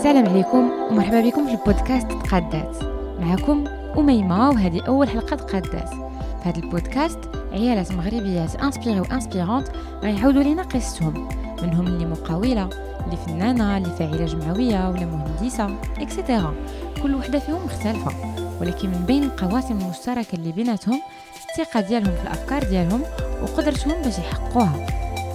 السلام 0.00 0.28
عليكم 0.28 0.70
ومرحبا 0.90 1.20
بكم 1.20 1.46
في 1.46 1.52
البودكاست 1.52 2.12
تقادات 2.12 2.76
معكم 3.20 3.64
أميمة 3.98 4.48
وهذه 4.48 4.82
أول 4.88 5.08
حلقة 5.08 5.36
تقادات 5.36 5.88
في 5.88 6.48
هذا 6.48 6.56
البودكاست 6.56 7.18
عيالات 7.52 7.92
مغربيات 7.92 8.56
انسبيري 8.56 9.00
وانسبيرونت 9.00 9.68
غيعاودوا 10.02 10.42
لينا 10.42 10.62
قصتهم. 10.62 11.28
منهم 11.62 11.86
اللي 11.86 12.06
مقاولة 12.06 12.68
اللي 13.04 13.16
فنانة 13.26 13.76
اللي 13.76 13.96
فاعلة 13.96 14.24
جمعوية 14.24 14.88
ولا 14.88 15.06
مهندسة 15.06 15.76
اكسيتيرا 15.98 16.54
كل 17.02 17.14
وحدة 17.14 17.38
فيهم 17.38 17.64
مختلفة. 17.64 18.12
ولكن 18.60 18.88
من 18.88 19.04
بين 19.06 19.24
القواسم 19.24 19.78
المشتركة 19.78 20.34
اللي 20.34 20.52
بيناتهم 20.52 21.00
الثقة 21.50 21.80
ديالهم 21.80 22.14
في 22.14 22.22
الأفكار 22.22 22.62
ديالهم 22.62 23.02
وقدرتهم 23.42 24.02
باش 24.02 24.18
يحققوها. 24.18 24.86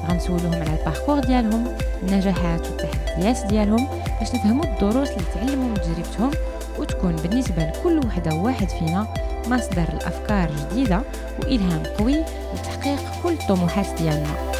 غنسولوهم 0.09 0.53
على 0.53 0.79
الباركور 0.79 1.19
ديالهم 1.19 1.67
النجاحات 2.03 2.67
والتحديات 2.67 3.45
ديالهم 3.45 3.87
باش 4.19 4.35
نفهموا 4.35 4.63
الدروس 4.63 5.09
اللي 5.09 5.23
تعلموا 5.33 5.69
من 5.69 5.73
تجربتهم 5.73 6.31
وتكون 6.79 7.15
بالنسبة 7.15 7.63
لكل 7.63 8.07
وحدة 8.07 8.35
وواحد 8.35 8.69
فينا 8.69 9.07
مصدر 9.47 9.83
الأفكار 9.93 10.51
جديدة 10.51 11.01
وإلهام 11.39 11.83
قوي 11.99 12.15
لتحقيق 12.53 12.99
كل 13.23 13.33
الطموحات 13.33 13.87
ديالنا. 14.01 14.54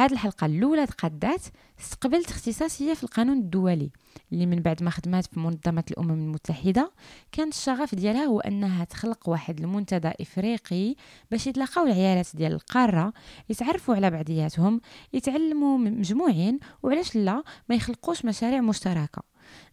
هذه 0.00 0.12
الحلقة 0.12 0.46
الأولى 0.46 0.86
تقدات 0.86 1.42
استقبلت 1.80 2.30
اختصاصية 2.30 2.94
في 2.94 3.04
القانون 3.04 3.38
الدولي 3.38 3.90
اللي 4.32 4.46
من 4.46 4.60
بعد 4.60 4.82
ما 4.82 4.90
خدمات 4.90 5.26
في 5.26 5.40
منظمة 5.40 5.84
الأمم 5.90 6.10
المتحدة. 6.10 6.92
كان 7.32 7.48
الشغف 7.48 7.94
ديالها 7.94 8.24
هو 8.24 8.40
أنها 8.40 8.84
تخلق 8.84 9.28
واحد 9.28 9.60
المنتدى 9.60 10.10
إفريقي 10.20 10.94
باش 11.30 11.46
يتلاقاو 11.46 11.86
العيالات 11.86 12.26
ديال 12.34 12.52
القارة 12.52 13.12
يتعرفوا 13.48 13.94
على 13.94 14.10
بعضياتهم 14.10 14.80
يتعلموا 15.12 15.78
مجموعين 15.78 16.58
وعلاش 16.82 17.16
لا 17.16 17.42
ما 17.68 17.74
يخلقوش 17.74 18.24
مشاريع 18.24 18.60
مشتركة. 18.60 19.22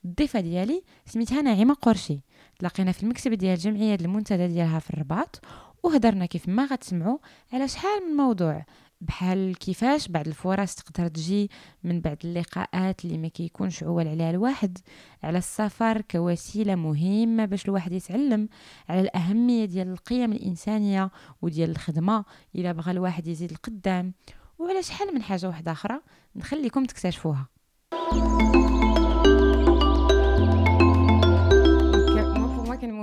الضيفة 0.05 0.39
ديالي 0.39 0.83
سميتها 1.05 1.41
ناعمة 1.41 1.73
قرشي. 1.73 2.19
تلاقينا 2.59 2.91
في 2.91 3.03
المكتب 3.03 3.33
ديال 3.33 3.57
جمعية 3.57 3.95
المنتدى 3.95 4.47
ديالها 4.47 4.79
في 4.79 4.89
الرباط 4.89 5.41
وهدرنا 5.83 6.25
كيف 6.25 6.49
ما 6.49 6.65
غتسمعوا 6.65 7.17
على 7.53 7.67
شحال 7.67 8.09
من 8.09 8.17
موضوع. 8.17 8.65
بحال 9.01 9.57
كيفاش 9.57 10.07
بعض 10.07 10.27
الفرص 10.27 10.75
تقدر 10.75 11.07
تجي 11.07 11.49
من 11.83 12.01
بعد 12.01 12.17
اللقاءات 12.23 13.05
اللي 13.05 13.17
ما 13.17 13.27
كيكونش 13.27 13.83
عوال 13.83 14.07
عليها 14.07 14.29
الواحد. 14.29 14.77
على 15.23 15.37
السفر 15.37 16.01
كوسيلة 16.01 16.75
مهمة 16.75 17.45
باش 17.45 17.65
الواحد 17.65 17.91
يتعلم 17.91 18.49
على 18.89 19.01
الأهمية 19.01 19.65
ديال 19.65 19.91
القيم 19.91 20.31
الإنسانية 20.31 21.11
وديال 21.41 21.69
الخدمة. 21.69 22.25
إلا 22.55 22.71
بغى 22.71 22.91
الواحد 22.91 23.27
يزيد 23.27 23.51
القدام. 23.51 24.13
وعلى 24.59 24.83
شحال 24.83 25.15
من 25.15 25.21
حاجة 25.23 25.47
واحدة 25.47 25.71
أخرى 25.71 25.99
نخليكم 26.35 26.85
تكتشفوها. 26.85 27.47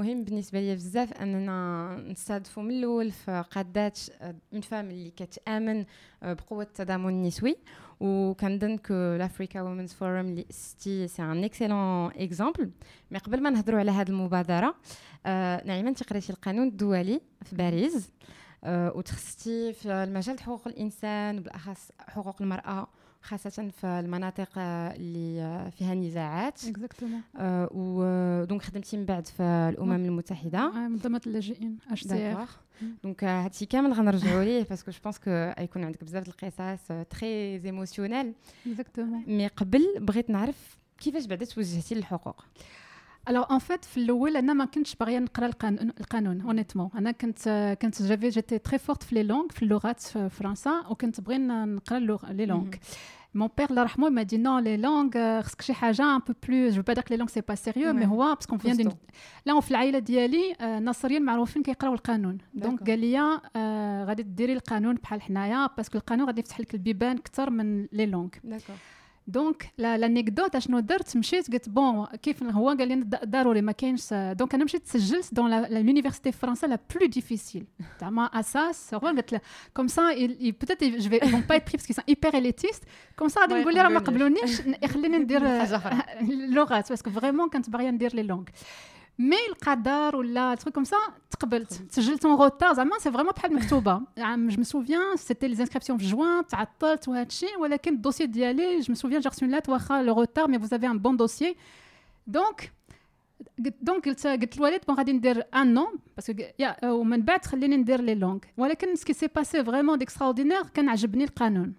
مهم 0.05 0.25
بالنسبة 0.25 0.61
لي 0.61 0.75
بزاف 0.75 1.13
أننا 1.13 1.97
نستهدفوا 2.09 2.63
من 2.63 2.71
الأول 2.71 3.11
في 3.11 3.45
قادات 3.51 3.99
اون 4.53 4.61
فام 4.61 4.91
اللي 4.91 5.11
كتآمن 5.11 5.85
بقوة 6.23 6.63
التضامن 6.63 7.09
النسوي. 7.09 7.57
وكنظن 8.01 8.77
كو 8.77 8.95
لافريكا 8.95 9.63
وومنز 9.63 9.93
فورم 9.93 10.27
اللي 10.27 10.47
استي 10.51 11.09
سي 11.09 11.23
ان 11.23 11.45
إكسيلون 11.45 12.11
إكزامبل. 12.17 12.71
مي 13.11 13.19
قبل 13.19 13.43
ما 13.43 13.51
نهضروا 13.51 13.79
على 13.79 13.91
هذه 13.91 14.09
المبادرة 14.09 14.75
آه 15.27 15.65
نعيما 15.67 15.89
انت 15.89 16.03
قريتي 16.03 16.33
القانون 16.33 16.69
الدولي 16.69 17.21
في 17.43 17.57
باريس 17.57 18.11
آه 18.65 18.93
وتخصصتي 18.97 19.73
في 19.73 19.89
المجال 19.89 20.41
حقوق 20.41 20.69
الإنسان 20.69 21.41
بالاخص 21.41 21.91
حقوق 21.99 22.43
المرأة. 22.43 22.89
خاصة 23.25 23.71
في 23.81 23.87
المناطق 23.87 24.49
اللي 24.59 25.71
فيها 25.79 25.95
نزاعات. 25.95 26.65
آه 27.37 27.69
ودونك 27.73 28.63
خدمتي 28.63 28.97
من 28.97 29.05
بعد 29.05 29.27
في 29.27 29.43
الأمم 29.43 29.93
المتحدة. 30.05 30.59
آه 30.59 30.89
منظمه 30.89 31.21
اللاجئين 31.27 31.79
اش 31.91 32.07
دونك 33.05 33.25
هادشي 33.25 33.67
كامل 33.67 33.93
غنرجعوا 33.93 34.45
ليه 34.45 34.63
باسكو 34.65 34.91
جو 34.91 34.99
بونس 35.05 35.19
كو 35.19 35.31
غيكون 35.59 35.85
عندك 35.85 36.05
بزاف 36.05 36.29
القصص 36.29 36.93
تري 37.11 37.61
ايموسيونيل 37.65 38.33
مي 39.27 39.47
قبل 39.47 39.95
بغيت 40.01 40.31
نعرف 40.31 40.79
كيفاش 40.99 41.27
بعدا 41.27 41.45
توجهتي 41.45 41.95
للحقوق. 41.95 42.45
الوغ 43.30 43.54
ان 43.54 43.60
فيت 43.60 43.86
في 43.86 43.98
الاول 43.98 44.38
انا 44.38 44.54
ما 44.54 44.66
كنتش 44.66 44.96
باغيه 44.96 45.20
نقرا 45.20 45.46
القانون 45.46 45.92
القانون 46.00 46.42
اونيتمون 46.42 46.90
انا 46.96 47.12
كنت 47.12 47.78
كنت 47.82 48.02
جافي 48.02 48.30
جيتي 48.30 48.58
تري 48.58 48.78
فورت 48.78 49.04
في 49.04 49.16
لي 49.16 49.24
لونغ 49.24 49.48
في 49.50 49.64
اللغات 49.64 50.00
في 50.02 50.30
فرنسا 50.30 50.84
وكنت 50.90 51.22
بغي 51.22 51.38
نقرا 51.38 52.00
لي 52.30 52.46
لونغ 52.46 52.70
Mon 53.36 53.48
père, 53.48 53.70
الله 53.70 53.82
يرحمه, 53.82 54.10
m'a 54.10 54.26
dit 54.26 54.40
non, 54.40 54.58
les 54.58 54.78
langues, 54.78 55.42
خصك 55.42 55.62
شي 55.62 55.74
حاجه 55.74 56.18
un 56.18 56.20
peu 56.20 56.34
plus, 56.34 56.72
je 56.72 56.78
veux 56.78 56.84
pas 56.84 56.96
dire 56.96 57.04
que 57.04 57.10
les 57.10 57.18
langues 57.18 57.30
c'est 57.30 57.44
pas 57.44 57.56
sérieux, 57.56 57.94
mais 57.94 58.06
هو 58.06 58.36
parce 58.36 58.48
qu'on 58.48 58.58
vient 58.58 58.76
d'une 58.76 58.92
là 59.46 59.60
في 59.60 59.72
العائله 59.72 60.00
ديالي 60.00 60.56
ناصريين 60.82 61.26
معروفين 61.26 61.64
كيقراو 61.64 61.94
القانون 61.94 62.38
دونك 62.54 62.90
قال 62.90 63.00
لي 63.00 63.40
غادي 64.06 64.24
ديري 64.24 64.54
القانون 64.54 64.96
بحال 64.96 65.22
حنايا 65.22 65.70
باسكو 65.78 65.98
القانون 65.98 66.28
غادي 66.28 66.42
يفتح 66.42 66.60
لك 66.60 66.74
البيبان 66.74 67.18
اكثر 67.18 67.50
من 67.50 67.88
لي 67.92 68.06
لونغ 68.06 68.30
دونك 69.30 69.74
لانيكدوت 69.78 70.56
اشنو 70.56 70.80
درت 70.80 71.18
مشيت 71.18 71.52
قلت 71.52 71.70
بون 71.70 72.06
كيف 72.06 72.44
هو 72.44 72.68
قال 72.70 72.88
لي 72.88 73.06
ضروري 73.26 73.62
ما 73.62 73.72
كاينش 73.72 74.14
دونك 74.14 74.54
انا 74.54 74.64
مشيت 74.64 74.88
سجلت 74.88 75.34
دون 75.34 75.62
لونيفرسيتي 75.62 76.32
فرنسا 76.32 76.68
لا 76.68 76.80
بلو 76.96 77.08
ديفيسيل 77.08 77.66
زعما 78.02 78.26
اساس 78.26 78.94
هو 78.94 79.00
قلت 79.00 79.32
له 79.32 79.42
كوم 79.74 79.88
سا 79.88 80.02
بوتيت 80.40 80.84
جو 80.84 81.10
في 81.10 81.20
فون 81.20 81.42
با 81.42 81.56
اتر 81.56 81.78
بري 81.78 81.78
باسكو 81.88 82.02
ايبر 82.10 82.38
اليتيست 82.38 82.84
كوم 83.20 83.28
سا 83.28 83.42
غادي 83.42 83.54
نقول 83.54 83.74
لي 83.74 83.82
راه 83.82 83.90
ما 83.90 84.00
قبلونيش 84.00 84.62
خليني 84.86 85.18
ندير 85.18 85.42
اللغات 86.22 86.90
باسكو 86.90 87.10
فريمون 87.10 87.50
كنت 87.50 87.70
باغيه 87.70 87.90
ندير 87.90 88.16
لي 88.16 88.24
لونغ 88.24 88.44
مي 89.20 89.38
القدر 89.50 90.16
ولا 90.16 90.56
تروك 90.56 90.76
كوم 90.76 90.84
سا 90.84 90.98
تقبلت 91.32 91.82
سجلت 91.92 92.26
اون 92.26 92.42
روتار 92.42 92.74
زعما 92.74 93.00
سي 93.00 93.12
فريمون 93.12 93.32
بحال 93.32 93.54
مكتوبه 93.54 94.02
يعني 94.18 94.48
جو 94.48 94.58
مي 94.58 94.64
سوفيان 94.64 95.18
سيتي 95.18 95.48
لي 95.48 95.60
انسكريبسيون 95.60 95.98
في 95.98 96.06
جوان 96.06 96.48
تعطلت 96.48 97.08
وهذا 97.08 97.28
الشيء 97.28 97.60
ولكن 97.60 97.94
الدوسي 97.94 98.26
ديالي 98.26 98.80
جو 98.80 98.86
مي 98.90 98.96
سوفيان 98.96 99.22
جي 99.22 99.30
رسون 99.30 99.50
لات 99.50 99.70
واخا 99.70 100.04
لو 100.04 100.20
روتار 100.20 100.48
مي 100.48 100.60
فوز 100.60 100.74
افي 100.74 100.88
ان 100.88 101.00
بون 101.00 101.18
دوسيي 101.18 101.56
دونك 102.28 102.72
دونك 103.59 104.09
قلت 104.09 104.27
قلت 104.27 104.57
للوالد 104.57 104.81
بون 104.89 104.97
غادي 104.97 105.13
ندير 105.13 105.43
ان 105.55 105.75
نون 105.75 105.99
باسكو 106.17 106.43
يا 106.59 106.89
ومن 106.91 107.23
بعد 107.23 107.45
خليني 107.45 107.77
ندير 107.77 108.01
لي 108.01 108.15
لونغ 108.15 108.39
ولكن 108.57 108.95
سكي 108.95 109.13
سي 109.13 109.27
باسي 109.27 109.65
فريمون 109.65 109.99
ديكستراوردينير 109.99 110.63
كان 110.63 110.89
عجبني 110.89 111.25
القانون. 111.25 111.75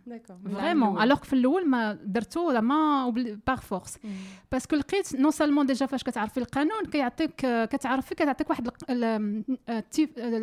فريمون 0.55 1.01
الوغ 1.01 1.17
في 1.17 1.33
الأول 1.33 1.67
ما 1.69 1.93
درتو 1.93 2.51
زعما 2.53 3.09
باغ 3.47 3.59
فورس 3.59 3.97
باسكو 4.51 4.75
لقيت 4.75 5.15
نون 5.15 5.31
سالمون 5.31 5.65
ديجا 5.65 5.85
فاش 5.85 6.03
كتعرفي 6.03 6.37
القانون 6.37 6.85
كيعطيك 6.91 7.35
كتعرفي 7.71 8.15
كتعطيك 8.15 8.49
واحد 8.49 8.69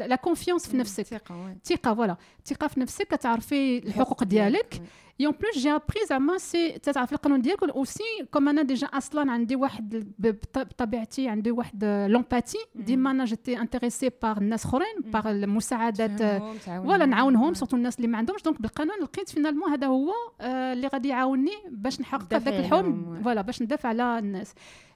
لا 0.08 0.16
كونفيونس 0.16 0.68
في 0.68 0.76
نفسك. 0.76 1.00
الثقه 1.00 1.94
فوالا 1.94 2.16
الثقه 2.38 2.66
في 2.66 2.80
نفسك 2.80 3.06
كتعرفي 3.06 3.78
الحقوق 3.78 4.24
ديالك 4.24 4.82
Et 5.20 5.26
en 5.26 5.32
plus, 5.32 5.52
j'ai 5.56 5.70
appris 5.70 6.06
زعما 6.08 6.38
سي 6.38 6.78
تعرف 6.78 7.12
القانون 7.12 7.42
ديالك 7.42 7.62
اوسي 7.62 8.02
كوم 8.30 8.48
أنا 8.48 8.62
ديجا 8.62 8.86
أصلا 8.86 9.32
عندي 9.32 9.56
واحد 9.56 10.14
بطبيعتي 10.18 11.28
عندي 11.28 11.50
واحد 11.50 11.84
لومباتي 11.84 12.58
ديما 12.74 13.10
أنا 13.10 13.24
جيتي 13.24 13.60
انتريسي 13.60 14.10
بار 14.22 14.36
الناس 14.36 14.64
اخرين 14.64 15.00
بار 15.04 15.30
المساعدات 15.30 16.42
ولا 16.68 17.06
نعاونهم 17.06 17.54
سورتو 17.54 17.76
الناس 17.76 17.96
اللي 17.96 18.08
ما 18.08 18.18
عندهمش 18.18 18.42
دونك 18.42 18.62
بالقانون 18.62 19.00
لقيت 19.02 19.28
فينالمون 19.28 19.70
هذا 19.70 19.86
هو 19.86 20.12
اللي 20.40 20.86
غادي 20.86 21.08
يعاوني 21.08 21.52
باش 21.70 22.00
نحقق 22.00 22.34
هذاك 22.34 22.54
الحلم 22.54 23.20
فوالا 23.24 23.42
باش 23.42 23.62
ندافع 23.62 23.88
على 23.88 24.18
الناس 24.18 24.54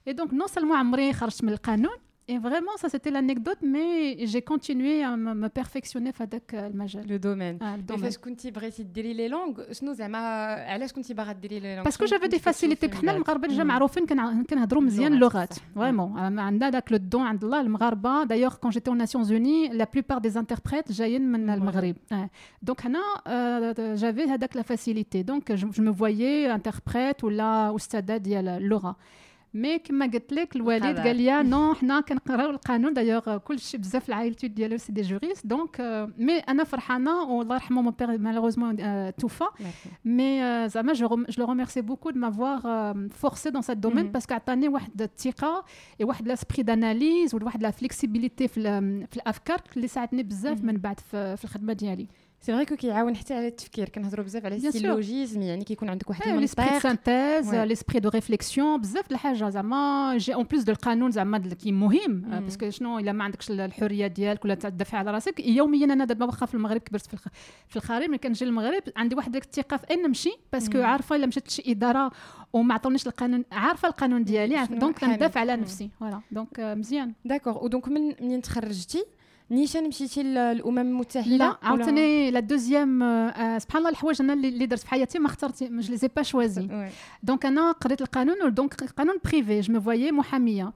اي 0.08 0.12
دونك 0.12 0.34
نون 0.34 0.46
سالمون 0.46 0.76
عمري 0.76 1.12
خرجت 1.12 1.44
من 1.44 1.52
القانون 1.52 1.96
Et 2.27 2.37
vraiment, 2.37 2.75
ça 2.81 2.87
c'était 2.87 3.11
l'anecdote, 3.17 3.61
mais 3.61 4.25
j'ai 4.31 4.41
continué 4.41 5.03
à 5.03 5.17
me 5.17 5.49
perfectionner 5.49 6.11
في 6.11 6.23
le 6.23 6.57
المجال. 6.57 7.05
Le 7.07 7.19
domaine. 7.19 7.57
Ah, 7.59 7.77
le 7.77 7.83
domaine. 7.83 8.01
فاش 8.01 8.17
كنتي 8.17 8.51
بغيتي 8.51 8.83
ديري 8.83 9.13
لي 9.13 9.27
لونغ 9.27 9.71
شنو 9.71 9.93
زعما 9.93 10.17
علاش 10.53 10.93
كنتي 10.93 11.13
باغا 11.13 11.31
ديري 11.31 11.59
لي 11.59 11.75
لونغ؟ 11.75 11.83
باسكو 11.83 12.05
جافي 12.05 12.27
دي 12.27 12.39
فاسيليتي 12.39 12.95
حنا 12.95 13.11
المغاربه 13.11 13.47
ديجا 13.47 13.63
معروفين 13.63 14.05
كنهضروا 14.49 14.81
مزيان 14.81 15.13
اللغات 15.13 15.53
فريمون 15.75 16.39
عندنا 16.39 16.69
داك 16.69 16.91
لو 16.91 16.97
دون 16.97 17.21
عند 17.21 17.43
الله 17.43 17.61
المغاربه 17.61 18.23
دايوغ 18.23 18.55
كون 18.55 18.71
جيتي 18.71 18.89
اون 18.89 18.97
ناسيونز 18.97 19.31
اوني 19.31 19.67
لا 19.67 19.87
بلوبار 19.93 20.17
دي 20.17 20.39
انتربريت 20.39 20.91
جايين 20.91 21.31
من 21.31 21.49
المغرب 21.49 21.95
دونك 22.61 22.85
هنا 22.85 23.95
جافي 23.95 24.23
هذاك 24.23 24.55
لا 24.55 24.61
فاسيليتي 24.61 25.23
دونك 25.23 25.51
جو 25.51 25.69
مو 25.79 25.93
فوايي 25.93 26.55
انتربريت 26.55 27.23
ولا 27.23 27.75
استاذه 27.75 28.17
ديال 28.17 28.47
اللغه 28.47 28.95
مي 29.56 29.78
كما 29.78 30.06
قلت 30.06 30.32
لك 30.32 30.56
الوالد 30.56 30.98
قال 30.98 31.16
لي 31.16 31.42
نو 31.42 31.74
حنا 31.74 32.00
كنقراو 32.00 32.50
القانون 32.50 32.94
دايوغ 32.94 33.36
كلشي 33.36 33.78
بزاف 33.78 34.08
العائلتي 34.08 34.48
ديالو 34.48 34.76
سي 34.76 34.92
دي 34.92 35.02
جوريست 35.02 35.46
دونك 35.46 35.80
مي 36.18 36.38
أنا 36.38 36.64
فرحانه 36.64 37.22
والله 37.22 37.54
يرحمه 37.54 37.82
مون 37.82 37.92
بير 37.98 38.18
مالوغوزمون 38.18 38.76
توفى 39.16 39.44
مي 40.04 40.68
زعما 40.68 40.92
جو 40.92 41.24
لو 41.38 41.46
ريميرسي 41.46 41.80
بوكو 41.80 42.10
دو 42.10 42.20
مافوار 42.20 42.60
فورسي 43.10 43.50
دون 43.50 43.62
سات 43.62 43.76
دومين 43.76 44.12
باسكو 44.12 44.34
عطاني 44.34 44.68
واحد 44.68 45.02
الثقه 45.02 45.64
واحد 46.02 46.28
لاسبري 46.28 46.62
داناليز 46.62 47.34
وواحد 47.34 47.62
لا 47.62 47.70
فليكسيبيليتي 47.70 48.48
في, 48.48 48.60
الافكار 49.16 49.60
اللي 49.76 49.88
ساعدني 49.88 50.22
بزاف 50.22 50.64
من 50.64 50.76
بعد 50.76 51.00
في 51.10 51.44
الخدمه 51.44 51.72
ديالي 51.72 52.06
سي 52.40 52.52
فري 52.52 52.64
كو 52.64 52.76
كيعاون 52.76 53.16
حتى 53.16 53.34
على 53.34 53.48
التفكير 53.48 53.88
كنهضروا 53.88 54.24
بزاف 54.24 54.44
على 54.44 54.56
السيلوجيزم 54.56 55.42
يعني 55.42 55.64
كيكون 55.64 55.88
عندك 55.88 56.10
واحد 56.10 56.28
المنطق 56.28 56.78
سانتيز 56.78 57.54
ليسبري 57.54 58.00
دو 58.00 58.08
ريفليكسيون 58.08 58.80
بزاف 58.80 59.10
الحاجة 59.10 59.48
زعما 59.48 60.14
جي 60.18 60.34
اون 60.34 60.44
بليس 60.44 60.62
دو 60.62 60.72
القانون 60.72 61.10
زعما 61.10 61.38
كي 61.38 61.72
مهم 61.72 62.20
باسكو 62.20 62.70
شنو 62.70 62.98
الا 62.98 63.12
ما 63.12 63.24
عندكش 63.24 63.50
الحريه 63.50 64.06
ديالك 64.06 64.44
ولا 64.44 64.54
تدافع 64.54 64.98
على 64.98 65.10
راسك 65.10 65.40
يوميا 65.40 65.84
أنا 65.84 66.04
دابا 66.04 66.26
واخا 66.26 66.46
في 66.46 66.54
المغرب 66.54 66.80
كبرت 66.80 67.06
في 67.06 67.16
في 67.68 67.76
الخارج 67.76 68.08
ملي 68.08 68.18
كنجي 68.18 68.44
للمغرب 68.44 68.82
عندي 68.96 69.14
واحد 69.14 69.32
ديك 69.32 69.44
الثقه 69.44 69.76
في 69.76 69.90
اين 69.90 70.02
نمشي 70.02 70.32
باسكو 70.52 70.82
عارفه 70.82 71.16
الا 71.16 71.26
مشيت 71.26 71.48
لشي 71.48 71.62
اداره 71.66 72.10
وما 72.52 72.74
عطونيش 72.74 73.06
القانون 73.06 73.44
عارفه 73.52 73.88
القانون 73.88 74.24
ديالي 74.24 74.66
دونك 74.70 74.98
كندافع 74.98 75.40
على 75.40 75.56
نفسي 75.56 75.90
فوالا 76.00 76.20
دونك 76.30 76.60
مزيان 76.60 77.12
داكوغ 77.24 77.64
ودونك 77.64 77.88
من 77.88 78.14
منين 78.20 78.42
تخرجتي 78.42 79.04
نيشان 79.50 79.88
مشيتي 79.88 80.22
للامم 80.22 80.78
المتحده 80.78 81.36
لا 81.36 81.56
عاوتاني 81.62 82.30
لا 82.30 82.40
دوزيام 82.40 83.02
آه 83.02 83.58
سبحان 83.58 83.78
الله 83.78 83.90
الحوايج 83.90 84.22
أنا 84.22 84.32
اللي 84.32 84.66
درت 84.66 84.80
في 84.80 84.88
حياتي 84.88 85.18
ما 85.18 85.26
اخترتي 85.26 85.68
جو 85.68 85.94
لي 86.02 86.08
با 86.16 86.22
شوازي 86.22 86.90
دونك 87.22 87.46
أنا 87.46 87.72
قريت 87.72 88.00
القانون 88.00 88.54
دونك 88.54 88.74
قانون 88.84 89.16
بريفي 89.24 89.60
جو 89.60 89.72
مي 89.72 89.80
فوايي 89.80 90.12
محامية. 90.12 90.72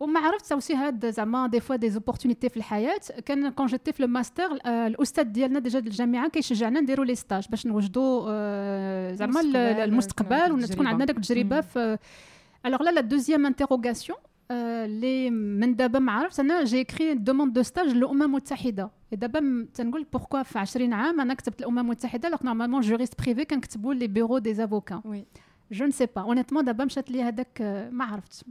وما 0.00 0.20
عرفت 0.20 0.52
اوسي 0.52 0.74
هاد 0.74 1.10
زعما 1.10 1.46
دي 1.46 1.60
فوا 1.60 1.76
دي 1.76 1.90
زوبورتونيتي 1.90 2.48
في 2.48 2.56
الحياة. 2.56 3.00
كان 3.26 3.48
كون 3.48 3.66
جيتي 3.66 3.92
في 3.92 4.04
الماستر 4.04 4.58
آه 4.66 4.86
الأستاذ 4.86 5.24
ديالنا 5.24 5.58
ديجا 5.58 5.78
الجامعة 5.78 6.28
كيشجعنا 6.28 6.80
نديروا 6.80 7.04
لي 7.04 7.14
ستاج 7.14 7.46
باش 7.50 7.66
نوجدوا 7.66 8.24
آه 8.28 9.12
زعما 9.12 9.40
المستقبل 9.84 10.52
وتكون 10.52 10.86
عندنا 10.86 11.04
داك 11.04 11.16
التجربة 11.16 11.60
في 11.60 11.98
الوغ 12.66 12.82
لا 12.82 12.90
لا 12.90 13.00
دوزيام 13.00 13.46
انتيروغاسيون 13.46 14.18
اللي 14.51 15.29
من 15.29 15.75
دابا 15.75 15.99
ما 15.99 16.11
عرفت 16.11 16.39
انا 16.39 16.63
جي 16.63 16.81
اكري 16.81 17.13
دوموند 17.13 17.53
دو 17.53 17.63
ستاج 17.63 17.87
للامم 17.87 18.21
المتحده 18.21 18.89
دابا 19.11 19.67
تنقول 19.73 20.05
بوركوا 20.13 20.43
في 20.43 20.59
20 20.59 20.93
عام 20.93 21.21
انا 21.21 21.33
كتبت 21.33 21.61
الامم 21.61 21.79
المتحده 21.79 22.29
لو 22.29 22.37
نورمالمون 22.43 22.81
جوريست 22.81 23.21
بريفي 23.21 23.45
كنكتبوا 23.45 23.93
لي 23.93 24.07
بيرو 24.07 24.37
دي 24.37 24.63
افوكا 24.63 25.01
وي 25.05 25.25
جو 25.71 25.85
نسي 25.85 26.07
با 26.15 26.21
اونيتمون 26.21 26.65
دابا 26.65 26.85
مشات 26.85 27.11
لي 27.11 27.23
هذاك 27.23 27.61
ما 27.91 28.05
عرفتش 28.05 28.43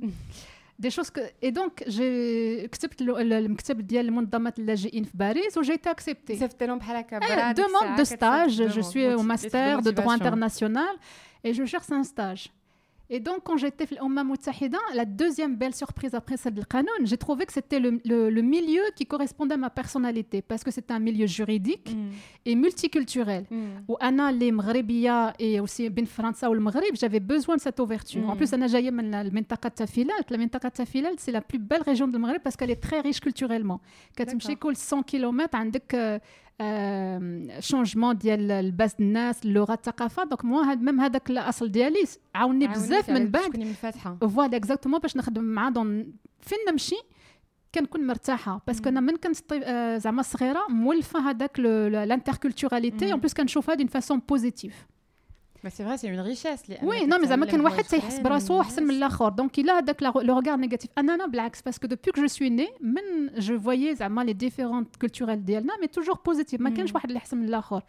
دي 0.79 0.91
شوز 0.91 1.13
اي 1.45 1.51
دونك 1.51 1.89
جي 1.89 2.69
كتبت 2.69 3.03
المكتب 3.03 3.87
ديال 3.87 4.07
المنظمات 4.07 4.59
اللاجئين 4.59 5.05
في 5.05 5.13
باريس 5.15 5.59
وجيت 5.59 5.87
اكسبتي 5.87 6.37
صيفط 6.37 6.63
لهم 6.63 6.79
بحال 6.79 6.97
هكا 6.97 7.53
دوموند 7.53 7.97
دو 7.97 8.05
ستاج 8.05 8.63
جو 8.63 8.83
سوي 8.83 9.15
او 9.15 9.23
ماستر 9.23 9.81
دو 9.81 9.91
دروا 9.91 10.15
انترناسيونال 10.15 10.99
et 11.47 11.53
je 11.53 11.65
cherche 11.65 11.91
un 11.93 12.05
stage. 12.05 12.49
Et 13.14 13.20
donc, 13.20 13.44
quand 13.44 13.58
j'étais 13.58 14.00
en 14.00 14.10
umm 14.10 14.24
Moutahida, 14.24 14.78
la 14.96 15.04
deuxième 15.04 15.58
belle 15.58 15.76
surprise 15.76 16.16
après 16.16 16.38
celle 16.38 16.54
de 16.54 16.64
Canon, 16.64 16.88
j'ai 17.04 17.18
trouvé 17.18 17.46
que 17.46 17.52
c'était 17.52 17.82
le, 17.82 18.42
milieu 18.42 18.84
qui 18.96 19.06
correspondait 19.06 19.56
à 19.56 19.58
ma 19.58 19.70
personnalité, 19.70 20.42
parce 20.42 20.64
que 20.64 20.72
c'est 20.72 20.90
un 20.92 21.00
milieu 21.00 21.28
juridique 21.28 21.94
mm. 21.94 22.10
et 22.46 22.56
multiculturel. 22.56 23.48
Mm. 23.52 23.66
Où 23.90 23.98
Anna, 24.00 24.32
les 24.32 24.54
Mghribia 24.54 25.34
et 25.38 25.60
aussi 25.60 25.90
Ben 25.90 26.06
França 26.06 26.50
ou 26.50 26.54
le 26.54 26.62
Maghreb, 26.62 26.96
j'avais 26.96 27.20
besoin 27.20 27.58
de 27.58 27.62
cette 27.62 27.82
ouverture. 27.82 28.30
En 28.30 28.36
mm. 28.36 28.38
plus, 28.38 28.54
Anna 28.54 28.68
Jaye, 28.68 28.90
la 28.90 29.24
Mentaka 29.26 29.70
Tafilal, 29.70 30.16
la 30.30 30.38
Mentaka 30.38 30.72
Tafilal, 30.72 31.16
c'est 31.18 31.34
la 31.34 31.42
plus 31.42 31.60
belle 31.60 31.82
région 31.82 32.08
du 32.08 32.18
Maghreb 32.18 32.42
parce 32.42 32.56
qu'elle 32.56 32.72
est 32.72 32.82
très 32.82 33.02
riche 33.02 33.20
culturellement. 33.20 33.82
Quand 34.18 34.24
tu 34.24 34.36
me 34.36 34.74
100 34.74 35.04
km, 35.04 35.58
شونجمون 37.60 38.18
ديال 38.18 38.52
الباس 38.52 38.96
الناس 39.00 39.46
اللغة 39.46 39.74
الثقافة. 39.74 40.24
دونك 40.24 40.46
موا 40.46 40.76
ميم 40.76 41.02
هذاك 41.02 41.30
الأصل 41.30 41.72
ديالي. 41.72 42.04
عاوني 42.36 42.68
بزاف 42.68 43.10
من 43.10 43.32
بعد. 43.32 43.76
فوالا 44.22 44.58
اكزاكتومون 44.58 45.00
باش 45.00 45.18
نخدم 45.18 45.44
معاه 45.44 45.70
دون 45.70 46.14
فين 46.40 46.58
نمشي 46.70 46.96
كنكون 47.76 48.08
مرتاحة. 48.08 48.62
باسكو 48.68 48.90
أنا 48.90 49.00
من 49.00 49.16
كنت 49.16 49.54
زعما 49.98 50.22
صغيرة 50.22 50.68
مولفة 50.70 51.30
هذاك 51.30 51.60
لانتركولتوراليتي 51.60 53.12
اون 53.12 53.20
بليس 53.20 53.34
كنشوفها 53.34 53.76
دون 53.76 53.88
فاسون 53.88 54.22
بوزيتيف 54.30 54.88
سي 55.69 55.85
فري 55.85 55.97
سي 55.97 56.11
اون 56.11 56.21
ريشيس 56.21 56.63
وي 56.83 57.07
نو 57.07 57.19
مي 57.19 57.27
زعما 57.27 57.47
كان 57.47 57.61
واحد 57.61 57.85
تيحس 57.85 58.19
براسو 58.19 58.61
احسن 58.61 58.83
من 58.83 58.91
الاخر 58.91 59.29
دونك 59.29 59.59
الا 59.59 59.79
هذاك 59.79 60.03
لو 60.03 60.13
روغار 60.13 60.57
نيجاتيف 60.57 60.91
انا 60.99 61.15
انا 61.15 61.27
بالعكس 61.27 61.63
باسكو 61.63 61.87
دوبي 61.87 62.11
كو 62.11 62.21
جو 62.21 62.27
سوي 62.27 62.51
ني 62.51 62.69
من 62.81 63.35
جو 63.39 63.61
فوايي 63.61 63.95
زعما 63.95 64.25
لي 64.25 64.33
ديفيرونت 64.33 64.97
كولتورال 64.97 65.45
ديالنا 65.45 65.77
مي 65.81 65.87
توجور 65.87 66.19
بوزيتيف 66.27 66.61
ما 66.61 66.71
كانش 66.71 66.95
واحد 66.95 67.09
اللي 67.09 67.19
احسن 67.19 67.37
من 67.37 67.49
الاخر 67.49 67.83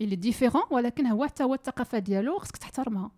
اللي 0.00 0.16
ديفيرون 0.16 0.62
ولكن 0.70 1.06
هو 1.06 1.26
حتى 1.26 1.44
هو 1.44 1.54
الثقافه 1.54 1.98
ديالو 1.98 2.38
خصك 2.38 2.56
تحترمها 2.56 3.10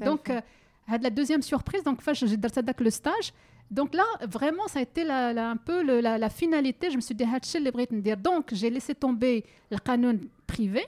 دونك 0.00 0.44
هاد 0.86 1.02
لا 1.02 1.08
دوزيام 1.08 1.40
سوربريز 1.40 1.82
دونك 1.82 2.00
فاش 2.00 2.24
درت 2.24 2.58
هذاك 2.58 2.82
لو 2.82 2.90
ستاج 2.90 3.30
Donc 3.70 3.94
là, 3.94 4.04
vraiment, 4.26 4.66
ça 4.68 4.78
a 4.80 4.82
été 4.82 5.04
la, 5.04 5.32
la, 5.32 5.50
un 5.50 5.56
peu 5.56 5.82
le, 5.82 6.00
la, 6.00 6.18
la, 6.18 6.28
finalité. 6.28 6.90
Je 6.90 6.96
me 6.96 7.00
suis 7.00 7.14
dit, 7.14 7.24
donc 8.28 8.50
j'ai 8.52 8.70
laissé 8.70 8.94
tomber 8.94 9.44
le 9.70 9.78
canon 9.78 10.18
privé. 10.46 10.86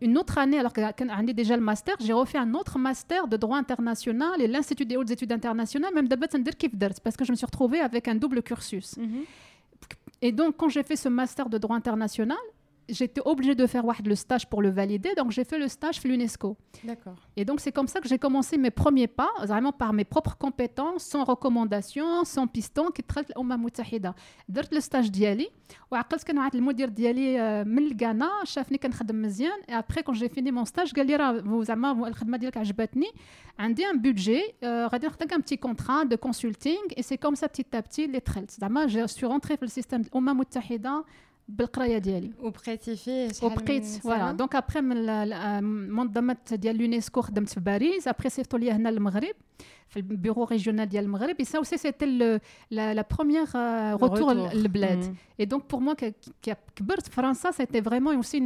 une 0.00 0.16
autre 0.18 0.38
année, 0.38 0.58
alors 0.58 0.72
que 0.72 0.80
j'ai 1.26 1.34
déjà 1.34 1.56
le 1.56 1.62
master, 1.62 1.96
j'ai 2.00 2.12
refait 2.12 2.38
un 2.38 2.54
autre 2.54 2.78
master 2.78 3.28
de 3.28 3.36
droit 3.36 3.58
international 3.58 4.40
et 4.40 4.46
l'Institut 4.46 4.86
des 4.86 4.96
hautes 4.96 5.10
études 5.10 5.32
internationales, 5.32 5.92
même 5.94 6.08
d'abord, 6.08 6.28
parce 7.04 7.16
que 7.16 7.24
je 7.24 7.32
me 7.32 7.36
suis 7.36 7.46
retrouvée 7.46 7.80
avec 7.80 8.08
un 8.08 8.14
double 8.14 8.42
cursus. 8.42 8.96
Mm 8.96 9.02
-hmm. 9.02 9.24
Et 10.20 10.32
donc, 10.32 10.56
quand 10.56 10.68
j'ai 10.68 10.82
fait 10.82 10.96
ce 10.96 11.08
master 11.08 11.48
de 11.48 11.58
droit 11.58 11.76
international, 11.76 12.38
j'étais 12.89 13.21
obligée 13.25 13.55
de 13.55 13.65
faire 13.65 13.85
le 14.05 14.15
stage 14.15 14.45
pour 14.49 14.61
le 14.61 14.69
valider, 14.69 15.11
donc 15.15 15.31
j'ai 15.31 15.45
fait 15.45 15.57
le 15.57 15.67
stage 15.67 16.01
chez 16.01 16.07
l'UNESCO. 16.09 16.57
D'accord. 16.83 17.15
Et 17.37 17.45
donc 17.45 17.59
c'est 17.59 17.71
comme 17.71 17.87
ça 17.87 17.99
que 18.01 18.07
j'ai 18.07 18.19
commencé 18.19 18.57
mes 18.57 18.71
premiers 18.71 19.07
pas, 19.07 19.31
vraiment 19.51 19.71
par 19.71 19.93
mes 19.93 20.03
propres 20.03 20.37
compétences, 20.37 21.03
sans 21.03 21.23
recommandation, 21.23 22.25
sans 22.25 22.45
piston, 22.47 22.85
qui 22.95 23.03
traite 23.03 23.31
l'Umma 23.35 23.57
Moutahida. 23.57 24.13
درت 24.49 24.73
le 24.73 24.81
stage 24.81 25.09
ديالي 25.09 25.49
وعقلت 25.91 26.23
كان 26.23 26.37
واحد 26.37 26.55
المدير 26.55 26.89
ديالي 26.89 27.63
من 27.63 27.91
الغانا 27.91 28.29
شافني 28.43 28.77
كنخدم 28.77 29.21
مزيان 29.21 29.59
et 29.69 29.73
après 29.73 30.03
quand 30.03 30.13
j'ai 30.13 30.29
fini 30.29 30.51
mon 30.51 30.65
stage 30.65 30.93
قال 30.95 31.07
لي 31.07 31.15
راه 31.15 31.63
زعما 31.63 32.07
الخدمه 32.07 32.37
ديالك 32.37 32.57
عجبتني 32.57 33.07
عندي 33.59 33.83
un 33.85 33.97
budget 33.97 34.65
غادي 34.65 35.07
نعطيك 35.07 35.33
un 35.33 35.39
petit 35.39 35.57
contrat 35.57 36.05
de 36.05 36.15
consulting 36.15 36.79
et 36.97 37.01
c'est 37.01 37.17
comme 37.17 37.35
ça 37.35 37.47
petit 37.47 37.75
à 37.75 37.81
petit 37.81 38.05
اللي 38.05 38.19
دخلت 38.19 38.51
زعما 38.51 38.87
je 38.87 39.07
suis 39.07 39.25
rentrée 39.25 39.57
في 39.57 39.65
le 39.65 39.69
système 39.69 40.07
الامم 40.07 40.29
المتحده 40.29 41.03
بالقرايه 41.47 41.97
ديالي 41.97 42.31
وبقيتي 42.39 42.95
فيه 42.95 43.29
وبقيت 43.43 43.85
فوالا 43.85 44.31
دونك 44.31 44.55
ابخي 44.55 44.81
من 44.81 45.09
المنظمه 45.09 46.37
ديال 46.51 46.75
اليونسكو 46.75 47.21
خدمت 47.21 47.49
في 47.49 47.59
باريس 47.59 48.07
ابخي 48.07 48.29
صيفطوا 48.29 48.59
لي 48.59 48.71
هنا 48.71 48.89
للمغرب 48.89 49.35
في 49.89 49.97
البيرو 49.99 50.43
ريجيونال 50.43 50.89
ديال 50.89 51.03
المغرب 51.03 51.35
اي 51.39 51.45
سا 51.45 51.57
اوسي 51.57 51.77
سيتي 51.77 52.39
لا 52.71 53.05
بروميير 53.11 53.45
روتور 54.01 54.33
للبلاد 54.33 55.15
اي 55.39 55.45
دونك 55.45 55.71
بور 55.71 55.79
موا 55.79 55.93
كبرت 56.75 57.07
في 57.07 57.11
فرنسا 57.11 57.51
سيتي 57.51 57.81
فريمون 57.81 58.15
اوسي 58.15 58.39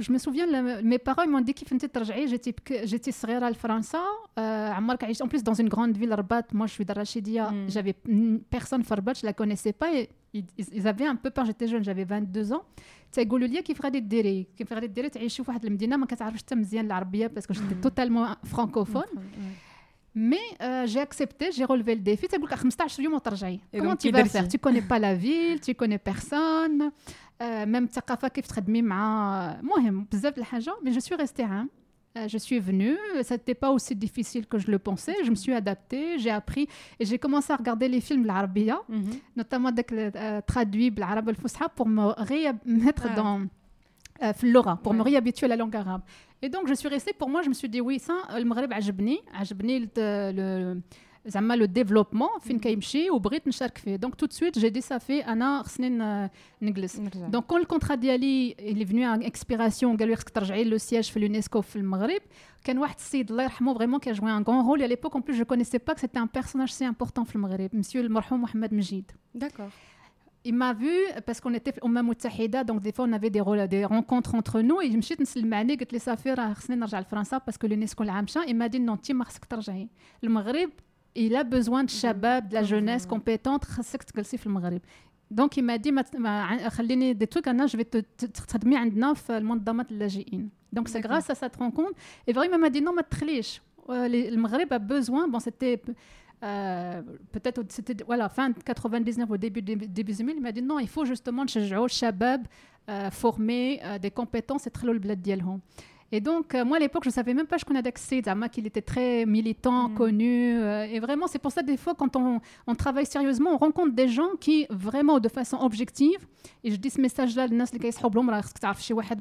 je 0.06 0.12
me 0.12 0.18
souviens, 0.18 0.46
mes 0.82 0.98
parents 0.98 1.26
m'ont 1.26 1.40
dit 1.40 1.54
qu'il 1.54 1.66
fallait 1.66 2.26
J'étais 2.28 2.54
j'étais 2.84 3.10
صغيرة 3.10 3.48
لفرنسا 3.48 3.98
عمرك 4.38 5.04
عشت 5.04 5.22
en 5.22 5.26
plus 5.26 5.42
dans 5.42 5.54
une 5.54 5.68
grande 5.68 5.96
ville 5.96 6.14
Rabat. 6.14 6.46
Moi, 6.52 6.66
je 6.66 6.72
suis 6.72 6.84
de 6.84 6.92
Rachidia. 6.92 7.50
Mm. 7.50 7.68
J'avais 7.68 7.94
personne 8.50 8.82
في 8.84 8.94
Rabat, 8.94 9.14
je 9.14 9.26
la 9.26 9.32
connaissais 9.32 9.72
pas. 9.72 9.92
Et 9.92 10.08
ils, 10.34 10.86
avaient 10.86 11.06
un 11.06 11.16
peu 11.16 11.30
peur. 11.30 11.44
J'étais 11.46 11.66
jeune, 11.66 11.82
j'avais 11.82 12.04
22 12.04 12.52
ans. 12.52 12.62
تيقولوا 13.12 13.48
لي 13.48 13.62
كيف 13.62 13.82
غادي 13.82 14.00
ديري 14.00 14.46
كيف 14.56 14.72
غادي 14.72 14.86
ديري 14.86 15.08
تعيشي 15.08 15.44
في 15.44 15.50
واحد 15.50 15.64
المدينه 15.64 15.96
ما 15.96 16.06
كتعرفش 16.06 16.38
حتى 16.38 16.54
مزيان 16.54 16.86
العربيه 16.86 17.26
باسكو 17.26 17.54
جيتي 17.54 17.74
توتالمون 17.74 18.28
فرانكوفون 18.44 19.04
Mais 20.14 20.36
euh, 20.60 20.86
j'ai 20.86 21.00
accepté, 21.00 21.52
j'ai 21.52 21.64
relevé 21.64 21.94
le 21.94 22.00
défi. 22.00 22.26
Tu 22.26 22.36
sais, 22.36 22.76
15 22.76 22.98
يوم 23.00 23.14
وترجعي. 23.14 23.60
Comment 23.76 23.96
tu 23.96 24.10
vas 24.10 24.24
faire 24.24 24.48
Tu 24.48 24.58
connais 24.58 24.82
pas 24.82 24.98
la 24.98 25.14
ville, 25.14 25.60
tu 25.60 25.74
connais 25.74 25.98
personne. 25.98 26.90
ميم 27.42 27.84
الثقافه 27.84 28.28
كيف 28.28 28.46
تخدمي 28.46 28.82
مع 28.82 29.60
مهم 29.62 30.06
بزاف 30.12 30.38
الحاجه 30.38 30.74
مي 30.82 30.90
جو 30.90 31.00
سوي 31.00 31.18
ريستي 31.18 31.42
عام 31.42 31.68
je 32.26 32.38
suis 32.38 32.58
venue, 32.58 32.96
ça 33.22 33.34
n'était 33.36 33.54
pas 33.54 33.70
aussi 33.70 33.94
difficile 33.94 34.46
que 34.46 34.58
je 34.58 34.70
le 34.70 34.78
pensais. 34.78 35.14
Je 35.24 35.30
me 35.30 35.36
suis 35.36 35.52
adaptée, 35.52 36.18
j'ai 36.18 36.30
appris 36.30 36.66
et 36.98 37.04
j'ai 37.04 37.18
commencé 37.18 37.52
à 37.52 37.56
regarder 37.56 37.88
les 37.88 38.00
films 38.00 38.22
de 38.22 38.26
l'arabia, 38.26 38.80
mm 38.88 38.96
-hmm. 38.96 39.18
notamment 39.36 39.68
avec 39.74 39.88
le, 39.96 40.04
euh, 40.14 40.40
traduit 40.52 40.90
de 40.90 41.00
l'arabe 41.00 41.28
al 41.28 41.36
pour 41.76 41.88
me 41.96 42.04
remettre 42.32 43.06
ah. 43.10 43.14
dans 43.20 43.38
euh, 44.22 44.32
l'aura, 44.52 44.74
pour 44.82 44.92
ouais. 44.92 44.98
me 44.98 45.04
réhabituer 45.08 45.44
à 45.48 45.50
la 45.54 45.58
langue 45.62 45.76
arabe. 45.82 46.02
Et 46.42 46.48
donc 46.54 46.64
je 46.70 46.74
suis 46.80 46.90
restée, 46.96 47.12
pour 47.20 47.28
moi, 47.32 47.40
je 47.44 47.48
me 47.52 47.56
suis 47.60 47.70
dit 47.74 47.82
oui, 47.88 47.96
ça, 48.06 48.16
le 48.42 48.46
Maghreb 48.50 48.72
عجبني, 48.72 49.16
عجبني 49.34 49.88
le, 49.96 50.32
le 50.38 50.82
زعما 51.26 51.56
لو 51.56 51.64
ديفلوبمون 51.64 52.28
فين 52.40 52.58
كيمشي 52.58 53.10
وبغيت 53.10 53.48
نشارك 53.48 53.78
فيه 53.78 53.96
دونك 53.96 54.14
تو 54.14 54.26
سويت 54.30 54.58
جي 54.58 54.68
دي 54.68 54.80
صافي 54.80 55.20
انا 55.20 55.62
خصني 55.62 56.28
نجلس 56.62 56.96
دونك 57.16 57.44
كون 57.46 57.60
الكونترا 57.60 57.94
ديالي 57.94 58.56
اللي 58.58 58.86
فنو 58.86 59.14
ان 59.14 59.22
اكسبيراسيون 59.22 59.96
قالوا 59.96 60.10
لي 60.10 60.16
خصك 60.16 60.30
ترجعي 60.30 60.64
لو 60.64 60.78
سياج 60.78 61.04
في 61.04 61.16
اليونسكو 61.16 61.60
في 61.60 61.76
المغرب 61.76 62.20
كان 62.64 62.78
واحد 62.78 62.96
السيد 62.96 63.30
الله 63.30 63.42
يرحمه 63.42 63.74
فريمون 63.74 64.00
كي 64.00 64.12
جوي 64.12 64.30
ان 64.30 64.42
غون 64.42 64.66
رول 64.66 64.82
à 64.82 64.86
l'époque 64.86 65.16
en 65.16 65.20
plus 65.20 65.34
je 65.34 65.44
connaissais 65.44 65.78
pas 65.78 65.94
que 65.94 66.00
c'était 66.00 66.18
un 66.18 66.26
personnage 66.26 66.72
si 66.72 66.84
important 66.84 67.22
في 67.22 67.36
المغرب 67.36 67.70
مسيو 67.72 68.02
المرحوم 68.02 68.42
محمد 68.42 68.74
مجيد 68.74 69.10
داكور 69.34 69.68
il 70.48 70.54
m'a 70.54 70.72
vu 70.72 70.94
parce 71.26 71.40
qu'on 71.40 71.54
était 71.54 71.74
au 71.82 71.88
même 71.88 72.06
متحده 72.06 72.62
donc 72.62 72.80
des 72.80 72.92
fois 72.92 73.04
on 73.08 73.12
avait 73.12 73.30
des, 73.30 73.40
rôles, 73.40 73.68
des 73.68 73.84
rencontres 73.84 74.34
entre 74.34 74.60
nous 74.60 74.80
et 74.80 74.96
مشيت 74.96 75.20
نسلم 75.20 75.54
عليه 75.54 75.78
قلت 75.78 75.92
لي 75.92 75.98
صافي 75.98 76.32
راه 76.34 76.52
خصني 76.52 76.76
نرجع 76.76 77.00
لفرنسا 77.00 77.38
باسكو 77.38 77.66
اليونسكو 77.66 78.02
العام 78.02 78.24
مشى 78.24 78.40
il 78.40 78.56
m'a 78.56 78.68
dit 78.68 78.80
non 78.80 79.00
تي 79.02 79.12
ما 79.12 79.24
خصك 79.24 79.44
ترجعي 79.44 79.88
المغرب 80.24 80.70
il 81.15 81.35
a 81.35 81.43
besoin 81.43 81.83
de 81.83 81.91
mhm. 81.91 81.97
shabab, 81.97 82.49
de 82.49 82.53
la 82.53 82.61
mhm. 82.61 82.67
jeunesse 82.67 83.05
compétente. 83.05 83.65
Donc 85.31 85.57
il 85.57 85.63
m'a 85.63 85.77
dit, 85.77 85.91
des 85.91 87.27
trucs, 87.27 87.45
je 87.45 87.77
vais 87.77 87.85
te 87.85 88.25
traduire 88.25 88.79
dans 88.91 89.13
euh, 89.29 89.39
le 89.39 89.45
monde 89.45 89.63
de 89.63 90.45
Donc 90.71 90.89
c'est 90.89 91.01
grâce 91.01 91.29
à 91.29 91.35
cette 91.35 91.55
rencontre. 91.55 91.93
Et 92.27 92.33
vraiment, 92.33 92.55
il 92.55 92.61
m'a 92.61 92.69
dit, 92.69 92.81
non, 92.81 92.93
ma 92.93 93.03
triche. 93.03 93.61
Euh, 93.89 94.07
le 94.07 94.37
Maghreb 94.37 94.71
a 94.71 94.79
besoin, 94.79 95.27
bon, 95.27 95.39
c'était 95.39 95.81
euh, 96.43 97.01
peut-être, 97.31 97.63
c'était, 97.69 98.03
voilà, 98.05 98.29
fin 98.29 98.51
99 98.53 99.29
au 99.29 99.37
début, 99.37 99.61
début, 99.61 99.87
2000, 99.87 100.35
il 100.37 100.41
m'a 100.41 100.51
dit, 100.51 100.61
non, 100.61 100.79
il 100.79 100.87
faut 100.87 101.05
justement, 101.05 101.47
chez 101.47 101.67
shabab, 101.87 102.45
former 103.11 103.81
des 104.01 104.11
compétences 104.11 104.67
et 104.67 104.71
très 104.71 104.85
le 104.85 104.99
bled 104.99 105.21
et 106.13 106.21
donc, 106.21 106.53
euh, 106.53 106.63
moi, 106.63 106.77
à 106.77 106.79
l'époque, 106.79 107.03
je 107.05 107.09
ne 107.09 107.13
savais 107.13 107.33
même 107.33 107.47
pas 107.47 107.57
je 107.57 107.65
connais 107.65 107.81
Daxid, 107.81 108.29
qu'il 108.51 108.67
était 108.67 108.83
très 108.83 109.25
militant, 109.25 109.89
mmh. 109.89 109.93
connu. 109.95 110.59
Euh, 110.59 110.85
et 110.85 110.99
vraiment, 110.99 111.25
c'est 111.25 111.39
pour 111.39 111.51
ça, 111.51 111.63
des 111.63 111.75
fois, 111.75 111.95
quand 111.95 112.15
on, 112.15 112.39
on, 112.67 112.75
travaille 112.75 113.07
sérieusement, 113.07 113.55
on 113.55 113.57
rencontre 113.57 113.95
des 113.95 114.07
gens 114.07 114.29
qui, 114.39 114.67
vraiment, 114.69 115.19
de 115.19 115.27
façon 115.27 115.57
objective, 115.57 116.19
et 116.63 116.69
je 116.69 116.75
dis 116.75 116.91
ce 116.91 117.01
message-là, 117.01 117.47
les 117.47 117.57
gens 117.57 117.65
qui 117.65 117.91
sont 117.91 118.11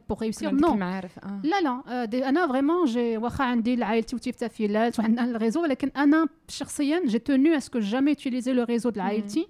pour 0.06 0.20
réussir, 0.20 0.52
non. 0.52 0.76
Là, 0.76 1.00
là, 1.62 1.82
euh, 1.88 2.20
Anna, 2.26 2.46
vraiment, 2.46 2.84
j'ai 2.84 3.16
le 5.32 5.38
réseau, 5.38 5.62
mais 5.66 5.78
Anna, 5.94 6.26
j'ai 7.06 7.20
tenu 7.20 7.54
à 7.54 7.60
ce 7.60 7.70
que 7.70 7.80
jamais 7.80 8.12
utiliser 8.12 8.52
le 8.52 8.64
réseau 8.64 8.90
de 8.90 8.98
l'AILT 8.98 9.46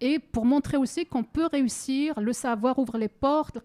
et 0.00 0.18
pour 0.18 0.44
montrer 0.44 0.76
aussi 0.76 1.06
qu'on 1.06 1.22
peut 1.22 1.46
réussir, 1.46 2.18
le 2.20 2.32
savoir 2.32 2.78
ouvre 2.78 2.98
les 2.98 3.08
portes, 3.08 3.54
le 3.54 3.60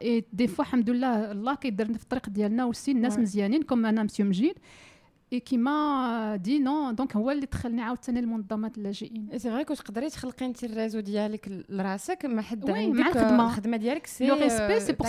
et 0.00 0.26
des 0.32 0.48
fois, 0.48 0.64
alhamdoulilah, 0.70 1.30
Allah 1.30 1.56
qui 1.60 1.68
est 1.68 1.70
dans 1.72 1.88
le 1.88 1.98
aussi, 2.66 2.94
les 2.94 3.10
gens 3.10 3.58
comme 3.66 3.80
Mme 3.80 4.06
Mjid, 4.06 4.54
qui 5.34 5.58
m'a 5.58 6.38
dit 6.38 6.60
non 6.60 6.92
donc 6.92 7.16
هو 7.16 7.30
اللي 7.30 7.46
دخلني 7.46 7.82
عاوتاني 7.82 8.20
لمنظمات 8.20 8.78
اللاجئين 8.78 9.28
سي 9.36 9.50
فري 9.50 9.64
كنت 9.64 9.78
تقدري 9.78 10.10
تخلقي 10.10 10.46
انت 10.46 10.64
الريزو 10.64 11.00
ديالك 11.00 11.64
لراسك 11.68 12.24
ما 12.24 12.42
حد 12.42 12.70
عندك 12.70 13.00
مع 13.00 13.08
الخدمة. 13.08 13.42
آه، 13.44 13.46
الخدمه 13.46 13.76
ديالك 13.76 14.06
سي 14.06 14.26
لو 14.26 14.34
ريسبي 14.34 14.80
سي 14.80 14.92
بور 14.92 15.08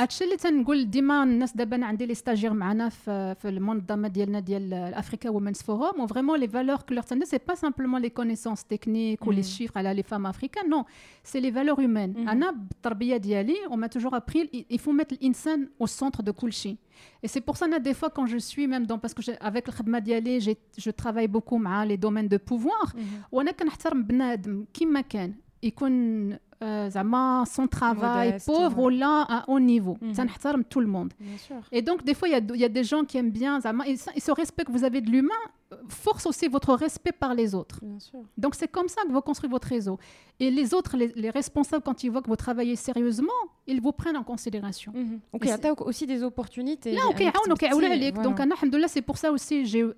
هادشي 0.00 0.24
اللي 0.24 0.36
تنقول 0.36 0.90
ديما 0.90 1.22
الناس 1.22 1.56
دابا 1.56 1.76
أنا 1.76 1.86
عندي 1.86 2.06
لي 2.06 2.14
ستاجير 2.14 2.52
معنا 2.52 2.88
في 2.88 3.34
في 3.34 3.48
المنظمه 3.48 4.08
ديالنا 4.08 4.40
ديال 4.40 4.74
افريكا 4.74 5.30
وومنز 5.30 5.62
فوروم 5.62 6.00
و 6.00 6.06
فريمون 6.06 6.40
لي 6.40 6.48
فالور 6.48 6.76
كو 6.76 6.94
لور 6.94 7.02
تندي 7.02 7.24
سي 7.26 7.38
با 7.48 7.54
سامبلومون 7.54 8.02
لي 8.02 8.08
كونيسونس 8.08 8.64
تكنيك 8.64 9.26
ولي. 9.26 9.42
شيفر 9.42 9.78
على 9.78 9.94
لي 9.94 10.02
فام 10.02 10.26
افريكان 10.26 10.68
نو 10.70 10.84
سي 11.24 11.40
لي 11.40 11.52
فالور 11.52 11.80
هيومان 11.80 12.14
Mhm. 12.14 12.28
أنا 12.28 12.50
بالتربيه 12.50 13.16
ديالي 13.16 13.54
toujours 13.98 14.14
appris 14.14 14.48
il 14.72 14.78
faut 14.78 14.92
mettre 15.02 15.12
الانسان 15.12 15.68
au 15.82 15.86
centre 15.86 16.22
de 16.22 16.30
كل 16.30 16.52
شيء 16.52 16.76
Et 17.23 17.27
c'est 17.33 17.41
pour 17.47 17.55
ça, 17.57 17.65
Anna, 17.65 17.79
des 17.89 17.93
fois, 17.99 18.09
quand 18.15 18.25
je 18.33 18.37
suis 18.49 18.65
même 18.73 18.85
dans... 18.89 18.97
Parce 19.03 19.13
que 19.17 19.21
j'ai- 19.25 19.39
avec 19.49 19.63
le 19.67 19.73
Khadma 19.77 19.99
Dialé, 20.07 20.33
j'ai- 20.45 20.57
je 20.85 20.91
travaille 21.01 21.27
beaucoup 21.35 21.57
مع 21.57 21.83
les 21.85 21.97
domaines 21.97 22.29
de 22.29 22.37
pouvoir. 22.37 22.95
وانا 23.31 23.51
كنحترم 23.51 24.03
بنادم 24.03 24.65
كيما 24.73 25.01
كان 25.01 25.33
يكون 25.63 25.93
آه، 26.33 26.39
زعما 26.87 27.43
سون 27.47 27.69
ترافاي 27.69 28.39
Modeste, 28.39 28.45
بوفر 28.47 28.75
ouais. 28.75 28.79
ولا 28.79 29.23
à 29.25 29.43
haut 29.49 29.59
niveau 29.59 29.97
Mhm. 30.01 30.13
تنحترم 30.15 30.63
tout 30.75 30.79
le 30.81 30.87
monde 30.87 31.13
بيان 31.19 31.37
سور 31.37 31.61
et 31.75 31.81
donc 31.81 32.03
des 32.03 32.13
fois 32.13 32.27
il 32.27 32.31
y 32.31 32.35
a, 32.35 32.41
il 32.55 32.61
y 32.61 32.65
a 32.65 32.69
des 32.69 32.83
gens 32.83 33.03
qui 33.05 33.17
aiment 33.17 33.31
bien 33.31 33.59
زعما 33.59 33.85
ils, 33.85 33.99
ils 34.15 34.21
se 34.21 34.31
respectent 34.31 34.71
vous 34.71 34.83
avez 34.83 35.01
de 35.01 35.09
l'humain 35.09 35.43
euh, 35.73 35.75
force 36.05 36.25
aussi 36.25 36.47
votre 36.47 36.73
respect 36.85 37.13
par 37.23 37.33
les 37.33 37.55
autres 37.55 37.79
بيان 37.81 37.99
سور 37.99 38.25
donc 38.45 38.55
c'est 38.55 38.71
comme 38.77 38.87
ça 38.89 39.01
que 39.07 39.11
vous 39.13 39.21
construisez 39.21 39.51
votre 39.57 39.67
réseau 39.67 39.97
et 40.43 40.49
les 40.59 40.67
autres 40.77 40.93
les, 40.97 41.07
les 41.23 41.29
responsables 41.39 41.83
quand 41.87 41.97
ils 42.03 42.11
voient 42.13 42.23
que 42.25 42.31
vous 42.33 42.41
travaillez 42.47 42.75
sérieusement 42.75 43.41
ils 43.71 43.81
vous 43.85 43.93
prennent 44.01 44.17
en 44.17 44.23
considération 44.33 44.91
وكيعطيوك 45.33 45.81
اوسي 45.81 46.05
دي 46.05 46.23
اوبورتونيتي 46.23 46.95
لا 46.95 47.05
وكيعاونوا 47.05 47.55
كيعاونوا 47.57 47.89
عليك 47.89 48.13
دونك 48.13 48.41
انا 48.41 48.53
الحمد 48.53 48.75
لله 48.75 48.87
سي 48.87 49.01
بور 49.01 49.15
سا 49.15 49.27
اوسي 49.27 49.63
جي 49.63 49.93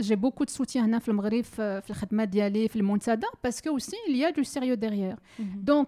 جي 0.00 0.16
بوكو 0.16 0.44
دو 0.44 0.50
سوتيان 0.52 0.84
هنا 0.84 0.98
في 0.98 1.08
المغرب 1.08 1.44
في 1.44 1.80
في 1.80 1.90
الخدمه 1.90 2.24
ديالي 2.24 2.68
في 2.68 2.76
المنتدى 2.76 3.26
باسكو 3.44 3.70
اوسي 3.70 3.96
il 4.08 4.16
y 4.16 4.24
a 4.24 4.32
du 4.32 4.44
sérieux 4.44 4.76
derrière 4.76 5.16
donc 5.70 5.87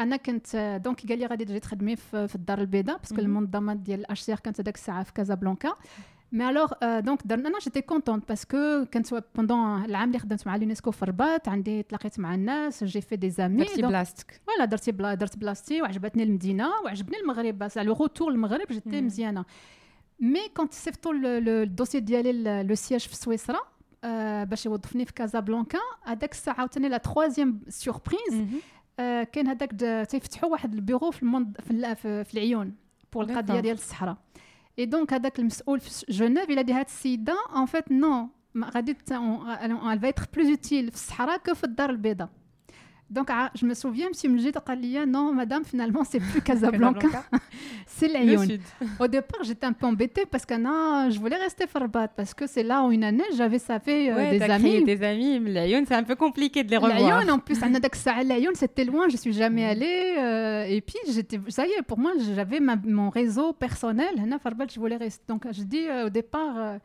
انا 0.00 0.16
كنت 0.16 0.54
آه، 0.54 0.76
دونك 0.76 1.08
قال 1.08 1.18
لي 1.18 1.26
غادي 1.26 1.44
تجي 1.44 1.60
تخدمي 1.60 1.96
في, 1.96 2.28
في 2.28 2.34
الدار 2.34 2.60
البيضاء 2.60 2.96
باسكو 2.98 3.14
مهم. 3.14 3.24
المنظمه 3.24 3.74
ديال 3.74 4.00
الاتش 4.00 4.20
سي 4.20 4.32
ار 4.32 4.38
كانت 4.38 4.60
هذاك 4.60 4.74
الساعه 4.74 5.02
في 5.02 5.12
كازابلانكا 5.12 5.72
مي 6.32 6.48
الوغ 6.48 6.72
دونك 6.98 7.26
درنا 7.26 7.48
انا 7.48 7.58
جيتي 7.58 7.80
كونتونت 7.80 8.28
باسكو 8.28 8.84
كنت 8.94 9.24
بوندون 9.34 9.84
العام 9.84 10.08
اللي 10.08 10.18
خدمت 10.18 10.46
مع 10.46 10.54
اليونسكو 10.54 10.90
في 10.90 11.02
الرباط 11.02 11.48
عندي 11.48 11.82
تلاقيت 11.82 12.18
مع 12.18 12.34
الناس 12.34 12.84
جي 12.84 13.00
في 13.00 13.16
دي 13.16 13.30
زامي 13.30 13.56
درتي 13.64 13.82
بلاصتك 13.88 14.40
فوالا 14.46 14.64
درتي 14.64 14.92
بلا 14.92 15.14
درت 15.14 15.36
بلاصتي 15.36 15.82
وعجبتني 15.82 16.22
المدينه 16.22 16.70
وعجبني 16.84 17.16
المغرب 17.16 17.58
بس 17.58 17.78
على 17.78 17.88
روتور 17.88 18.30
المغرب 18.32 18.66
جيتي 18.70 19.00
مم. 19.00 19.06
مزيانه 19.06 19.44
مي 20.20 20.48
كنت 20.56 20.72
صيفطوا 20.74 21.12
ل- 21.12 21.44
ل- 21.44 21.48
الدوسي 21.48 22.00
ديالي 22.00 22.62
لو 22.62 22.74
سياج 22.74 23.00
في 23.00 23.16
سويسرا 23.16 23.60
آه، 24.04 24.44
باش 24.44 24.66
يوظفني 24.66 25.04
في 25.04 25.12
كازابلانكا 25.12 25.78
هذاك 26.04 26.32
الساعه 26.32 26.54
عاوتاني 26.58 26.88
لا 26.88 26.96
تروازيام 26.96 27.60
سوربريز 27.68 28.46
آه، 28.99 29.23
كاين 29.23 29.47
هذاك 29.47 29.71
تيفتحوا 30.09 30.49
واحد 30.49 30.73
البيرو 30.73 31.11
في 31.11 31.23
المنض... 31.23 31.57
في, 31.61 31.95
في, 31.95 32.23
في 32.23 32.33
العيون 32.33 32.75
بور 33.13 33.23
القضية. 33.23 33.59
ديال 33.59 33.73
الصحراء. 33.77 34.17
اي 34.79 34.85
دونك 34.85 35.13
هذاك 35.13 35.39
المسؤول 35.39 35.79
في 35.79 36.05
جنيف 36.09 36.49
إلى 36.49 36.63
دي 36.63 36.73
هاد 36.73 36.85
السيدة 36.85 37.35
ان 37.55 37.65
فيت 37.65 37.91
نو 37.91 38.29
غادي 38.63 38.93
elle 38.93 39.99
va 39.99 40.07
être 40.07 40.25
plus 40.35 40.47
utile 40.57 40.89
في 40.89 40.93
الصحراء 40.93 41.37
كو 41.37 41.53
في 41.53 41.63
الدار 41.63 41.89
البيضاء. 41.89 42.29
Donc, 43.09 43.29
ah, 43.31 43.51
je 43.55 43.65
me 43.65 43.73
souviens, 43.73 44.07
M. 44.07 44.33
Mjid 44.33 44.57
a 44.57 45.05
non, 45.05 45.33
madame, 45.33 45.63
finalement, 45.63 46.03
c'est 46.03 46.19
plus 46.19 46.41
Casablanca, 46.43 47.07
c'est 47.85 48.07
Lyon. 48.07 48.41
Au 48.99 49.07
départ, 49.07 49.43
j'étais 49.43 49.65
un 49.65 49.73
peu 49.73 49.85
embêtée 49.85 50.25
parce 50.25 50.45
que 50.45 50.55
non, 50.55 51.09
je 51.11 51.19
voulais 51.19 51.35
rester 51.35 51.67
Farbat 51.67 52.07
parce 52.07 52.33
que 52.33 52.47
c'est 52.47 52.63
là 52.63 52.83
où 52.83 52.91
une 52.91 53.03
année, 53.03 53.23
j'avais 53.35 53.59
ça 53.59 53.79
fait 53.79 54.11
euh, 54.11 54.15
ouais, 54.15 54.39
des, 54.39 54.43
amis. 54.43 54.83
des 54.83 55.03
amis. 55.03 55.39
des 55.39 55.67
Lyon, 55.67 55.83
c'est 55.87 55.95
un 55.95 56.03
peu 56.03 56.15
compliqué 56.15 56.63
de 56.63 56.71
les 56.71 56.77
revoir. 56.77 57.21
Lyon, 57.21 57.33
en 57.33 57.39
plus, 57.39 57.61
à 57.61 57.67
Lyon, 58.23 58.51
c'était 58.55 58.85
loin, 58.85 59.07
je 59.09 59.17
suis 59.17 59.33
jamais 59.33 59.65
mm. 59.65 59.69
allée. 59.69 60.15
Euh, 60.17 60.63
et 60.63 60.81
puis, 60.81 60.97
j'étais, 61.09 61.39
ça 61.49 61.67
y 61.67 61.71
est, 61.71 61.83
pour 61.83 61.99
moi, 61.99 62.13
j'avais 62.35 62.59
mon 62.59 63.09
réseau 63.09 63.53
personnel. 63.53 64.13
Farbat, 64.41 64.65
je 64.73 64.79
voulais 64.79 64.97
rester. 64.97 65.23
Donc, 65.27 65.45
je 65.51 65.63
dis 65.63 65.87
euh, 65.87 66.07
au 66.07 66.09
départ 66.09 66.57
euh, 66.57 66.77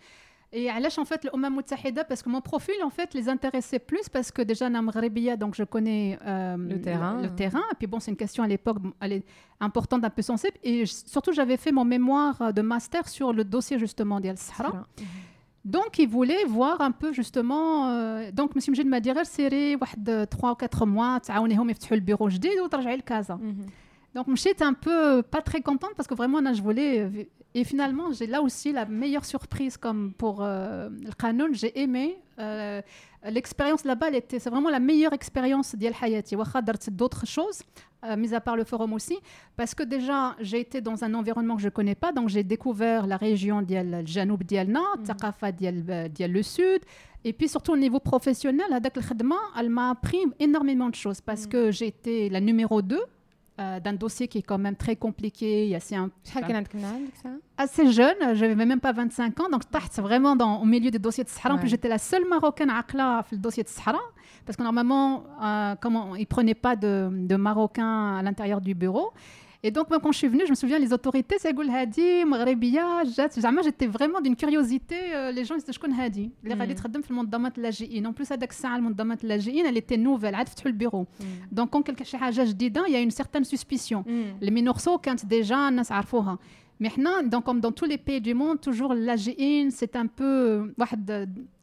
euh, 0.55 0.57
et 0.59 0.69
Alash, 0.69 0.97
en 1.03 1.05
fait, 1.11 1.21
l'Oumma 1.25 1.49
Moutahida, 1.49 2.03
parce 2.03 2.21
que 2.23 2.29
mon 2.35 2.41
profil, 2.41 2.75
en 2.83 2.89
fait, 2.97 3.09
les 3.15 3.27
intéressait 3.35 3.79
plus 3.79 4.05
parce 4.15 4.29
que 4.35 4.41
déjà, 4.51 4.69
Nam 4.69 4.87
Ghrebia, 4.95 5.35
donc 5.43 5.55
je 5.55 5.63
connais 5.63 6.19
euh, 6.25 6.55
Le 6.57 6.79
terrain. 6.79 7.13
Le, 7.23 7.29
terrain. 7.41 7.63
Et 7.71 7.75
puis, 7.79 7.87
bon, 7.87 7.99
c'est 7.99 8.11
une 8.11 8.17
question 8.25 8.41
à 8.43 8.47
l'époque, 8.53 8.79
bon, 8.79 8.93
elle 9.03 9.13
est 9.17 9.25
importante, 9.67 10.03
un 10.03 10.09
peu 10.17 10.21
sensible. 10.21 10.57
Et 10.63 10.85
j- 10.85 10.93
surtout, 11.13 11.31
j'avais 11.37 11.57
fait 11.57 11.71
mon 11.79 11.85
mémoire 11.95 12.35
euh, 12.41 12.51
de 12.51 12.61
master 12.61 13.03
sur 13.09 13.33
le 13.33 13.43
dossier, 13.55 13.79
justement, 13.85 14.19
d'Al 14.19 14.37
Sahara. 14.37 14.85
Donc, 15.65 15.97
il 15.97 16.07
voulait 16.09 16.43
voir 16.45 16.81
un 16.81 16.91
peu 16.91 17.13
justement. 17.13 17.65
euh, 17.89 18.31
donc, 18.39 18.51
M. 18.55 18.61
Mjid 18.73 18.85
m'a 18.87 18.99
dit 18.99 19.23
سيري 19.23 19.75
واحد 19.75 20.27
3 20.29 20.51
ou 20.51 20.55
4 20.55 20.85
mois 20.85 21.19
تعاونيهم 21.19 21.69
يفتحوا 21.69 21.97
البيرو 21.97 22.27
جديد 22.27 22.59
وترجعي 22.59 22.95
لكازا. 22.95 23.39
Donc, 24.14 24.26
j'étais 24.34 24.64
un 24.64 24.72
peu 24.72 25.22
pas 25.22 25.42
très 25.42 25.60
contente 25.60 25.90
parce 25.96 26.08
que 26.08 26.14
vraiment, 26.14 26.40
là, 26.40 26.52
je 26.52 26.62
voulais. 26.62 27.00
euh, 27.00 27.24
Et 27.54 27.64
finalement, 27.64 28.12
j'ai 28.12 28.26
là 28.26 28.40
aussi 28.42 28.72
la 28.72 28.84
meilleure 28.86 29.24
surprise 29.24 29.76
comme 29.76 30.12
pour 30.12 30.42
euh, 30.42 30.88
le. 30.90 31.54
J'ai 31.54 31.72
aimé. 31.80 32.16
euh, 32.38 32.80
L'expérience 33.30 33.84
là-bas, 33.84 34.06
c'est 34.28 34.48
vraiment 34.48 34.70
la 34.70 34.78
meilleure 34.78 35.12
expérience 35.12 35.74
d'Yal 35.74 35.94
Hayati. 36.00 36.36
D'autres 36.92 37.26
choses, 37.26 37.62
euh, 38.04 38.16
mis 38.16 38.32
à 38.32 38.40
part 38.40 38.56
le 38.56 38.64
forum 38.64 38.92
aussi, 38.92 39.18
parce 39.56 39.74
que 39.74 39.82
déjà, 39.82 40.36
j'ai 40.40 40.60
été 40.60 40.80
dans 40.80 41.02
un 41.02 41.12
environnement 41.14 41.56
que 41.56 41.62
je 41.62 41.66
ne 41.66 41.70
connais 41.72 41.96
pas, 41.96 42.12
donc 42.12 42.28
j'ai 42.28 42.44
découvert 42.44 43.06
la 43.08 43.16
région 43.16 43.60
d'Yal 43.62 44.02
Janoub 44.06 44.38
Dialna, 44.44 44.80
Taqafa 45.04 45.50
Dial 45.50 46.08
Dial 46.14 46.30
le 46.30 46.42
Sud, 46.44 46.80
et 47.24 47.32
puis 47.32 47.48
surtout 47.48 47.72
au 47.72 47.76
niveau 47.76 47.98
professionnel, 47.98 48.66
el 48.70 49.02
Khadma, 49.02 49.36
elle 49.58 49.70
m'a 49.70 49.90
appris 49.90 50.20
énormément 50.38 50.88
de 50.88 50.94
choses, 50.94 51.20
parce 51.20 51.46
Mm. 51.46 51.48
que 51.48 51.70
j'ai 51.72 51.88
été 51.88 52.28
la 52.30 52.40
numéro 52.40 52.82
2 52.82 53.00
euh, 53.60 53.80
d'un 53.80 53.94
dossier 53.94 54.28
qui 54.28 54.38
est 54.38 54.42
quand 54.42 54.56
même 54.56 54.76
très 54.76 54.94
compliqué. 54.94 55.76
C'est 55.80 55.96
un, 55.96 56.10
assez 57.56 57.90
jeune, 57.90 58.14
je 58.34 58.44
n'avais 58.44 58.54
même 58.54 58.78
pas 58.78 58.92
25 58.92 59.40
ans, 59.40 59.48
donc 59.50 59.62
c'est 59.90 60.00
vraiment 60.00 60.36
au 60.62 60.64
milieu 60.64 60.92
des 60.92 61.00
dossiers 61.00 61.24
de 61.24 61.28
Sahara. 61.28 61.60
En 61.60 61.66
j'étais 61.66 61.88
la 61.88 61.98
seule 61.98 62.24
Marocaine 62.28 62.70
à 62.70 62.84
dans 62.84 63.24
le 63.32 63.38
dossier 63.38 63.64
de 63.64 63.68
Sahara, 63.68 63.98
parce 64.46 64.56
que 64.56 64.62
normalement, 64.62 65.24
euh, 65.42 65.74
comment, 65.80 66.14
ils 66.14 66.20
ne 66.20 66.26
prenaient 66.26 66.54
pas 66.54 66.76
de 66.76 67.34
Marocains 67.34 68.18
à 68.18 68.22
l'intérieur 68.22 68.60
du 68.60 68.76
bureau. 68.76 69.12
Et 69.62 69.72
donc, 69.72 69.90
moi, 69.90 69.98
quand 69.98 70.12
je 70.12 70.18
suis 70.18 70.28
venue, 70.28 70.44
je 70.44 70.50
me 70.50 70.54
souviens, 70.54 70.78
les 70.78 70.92
autorités, 70.92 71.36
c'est 71.40 71.52
Goul 71.52 71.68
Hadi, 71.68 72.24
Mghribia, 72.24 73.02
j'étais 73.04 73.86
vraiment 73.88 74.20
d'une 74.20 74.36
curiosité. 74.36 74.94
Euh, 75.12 75.32
les 75.32 75.44
gens, 75.44 75.56
ils 75.56 75.60
disaient, 75.60 75.72
je 75.72 75.80
connais 75.80 76.00
Hadi? 76.00 76.30
Les 76.44 76.54
hmm. 76.54 76.60
Hadi 76.60 76.74
travaillent 76.76 77.02
le 77.08 77.14
mandamat 77.14 77.50
de 77.50 77.62
l'AGIN. 77.62 78.04
En 78.04 78.12
plus, 78.12 78.30
à 78.30 78.36
Daksa, 78.36 78.76
le 78.76 78.82
mandamat 78.82 79.16
de 79.16 79.26
l'AGIN, 79.26 79.64
elle 79.66 79.76
était 79.76 79.96
nouvelle, 79.96 80.36
elle 80.38 80.46
a 80.46 80.64
le 80.64 80.72
bureau. 80.72 81.08
Hmm. 81.18 81.24
Donc, 81.50 81.70
quand 81.70 81.82
quelqu'un 81.82 82.04
cherche 82.04 82.38
à 82.38 82.44
il 82.44 82.92
y 82.92 82.96
a 82.96 83.00
une 83.00 83.10
certaine 83.10 83.44
suspicion. 83.44 84.04
Hmm. 84.06 84.36
Les 84.40 84.52
Minorso, 84.52 84.96
quand 85.02 85.26
déjà, 85.26 85.68
on 85.72 85.78
a 85.78 85.84
Maintenant, 86.80 87.22
donc, 87.24 87.44
comme 87.44 87.60
dans 87.60 87.72
tous 87.72 87.86
les 87.86 87.98
pays 87.98 88.20
du 88.20 88.34
monde, 88.34 88.60
toujours 88.60 88.94
l'AGIN, 88.94 89.68
c'est 89.70 89.96
un 89.96 90.06
peu 90.06 90.72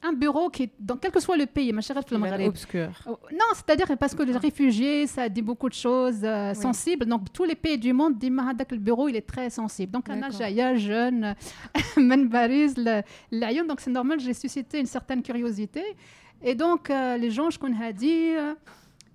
un 0.03 0.13
bureau 0.13 0.49
qui, 0.49 0.69
dans 0.77 0.97
quel 0.97 1.11
que 1.11 1.21
soit 1.21 1.37
le 1.37 1.45
pays, 1.45 1.71
ma 1.71 1.81
chère 1.81 1.97
obscur. 1.97 2.89
Oh, 3.07 3.17
non, 3.31 3.49
c'est-à-dire 3.53 3.97
parce 3.97 4.13
que 4.13 4.23
les 4.23 4.35
réfugiés, 4.35 5.07
ça 5.07 5.29
dit 5.29 5.41
beaucoup 5.41 5.69
de 5.69 5.73
choses 5.73 6.19
euh, 6.23 6.53
sensibles. 6.53 7.05
Donc, 7.05 7.31
tous 7.31 7.45
les 7.45 7.55
pays 7.55 7.77
du 7.77 7.93
monde 7.93 8.17
disent 8.17 8.31
que 8.67 8.75
le 8.75 8.81
bureau, 8.81 9.07
il 9.07 9.15
est 9.15 9.27
très 9.27 9.49
sensible. 9.49 9.93
Donc, 9.93 10.09
un 10.09 10.29
Jaya 10.29 10.75
jeune, 10.75 11.33
Menbariz, 11.97 12.75
donc 12.75 13.79
c'est 13.79 13.91
normal, 13.91 14.19
j'ai 14.19 14.33
suscité 14.33 14.79
une 14.79 14.85
certaine 14.85 15.23
curiosité. 15.23 15.83
Et 16.41 16.55
donc, 16.55 16.89
euh, 16.89 17.15
les 17.17 17.31
gens, 17.31 17.49
je 17.49 17.57
connais 17.57 17.93
dit. 17.93 18.31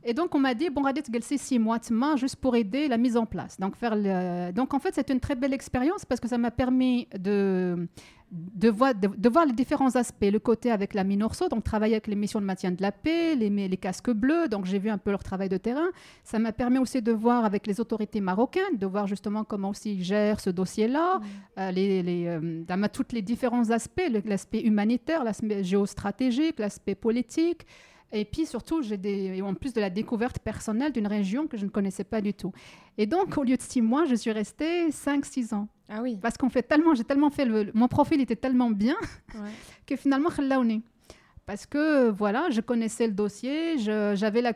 Et 0.03 0.15
donc, 0.15 0.35
on 0.35 0.39
m'a 0.39 0.55
dit, 0.55 0.71
bon, 0.71 0.83
Radit, 0.83 1.03
c'est 1.21 1.37
six 1.37 1.59
mois 1.59 1.79
de 1.79 2.17
juste 2.17 2.37
pour 2.37 2.57
aider 2.57 2.89
la 2.89 2.97
mise 2.97 3.17
en 3.17 3.27
place. 3.27 3.59
Donc, 3.59 3.77
faire 3.77 3.95
le... 3.95 4.53
donc 4.53 4.73
en 4.73 4.79
fait, 4.79 4.95
c'est 4.95 5.11
une 5.11 5.21
très 5.21 5.35
belle 5.35 5.53
expérience 5.53 6.05
parce 6.05 6.21
que 6.21 6.29
ça 6.29 6.39
m'a 6.39 6.51
permis 6.51 7.07
de, 7.19 7.87
de, 8.31 8.71
voir, 8.71 8.95
de, 8.95 9.29
voir 9.29 9.45
les 9.45 9.53
différents 9.53 9.95
aspects. 9.97 10.25
Le 10.31 10.39
côté 10.39 10.71
avec 10.71 10.95
la 10.95 11.05
Minorso, 11.05 11.49
donc 11.49 11.65
travailler 11.65 11.95
avec 11.95 12.07
les 12.07 12.17
missions 12.17 12.41
de 12.41 12.47
maintien 12.47 12.71
de 12.71 12.81
la 12.81 12.93
paix, 12.93 13.35
les, 13.35 13.51
les 13.51 13.77
casques 13.77 14.11
bleus, 14.11 14.49
donc 14.49 14.65
j'ai 14.65 14.79
vu 14.79 14.89
un 14.89 14.99
peu 14.99 15.11
leur 15.11 15.23
travail 15.23 15.49
de 15.49 15.59
terrain. 15.59 15.89
Ça 16.25 16.39
m'a 16.39 16.53
permis 16.53 16.79
aussi 16.79 17.03
de 17.03 17.13
voir 17.13 17.45
avec 17.45 17.67
les 17.67 17.81
autorités 17.81 18.21
marocaines, 18.21 18.79
de 18.79 18.87
voir 18.87 19.07
justement 19.07 19.45
comment 19.45 19.71
aussi 19.71 19.95
ils 19.95 20.05
gèrent 20.05 20.41
ce 20.41 20.51
dossier-là, 20.51 21.19
mmh. 21.19 21.23
euh, 21.59 21.71
les, 21.73 22.03
les, 22.03 22.27
euh, 22.27 22.89
tous 22.93 23.13
les 23.13 23.23
différents 23.23 23.71
aspects, 23.71 24.09
l'aspect 24.25 24.61
humanitaire, 24.61 25.25
l'aspect 25.25 25.63
géostratégique, 25.63 26.59
l'aspect 26.59 26.95
politique. 26.95 27.67
Et 28.13 28.25
puis 28.25 28.47
surtout, 28.47 28.83
j'ai 28.83 28.97
des, 28.97 29.41
en 29.43 29.55
plus 29.55 29.73
de 29.73 29.81
la 29.81 29.91
découverte 29.91 30.39
personnelle 30.41 30.93
d'une 30.93 31.07
région 31.07 31.47
que 31.47 31.57
je 31.57 31.65
ne 31.65 31.71
connaissais 31.71 32.05
pas 32.05 32.21
du 32.21 32.35
tout. 32.35 32.53
Et 32.99 33.07
donc, 33.07 33.39
au 33.39 33.45
lieu 33.45 33.57
de 33.57 33.63
six 33.63 33.83
mois, 33.83 34.05
je 34.05 34.15
suis 34.15 34.33
restée 34.33 34.89
5-6 34.89 35.55
ans. 35.55 35.69
Ah 35.89 36.03
oui. 36.03 36.19
Parce 36.21 36.37
qu'on 36.37 36.51
fait 36.51 36.63
tellement, 36.63 36.95
j'ai 36.95 37.05
tellement 37.05 37.31
fait 37.31 37.45
le, 37.45 37.71
mon 37.75 37.89
profil 37.89 38.21
était 38.21 38.37
tellement 38.37 38.71
bien 38.71 38.97
que 39.87 39.97
finalement, 39.97 40.31
parce 41.47 41.67
que 41.67 42.09
voilà, 42.11 42.49
je 42.51 42.61
connaissais 42.61 43.07
le 43.07 43.13
dossier, 43.13 43.79
j'avais 43.79 44.41
la, 44.41 44.53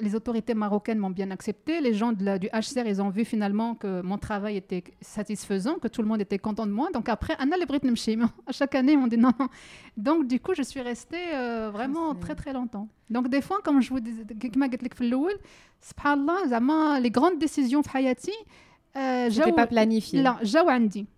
les, 0.00 0.14
autorités 0.14 0.54
marocaines 0.54 0.98
m'ont 0.98 1.10
bien 1.10 1.30
accepté, 1.30 1.80
les 1.80 1.92
gens 1.92 2.12
de 2.12 2.24
la, 2.24 2.38
du 2.38 2.48
HCR, 2.48 2.86
ils 2.86 3.02
ont 3.02 3.08
vu 3.10 3.24
finalement 3.24 3.74
que 3.74 4.00
mon 4.02 4.18
travail 4.18 4.56
était 4.56 4.84
satisfaisant, 5.00 5.78
que 5.78 5.88
tout 5.88 6.02
le 6.02 6.08
monde 6.08 6.20
était 6.20 6.38
content 6.38 6.66
de 6.66 6.72
moi. 6.72 6.88
Donc 6.92 7.08
après, 7.08 7.34
Anna 7.38 7.56
à 8.46 8.52
chaque 8.52 8.74
année, 8.74 8.96
on 8.96 9.06
dit 9.06 9.18
non, 9.18 9.32
non. 9.40 9.48
Donc 9.96 10.26
du 10.26 10.38
coup, 10.38 10.54
je 10.54 10.62
suis 10.62 10.80
restée 10.80 11.34
euh, 11.34 11.70
vraiment 11.72 12.14
très 12.14 12.34
très 12.34 12.52
longtemps. 12.52 12.88
Donc 13.10 13.28
des 13.28 13.40
fois, 13.40 13.58
comme 13.64 13.80
je 13.80 13.90
vous 13.90 14.00
disais, 14.00 14.24
les 17.00 17.10
grandes 17.10 17.38
décisions 17.38 17.80
de 17.80 17.88
Hayati, 17.92 18.32
euh, 18.96 19.30
je 19.30 19.52
pas 19.52 19.66
planifié. 19.66 20.22
Là, 20.22 20.38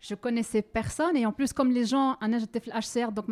je 0.00 0.14
connaissais 0.14 0.62
personne 0.62 1.16
et 1.16 1.26
en 1.26 1.32
plus 1.32 1.52
comme 1.52 1.70
les 1.70 1.84
gens 1.84 2.16
j'étais 2.38 2.60
HCR 2.60 3.12
donc 3.12 3.26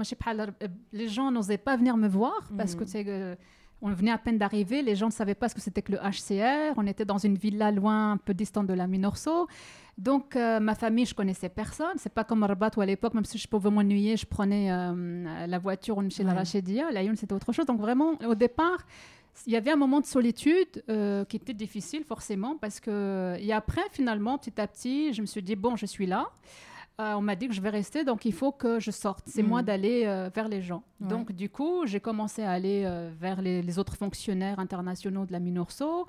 les 0.92 1.08
gens 1.08 1.30
n'osaient 1.30 1.58
pas 1.58 1.76
venir 1.76 1.96
me 1.96 2.08
voir 2.08 2.48
parce 2.56 2.74
que 2.74 2.84
c'est 2.84 3.04
euh, 3.06 3.36
on 3.82 3.90
venait 3.90 4.10
à 4.10 4.18
peine 4.18 4.38
d'arriver, 4.38 4.82
les 4.82 4.96
gens 4.96 5.06
ne 5.06 5.12
savaient 5.12 5.34
pas 5.34 5.48
ce 5.48 5.54
que 5.54 5.60
c'était 5.60 5.82
que 5.82 5.92
le 5.92 5.98
HCR. 5.98 6.74
On 6.76 6.86
était 6.86 7.04
dans 7.04 7.18
une 7.18 7.36
villa 7.36 7.70
loin, 7.70 8.12
un 8.12 8.16
peu 8.16 8.32
distante 8.32 8.66
de 8.66 8.72
la 8.72 8.86
Minorso. 8.86 9.48
Donc, 9.98 10.36
euh, 10.36 10.60
ma 10.60 10.74
famille, 10.74 11.04
je 11.04 11.14
connaissais 11.14 11.48
personne. 11.48 11.96
C'est 11.96 12.12
pas 12.12 12.24
comme 12.24 12.42
Rabat 12.42 12.70
où 12.76 12.80
à 12.80 12.86
l'époque, 12.86 13.14
même 13.14 13.24
si 13.24 13.38
je 13.38 13.46
pouvais 13.48 13.70
m'ennuyer, 13.70 14.16
je 14.16 14.26
prenais 14.26 14.72
euh, 14.72 15.46
la 15.46 15.58
voiture 15.58 16.02
chez 16.10 16.24
la 16.24 16.34
Rachedia. 16.34 16.90
La 16.90 17.02
c'était 17.16 17.34
autre 17.34 17.52
chose. 17.52 17.66
Donc, 17.66 17.80
vraiment, 17.80 18.12
au 18.26 18.34
départ, 18.34 18.78
il 19.46 19.52
y 19.52 19.56
avait 19.56 19.70
un 19.70 19.76
moment 19.76 20.00
de 20.00 20.06
solitude 20.06 20.82
qui 21.28 21.36
était 21.36 21.54
difficile 21.54 22.04
forcément 22.04 22.56
parce 22.56 22.80
que 22.80 23.36
et 23.38 23.52
après 23.52 23.82
finalement 23.92 24.38
petit 24.38 24.60
à 24.60 24.66
petit 24.66 25.12
je 25.12 25.20
me 25.20 25.26
suis 25.26 25.42
dit 25.42 25.56
bon 25.56 25.76
je 25.76 25.86
suis 25.86 26.06
là 26.06 26.30
euh, 26.98 27.12
on 27.12 27.20
m'a 27.20 27.36
dit 27.36 27.46
que 27.46 27.52
je 27.52 27.60
vais 27.60 27.68
rester, 27.68 28.04
donc 28.04 28.24
il 28.24 28.32
faut 28.32 28.52
que 28.52 28.80
je 28.80 28.90
sorte. 28.90 29.24
C'est 29.26 29.42
moi 29.42 29.60
mm. 29.60 29.64
d'aller 29.66 30.02
euh, 30.06 30.30
vers 30.34 30.48
les 30.48 30.62
gens. 30.62 30.82
Donc 31.00 31.32
du 31.32 31.50
coup, 31.50 31.84
j'ai 31.84 32.00
commencé 32.00 32.42
à 32.42 32.52
aller 32.52 32.84
euh, 32.86 33.10
vers 33.20 33.42
les, 33.42 33.78
autres 33.78 33.96
fonctionnaires 33.96 34.58
internationaux 34.58 35.26
de 35.26 35.32
la 35.32 35.38
Minorso. 35.38 36.06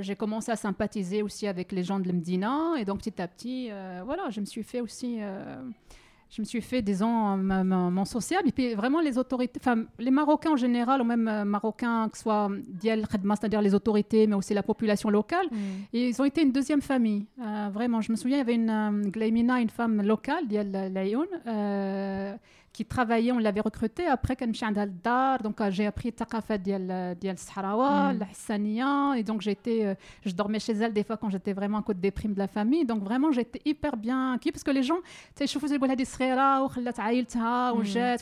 j'ai 0.00 0.16
commencé 0.16 0.50
à 0.50 0.56
sympathiser 0.56 1.22
aussi 1.22 1.46
avec 1.46 1.70
les 1.70 1.82
gens 1.82 2.00
de 2.00 2.08
l'Mdina. 2.08 2.76
Et 2.78 2.86
donc 2.86 3.00
petit 3.00 3.20
à 3.20 3.28
petit, 3.28 3.70
voilà, 4.04 4.30
je 4.30 4.40
me 4.40 4.46
suis 4.46 4.62
fait 4.62 4.80
aussi 4.80 5.20
je 6.34 6.40
me 6.40 6.46
suis 6.46 6.62
fait, 6.62 6.80
disons, 6.80 7.36
mon 7.36 8.04
social. 8.06 8.40
Et 8.46 8.52
puis 8.52 8.74
vraiment, 8.74 9.00
les 9.00 9.18
autorités, 9.18 9.60
enfin, 9.62 9.84
les 9.98 10.10
Marocains 10.10 10.52
en 10.52 10.56
général, 10.56 11.02
ou 11.02 11.04
même 11.04 11.28
euh, 11.28 11.44
Marocains, 11.44 12.08
que 12.08 12.16
ce 12.16 12.22
soit 12.22 12.50
Dial 12.68 13.04
c'est-à-dire 13.10 13.60
les 13.60 13.74
autorités, 13.74 14.26
mais 14.26 14.34
aussi 14.34 14.54
la 14.54 14.62
population 14.62 15.10
locale, 15.10 15.46
mm. 15.50 15.56
ils 15.92 16.22
ont 16.22 16.24
été 16.24 16.42
une 16.42 16.52
deuxième 16.52 16.80
famille. 16.80 17.26
Euh, 17.38 17.68
vraiment, 17.70 18.00
je 18.00 18.10
me 18.10 18.16
souviens, 18.16 18.38
il 18.38 18.40
y 18.40 18.42
avait 18.42 18.54
une 18.54 18.70
euh, 18.70 19.58
une 19.60 19.70
femme 19.70 20.00
locale, 20.00 20.46
Dial 20.46 20.70
Layoun, 20.92 21.26
euh, 21.46 22.34
qui 22.72 22.86
travaillait, 22.86 23.32
on 23.32 23.38
l'avait 23.38 23.60
recruté. 23.60 24.06
Après, 24.06 24.34
quand 24.34 24.46
je 24.48 24.56
suis 24.56 24.66
dar, 25.04 25.38
donc 25.42 25.60
euh, 25.60 25.70
j'ai 25.70 25.86
appris 25.86 26.14
le 26.18 26.58
dial 26.58 27.16
dial 27.20 27.36
Sahrawa, 27.36 28.14
la 28.14 28.26
Hassania, 28.30 29.14
et 29.16 29.22
donc 29.22 29.42
j'étais, 29.42 29.84
euh, 29.84 29.94
je 30.24 30.32
dormais 30.32 30.58
chez 30.58 30.72
elle 30.72 30.92
des 30.92 31.04
fois 31.04 31.18
quand 31.18 31.28
j'étais 31.28 31.52
vraiment 31.52 31.78
à 31.78 31.82
côté 31.82 32.00
des 32.00 32.10
primes 32.10 32.32
de 32.32 32.38
la 32.38 32.48
famille. 32.48 32.86
Donc 32.86 33.02
vraiment, 33.02 33.30
j'étais 33.30 33.60
hyper 33.64 33.96
bien 33.96 34.32
acquis 34.34 34.52
parce 34.52 34.64
que 34.64 34.70
les 34.70 34.82
gens, 34.82 34.96
tu 35.36 35.46
sais, 35.46 35.46
je 35.46 35.58
faisais 35.58 35.76
le 35.76 36.04
srira, 36.04 36.64
ou 36.64 36.68
khalat 36.68 36.92
aïlta, 36.98 37.74
ou 37.74 37.82
jet, 37.82 38.16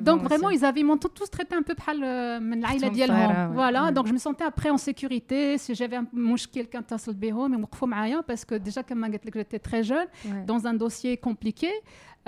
donc, 0.00 0.22
euh, 0.22 0.24
vraiment, 0.24 0.50
ils 0.50 0.64
avaient, 0.64 0.82
m'ont 0.82 0.96
tous 0.96 1.30
traité 1.30 1.54
un 1.54 1.62
peu 1.62 1.74
par 1.74 1.94
l'aïla 1.94 2.90
dial 2.90 3.50
Voilà, 3.52 3.92
donc 3.92 4.08
je 4.08 4.12
me 4.12 4.18
sentais 4.18 4.44
après 4.44 4.70
en 4.70 4.78
sécurité. 4.78 5.56
Si 5.58 5.74
j'avais 5.74 5.96
un 5.96 6.06
mouchkil 6.12 6.68
quand 6.68 6.82
tu 6.82 6.94
as 6.94 7.06
le 7.06 7.48
mais 7.48 7.56
parce 8.26 8.44
que 8.44 8.56
déjà, 8.56 8.82
comme 8.82 9.06
j'étais 9.34 9.58
très 9.60 9.84
jeune, 9.84 10.06
dans 10.46 10.66
un 10.66 10.74
dossier 10.74 11.16
compliqué 11.16 11.70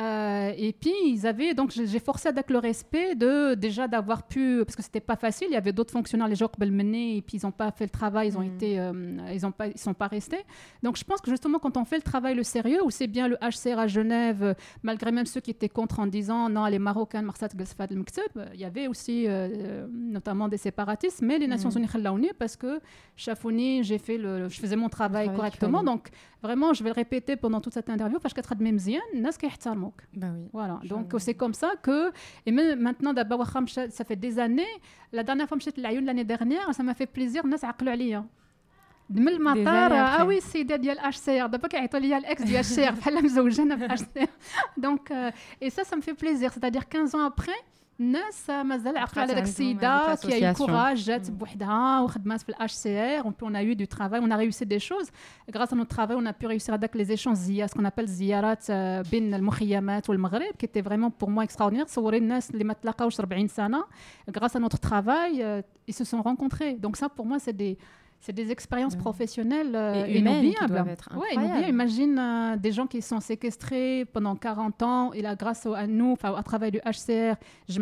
euh, 0.00 0.52
et 0.56 0.72
puis 0.72 0.94
ils 1.04 1.26
avaient 1.26 1.52
donc 1.52 1.70
j'ai 1.70 1.98
forcé 1.98 2.26
avec 2.26 2.48
le 2.48 2.56
respect 2.56 3.14
de 3.14 3.52
déjà 3.52 3.88
d'avoir 3.88 4.26
pu 4.26 4.62
parce 4.64 4.74
que 4.74 4.82
c'était 4.82 5.00
pas 5.00 5.16
facile 5.16 5.48
il 5.50 5.52
y 5.52 5.56
avait 5.56 5.72
d'autres 5.72 5.92
fonctionnaires 5.92 6.28
les 6.28 6.34
gens 6.34 6.48
qui 6.48 6.58
mener 6.64 7.18
et 7.18 7.20
puis 7.20 7.36
ils 7.36 7.44
n'ont 7.44 7.52
pas 7.52 7.70
fait 7.72 7.84
le 7.84 7.90
travail 7.90 8.28
ils 8.28 8.38
ont 8.38 8.40
mm. 8.40 8.54
été 8.54 8.80
euh, 8.80 8.92
ils 9.34 9.44
ont 9.44 9.52
pas 9.52 9.66
ils 9.66 9.78
sont 9.78 9.92
pas 9.92 10.06
restés 10.06 10.46
donc 10.82 10.96
je 10.96 11.04
pense 11.04 11.20
que 11.20 11.30
justement 11.30 11.58
quand 11.58 11.76
on 11.76 11.84
fait 11.84 11.96
le 11.96 12.02
travail 12.02 12.34
le 12.34 12.42
sérieux 12.42 12.82
ou 12.82 12.90
c'est 12.90 13.06
bien 13.06 13.28
le 13.28 13.36
HCR 13.36 13.78
à 13.78 13.86
Genève 13.86 14.56
malgré 14.82 15.12
même 15.12 15.26
ceux 15.26 15.42
qui 15.42 15.50
étaient 15.50 15.68
contre 15.68 16.00
en 16.00 16.06
disant 16.06 16.48
non 16.48 16.64
les 16.64 16.78
Marocains 16.78 17.22
il 18.54 18.60
y 18.60 18.64
avait 18.64 18.86
aussi 18.86 19.26
euh, 19.28 19.86
notamment 19.92 20.48
des 20.48 20.56
séparatistes 20.56 21.20
mais 21.20 21.38
les 21.38 21.46
Nations 21.46 21.68
mm. 21.68 22.16
Unies 22.16 22.30
parce 22.38 22.56
que 22.56 22.80
Chafouni 23.16 23.84
j'ai 23.84 23.98
fait 23.98 24.16
le 24.16 24.48
je 24.48 24.58
faisais 24.58 24.76
mon 24.76 24.88
travail, 24.88 25.30
correctement 25.34 25.82
donc 25.82 26.08
vraiment 26.41 26.69
je 26.73 26.83
vais 26.83 26.89
le 26.89 26.99
répéter 27.03 27.35
pendant 27.43 27.61
toute 27.63 27.73
cette 27.73 27.89
interview 27.89 28.19
parce 28.19 28.33
que 28.33 28.41
même 28.67 28.79
bah 30.21 30.27
oui. 30.35 30.43
Voilà. 30.53 30.79
Donc 30.91 31.13
c'est 31.25 31.37
comme 31.41 31.53
ça 31.53 31.69
que 31.85 32.11
et 32.45 32.51
même 32.51 32.79
maintenant 32.79 33.13
d'abord 33.13 33.41
ça 33.97 34.03
fait 34.09 34.15
des 34.15 34.39
années. 34.39 34.73
La 35.11 35.23
dernière 35.23 35.47
fois 35.47 35.57
que 35.57 35.63
j'étais 35.63 35.81
l'année 35.81 36.23
dernière, 36.23 36.73
ça 36.73 36.83
m'a 36.83 36.93
fait 36.93 37.07
plaisir. 37.17 37.45
الناس 37.45 37.65
عقلوا 37.65 37.91
عليا. 37.91 38.25
من 39.09 39.27
المطار 39.27 39.93
اه 39.93 40.25
وي 40.25 40.37
السيده 40.37 40.75
ديال 40.75 40.99
اش 40.99 41.15
سي 41.15 41.41
ار 41.41 41.47
دابا 41.47 41.67
كيعيطوا 41.67 41.99
ليا 41.99 42.17
الاكس 42.17 42.43
ديال 42.43 42.59
الشيخ 42.59 42.91
بحال 42.91 43.23
مزوجه 43.23 43.61
انا 43.61 43.77
في 43.77 43.93
اش 43.93 43.99
سي 43.99 44.21
ار 44.21 44.27
دونك 44.77 45.11
اي 45.63 45.69
سا 45.69 45.83
سا 45.83 45.97
me 45.97 46.01
fait 46.01 46.13
plaisir 46.13 46.51
c'est-à-dire 46.53 46.89
15 46.89 47.15
ans 47.15 47.31
après 47.31 47.59
الناس 48.01 48.49
مازال 48.49 48.97
عقل 48.97 49.21
على 49.21 49.33
داك 49.33 49.43
السيده 49.43 50.15
كي 50.15 50.33
اي 50.33 50.53
كوراج 50.53 50.97
جات 50.97 51.31
بوحدها 51.31 52.01
وخدمات 52.01 52.41
في 52.41 52.49
الاتش 52.49 52.71
سي 52.71 53.19
ار 53.19 53.33
اون 53.43 53.55
a 53.57 53.61
eu 53.61 53.75
du 53.75 53.87
travail 53.87 54.21
on 54.21 54.31
a 54.31 54.37
réussi 54.37 54.65
des 54.65 54.79
choses 54.79 55.09
grâce 55.49 55.73
à 55.73 55.75
notre 55.75 55.95
travail 55.95 56.17
on 56.17 56.25
a 56.25 56.33
pu 56.33 56.47
réussir 56.47 56.73
هذاك 56.73 56.97
les 56.97 57.11
échanges 57.11 57.33
زيا 57.33 57.67
ce 57.67 57.71
qu'on 57.71 57.85
appelle 57.85 58.05
زيارات 58.05 58.71
بين 59.11 59.33
المخيمات 59.33 60.09
والمغرب 60.09 60.53
qui 60.63 60.65
était 60.65 60.81
vraiment 60.81 61.09
pour 61.09 61.29
moi 61.29 61.43
extraordinaire 61.43 61.85
تصوري 61.85 62.17
الناس 62.17 62.51
اللي 62.51 62.63
ما 62.63 62.73
تلاقاوش 62.73 63.21
40 63.21 63.47
سنه 63.47 63.83
grâce 64.31 64.55
à 64.55 64.59
notre 64.59 64.79
travail 64.79 65.63
ils 65.87 65.95
se 65.95 66.03
sont 66.03 66.21
rencontrés 66.21 66.73
donc 66.73 66.97
ça 66.97 67.09
pour 67.09 67.25
moi 67.25 67.39
c'est 67.39 67.57
des 67.57 67.77
c'est 68.22 68.32
des 68.32 68.52
expériences 68.52 68.94
professionnelles 68.94 69.74
euh, 69.74 70.06
inoubliables. 70.06 70.96
Ouais, 71.16 71.68
Imagine 71.68 72.18
euh, 72.18 72.56
des 72.56 72.70
gens 72.70 72.86
qui 72.86 73.02
sont 73.02 73.18
séquestrés 73.18 74.04
pendant 74.04 74.36
40 74.36 74.82
ans 74.84 75.12
et 75.12 75.22
là, 75.22 75.34
grâce 75.34 75.66
à 75.66 75.88
nous, 75.88 76.16
à 76.22 76.42
travers 76.44 76.70
du 76.70 76.78
HCR, 76.78 77.34
je 77.68 77.80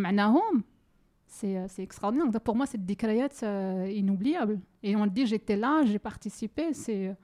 c'est 1.26 1.56
euh, 1.56 1.66
c'est 1.68 1.82
extraordinaire. 1.82 2.26
Donc, 2.30 2.42
pour 2.42 2.56
moi, 2.56 2.64
c'est 2.64 2.82
des 2.82 2.96
créations 2.96 3.84
inoubliables. 3.84 4.58
Et 4.82 4.96
on 4.96 5.06
dit 5.06 5.26
j'étais 5.26 5.56
là, 5.56 5.82
j'ai 5.84 5.98
participé. 5.98 6.72
C'est 6.72 7.14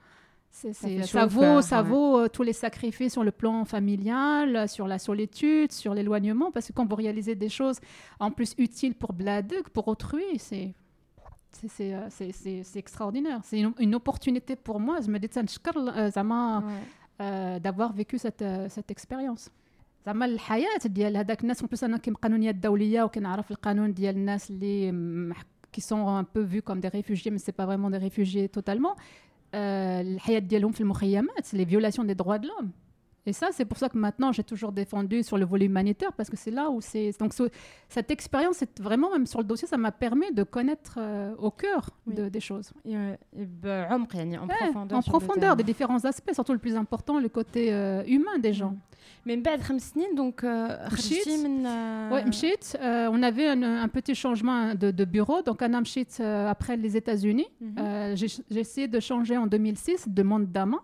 ça, 0.51 0.71
ça, 1.03 1.25
vaut, 1.25 1.61
ça 1.61 1.81
vaut 1.81 2.27
tous 2.29 2.43
les 2.43 2.53
sacrifices 2.53 3.13
sur 3.13 3.23
le 3.23 3.31
plan 3.31 3.65
familial, 3.65 4.69
sur 4.69 4.87
la 4.87 4.99
solitude, 4.99 5.71
sur 5.71 5.95
l'éloignement, 5.95 6.51
parce 6.51 6.67
que 6.67 6.73
quand 6.73 6.87
vous 6.87 6.95
réalisez 6.95 7.33
des 7.33 7.49
choses 7.49 7.79
en 8.19 8.29
plus 8.29 8.53
utiles 8.59 8.93
pour 8.93 9.13
Bladuk, 9.13 9.69
pour 9.69 9.87
autrui, 9.87 10.23
c'est 10.37 10.65
euh, 10.65 10.86
c'est 11.56 12.76
extraordinaire. 12.76 13.40
C'est 13.44 13.60
une, 13.60 13.72
une, 13.78 13.94
opportunité 13.94 14.56
pour 14.56 14.80
moi. 14.80 15.00
Je 15.00 15.10
me 15.10 15.18
dis, 15.18 15.28
زعما 16.14 16.62
d'avoir 17.58 17.92
vécu 17.92 18.18
cette, 18.18 18.42
euh, 18.42 18.68
cette 18.68 18.90
expérience. 18.90 19.50
زعما 20.06 20.24
الحياه 20.24 20.78
ديال 20.84 21.16
هذاك 21.16 21.42
الناس 21.42 21.60
اون 21.60 21.68
بلوس 21.68 21.84
انا 21.84 21.96
كيما 21.96 22.16
قانونيات 22.16 22.54
دوليه 22.54 23.02
وكنعرف 23.02 23.50
القانون 23.50 23.94
ديال 23.94 24.16
الناس 24.16 24.50
اللي 24.50 25.34
qui 25.76 25.80
sont 25.80 26.06
un 26.08 26.24
peu 26.24 26.42
vus 26.42 26.62
comme 26.62 26.80
des 26.80 26.88
réfugiés 26.88 27.30
mais 27.30 27.38
c'est 27.38 27.56
pas 27.60 27.66
vraiment 27.66 27.90
des 27.90 27.98
réfugiés 27.98 28.48
totalement 28.48 28.96
الحياه 29.54 30.38
ديالهم 30.38 30.72
في 30.72 30.80
المخيمات 30.80 31.46
les 31.54 31.64
violations 31.64 32.04
des 32.04 32.14
droits 32.14 32.38
de 32.38 32.46
l'homme 32.46 32.70
et 33.26 33.32
ça, 33.32 33.48
c'est 33.52 33.64
pour 33.64 33.78
ça 33.78 33.88
que 33.88 33.96
maintenant, 33.96 34.32
j'ai 34.32 34.42
toujours 34.42 34.72
défendu 34.72 35.22
sur 35.22 35.38
le 35.38 35.44
volet 35.44 35.66
humanitaire, 35.66 36.12
parce 36.12 36.28
que 36.28 36.36
c'est 36.36 36.50
là 36.50 36.70
où 36.70 36.80
c'est... 36.80 37.12
Donc, 37.20 37.32
cette 37.88 38.10
expérience, 38.10 38.64
vraiment, 38.80 39.10
même 39.12 39.26
sur 39.26 39.38
le 39.38 39.44
dossier, 39.44 39.68
ça 39.68 39.76
m'a 39.76 39.92
permis 39.92 40.32
de 40.32 40.42
connaître 40.42 40.94
euh, 40.98 41.34
au 41.38 41.52
cœur 41.52 41.90
de, 42.08 42.28
des 42.28 42.40
choses. 42.40 42.72
Et, 42.84 42.96
bah, 43.36 43.88
en 43.90 44.04
profondeur. 44.04 44.98
En 44.98 45.02
profondeur, 45.02 45.54
des 45.54 45.62
différents 45.62 46.04
aspects, 46.04 46.32
surtout 46.34 46.52
le 46.52 46.58
plus 46.58 46.74
important, 46.74 47.20
le 47.20 47.28
côté 47.28 47.72
euh, 47.72 48.02
humain 48.06 48.38
des 48.38 48.52
gens. 48.52 48.76
Mais 49.26 49.36
بعد 49.36 49.60
خمس 49.62 49.82
سنين 49.82 50.14
donc 50.16 50.46
خرجتي 50.88 51.36
من 51.44 51.64
ouais, 52.10 52.24
مشيت 52.28 52.64
on 53.10 53.22
avait 53.22 53.48
un, 53.48 53.62
un 53.62 53.88
petit 53.88 54.14
changement 54.14 54.74
de, 54.74 54.90
de 54.90 55.04
bureau 55.04 55.42
donc 55.42 55.62
انا 55.62 55.80
مشيت 55.80 56.22
après 56.50 56.76
les 56.76 56.96
États-Unis 56.96 57.46
mm 57.60 57.74
-hmm. 57.74 58.16
j'ai 58.50 58.60
essayé 58.60 58.88
de 58.88 59.00
changer 59.00 59.36
en 59.36 59.46
2006 59.46 60.08
de 60.08 60.22
monde 60.22 60.46
d'ama 60.52 60.78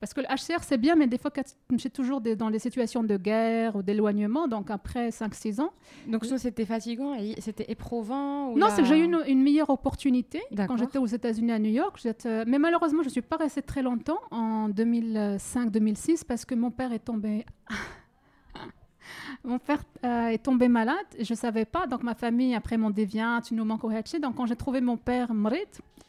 parce 0.00 0.14
que 0.14 0.20
le 0.22 0.26
HCR, 0.26 0.62
c'est 0.62 0.78
bien, 0.78 0.96
mais 0.96 1.06
des 1.06 1.18
fois, 1.18 1.30
j'ai 1.76 1.90
toujours 1.90 2.22
des, 2.22 2.34
dans 2.34 2.50
des 2.50 2.58
situations 2.58 3.04
de 3.04 3.16
guerre 3.18 3.76
ou 3.76 3.82
d'éloignement, 3.82 4.48
donc 4.48 4.70
après 4.70 5.10
5-6 5.10 5.60
ans. 5.60 5.72
Donc, 6.08 6.24
c'était 6.24 6.64
fatigant 6.64 7.14
et 7.14 7.38
c'était 7.40 7.70
éprouvant 7.70 8.56
Non, 8.56 8.68
c'est 8.70 8.80
que 8.80 8.88
j'ai 8.88 8.98
eu 8.98 9.04
une, 9.04 9.42
meilleure 9.42 9.68
opportunité 9.68 10.40
quand 10.56 10.78
j'étais 10.78 10.98
aux 10.98 11.06
États-Unis 11.06 11.52
à 11.52 11.58
New 11.58 11.70
York. 11.70 12.00
Mais 12.46 12.58
malheureusement, 12.58 13.02
je 13.02 13.08
ne 13.08 13.12
suis 13.12 13.22
pas 13.22 13.36
restée 13.36 13.62
très 13.62 13.82
longtemps 13.82 14.20
en 14.30 14.70
2005-2006 14.70 16.24
parce 16.24 16.46
que 16.46 16.54
mon 16.54 16.70
père 16.70 16.92
est 16.92 17.04
tombé. 17.04 17.44
Mon 19.44 19.58
père 19.58 19.82
euh, 20.04 20.28
est 20.28 20.42
tombé 20.42 20.68
malade, 20.68 20.96
je 21.18 21.32
ne 21.32 21.36
savais 21.36 21.64
pas. 21.64 21.86
Donc, 21.86 22.02
ma 22.02 22.14
famille, 22.14 22.54
après, 22.54 22.76
m'ont 22.76 22.90
dévié, 22.90 23.24
tu 23.44 23.54
nous 23.54 23.64
manques 23.64 23.82
au 23.82 23.90
Donc, 23.90 24.36
quand 24.36 24.46
j'ai 24.46 24.54
trouvé 24.54 24.80
mon 24.80 24.96
père 24.96 25.32
mort, 25.34 25.52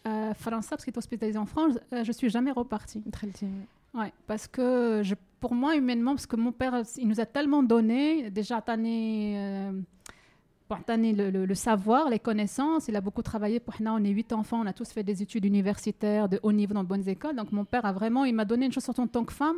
euh, 0.08 0.34
français, 0.34 0.70
parce 0.72 0.84
qu'il 0.84 0.94
est 0.94 0.98
hospitalisé 0.98 1.38
en 1.38 1.46
France, 1.46 1.76
euh, 1.94 2.04
je 2.04 2.10
ne 2.10 2.14
suis 2.14 2.30
jamais 2.30 2.52
repartie. 2.52 3.02
Très 3.12 3.28
bien. 3.28 3.50
Ouais, 3.94 4.14
parce 4.26 4.48
que 4.48 5.02
pour 5.40 5.54
moi, 5.54 5.76
humainement, 5.76 6.12
parce 6.12 6.28
que 6.28 6.36
mon 6.36 6.52
père, 6.52 6.84
il 6.98 7.08
nous 7.08 7.20
a 7.20 7.26
tellement 7.26 7.64
donné, 7.64 8.30
déjà 8.30 8.62
tanné, 8.62 9.34
euh, 9.38 9.72
le, 10.88 11.46
le, 11.46 11.56
savoir, 11.56 12.10
les 12.10 12.20
connaissances. 12.20 12.88
Il 12.88 12.96
a 12.96 13.02
beaucoup 13.02 13.22
travaillé 13.22 13.60
pour 13.60 13.76
nous. 13.82 13.92
On 13.92 14.04
est 14.04 14.10
huit 14.10 14.32
enfants, 14.32 14.62
on 14.62 14.66
a 14.68 14.74
tous 14.74 14.92
fait 14.92 15.04
des 15.04 15.22
études 15.22 15.44
universitaires 15.46 16.30
de 16.30 16.40
haut 16.44 16.54
niveau 16.54 16.74
dans 16.74 16.84
de 16.84 16.88
bonnes 16.88 17.08
écoles. 17.10 17.36
Donc 17.36 17.52
mon 17.52 17.66
père 17.66 17.86
a 17.86 17.92
vraiment, 17.92 18.24
il 18.24 18.34
m'a 18.34 18.46
donné 18.46 18.68
une 18.68 18.72
chose 18.72 18.88
en 18.98 19.08
tant 19.08 19.26
que 19.26 19.34
femme 19.34 19.58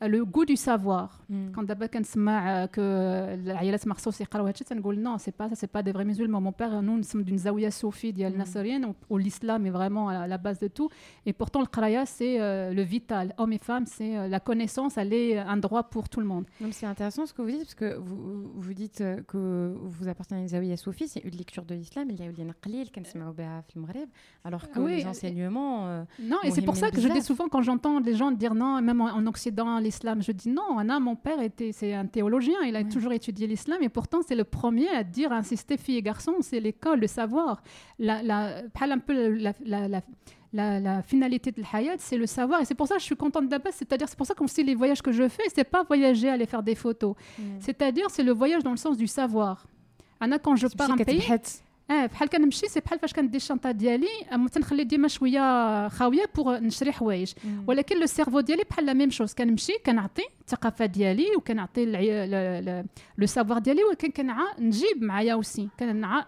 le 0.00 0.24
goût 0.24 0.44
du 0.44 0.56
savoir. 0.56 1.22
Mm. 1.30 1.50
Quand 1.54 1.62
d'abord 1.62 1.86
كنسمع 1.86 2.66
que 2.66 2.80
العائلات 2.80 3.88
مخصوص 3.88 4.20
يقراو 4.20 4.46
هادشي 4.46 4.64
تنقول 4.64 5.04
non 5.04 5.18
c'est 5.18 5.32
pas 5.32 5.48
ça 5.48 5.54
c'est 5.54 5.66
pas 5.66 5.82
des 5.82 5.92
vrais 5.92 6.04
musulmans 6.04 6.40
mon 6.40 6.52
père 6.52 6.82
nous 6.82 6.96
nous 6.96 7.02
sommes 7.02 7.22
d'une 7.24 7.38
zawiya 7.38 7.70
soufie 7.70 8.12
ديال 8.12 8.34
النصريين 8.34 8.94
où 9.10 9.18
l'islam 9.18 9.66
est 9.66 9.70
vraiment 9.70 10.08
à 10.08 10.26
la 10.26 10.38
base 10.38 10.58
de 10.58 10.68
tout 10.68 10.90
et 11.24 11.32
pourtant 11.32 11.60
le 11.60 11.66
qraya 11.66 12.04
c'est 12.04 12.40
euh, 12.40 12.72
le 12.72 12.82
vital 12.82 13.34
hommes 13.38 13.54
et 13.54 13.58
femmes 13.58 13.86
c'est 13.86 14.16
euh, 14.16 14.28
la 14.28 14.40
connaissance 14.40 14.98
elle 14.98 15.12
est 15.12 15.38
un 15.38 15.56
droit 15.56 15.84
pour 15.84 16.08
tout 16.08 16.20
le 16.20 16.26
monde. 16.26 16.44
c'est 16.72 16.86
intéressant 16.86 17.24
ce 17.26 17.32
que 17.32 17.42
vous 17.42 17.50
dites 17.50 17.64
parce 17.68 17.74
que 17.82 17.96
vous, 17.96 18.18
vous 18.64 18.74
dites 18.74 19.00
euh, 19.00 19.22
que 19.30 19.74
vous 19.96 20.08
appartenez 20.08 20.40
à 20.40 20.42
une 20.42 20.48
zawiya 20.48 20.76
soufie 20.76 21.08
c'est 21.08 21.24
une 21.30 21.36
lecture 21.42 21.64
de 21.64 21.74
l'islam 21.74 22.06
il 22.10 22.18
y 22.20 22.22
a 22.22 22.26
eu 22.26 22.34
les 22.38 22.46
قليل 22.64 22.88
كنسمعوا 22.94 23.32
بها 23.32 23.60
في 23.60 23.76
المغرب 23.76 24.08
alors 24.48 24.64
que 24.70 24.78
oui, 24.78 24.96
les 24.96 25.06
enseignements 25.06 25.76
Non 26.32 26.40
et 26.44 26.50
c'est 26.54 26.66
pour 26.68 26.76
ça 26.76 26.90
que 26.90 27.00
je 27.00 27.08
dis 27.08 27.22
souvent 27.30 27.48
quand 27.52 27.62
j'entends 27.68 27.98
les 28.08 28.14
gens 28.20 28.30
dire 28.44 28.54
non 28.54 28.72
même 28.88 29.00
en, 29.00 29.10
en 29.20 29.26
Occident 29.26 29.80
l'islam. 29.91 30.21
Je 30.21 30.31
dis 30.31 30.49
non, 30.49 30.77
Anna, 30.77 30.99
mon 30.99 31.15
père 31.15 31.41
était, 31.41 31.71
c'est 31.71 31.93
un 31.93 32.05
théologien, 32.05 32.59
il 32.65 32.75
a 32.75 32.83
toujours 32.83 33.11
étudié 33.11 33.45
l'islam 33.45 33.79
et 33.81 33.89
pourtant 33.89 34.21
c'est 34.25 34.35
le 34.35 34.45
premier 34.45 34.89
à 34.89 35.03
dire, 35.03 35.31
à 35.31 35.35
insister 35.35 35.77
filles 35.77 35.97
et 35.97 36.01
garçons, 36.01 36.35
c'est 36.39 36.59
l'école, 36.59 37.01
le 37.01 37.07
savoir. 37.07 37.61
La, 37.99 38.23
la, 38.23 38.63
un 38.79 38.97
peu 38.99 39.13
la, 39.13 39.53
la, 39.63 40.01
la, 40.53 40.79
la, 40.79 41.01
finalité 41.03 41.51
de 41.51 41.61
l'hayat, 41.61 41.95
c'est 41.97 42.17
le 42.17 42.25
savoir. 42.25 42.61
Et 42.61 42.65
c'est 42.65 42.75
pour 42.75 42.87
ça 42.87 42.95
que 42.95 43.01
je 43.01 43.05
suis 43.05 43.15
contente 43.15 43.47
d'Abbas. 43.47 43.71
C'est-à-dire, 43.73 44.07
c'est 44.09 44.17
pour 44.17 44.27
ça 44.27 44.33
qu'on 44.33 44.47
sait 44.47 44.63
les 44.63 44.75
voyages 44.75 45.01
que 45.01 45.11
je 45.11 45.27
fais, 45.27 45.43
c'est 45.53 45.63
pas 45.63 45.83
voyager, 45.83 46.29
aller 46.29 46.45
faire 46.45 46.63
des 46.63 46.75
photos. 46.75 47.15
C'est-à-dire, 47.59 48.09
c'est 48.09 48.23
le 48.23 48.31
voyage 48.31 48.63
dans 48.63 48.71
le 48.71 48.77
sens 48.77 48.97
du 48.97 49.07
savoir. 49.07 49.65
Anna, 50.19 50.39
quand 50.39 50.55
je 50.55 50.67
pars 50.67 50.91
un 50.91 50.97
pays. 50.97 51.21
آه 51.91 52.05
بحال 52.05 52.29
كنمشي 52.29 52.67
سي 52.67 52.79
بحال 52.79 52.99
فاش 52.99 53.13
كندي 53.13 53.37
الشنطة 53.37 53.71
ديالي 53.71 54.07
تنخلي 54.51 54.83
ديما 54.83 55.07
شوية 55.07 55.87
خاوية 55.87 56.25
بوغ 56.35 56.57
نشري 56.57 56.91
حوايج. 56.91 57.33
ولكن 57.67 57.99
لو 57.99 58.05
سيرفو 58.05 58.39
ديالي 58.39 58.63
بحال 58.69 58.85
لا 58.85 58.93
ميم 58.93 59.09
شوز 59.09 59.33
كنمشي 59.33 59.73
كنعطي 59.85 60.23
الثقافة 60.41 60.85
ديالي 60.85 61.35
وكنعطي 61.37 61.85
لو 63.17 63.25
سافوار 63.25 63.59
ديالي 63.59 63.83
ولكن 63.83 64.11
كنع 64.11 64.37
نجيب 64.59 65.03
معايا 65.03 65.33
أوسي. 65.33 65.69
كنع 65.79 66.25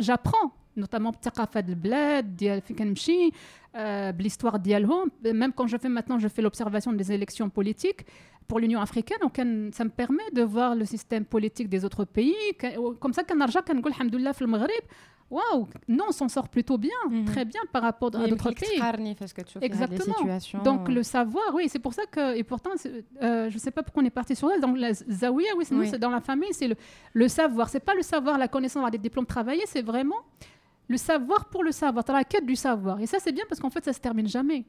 جابرون 0.00 0.50
نوتامون 0.79 1.11
بالثقافه 1.11 1.59
ديال 1.59 1.77
البلاد 1.77 2.37
ديال 2.37 2.61
فين 2.61 2.75
كنمشي 2.75 3.31
euh, 3.75 4.11
l'histoire 4.19 4.59
dialhom. 4.59 5.09
Même 5.23 5.53
quand 5.53 5.67
je 5.67 5.77
fais 5.77 5.89
maintenant, 5.89 6.19
je 6.19 6.27
fais 6.27 6.41
l'observation 6.41 6.93
des 6.93 7.11
élections 7.11 7.49
politiques 7.49 8.05
pour 8.47 8.59
l'Union 8.59 8.79
africaine, 8.79 9.17
donc, 9.21 9.35
ça 9.77 9.83
me 9.83 9.89
permet 9.89 10.29
de 10.33 10.43
voir 10.43 10.75
le 10.75 10.85
système 10.85 11.25
politique 11.25 11.67
des 11.67 11.83
autres 11.83 12.05
pays. 12.05 12.35
Comme 12.99 13.13
ça, 13.13 13.23
quand 13.23 13.39
arja 13.41 13.61
kan 13.63 13.77
alhamdoulilah 13.83 14.33
fil 14.33 14.47
Maghreb, 14.47 14.85
waouh, 15.35 15.67
non, 15.87 16.05
on 16.09 16.11
s'en 16.11 16.29
sort 16.29 16.47
plutôt 16.55 16.77
bien, 16.77 17.01
mm 17.09 17.11
-hmm. 17.13 17.25
très 17.31 17.45
bien 17.53 17.63
par 17.73 17.81
rapport 17.87 18.11
à 18.15 18.27
d'autres 18.31 18.51
pays. 18.63 18.79
Exactement. 19.69 20.21
Donc 20.67 20.81
le 20.97 21.03
savoir, 21.15 21.47
oui, 21.57 21.63
c'est 21.71 21.83
pour 21.85 21.93
ça 21.97 22.05
que 22.13 22.23
et 22.39 22.43
pourtant, 22.51 22.75
euh, 22.77 23.49
je 23.53 23.57
sais 23.63 23.73
pas 23.75 23.83
pourquoi 23.85 24.01
on 24.03 24.07
est 24.11 24.17
parti 24.21 24.33
sur 24.39 24.47
ça. 24.51 24.57
Donc 24.65 24.73
la 24.83 24.91
zawiya, 25.21 25.51
oui, 25.57 25.63
oui. 25.79 25.87
c'est 25.91 26.01
dans 26.05 26.13
la 26.19 26.23
famille, 26.29 26.53
c'est 26.59 26.69
le, 26.71 26.77
le 27.21 27.27
savoir. 27.39 27.65
C'est 27.73 27.85
pas 27.89 27.95
le 28.01 28.05
savoir, 28.13 28.33
la 28.45 28.49
connaissance, 28.55 28.81
avoir 28.83 28.95
des 28.97 29.03
diplômes 29.07 29.29
travaillés, 29.35 29.67
c'est 29.73 29.85
vraiment 29.93 30.21
le 30.90 30.96
savoir 30.96 31.48
pour 31.48 31.62
le 31.62 31.70
savoir, 31.70 32.04
tu 32.04 32.10
as 32.10 32.14
la 32.14 32.24
quête 32.24 32.44
du 32.44 32.56
savoir. 32.56 33.00
Et 33.00 33.06
ça, 33.06 33.18
c'est 33.20 33.30
bien 33.30 33.44
parce 33.48 33.60
qu'en 33.60 33.70
fait, 33.70 33.84
ça 33.84 33.92
se 33.92 34.00
termine 34.00 34.26
jamais. 34.26 34.64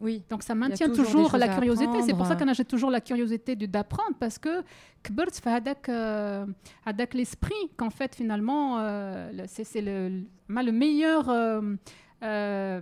Oui. 0.00 0.24
Donc 0.30 0.42
ça 0.42 0.54
maintient 0.54 0.88
toujours, 0.90 1.36
la 1.36 1.48
curiosité. 1.48 2.02
C'est 2.02 2.14
pour 2.14 2.26
ça 2.26 2.34
qu'on 2.34 2.48
a 2.48 2.54
toujours 2.64 2.90
la 2.90 3.02
curiosité 3.02 3.54
d'apprendre 3.56 4.16
parce 4.18 4.38
que 4.38 4.62
Kbert 5.02 5.34
fait 5.34 5.50
avec, 5.50 5.88
euh, 5.88 6.46
avec 6.86 7.12
l'esprit 7.12 7.54
qu'en 7.76 7.90
fait, 7.90 8.14
finalement, 8.14 8.78
euh, 8.78 9.30
c'est 9.46 9.82
le, 9.82 10.22
le, 10.48 10.72
meilleur. 10.72 11.28
Euh, 11.28 12.80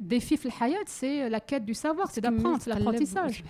défi 0.00 0.36
في 0.36 0.46
الحياة 0.46 0.84
سي 0.86 1.28
لا 1.28 1.38
كيت 1.38 1.62
دو 1.62 1.72
سافوار 1.72 2.06
سي 2.06 2.20
دابخوند 2.20 2.60
سي 2.60 2.70
لابرونتيساج 2.70 3.42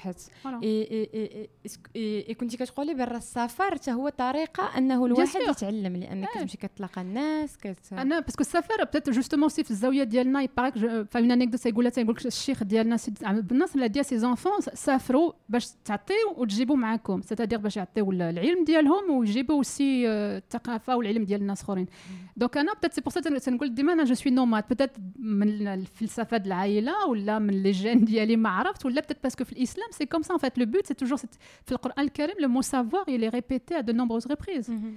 اي 1.97 2.35
كنتي 2.35 2.57
كتقولي 2.57 2.95
برا 2.95 3.17
السفر 3.17 3.75
حتى 3.75 3.93
هو 3.93 4.09
طريقة 4.09 4.79
أنه 4.79 5.07
الواحد 5.07 5.41
يتعلم 5.49 5.97
لأنك 5.97 6.29
كتمشي 6.29 6.57
كتلاقى 6.57 7.01
الناس 7.01 7.57
كت 7.57 7.93
أنا 7.93 8.21
باسكو 8.21 8.41
السفر 8.41 8.85
بتات 8.85 9.11
جوستومون 9.11 9.49
سي 9.49 9.65
في 9.65 9.71
الزاوية 9.71 10.03
ديالنا 10.03 10.43
يبارك 10.43 10.75
فاين 11.11 11.33
انيكدوت 11.33 11.67
يقول 11.67 11.85
لك 11.85 11.99
يقول 11.99 12.15
لك 12.15 12.27
الشيخ 12.27 12.65
ديالنا 12.65 12.97
بالناس 13.23 13.75
اللي 13.75 13.89
ديال 13.89 14.05
سي 14.05 14.19
زونفون 14.19 14.61
سافروا 14.61 15.33
باش 15.49 15.69
تعطيو 15.85 16.35
وتجيبوا 16.37 16.77
معاكم. 16.77 17.21
سيتادير 17.23 17.59
باش 17.59 17.77
يعطيو 17.77 18.11
العلم 18.13 18.65
ديالهم 18.65 19.11
ويجيبوا 19.11 19.63
سي 19.63 20.09
الثقافة 20.09 20.97
والعلم 20.97 21.25
ديال 21.25 21.41
الناس 21.41 21.63
اخرين. 21.63 21.87
دونك 22.37 22.57
أنا 22.57 22.75
بتات 22.75 22.93
سي 22.93 23.01
بور 23.01 23.13
سا 23.13 23.21
تنقول 23.21 23.75
ديما 23.75 23.93
أنا 23.93 24.05
جو 24.05 24.15
سوي 24.15 24.33
نوماد 24.33 24.65
بتات 24.71 24.97
من 25.19 25.69
الفلسفه 25.69 26.39
de 26.40 26.48
l'Aïla 26.48 26.94
ou 27.09 27.14
là 27.14 27.38
les 27.40 27.72
gènes 27.72 28.05
d'y 28.05 28.18
aller 28.18 28.37
ou 28.85 28.88
là 28.88 29.03
peut-être 29.03 29.20
parce 29.20 29.37
que 29.37 29.44
l'islam 29.55 29.87
c'est 29.90 30.07
comme 30.07 30.22
ça 30.22 30.35
en 30.35 30.38
fait. 30.38 30.57
Le 30.59 30.64
but 30.64 30.83
c'est 30.85 30.94
toujours 30.94 31.18
le 31.68 31.81
Coran 31.81 31.94
le 32.38 32.48
mot 32.48 32.62
savoir 32.62 33.05
il 33.09 33.22
est 33.22 33.29
répété 33.29 33.74
à 33.76 33.83
de 33.83 33.92
nombreuses 33.92 34.26
reprises. 34.26 34.68
Mhm. 34.68 34.96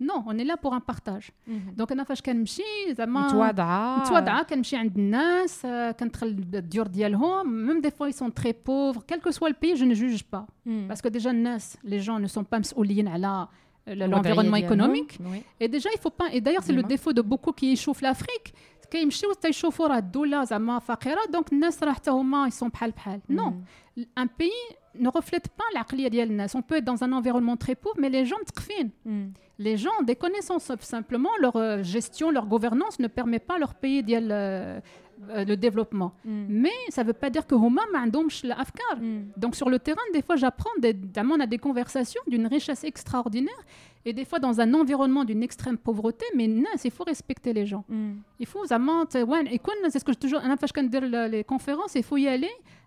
نو 0.00 0.14
اوني 0.14 0.44
لا 0.44 0.54
بور 0.54 0.76
ان 0.76 0.80
بارتاج 0.88 1.22
دونك 1.46 1.92
انا 1.92 2.04
فاش 2.04 2.22
كنمشي 2.22 2.62
زعما 2.90 3.26
متواضعه 3.26 3.98
متواضعه 3.98 4.42
كنمشي 4.42 4.76
عند 4.76 4.98
الناس 4.98 5.66
كندخل 6.00 6.26
الديور 6.26 6.86
ديالهم 6.86 7.66
ميم 7.66 7.80
دي 7.80 7.90
فوا 7.90 8.10
سون 8.10 8.34
تري 8.34 8.54
بوفر 8.66 9.02
كيل 9.02 9.20
كو 9.20 9.30
سوا 9.30 9.48
البي 9.48 9.74
جو 9.74 9.86
ne 9.86 9.94
juge 9.94 10.22
pas 10.22 10.46
parce 10.88 11.02
que 11.02 11.08
déjà 11.08 11.32
les 11.84 12.00
gens 12.00 12.18
ne 12.18 12.26
sont 12.26 12.44
pas 12.44 12.58
مسؤولين 12.58 13.08
على 13.08 13.48
l'environnement 13.86 14.56
économique 14.56 15.18
et 15.60 15.68
déjà 15.68 15.88
il 15.96 16.00
faut 16.04 16.16
pas 16.20 16.28
et 16.32 16.40
d'ailleurs 16.40 16.62
c'est 16.62 16.78
le 16.80 16.84
défaut 16.94 17.12
de 17.12 17.22
beaucoup 17.22 17.52
qui 17.52 17.72
échauffent 17.72 18.02
l'Afrique 18.02 18.48
كيمشيو 18.92 19.32
تيشوفوا 19.32 19.86
راه 19.86 19.98
الدوله 19.98 20.44
زعما 20.44 20.78
فقيره 20.78 21.20
دونك 21.32 21.52
الناس 21.52 21.82
راه 21.82 21.92
حتى 21.92 22.10
هما 22.10 22.46
يسون 22.46 22.68
بحال 22.68 22.90
بحال 22.90 23.20
نو 23.30 23.54
ان 24.18 24.28
بي 24.38 24.50
ne 24.96 25.08
reflète 25.08 25.48
pas 25.48 25.64
العقليه 25.72 26.08
ديال 26.08 26.30
الناس 26.30 26.56
on 26.56 26.62
peut 26.62 26.76
être 26.76 26.84
dans 26.84 27.04
un 27.04 27.12
environnement 27.12 27.56
très 27.56 27.74
pauvre 27.74 27.96
mais 27.98 28.10
les 28.10 28.24
gens 28.24 28.36
متقفين 28.40 28.90
les 29.58 29.76
gens 29.76 29.90
ont 30.00 30.04
des 30.04 30.16
connaissances 30.16 30.72
simplement 30.80 31.30
leur 31.40 31.56
euh, 31.56 31.82
gestion 31.82 32.30
leur 32.30 32.46
gouvernance 32.46 32.98
ne 32.98 33.08
permet 33.08 33.38
pas 33.38 33.58
leur 33.58 33.74
pays 33.74 34.02
ديال 34.02 34.80
euh, 35.30 35.44
le 35.44 35.56
développement. 35.56 36.12
Mm. 36.24 36.44
Mais 36.48 36.72
ça 36.88 37.02
ne 37.02 37.08
veut 37.08 37.12
pas 37.12 37.30
dire 37.30 37.46
que 37.46 37.54
Homa 37.54 37.82
l'afkar. 37.92 38.96
Mm. 39.00 39.26
Donc 39.36 39.54
sur 39.54 39.70
le 39.70 39.78
terrain, 39.78 40.00
des 40.12 40.22
fois, 40.22 40.36
j'apprends, 40.36 40.70
on 40.80 41.40
a 41.40 41.46
des 41.46 41.58
conversations 41.58 42.22
d'une 42.26 42.46
richesse 42.46 42.82
extraordinaire 42.82 43.54
et 44.04 44.12
des 44.12 44.24
fois 44.24 44.40
dans 44.40 44.60
un 44.60 44.74
environnement 44.74 45.24
d'une 45.24 45.42
extrême 45.42 45.78
pauvreté, 45.78 46.26
mais 46.34 46.50
il 46.84 46.90
faut 46.90 47.04
respecter 47.04 47.52
les 47.52 47.66
gens. 47.66 47.84
Mm. 47.88 48.14
Il 48.40 48.46
faut, 48.46 48.64
c'est 48.64 48.74
ce 48.74 50.04
que 50.04 50.12
je 50.12 50.18
toujours, 50.18 50.40
les 50.40 51.44
conférences, 51.44 51.94
il 51.94 52.02
faut 52.02 52.16
y 52.16 52.26
aller 52.26 52.50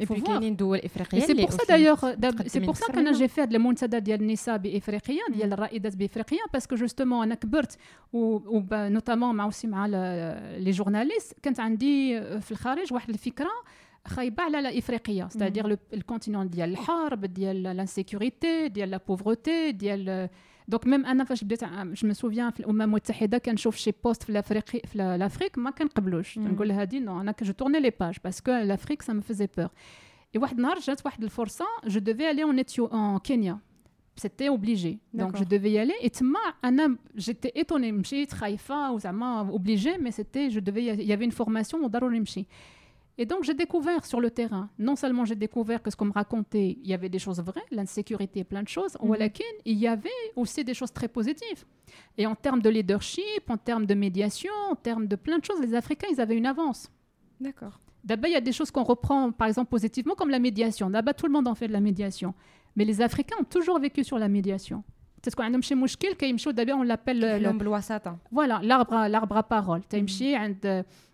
Et 0.00 0.06
puis 0.06 0.22
افريقيه 0.84 1.20
سي 1.20 1.34
بور 1.34 1.50
سا 1.50 1.64
دايوغ 1.68 2.46
سي 2.46 2.60
بور 2.60 2.74
سا 2.74 2.92
كان 2.92 3.12
جي 3.12 3.28
في 3.28 3.40
هاد 3.40 3.54
المنتدى 3.54 4.00
ديال 4.00 4.20
النساء 4.20 4.56
بافريقيا 4.56 5.22
ديال 5.28 5.52
الرائدات 5.52 5.96
بافريقيا 5.96 6.38
باسكو 6.52 6.76
جوستومون 6.76 7.22
أنا 7.22 7.34
كبرت 7.34 7.76
و 8.12 8.40
نوتامون 8.72 9.34
مع 9.34 9.44
اوسي 9.44 9.66
مع 9.66 9.86
لي 10.56 10.70
جورناليست 10.70 11.34
كانت 11.42 11.60
عندي 11.60 12.20
في 12.40 12.52
الخارج 12.52 12.92
واحد 12.92 13.10
الفكرة 13.10 13.50
خايبة 14.06 14.42
على 14.42 14.78
افريقيا 14.78 15.28
ستادير 15.28 15.78
الكونتينون 15.92 16.50
ديال 16.50 16.70
الحرب 16.70 17.24
ديال 17.24 17.62
لانسيكوريتي 17.62 18.68
ديال 18.68 18.90
لا 18.90 19.00
بوفرتي 19.08 19.72
ديال 19.72 20.28
دونك 20.67 20.87
ميم 20.87 21.05
انا 21.05 21.23
فاش 21.23 21.43
بديت 21.43 21.63
جو 21.63 22.07
مي 22.07 22.13
سوفيان 22.13 22.51
في 22.51 22.59
الامم 22.59 22.81
المتحده 22.81 23.37
كنشوف 23.37 23.75
شي 23.75 23.93
بوست 24.03 24.23
في 24.23 24.31
لافريك 24.31 24.85
في 24.85 24.97
لافريك 24.97 25.57
ما 25.57 25.69
كنقبلوش 25.69 26.37
نقول 26.37 26.71
هادي 26.71 26.99
نو 26.99 27.21
انا 27.21 27.35
جو 27.41 27.51
تورني 27.51 27.79
لي 27.79 27.89
باج 27.99 28.15
باسكو 28.23 28.51
لافريك 28.51 29.01
سا 29.01 29.13
مي 29.13 29.21
فيزي 29.21 29.47
بور 29.57 29.67
اي 30.35 30.41
واحد 30.41 30.55
النهار 30.55 30.79
جات 30.79 31.05
واحد 31.05 31.23
الفرصه 31.23 31.65
جو 31.87 31.99
ديفي 31.99 32.31
الي 32.31 32.43
اون 32.43 32.59
اتيو 32.59 32.85
ان 32.85 33.17
كينيا 33.19 33.59
سيتي 34.15 34.47
اوبليجي 34.47 34.99
دونك 35.13 35.37
جو 35.37 35.43
ديفي 35.43 35.83
الي 35.83 35.93
اي 36.03 36.09
تما 36.09 36.39
انا 36.63 36.97
جيتي 37.17 37.51
ايتوني 37.55 37.91
مشيت 37.91 38.33
خايفه 38.33 38.91
وزعما 38.91 39.39
اوبليجي 39.39 39.97
مي 39.97 40.11
سيتي 40.11 40.47
جو 40.47 40.59
ديفي 40.59 40.87
يافي 40.87 41.23
اون 41.23 41.29
فورماسيون 41.29 41.83
وضروري 41.83 42.19
نمشي 42.19 42.45
Et 43.18 43.26
donc, 43.26 43.44
j'ai 43.44 43.54
découvert 43.54 44.06
sur 44.06 44.20
le 44.20 44.30
terrain, 44.30 44.70
non 44.78 44.96
seulement 44.96 45.24
j'ai 45.26 45.34
découvert 45.34 45.82
que 45.82 45.90
ce 45.90 45.96
qu'on 45.96 46.06
me 46.06 46.12
racontait, 46.12 46.78
il 46.82 46.88
y 46.88 46.94
avait 46.94 47.10
des 47.10 47.18
choses 47.18 47.40
vraies, 47.42 47.68
l'insécurité, 47.70 48.42
plein 48.42 48.62
de 48.62 48.68
choses, 48.68 48.94
mm 49.00 49.12
-hmm. 49.12 49.42
il 49.72 49.78
y 49.78 49.86
avait 49.86 50.20
aussi 50.34 50.64
des 50.64 50.74
choses 50.74 50.92
très 50.98 51.08
positives. 51.08 51.62
Et 52.16 52.24
en 52.26 52.34
termes 52.44 52.62
de 52.66 52.70
leadership, 52.76 53.42
en 53.48 53.58
termes 53.68 53.86
de 53.92 53.94
médiation, 53.94 54.54
en 54.70 54.76
termes 54.88 55.06
de 55.12 55.16
plein 55.24 55.38
de 55.40 55.44
choses, 55.48 55.60
les 55.66 55.74
Africains, 55.74 56.08
ils 56.14 56.20
avaient 56.24 56.38
une 56.42 56.50
avance. 56.54 56.80
D'accord. 57.46 57.76
D'abord, 58.08 58.28
il 58.30 58.34
y 58.38 58.40
a 58.42 58.46
des 58.50 58.56
choses 58.58 58.70
qu'on 58.74 58.86
reprend, 58.94 59.30
par 59.40 59.46
exemple, 59.50 59.70
positivement, 59.76 60.14
comme 60.18 60.30
la 60.38 60.42
médiation. 60.48 60.86
D'abord, 60.90 61.14
tout 61.14 61.26
le 61.30 61.34
monde 61.36 61.48
en 61.52 61.54
fait 61.54 61.68
de 61.72 61.72
la 61.72 61.84
médiation. 61.90 62.30
Mais 62.76 62.84
les 62.90 62.98
Africains 63.08 63.36
ont 63.42 63.50
toujours 63.56 63.78
vécu 63.86 64.00
sur 64.10 64.18
la 64.24 64.28
médiation. 64.36 64.78
C'est 65.22 65.30
ce 65.30 65.36
qu'on 65.36 65.54
a 65.54 65.60
chez 65.60 65.76
Mouchkil, 65.76 66.14
d'abord 66.58 66.78
on 66.78 66.82
l'appelle... 66.82 67.20
Voilà, 68.32 68.56
l'arbre 68.62 69.36
à 69.36 69.44
parole. 69.56 69.82
Mm 69.92 70.06
-hmm. 70.06 70.84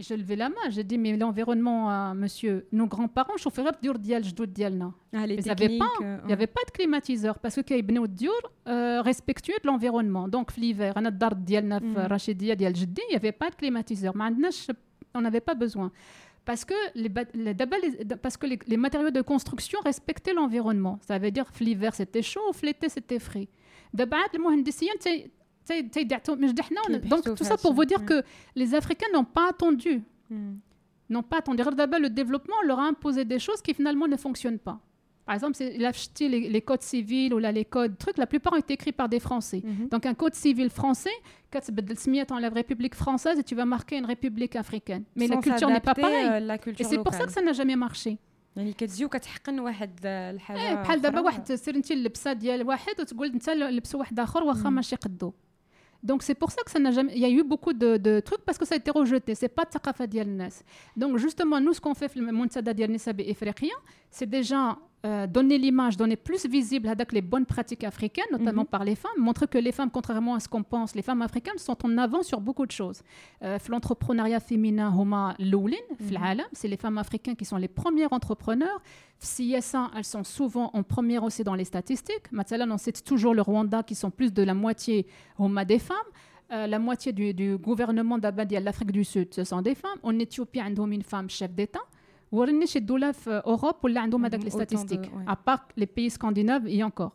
J'ai 0.00 0.16
levé 0.16 0.34
la 0.34 0.48
main, 0.48 0.70
j'ai 0.70 0.84
dit, 0.84 0.96
mais 0.96 1.16
l'environnement, 1.16 1.90
euh, 1.90 2.14
monsieur, 2.14 2.66
nos 2.72 2.86
grands-parents, 2.86 3.36
chauffeurs 3.36 3.72
d'ur 3.82 3.98
dial, 3.98 4.24
je 4.24 4.34
dois 4.34 4.46
dial, 4.46 4.82
Il 5.12 5.38
n'y 5.40 5.50
avait 5.50 6.46
pas 6.46 6.60
de 6.66 6.70
climatiseur, 6.72 7.38
parce 7.38 7.56
que 7.56 7.60
Kaybne 7.60 8.06
Diour, 8.06 8.34
euh, 8.66 9.02
respectueux 9.02 9.54
de 9.62 9.66
l'environnement. 9.66 10.26
Donc, 10.26 10.56
l'hiver, 10.56 10.94
on 10.96 11.04
a 11.04 11.10
dial, 11.10 11.66
mm. 11.66 11.96
rachidia 12.08 12.54
il 12.58 13.10
n'y 13.10 13.16
avait 13.16 13.32
pas 13.32 13.50
de 13.50 13.56
climatiseur. 13.56 14.14
On 15.12 15.20
n'avait 15.20 15.40
pas 15.40 15.54
besoin. 15.54 15.92
Parce 16.44 16.64
que, 16.64 16.74
les, 16.94 17.10
parce 18.16 18.36
que 18.36 18.46
les, 18.46 18.76
matériaux 18.76 19.10
de 19.10 19.20
construction 19.20 19.78
respectaient 19.84 20.32
l'environnement. 20.32 20.98
Ça 21.06 21.18
veut 21.18 21.30
dire 21.30 21.52
que 21.52 21.62
l'hiver 21.62 21.94
c'était 21.94 22.22
chaud, 22.22 22.40
l'été 22.62 22.88
c'était 22.88 23.18
frais. 23.18 23.48
D'abord, 23.92 24.20
le 24.32 24.38
mohendisiyen, 24.38 24.94
donc 27.13 27.35
tout 27.35 27.43
ça 27.43 27.57
pour 27.57 27.73
vous 27.73 27.85
dire 27.85 28.05
que 28.05 28.23
les 28.55 28.75
Africains 28.75 29.07
n'ont 29.13 29.23
pas 29.23 29.49
attendu. 29.49 30.03
Hmm. 30.29 30.55
N'ont 31.09 31.23
pas 31.23 31.37
attendu. 31.37 31.63
D'abord, 31.63 31.99
le 31.99 32.09
développement 32.09 32.61
leur 32.65 32.79
a 32.79 32.87
imposé 32.87 33.25
des 33.25 33.39
choses 33.39 33.61
qui 33.61 33.73
finalement 33.73 34.07
ne 34.07 34.17
fonctionnent 34.17 34.59
pas. 34.59 34.79
Par 35.25 35.33
exemple, 35.33 35.57
les, 35.59 36.49
les 36.55 36.61
codes 36.61 36.83
civils 36.83 37.33
ou 37.33 37.39
là, 37.39 37.51
les 37.51 37.65
codes 37.65 37.97
trucs, 37.97 38.17
la 38.17 38.27
plupart 38.27 38.53
ont 38.53 38.57
été 38.57 38.75
écrits 38.75 38.91
par 38.91 39.09
des 39.09 39.19
Français. 39.19 39.61
Mhm. 39.63 39.87
Donc 39.89 40.05
un 40.05 40.13
code 40.13 40.35
civil 40.35 40.69
français, 40.69 41.15
quand 41.51 41.59
tu 41.61 42.25
en 42.31 42.39
la 42.39 42.49
République 42.49 42.93
française 42.93 43.39
et 43.39 43.43
tu 43.43 43.55
vas 43.55 43.65
marquer 43.65 43.97
une 43.97 44.05
République 44.05 44.55
africaine. 44.55 45.03
Mais 45.15 45.27
la 45.27 45.37
culture 45.37 45.69
n'est 45.69 45.79
pas 45.79 45.95
pareille. 45.95 46.27
Euh, 46.27 46.73
et 46.77 46.83
c'est 46.83 46.99
pour 46.99 47.13
ça 47.13 47.25
que 47.25 47.31
ça 47.31 47.41
n'a 47.41 47.53
jamais 47.53 47.75
marché. 47.75 48.17
يعني 48.55 48.73
كتجي 48.73 49.05
وكتحقن 49.05 49.59
واحد 49.59 49.99
الحاجه 50.05 50.59
ايه 50.59 50.75
بحال 50.75 51.01
دابا 51.01 51.19
واحد 51.19 51.53
سير 51.53 51.75
انت 51.75 51.91
اللبسه 51.91 52.33
ديال 52.33 52.67
واحد 52.67 53.01
وتقول 53.01 53.27
انت 53.27 53.49
لبسوا 53.49 53.99
واحد 53.99 54.19
اخر 54.19 54.43
واخا 54.43 54.69
ماشي 54.69 54.95
قدو 54.95 55.33
donc 56.02 56.22
c'est 56.22 56.34
pour 56.34 56.50
ça 56.50 56.62
que 56.64 56.70
ça 56.70 56.78
n'a 56.78 56.90
jamais. 56.90 57.12
Il 57.14 57.20
y 57.20 57.24
a 57.24 57.30
eu 57.30 57.42
beaucoup 57.42 57.72
de, 57.72 57.96
de, 57.96 58.20
trucs 58.20 58.42
parce 58.44 58.56
que 58.56 58.64
ça 58.64 58.74
a 58.74 58.78
été 58.78 58.90
rejeté. 58.90 59.34
C'est 59.34 59.48
pas 59.48 59.64
Tsakafa 59.64 60.06
Nas. 60.06 60.62
Donc 60.96 61.18
justement, 61.18 61.60
nous, 61.60 61.72
ce 61.74 61.80
qu'on 61.80 61.94
fait, 61.94 62.14
le 62.14 62.32
Mounsada 62.32 62.72
Dial 62.72 62.90
Nisabi 62.90 63.24
et 63.24 63.36
c'est 64.10 64.28
déjà 64.28 64.78
euh, 65.06 65.26
donner 65.26 65.56
l'image, 65.56 65.96
donner 65.96 66.16
plus 66.16 66.44
visible 66.46 66.86
avec 66.88 67.12
les 67.12 67.22
bonnes 67.22 67.46
pratiques 67.46 67.84
africaines, 67.84 68.26
notamment 68.32 68.62
mm 68.62 68.66
-hmm. 68.66 68.76
par 68.76 68.84
les 68.84 68.94
femmes, 68.96 69.18
montrer 69.18 69.46
que 69.46 69.56
les 69.66 69.72
femmes, 69.72 69.90
contrairement 69.90 70.34
à 70.34 70.40
ce 70.40 70.48
qu'on 70.52 70.62
pense, 70.74 70.94
les 70.94 71.02
femmes 71.08 71.22
africaines 71.22 71.56
sont 71.68 71.78
en 71.86 71.92
avant 72.06 72.22
sur 72.30 72.40
beaucoup 72.46 72.66
de 72.66 72.74
choses. 72.80 73.00
Euh, 73.42 73.58
L'entrepreneuriat 73.72 74.40
féminin, 74.40 74.88
Homa 74.98 75.24
Loulin, 75.52 75.84
mm 75.98 76.42
c'est 76.58 76.68
les 76.74 76.80
femmes 76.84 76.98
africaines 76.98 77.36
qui 77.40 77.46
sont 77.52 77.60
les 77.66 77.72
premières 77.80 78.12
entrepreneurs. 78.18 78.78
CSA, 79.32 79.82
elles 79.96 80.10
sont 80.16 80.24
souvent 80.38 80.66
en 80.78 80.82
première 80.94 81.22
aussi 81.28 81.42
dans 81.48 81.56
les 81.60 81.68
statistiques. 81.72 82.26
Maintenant, 82.38 82.74
on 82.76 82.78
cite 82.86 83.00
toujours 83.10 83.34
le 83.38 83.42
Rwanda 83.48 83.78
qui 83.88 83.94
sont 84.02 84.10
plus 84.18 84.30
de 84.38 84.42
la 84.50 84.54
moitié 84.64 84.96
Homa 85.38 85.64
des 85.72 85.78
femmes. 85.90 86.10
Euh, 86.52 86.66
la 86.74 86.78
moitié 86.88 87.10
du, 87.12 87.26
du 87.32 87.48
gouvernement 87.68 88.18
d'Abadi 88.22 88.54
à 88.56 88.60
l'Afrique 88.60 88.92
du 89.00 89.04
Sud, 89.12 89.28
ce 89.38 89.44
sont 89.50 89.62
des 89.62 89.76
femmes. 89.82 90.00
En 90.02 90.14
Éthiopie, 90.24 90.60
on 90.60 90.90
a 90.90 90.94
une 91.00 91.02
femme 91.14 91.28
chef 91.38 91.52
d'État. 91.60 91.84
ورني 92.31 92.67
شي 92.67 92.79
دوله 92.79 93.11
في 93.11 93.29
اوروب 93.29 93.75
ولا 93.83 94.01
عندهم 94.01 94.25
هذاك 94.25 94.43
لي 94.43 94.49
ستاتستيك 94.49 95.11
ابار 95.27 95.59
لي 95.77 95.87
بيي 95.95 96.09
سكانديناف 96.09 96.65
اي 96.65 96.83
انكور 96.83 97.11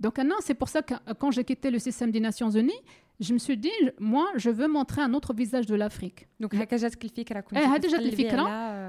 Donc, 0.00 0.18
c'est 0.40 0.54
pour 0.54 0.68
ça 0.68 0.80
que 0.80 0.94
quand 1.18 1.30
j'ai 1.30 1.44
quitté 1.44 1.70
le 1.70 1.78
système 1.78 2.10
des 2.10 2.20
Nations 2.20 2.50
Unies, 2.50 2.82
je 3.19 3.33
me 3.33 3.39
suis 3.39 3.57
dit, 3.57 3.71
moi, 3.99 4.27
je 4.35 4.49
veux 4.49 4.67
montrer 4.67 5.01
un 5.01 5.13
autre 5.13 5.33
visage 5.33 5.65
de 5.65 5.75
l'Afrique. 5.75 6.27
Donc, 6.39 6.53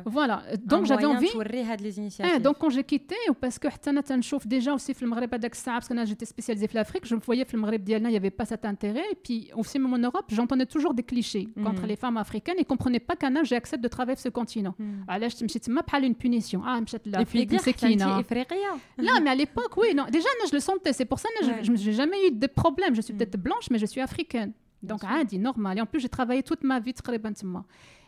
voilà. 0.04 0.42
Donc, 0.64 0.84
j'avais 0.86 1.04
envie. 1.04 1.28
Eh, 2.36 2.40
donc, 2.40 2.58
quand 2.58 2.70
j'ai 2.70 2.82
quitté, 2.84 3.14
parce 3.40 3.58
que 3.58 3.68
déjà 4.46 4.74
aussi 4.74 4.94
parce 4.94 5.88
que 5.88 6.06
j'étais 6.06 6.26
spécialisée 6.26 6.68
en 6.74 6.78
Afrique, 6.80 7.06
je 7.06 7.14
me 7.14 7.20
voyais 7.20 7.44
le 7.52 7.58
Maghreb 7.58 7.88
il 7.88 8.02
n'y 8.02 8.16
avait 8.16 8.30
pas 8.30 8.44
cet 8.44 8.64
intérêt. 8.64 9.04
Et 9.12 9.14
puis, 9.14 9.50
aussi, 9.54 9.78
même 9.78 9.92
en 9.94 9.98
Europe, 9.98 10.26
j'entendais 10.28 10.66
toujours 10.66 10.94
des 10.94 11.02
clichés 11.02 11.48
contre 11.62 11.86
les 11.86 11.96
femmes 11.96 12.16
africaines 12.16 12.56
et 12.58 12.62
ne 12.62 12.64
comprenais 12.64 13.00
pas 13.00 13.16
qu'un 13.16 13.34
j'accepte 13.44 13.82
de 13.82 13.88
traverser 13.88 14.24
ce 14.24 14.28
continent. 14.30 14.74
Ah, 15.06 15.14
Alors, 15.14 15.30
je 15.30 15.44
me 15.44 15.48
suis 15.48 15.60
dit, 15.60 15.70
pas 15.70 16.00
une 16.00 16.14
punition. 16.14 16.62
Ah, 16.64 16.78
Là, 18.98 19.20
mais 19.22 19.30
à 19.30 19.34
l'époque, 19.34 19.76
oui. 19.76 19.94
Non. 19.94 20.06
Déjà, 20.10 20.28
je 20.48 20.54
le 20.54 20.60
sentais. 20.60 20.92
C'est 20.92 21.04
pour 21.04 21.18
ça 21.18 21.28
que 21.38 21.46
je 21.62 21.70
n'ai 21.70 21.92
jamais 21.92 22.16
eu 22.26 22.30
de 22.32 22.46
problème. 22.46 22.94
Je 22.94 23.00
suis 23.02 23.14
peut-être 23.14 23.36
blanche, 23.38 23.70
mais 23.70 23.78
je 23.78 23.86
suis 23.86 24.00
africaine 24.00 24.15
donc, 24.82 25.02
dit 25.26 25.38
normal. 25.38 25.78
Et 25.78 25.80
en 25.80 25.86
plus, 25.86 26.00
j'ai 26.00 26.08
travaillé 26.08 26.42
toute 26.42 26.62
ma 26.62 26.80
vie 26.80 26.94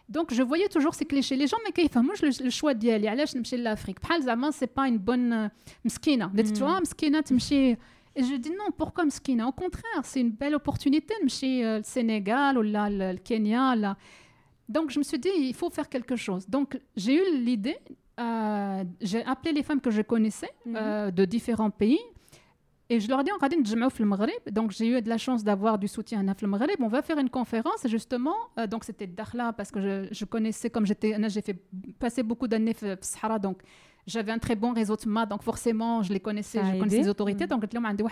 Donc, 0.08 0.32
je 0.32 0.42
voyais 0.42 0.68
toujours 0.68 0.94
ces 0.94 1.04
clichés. 1.04 1.36
Les 1.36 1.46
gens, 1.46 1.56
mais 1.64 2.02
moi, 2.02 2.14
le, 2.22 2.44
le 2.44 2.50
choix 2.50 2.74
d'y 2.74 2.90
aller. 2.90 3.12
je 3.26 3.42
suis 3.42 3.56
l'Afrique. 3.56 4.00
Par 4.00 4.16
exemple, 4.16 4.48
c'est 4.52 4.66
pas 4.66 4.88
une 4.88 4.98
bonne 4.98 5.32
euh, 5.32 5.48
mskina. 5.84 6.30
Tu 6.36 6.60
vois, 6.60 6.80
mskina, 6.80 7.22
tu 7.22 7.34
Et 7.54 7.76
je 8.16 8.34
dis 8.36 8.50
non, 8.50 8.70
pourquoi 8.76 9.04
mskina? 9.04 9.46
Au 9.48 9.52
contraire, 9.52 10.02
c'est 10.04 10.20
une 10.20 10.30
belle 10.30 10.54
opportunité 10.54 11.14
de 11.22 11.64
euh, 11.64 11.78
le 11.78 11.82
Sénégal 11.82 12.58
ou 12.58 12.62
là, 12.62 12.88
le, 12.90 13.18
Kenya. 13.18 13.74
Là. 13.74 13.96
Donc, 14.68 14.90
je 14.90 14.98
me 14.98 15.04
suis 15.04 15.18
dit, 15.18 15.30
il 15.36 15.54
faut 15.54 15.70
faire 15.70 15.88
quelque 15.88 16.16
chose. 16.16 16.48
Donc, 16.48 16.78
j'ai 16.96 17.14
eu 17.14 17.42
l'idée, 17.42 17.78
euh, 18.20 18.84
j'ai 19.00 19.24
appelé 19.24 19.52
les 19.52 19.62
femmes 19.62 19.80
que 19.80 19.90
je 19.90 20.02
connaissais 20.02 20.50
mhm. 20.66 21.10
de 21.12 21.24
différents 21.24 21.70
pays 21.70 22.00
et 22.90 23.00
je 23.00 23.08
leur 23.08 23.22
dis, 23.22 23.30
on 23.32 23.38
va 23.38 23.48
le 23.48 24.06
Maghreb. 24.06 24.50
Donc, 24.50 24.70
j'ai 24.70 24.88
eu 24.88 25.02
de 25.02 25.08
la 25.08 25.18
chance 25.18 25.44
d'avoir 25.44 25.78
du 25.78 25.88
soutien 25.88 26.26
à 26.26 26.46
Maghreb. 26.46 26.80
On 26.80 26.88
va 26.88 27.02
faire 27.02 27.18
une 27.18 27.28
conférence, 27.28 27.86
justement. 27.86 28.34
Euh, 28.58 28.66
donc, 28.66 28.84
c'était 28.84 29.06
Dakhla, 29.06 29.52
parce 29.52 29.70
que 29.70 29.80
je, 29.80 30.08
je 30.10 30.24
connaissais, 30.24 30.70
comme 30.70 30.86
j'étais, 30.86 31.14
j'ai 31.28 31.42
fait 31.42 31.56
passer 31.98 32.22
beaucoup 32.22 32.48
d'années 32.48 32.74
au 32.82 32.94
Sahara. 33.02 33.38
Donc, 33.38 33.58
j'avais 34.08 34.32
un 34.32 34.38
très 34.38 34.56
bon 34.56 34.72
réseau 34.72 34.96
de 34.96 35.06
ma, 35.06 35.26
donc 35.26 35.42
forcément, 35.42 36.02
je 36.02 36.14
les 36.14 36.20
connaissais, 36.20 36.60
je 36.64 36.78
connaissais 36.78 37.02
les 37.02 37.08
autorités. 37.08 37.44
Mm. 37.44 37.48
Donc, 37.48 37.64
je 37.70 37.78
leur 37.78 37.90
ai 37.90 37.94
dit, 37.94 38.02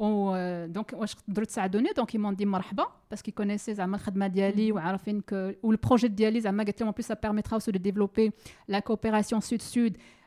euh, 0.00 0.68
donc, 0.68 0.94
donc, 1.94 2.14
ils 2.14 2.18
m'ont 2.18 2.32
dit 2.32 2.46
marhaba, 2.46 2.88
parce 3.10 3.20
qu'ils 3.20 3.34
connaissaient 3.34 3.74
Zama 3.74 3.98
Khadma 3.98 4.30
Diali, 4.30 4.72
mm. 4.72 5.54
ou 5.62 5.70
le 5.70 5.76
projet 5.76 6.08
de 6.08 6.14
dialyse, 6.14 6.46
en 6.46 6.92
plus, 6.94 7.02
ça 7.02 7.16
permettra 7.16 7.58
aussi 7.58 7.70
de 7.70 7.78
développer 7.78 8.32
la 8.68 8.80
coopération 8.80 9.40
sud-sud 9.42 9.98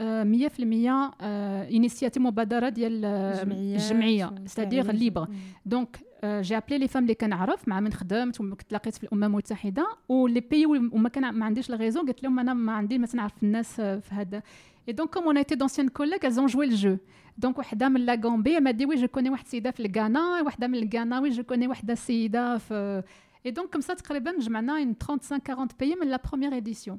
initiative 1.70 2.18
مبادرة 2.18 2.68
ديال 2.68 3.04
الجمعيه 3.04 4.34
ستادير 4.46 4.92
ليبر 4.92 5.28
دونك 5.66 5.98
جي 6.24 6.56
ابلي 6.56 6.78
لي 6.78 6.88
فام 6.88 7.02
اللي 7.02 7.14
كنعرف 7.14 7.68
مع 7.68 7.80
من 7.80 7.92
خدمت 7.92 8.40
وتلاقيت 8.40 8.94
في 8.94 9.04
الأمم 9.04 9.24
المتحدة 9.24 9.86
ولي 10.08 10.40
بي 10.40 10.66
وما 10.66 11.08
كان 11.08 11.30
ما 11.34 11.44
عنديش 11.44 11.70
الريزون 11.70 12.06
قلت 12.06 12.22
لهم 12.22 12.38
أنا 12.38 12.54
ما 12.54 12.72
عندي 12.72 12.98
ما 12.98 13.06
تنعرف 13.06 13.32
الناس 13.42 13.74
في 13.80 14.08
هذا. 14.10 14.42
اي 14.88 14.92
دونك 14.92 15.10
كوم 15.10 15.24
اون 15.24 15.36
ايتي 15.36 15.54
دونسيان 15.54 15.88
كوليك 15.88 16.24
ازون 16.24 16.46
جوي 16.46 16.64
الجو 16.66 16.96
دونك 17.38 17.58
وحدة 17.58 17.88
من 17.88 18.00
لا 18.00 18.20
غومبي 18.24 18.60
ما 18.60 18.70
دي 18.70 18.86
وي 18.86 18.94
جو 18.96 19.08
كوني 19.08 19.30
واحد 19.30 19.44
السيده 19.44 19.70
في 19.70 19.86
الغانا 19.86 20.40
وحدة 20.46 20.66
من 20.66 20.74
الغانا 20.74 21.20
وي 21.20 21.30
جو 21.30 21.42
كوني 21.42 21.68
واحدة 21.68 21.92
السيده 21.92 22.58
في 22.58 23.02
اي 23.46 23.50
دونك 23.50 23.68
كم 23.70 23.80
سا 23.80 23.94
تقريبا 23.94 24.38
جمعنا 24.38 24.94
35 25.00 25.40
40 25.50 25.68
بيي 25.80 25.94
من 25.94 26.06
لا 26.06 26.20
بروميير 26.28 26.56
اديسيون 26.56 26.98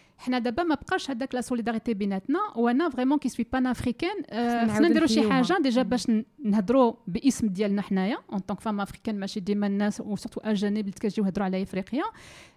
حنا 0.21 0.39
دابا 0.39 0.63
ما 0.63 0.75
بقاش 0.75 1.11
هذاك 1.11 1.35
لا 1.35 1.41
سوليداريتي 1.41 1.93
بيناتنا 1.93 2.39
وأنا 2.55 2.89
فريمون 2.89 3.17
كي 3.17 3.29
سوي 3.29 3.45
بان 3.53 3.67
افريكان 3.67 4.23
خصنا 4.69 4.89
نديرو 4.89 5.07
شي 5.07 5.31
حاجة 5.31 5.57
ديجا 5.61 5.81
باش 5.81 6.11
نهضروا 6.43 6.93
باسم 7.07 7.47
ديالنا 7.47 7.81
حنايا 7.81 8.17
اون 8.31 8.39
طونك 8.39 8.59
فام 8.59 8.81
افريكان 8.81 9.19
ماشي 9.19 9.39
ديما 9.39 9.67
الناس 9.67 10.01
وسورتو 10.01 10.41
أجانب 10.41 10.77
اللي 10.77 10.91
كيجيو 10.91 11.25
يهضروا 11.25 11.45
على 11.45 11.63
إفريقيا 11.63 12.03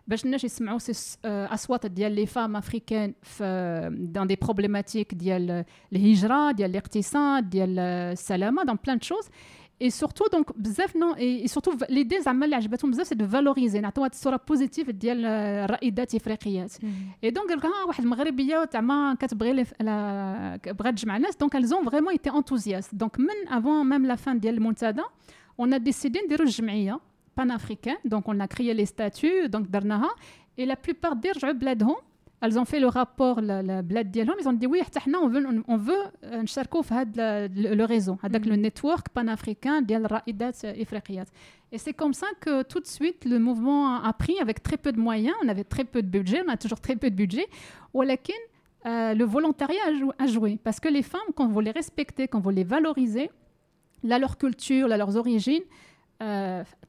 باش 0.07 0.24
الناس 0.24 0.44
يسمعوا 0.44 0.79
سي 0.79 1.18
أصوات 1.24 1.87
ديال 1.87 2.12
لي 2.12 2.27
فام 2.27 2.57
افريكان 2.57 3.14
في 3.22 3.88
دان 3.92 4.27
دي 4.27 4.37
بروبليماتيك 4.37 5.14
ديال 5.14 5.64
الهجرة 5.92 6.50
ديال 6.50 6.70
الاقتصاد 6.70 7.50
ديال 7.50 7.79
السلامة 7.79 8.64
دون 8.64 8.79
بلان 8.85 9.00
شوز 9.00 9.29
et 9.82 9.89
surtout 9.91 10.29
donc 10.36 10.58
بزاف 10.58 10.95
نو 10.95 11.15
et 11.15 11.47
surtout 11.47 11.71
l'idée 11.89 12.19
زعما 12.19 12.45
اللي 12.45 12.55
عجبتهم 12.55 12.91
بزاف 12.91 13.08
سي 13.08 13.15
دو 13.15 13.27
فالوريزي 13.27 13.79
نعطيو 13.79 14.03
هاد 14.03 14.12
الصوره 14.12 14.39
بوزيتيف 14.47 14.89
ديال 14.89 15.25
الرائدات 15.25 16.15
افريقيات 16.15 16.71
اي 17.23 17.29
دونك 17.29 17.49
قال 17.49 17.58
لك 17.58 17.88
واحد 17.88 18.03
المغربيه 18.03 18.69
زعما 18.73 19.17
كتبغي 19.19 19.53
بغات 19.53 20.93
تجمع 20.97 21.17
الناس 21.17 21.36
دونك 21.38 21.58
elles 21.58 21.73
ont 21.73 21.84
vraiment 21.89 22.12
été 22.12 22.29
enthousiastes 22.29 22.95
donc 22.95 23.19
من 23.19 23.58
avant 23.58 23.84
même 23.84 24.05
la 24.12 24.17
fin 24.17 24.34
ديال 24.36 24.58
المنتدى 24.58 25.03
on 25.62 25.71
a 25.71 25.79
décidé 25.79 26.19
نديرو 26.25 26.43
الجمعيه 26.45 26.99
panafricaine 27.39 28.10
donc 28.13 28.23
on 28.27 28.39
a 28.39 28.47
créé 28.47 28.73
les 28.73 28.86
statuts 28.86 29.49
donc 29.49 29.69
درناها 29.69 30.10
et 30.60 30.65
la 30.65 30.75
plupart 30.75 31.13
ديال 31.13 31.36
رجعوا 31.38 31.53
بلادهم 31.53 31.95
elles 32.43 32.58
ont 32.58 32.65
fait 32.65 32.79
le 32.79 32.88
rapport 32.88 33.39
البلاد 33.39 34.12
ديالهم 34.12 34.36
ils 34.39 34.47
ont 34.47 34.53
dit 34.53 34.67
oui 34.67 34.82
حتى 34.82 34.99
حنا 34.99 35.17
on 35.19 35.29
veut 35.29 35.63
on 35.67 35.77
veut 35.77 36.25
نشاركوا 36.25 36.82
في 36.82 36.93
هذا 36.93 37.47
le 37.47 37.86
réseau 37.86 38.17
هذاك 38.23 38.45
le 38.45 38.55
network 38.55 39.05
panafricain 39.13 39.79
ديال 39.82 40.05
الرائدات 40.05 40.65
افريقيات 40.65 41.27
et 41.71 41.77
c'est 41.77 41.93
comme 41.93 42.13
ça 42.13 42.27
que 42.39 42.63
tout 42.63 42.79
de 42.79 42.88
suite 42.88 43.25
le 43.25 43.39
mouvement 43.39 44.01
a 44.03 44.13
pris 44.13 44.39
avec 44.39 44.63
très 44.63 44.77
peu 44.77 44.91
de 44.91 44.99
moyens 44.99 45.36
on 45.43 45.49
avait 45.49 45.69
très 45.75 45.84
peu 45.84 46.01
de 46.01 46.08
budget 46.08 46.41
on 46.47 46.51
a 46.51 46.58
toujours 46.58 46.82
très 46.82 46.95
peu 46.95 47.10
de 47.10 47.15
budget 47.15 47.47
ولكن 47.93 48.39
euh, 48.86 49.13
le 49.13 49.25
volontariat 49.25 49.86
a 50.23 50.27
joué 50.27 50.58
parce 50.63 50.79
que 50.79 50.89
les 50.97 51.03
femmes 51.03 51.32
quand 51.36 51.47
vous 51.47 51.60
les 51.60 51.71
respectez 51.71 52.27
quand 52.29 52.39
vous 52.39 52.55
les 52.60 52.63
valorisez 52.63 53.29
là 54.10 54.17
leur 54.23 54.38
culture 54.38 54.88
là 54.88 54.95
leurs 54.97 55.15
origines 55.23 55.67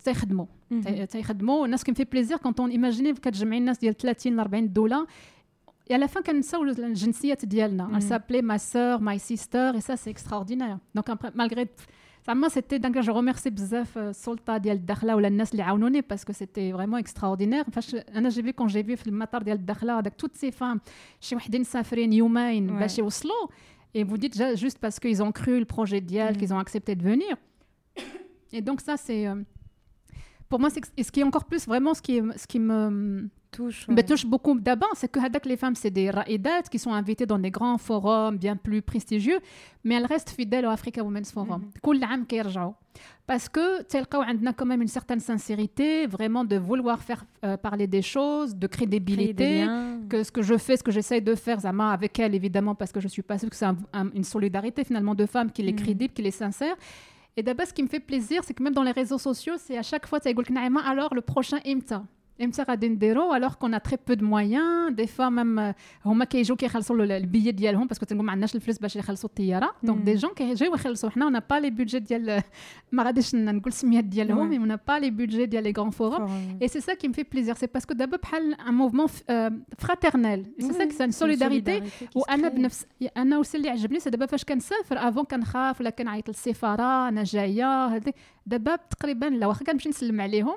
تيخدموا 0.04 0.46
تيخدموا 1.10 1.62
والناس 1.62 1.84
كيف 1.84 2.02
بليزير 2.12 2.38
كونت 2.38 2.60
اون 2.60 2.70
ايماجيني 2.70 3.12
كتجمعي 3.12 3.58
الناس 3.58 3.78
ديال 3.78 3.96
30 3.96 4.36
ل 4.36 4.40
40 4.40 4.72
دوله 4.72 5.06
Et 5.90 5.94
à 5.94 5.98
la 5.98 6.08
fin, 6.08 6.22
كنساو 6.22 6.62
الجنسية 6.62 7.38
ديالنا. 7.42 7.90
Elle 7.94 8.02
s'appelait 8.02 8.42
ma 8.42 8.58
sœur, 8.58 9.00
my 9.00 9.18
sister, 9.18 9.72
et 9.74 9.80
ça, 9.80 9.96
c'est 9.96 10.10
extraordinaire. 10.10 10.78
Donc, 10.94 11.08
après, 11.08 11.30
malgré... 11.34 11.68
زعما 12.26 12.48
سيتي 12.48 12.78
دونك 12.78 12.98
جو 12.98 13.16
ريميرسي 13.16 13.50
بزاف 13.50 13.98
السلطه 13.98 14.56
ديال 14.56 14.76
الداخله 14.76 15.16
ولا 15.16 15.28
الناس 15.28 15.52
اللي 15.52 15.62
عاونوني 15.62 16.00
باسكو 16.00 16.32
سيتي 16.32 16.72
فريمون 16.72 17.00
اكستراوردينير 17.00 17.64
فاش 17.64 17.94
انا 17.94 18.28
جي 18.28 18.42
في 18.42 18.52
كون 18.52 18.66
جي 18.66 18.84
في 18.84 18.96
في 18.96 19.06
المطار 19.06 19.42
ديال 19.42 19.56
الداخله 19.56 19.98
هذاك 19.98 20.14
توت 20.14 20.36
سي 20.36 20.50
فام 20.50 20.80
شي 21.20 21.36
وحدين 21.36 21.60
مسافرين 21.60 22.12
يومين 22.12 22.78
باش 22.78 22.98
يوصلوا 22.98 23.48
et 23.94 24.04
vous 24.04 24.18
dites 24.18 24.36
juste 24.56 24.78
parce 24.78 25.00
qu'ils 25.00 25.22
ont 25.22 25.32
cru 25.32 25.58
le 25.58 25.64
projet 25.64 26.00
d'IAL, 26.00 26.34
mm. 26.34 26.36
qu'ils 26.36 26.54
ont 26.54 26.58
accepté 26.58 26.94
de 26.94 27.02
venir. 27.02 27.36
Et 28.52 28.60
donc 28.60 28.80
ça, 28.80 28.96
c'est... 28.96 29.26
Euh, 29.26 29.36
pour 30.48 30.58
moi, 30.60 30.70
c'est 30.70 31.02
ce 31.06 31.10
qui 31.12 31.20
est 31.20 31.24
encore 31.24 31.44
plus 31.44 31.66
vraiment 31.66 31.94
ce 31.94 32.02
qui, 32.02 32.20
ce 32.36 32.46
qui 32.46 32.58
me 32.58 33.28
touche, 33.55 33.87
ouais. 33.87 34.03
touche 34.03 34.25
beaucoup 34.25 34.59
d'abord, 34.59 34.91
c'est 34.95 35.11
que 35.11 35.19
les 35.47 35.57
femmes, 35.57 35.75
c'est 35.75 35.91
des 35.91 36.09
ra'idat 36.09 36.63
qui 36.63 36.79
sont 36.79 36.93
invitées 36.93 37.25
dans 37.25 37.39
des 37.39 37.51
grands 37.51 37.77
forums 37.77 38.37
bien 38.37 38.55
plus 38.55 38.81
prestigieux, 38.81 39.39
mais 39.83 39.95
elles 39.95 40.05
restent 40.05 40.31
fidèles 40.31 40.65
au 40.65 40.69
Africa 40.69 41.03
Women's 41.03 41.31
Forum. 41.31 41.61
Mhm. 41.61 41.71
Parce 43.27 43.49
que 43.49 43.83
on 44.15 44.45
a 44.47 44.53
quand 44.53 44.65
même 44.65 44.81
une 44.81 44.87
certaine 44.87 45.19
sincérité, 45.19 46.07
vraiment 46.07 46.43
de 46.43 46.57
vouloir 46.57 47.01
faire 47.01 47.25
euh, 47.43 47.57
parler 47.57 47.87
des 47.87 48.01
choses, 48.01 48.55
de 48.55 48.67
crédibilité, 48.67 49.65
que 50.09 50.23
ce 50.23 50.31
que 50.31 50.41
je 50.41 50.57
fais, 50.57 50.77
ce 50.77 50.83
que 50.83 50.91
j'essaye 50.91 51.21
de 51.21 51.35
faire, 51.35 51.59
Zama, 51.59 51.91
avec 51.91 52.19
elle 52.19 52.35
évidemment, 52.35 52.75
parce 52.75 52.91
que 52.91 52.99
je 52.99 53.07
suis 53.07 53.23
pas 53.23 53.37
sûre 53.37 53.49
que 53.49 53.55
c'est 53.55 53.65
une 54.13 54.23
solidarité 54.23 54.83
finalement 54.83 55.15
de 55.15 55.25
femmes 55.25 55.51
qui 55.51 55.61
est 55.67 55.71
mhm. 55.71 55.75
crédible, 55.75 56.13
qui 56.13 56.21
est 56.21 56.31
sincère. 56.31 56.75
Et 57.37 57.43
d'abord, 57.43 57.67
ce 57.67 57.73
qui 57.73 57.83
me 57.83 57.89
fait 57.89 57.99
plaisir, 57.99 58.43
c'est 58.45 58.53
que 58.53 58.63
même 58.63 58.73
dans 58.73 58.83
les 58.83 58.91
réseaux 58.91 59.17
sociaux, 59.17 59.55
c'est 59.57 59.77
à 59.77 59.83
chaque 59.83 60.07
fois, 60.07 60.19
tu 60.19 60.29
alors 60.29 61.13
le 61.13 61.21
prochain 61.21 61.59
IMTA 61.65 62.03
امتى 62.42 62.62
غادي 62.62 62.88
نديرو 62.88 63.34
الوغ 63.34 63.54
كون 63.54 63.82
تري 63.82 63.98
بو 64.08 64.14
دو 64.14 64.26
مويان 64.26 64.94
دي 64.94 65.06
فوا 65.06 65.28
ميم 65.28 65.74
هما 66.04 66.24
كيجيو 66.24 66.56
كيخلصوا 66.56 66.96
البيي 66.96 67.52
ديالهم 67.52 67.86
باسكو 67.86 68.06
تنقول 68.06 68.26
ما 68.26 68.32
عندناش 68.32 68.54
الفلوس 68.54 68.78
باش 68.78 68.96
يخلصوا 68.96 69.28
الطياره 69.28 69.74
دونك 69.82 70.02
دي 70.02 70.14
جون 70.14 70.34
كيجيو 70.34 70.74
يخلصوا 70.74 71.10
حنا 71.10 71.24
اون 71.24 71.38
با 71.50 71.54
لي 71.54 71.70
بودجي 71.70 71.98
ديال 71.98 72.42
ما 72.92 73.02
غاديش 73.02 73.34
نقول 73.34 73.62
السميات 73.66 74.04
ديالهم 74.04 74.48
مي 74.48 74.58
اون 74.58 74.76
با 74.88 74.98
لي 74.98 75.10
بودجي 75.10 75.46
ديال 75.46 75.64
لي 75.64 75.72
غران 75.78 75.90
فورم 75.90 76.58
اي 76.62 76.68
سي 76.68 76.80
سا 76.80 76.94
كي 76.94 77.08
مفي 77.08 77.22
بليزير 77.22 77.54
سي 77.54 77.66
باسكو 77.66 77.94
دابا 77.94 78.16
بحال 78.16 78.54
ان 78.54 78.74
موفمون 78.74 79.06
فراترنيل 79.78 80.46
سي 80.58 80.72
سا 80.72 80.84
كي 80.84 80.92
سان 80.92 81.10
سوليداريتي 81.10 81.82
وانا 82.14 82.48
بنفس 82.48 82.86
انا 83.16 83.38
وسي 83.38 83.56
اللي 83.58 83.70
عجبني 83.70 84.00
سي 84.00 84.10
دابا 84.10 84.26
فاش 84.26 84.44
كنسافر 84.44 85.08
افون 85.08 85.24
كنخاف 85.24 85.80
ولا 85.80 85.90
كنعيط 85.90 86.28
للسفاره 86.28 87.08
انا 87.08 87.24
جايه 87.24 88.02
دابا 88.46 88.76
تقريبا 88.76 89.26
لا 89.26 89.46
واخا 89.46 89.64
كنمشي 89.64 89.88
نسلم 89.88 90.20
عليهم 90.20 90.56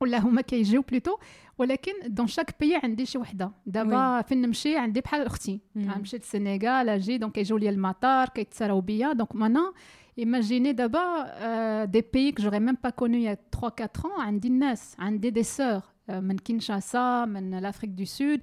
ولا 0.00 0.18
هما 0.18 0.40
كيجيو 0.40 0.82
بلوتو 0.82 1.16
ولكن 1.58 1.92
دون 2.06 2.26
شاك 2.26 2.60
بيي 2.60 2.80
عندي 2.82 3.06
شي 3.06 3.18
وحده 3.18 3.50
دابا 3.66 4.22
فين 4.22 4.42
نمشي 4.42 4.76
عندي 4.76 5.00
بحال 5.00 5.26
اختي 5.26 5.60
مشيت 5.74 6.22
السنغال 6.22 6.88
اجي 6.88 7.18
دونك 7.18 7.32
كيجيو 7.32 7.56
لي 7.56 7.68
المطار 7.68 8.28
كيتسراو 8.28 8.80
بيا 8.80 9.12
دونك 9.12 9.36
مانا 9.36 9.72
ايماجيني 10.18 10.72
دابا 10.72 11.84
دي 11.84 12.04
بيي 12.12 12.32
كو 12.32 12.42
جوري 12.42 12.60
ميم 12.60 12.76
با 12.84 12.90
كونو 12.90 13.18
يا 13.18 13.38
3 13.52 13.84
4 13.84 13.88
ans 13.88 14.20
عندي 14.20 14.48
الناس 14.48 14.96
عندي 14.98 15.30
دي 15.30 15.42
سور 15.42 15.80
من 16.08 16.38
كينشاسا 16.38 17.24
من 17.24 17.58
لافريك 17.58 17.90
دو 17.90 18.04
سود 18.04 18.40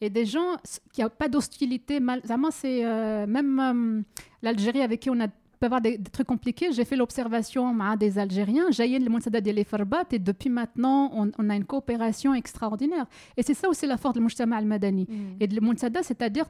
et 0.00 0.10
des 0.10 0.26
gens 0.26 0.56
qui 0.92 1.02
a 1.02 1.08
pas 1.08 1.28
d'hostilité 1.28 2.00
mal 2.00 2.20
vraiment 2.24 2.50
c'est 2.50 2.84
euh, 2.84 3.26
même 3.26 3.60
euh, 3.60 4.02
l'Algérie 4.42 4.82
avec 4.82 5.00
qui 5.00 5.10
on 5.10 5.20
a 5.20 5.28
peut 5.58 5.66
avoir 5.66 5.80
des, 5.80 5.98
des 5.98 6.10
trucs 6.10 6.26
compliqués. 6.26 6.72
J'ai 6.72 6.84
fait 6.84 6.96
l'observation 6.96 7.74
des 7.96 8.18
Algériens. 8.18 8.70
Jayen 8.70 8.98
le 8.98 9.10
Moussada 9.10 9.40
de 9.40 9.64
Farbat 9.64 10.04
et 10.12 10.18
depuis 10.18 10.50
maintenant, 10.50 11.10
on, 11.14 11.30
on, 11.38 11.50
a 11.50 11.56
une 11.56 11.64
coopération 11.64 12.34
extraordinaire. 12.34 13.06
Et 13.36 13.42
c'est 13.42 13.54
ça 13.54 13.68
aussi 13.68 13.86
la 13.86 13.96
force 13.96 14.14
du 14.14 14.20
Mouchtama 14.20 14.56
al-Madani. 14.56 15.06
Mm. 15.08 15.14
Et 15.40 15.46
de 15.46 15.60
Moussada, 15.60 16.02
c'est-à-dire 16.02 16.46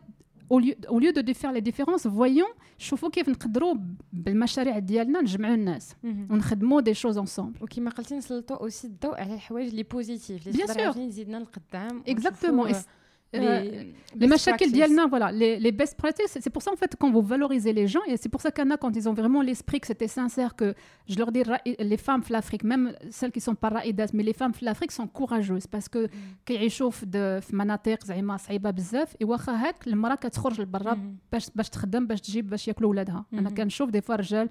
au 0.50 0.59
lieu, 0.59 0.74
au 0.88 0.98
lieu 0.98 1.12
de 1.12 1.32
faire 1.32 1.52
les 1.52 1.61
différences, 1.61 2.07
voyons, 2.07 2.46
شوفوا 2.78 3.11
كيف 3.11 3.28
نقدروا 3.28 3.74
بالمشاريع 4.12 4.78
ديالنا 4.78 5.20
نجمعوا 5.20 5.55
الناس 5.55 5.96
ونخدموا 6.05 6.80
دي 6.80 6.94
شوز 6.94 7.18
انصومبل 7.18 7.62
وكما 7.62 7.90
قلتي 7.90 8.16
نسلطوا 8.16 8.57
اوسي 8.57 8.86
الضوء 8.86 9.20
على 9.20 9.34
الحوايج 9.34 9.68
اللي 9.68 9.82
بوزيتيف 9.82 10.48
اللي 10.48 10.59
تقدر 10.59 11.00
يزيدنا 11.00 11.36
لقدام 11.36 12.02
اكزاكتومون 12.09 12.72
les, 13.32 13.94
les 14.16 14.26
machakil 14.26 14.70
dialna, 14.72 15.07
voilà, 15.07 15.32
les, 15.32 15.59
les 15.59 15.72
best 15.72 15.96
practices, 15.96 16.38
c'est 16.40 16.50
pour 16.50 16.62
ça 16.62 16.70
en 16.72 16.76
fait 16.76 16.94
quand 16.98 17.11
vous 17.11 17.22
valorisez 17.22 17.72
les 17.72 17.86
gens, 17.86 18.05
et 18.07 18.16
c'est 18.16 18.28
pour 18.28 18.40
ça 18.40 18.50
qu'Anna, 18.50 18.76
quand 18.76 18.94
ils 18.96 19.09
ont 19.09 19.12
vraiment 19.12 19.42
l'esprit 19.42 19.80
que 19.80 19.86
c'était 19.86 20.09
sincère, 20.09 20.55
que 20.55 20.74
je 21.09 21.16
leur 21.18 21.32
dis, 21.32 21.42
les 21.92 21.96
femmes 21.96 22.22
de 22.28 22.32
l'Afrique, 22.32 22.64
même 22.64 22.94
celles 23.11 23.32
qui 23.32 23.40
sont 23.40 23.55
pas 23.55 23.70
raïdas, 23.70 24.11
mais 24.12 24.22
les 24.22 24.32
femmes 24.32 24.52
de 24.61 24.64
l'Afrique 24.64 24.92
sont 24.92 25.09
courageuses 25.09 25.66
parce 25.66 25.88
que 25.88 26.09
quand 26.46 26.55
ils 26.55 26.70
chauffent 26.70 27.05
de 27.07 27.40
مناطق 27.52 28.05
زعما 28.05 28.36
صعيبه 28.36 28.70
بزاف 28.70 29.16
ايوا 29.20 29.36
هاك 29.48 29.86
المراه 29.86 30.14
كتخرج 30.14 30.61
لبرا 30.61 30.98
باش 31.32 31.50
باش 31.55 31.68
تخدم 31.68 32.07
باش 32.07 32.20
تجيب 32.20 32.50
باش 32.50 32.68
ياكلوا 32.68 32.90
ولادها 32.90 33.24
انا 33.32 33.50
كنشوف 33.50 33.90
دي 33.90 34.00
فوا 34.00 34.16
رجال 34.16 34.48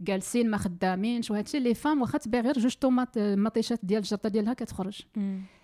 جالسين 0.00 0.50
ما 0.50 0.56
خدامينش 0.56 1.30
وهادشي 1.30 1.58
لي 1.58 1.74
فام 1.74 2.00
واخا 2.00 2.18
تبيع 2.18 2.40
غير 2.40 2.58
جوج 2.58 2.74
طوماط 2.74 3.18
مطيشات 3.18 3.80
ديال 3.82 3.98
الجرده 3.98 4.28
ديالها 4.28 4.54
كتخرج 4.54 5.00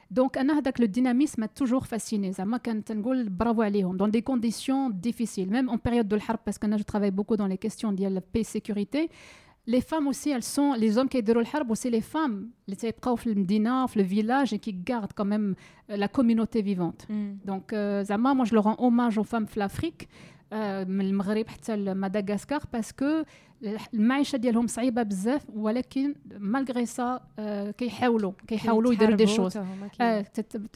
donc, 0.09 0.37
le 0.37 0.87
dynamisme 0.87 1.41
m'a 1.41 1.47
toujours 1.47 1.85
fasciné. 1.85 2.33
Ça 2.33 2.45
m'a 2.45 2.59
bravo 3.29 3.63
Dans 3.93 4.07
des 4.07 4.21
conditions 4.21 4.89
difficiles, 4.89 5.49
même 5.49 5.69
en 5.69 5.77
période 5.77 6.07
de 6.07 6.15
l'harp, 6.15 6.41
parce 6.43 6.57
que 6.57 6.67
je 6.77 6.83
travaille 6.83 7.11
beaucoup 7.11 7.35
dans 7.35 7.47
les 7.47 7.57
questions 7.57 7.91
de 7.91 8.07
la 8.07 8.21
paix 8.21 8.41
et 8.41 8.43
sécurité. 8.43 9.09
Les 9.69 9.81
femmes 9.81 10.07
aussi, 10.07 10.29
elles 10.29 10.43
sont, 10.43 10.73
les 10.73 10.97
hommes 10.97 11.09
qui 11.09 11.17
aident 11.17 11.29
le 11.29 11.41
harp, 11.41 11.69
aussi 11.69 11.89
les 11.89 11.99
femmes, 11.99 12.51
les 12.67 12.77
le 12.77 14.03
village 14.03 14.53
et 14.53 14.59
qui 14.59 14.71
gardent 14.73 15.11
quand 15.13 15.25
même 15.25 15.55
euh, 15.89 15.97
la 15.97 16.07
communauté 16.07 16.61
vivante. 16.61 17.05
Mm. 17.09 17.31
Donc, 17.43 17.73
euh, 17.73 18.01
Zama, 18.05 18.33
moi, 18.33 18.45
je 18.45 18.53
leur 18.53 18.63
rends 18.63 18.77
hommage 18.79 19.17
aux 19.17 19.25
femmes 19.25 19.45
de 19.45 19.59
l'Afrique. 19.59 20.07
من 20.87 21.01
المغرب 21.01 21.47
حتى 21.47 21.75
لمدغسكر 21.77 22.59
باسكو 22.73 23.23
المعيشة 23.93 24.35
ديالهم 24.35 24.67
صعيبة 24.67 25.03
بزاف 25.03 25.45
ولكن 25.55 26.15
مالغري 26.39 26.85
سا 26.85 27.19
كيحاولوا 27.77 28.31
كيحاولوا 28.47 28.93
يديروا 28.93 29.15
دي 29.15 29.27
شوز 29.27 29.57
اي 30.01 30.25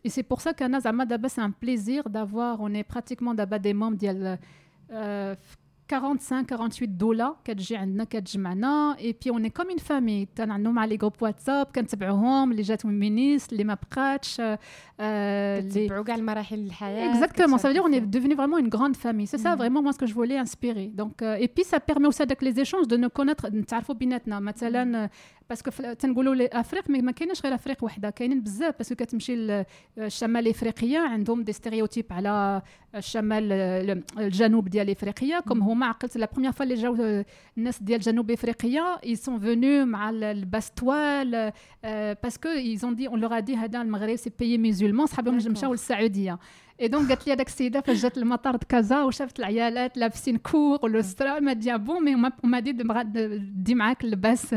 سي 0.10 0.22
بور 0.22 0.40
سا 0.40 0.52
كان 0.52 0.80
زعما 0.80 1.04
دابا 1.04 1.28
سي 1.28 1.42
ان 1.46 1.54
بليزير 1.62 2.08
دافوار 2.08 2.60
اون 2.60 2.84
براتيكمون 2.92 3.36
دابا 3.36 3.58
دي 3.58 3.74
موم 3.74 3.96
ديال 3.96 4.38
45 4.90 5.38
48 5.91 6.97
دولار 6.97 7.37
كتجي 7.45 7.77
عندنا 7.77 8.05
كتجمعنا 8.05 8.97
اي 8.99 9.17
بي 9.25 9.31
اون 9.31 9.49
كوم 9.49 9.69
اون 9.69 9.79
فامي 9.79 10.29
عندهم 10.39 10.75
مع 10.75 10.85
لي 10.85 10.97
جروب 10.97 11.13
واتساب 11.21 11.67
كنتبعوهم 11.75 12.51
اللي 12.51 12.63
جات 12.63 12.87
من 12.87 12.99
مينيس 12.99 13.53
اللي 13.53 13.65
ما 13.65 13.75
بقاتش 13.75 14.43
كتبعوا 14.99 16.05
كاع 16.05 16.15
المراحل 16.15 16.59
الحياه 16.59 17.15
exactement 17.15 17.59
ça 17.59 17.69
veut 17.69 17.75
dire 17.75 17.85
on 17.85 17.93
est 17.93 18.01
devenu 18.01 18.35
vraiment 18.35 18.59
une 18.59 18.69
grande 18.69 18.97
famille 18.97 19.27
c'est 19.27 19.43
ça 19.47 19.55
vraiment 19.57 19.83
moi 19.83 19.93
ce 19.93 19.99
que 19.99 20.07
je 20.07 20.15
voulais 20.15 20.39
inspirer 20.39 20.89
donc 21.01 21.15
et 21.45 21.49
puis 21.55 21.65
ça 21.73 21.79
permet 21.91 22.09
aussi 22.11 22.23
avec 22.23 22.41
les 22.43 22.61
échanges 22.61 22.89
de 22.89 22.97
nous 22.97 23.11
connaître 23.11 23.47
نتعرفوا 23.47 23.95
بيناتنا 23.95 24.41
مثلا 24.41 25.11
باسكو 25.50 25.94
تنقولوا 25.94 26.34
الافريق 26.34 26.90
ما 26.90 27.12
كاينش 27.12 27.42
غير 27.44 27.56
أفريق 27.56 27.84
وحدة 27.84 28.10
كاينين 28.10 28.42
بزاف 28.42 28.78
باسكو 28.78 28.96
كتمشي 28.96 29.64
للشمال 29.98 30.48
افريقيا 30.48 31.00
عندهم 31.00 31.44
دي 31.44 31.54
ستيريوتيب 31.54 32.06
على 32.12 32.62
الشمال 32.96 33.52
الجنوب 34.18 34.70
ديال 34.70 34.90
إفريقيا 34.90 35.40
كوم 35.40 35.62
هما 35.62 35.86
عقلت 35.86 36.18
لا 36.18 36.30
بروميير 36.32 36.52
فوا 36.52 36.64
اللي 36.64 36.76
جاو 36.76 37.24
الناس 37.58 37.84
ديال 37.84 38.00
جنوب 38.00 38.32
إفريقيا 38.32 39.04
اي 39.04 39.16
سون 39.16 39.40
فونو 39.40 39.86
مع 39.86 40.10
الباستوال 40.10 41.52
باسكو 42.24 42.50
ايزون 42.50 42.96
دي 42.96 43.08
اون 43.08 43.20
لور 43.20 43.40
دي 43.40 43.56
هذا 43.56 43.82
المغرب 43.82 44.16
سي 44.16 44.32
بيي 44.40 44.58
ميزولمون 44.58 45.06
صحابهم 45.06 45.36
مشاو 45.36 45.72
للسعودية. 45.72 46.40
اي 46.82 46.88
دونك 46.88 47.10
قالت 47.10 47.28
لي 47.28 47.34
هذاك 47.34 47.48
السيده 47.48 47.82
فاش 47.82 48.02
جات 48.02 48.18
المطار 48.18 48.58
كازا 48.58 49.04
وشافت 49.04 49.40
العيالات 49.40 49.98
لابسين 49.98 50.38
كور 50.38 50.80
ولوسترا 50.84 51.40
ما 51.40 51.54
دي 51.54 51.78
بون 51.78 52.04
مي 52.04 52.32
ما 52.44 52.60
دي 52.60 52.72
دي 53.38 53.76
معاك 53.76 54.04
اللباس 54.04 54.56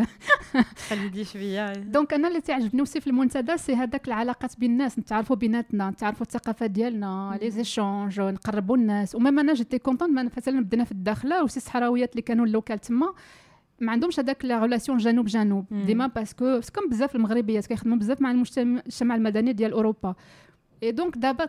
خليدي 0.88 1.24
شوية 1.24 1.72
دونك 1.72 2.14
أنا 2.14 2.28
اللي 2.28 2.40
تعجبني 2.40 2.82
وسي 2.82 3.00
في 3.00 3.06
المنتدى 3.06 3.56
سي 3.56 3.74
هذاك 3.74 4.08
العلاقات 4.08 4.58
بين 4.58 4.70
الناس 4.70 4.98
نتعرفوا 4.98 5.36
بيناتنا 5.36 5.90
نتعرفوا 5.90 6.26
الثقافه 6.26 6.66
ديالنا 6.66 7.38
لي 7.42 7.50
زيشونج 7.50 8.20
نقربوا 8.20 8.76
الناس 8.76 9.14
وميم 9.14 9.38
أنا 9.38 9.54
جيتي 9.54 9.78
كونطون 9.78 10.14
مثلا 10.14 10.60
بدينا 10.60 10.84
في 10.84 10.92
الداخله 10.92 11.44
وسي 11.44 11.56
الصحراويات 11.56 12.10
اللي 12.10 12.22
كانوا 12.22 12.46
اللوكال 12.46 12.78
تما 12.78 13.14
ما 13.80 13.92
عندهمش 13.92 14.20
هذاك 14.20 14.44
لا 14.44 14.58
ريلاسيون 14.58 14.98
جنوب 14.98 15.26
جنوب 15.26 15.66
ديما 15.86 16.06
باسكو 16.06 16.60
كوم 16.74 16.88
بزاف 16.90 17.16
المغربيات 17.16 17.66
كيخدموا 17.66 17.96
بزاف 17.96 18.20
مع 18.20 18.30
المجتمع 18.30 19.14
المدني 19.14 19.52
ديال 19.52 19.72
اوروبا 19.72 20.14
اي 20.82 20.92
دونك 20.92 21.18
دابا 21.18 21.48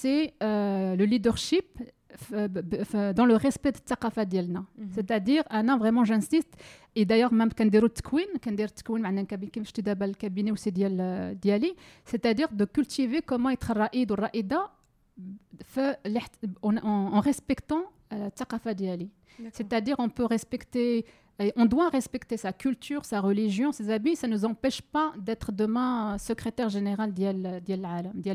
سي 0.00 0.32
le 0.96 1.04
leadership 1.04 1.82
dans 3.18 3.26
le 3.26 3.36
respect 3.36 3.72
de 3.72 3.76
الثقافه 3.76 4.22
ديالنا 4.22 4.64
c'est-à-dire 4.96 5.52
انا 5.52 5.78
vraiment 5.78 6.04
j'insiste 6.04 6.54
et 6.98 7.04
d'ailleurs 7.04 7.32
même 7.32 7.54
كنديروا 7.54 7.88
التكوين 7.88 8.26
كندير 8.44 8.66
التكوين 8.66 9.02
معنا 9.02 9.22
كيف 9.22 9.64
شفتي 9.66 9.82
دابا 9.82 10.04
الكابيني 10.06 10.52
وسي 10.52 10.70
ديال 10.70 11.40
ديالي 11.40 11.76
c'est-à-dire 12.10 12.48
de 12.48 12.64
cultiver 12.64 13.20
comment 13.22 13.50
être 13.50 13.70
الرائد 13.70 14.10
والرائده 14.10 14.70
en 16.62 17.20
respectant 17.20 17.84
الثقافه 18.12 18.72
ديالي 18.72 19.08
c'est-à-dire 19.52 19.96
on 19.98 20.08
peut 20.08 20.24
respecter 20.24 21.04
on 21.55 21.65
doit 21.65 21.89
respecter 21.89 22.37
sa 22.37 22.53
culture, 22.53 23.03
sa 23.03 23.19
religion, 23.19 23.71
ses 23.71 23.89
habits. 23.89 24.15
Ça 24.15 24.27
ne 24.27 24.33
nous 24.33 24.45
empêche 24.45 24.81
pas 24.81 25.11
d'être 25.17 25.51
demain 25.51 26.17
secrétaire 26.19 26.69
général 26.69 27.13
d'Al 27.13 27.61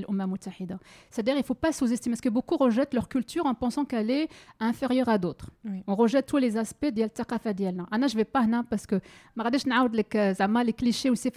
Mutahida. 0.09 0.79
C'est-à-dire 1.11 1.35
qu'il 1.35 1.43
ne 1.43 1.47
faut 1.47 1.55
pas 1.55 1.73
sous-estimer, 1.73 2.15
parce 2.15 2.21
que 2.21 2.29
beaucoup 2.29 2.57
rejettent 2.57 2.95
leur 2.95 3.09
culture 3.09 3.47
en 3.47 3.55
pensant 3.55 3.85
qu'elle 3.85 4.11
est 4.11 4.29
inférieure 4.59 5.09
à 5.09 5.19
d'autres. 5.19 5.51
On 5.87 5.95
rejette 5.95 6.27
tous 6.27 6.39
les 6.39 6.57
aspects 6.57 6.87
de 6.87 7.03
l'Taqafa 7.03 7.53
d'Yalna. 7.53 7.87
Anna, 7.91 8.09
je 8.09 8.15
ne 8.15 8.19
vais 8.19 8.25
pas 8.25 8.45
parce 8.69 8.87
que 8.87 9.01
je 9.37 10.63
les 10.65 10.73
clichés 10.73 11.11
aussi, 11.11 11.31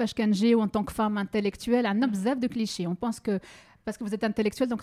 ou 0.56 0.62
en 0.62 0.68
tant 0.68 0.84
que 0.84 0.94
femme 0.94 1.18
intellectuelle, 1.18 1.86
on 1.86 2.02
a 2.02 2.08
de 2.40 2.48
clichés. 2.48 2.88
On 2.88 2.96
pense 2.96 3.20
que 3.20 3.40
parce 3.86 3.98
que 3.98 4.04
vous 4.04 4.14
êtes 4.14 4.24
intellectuel, 4.24 4.70
donc 4.70 4.82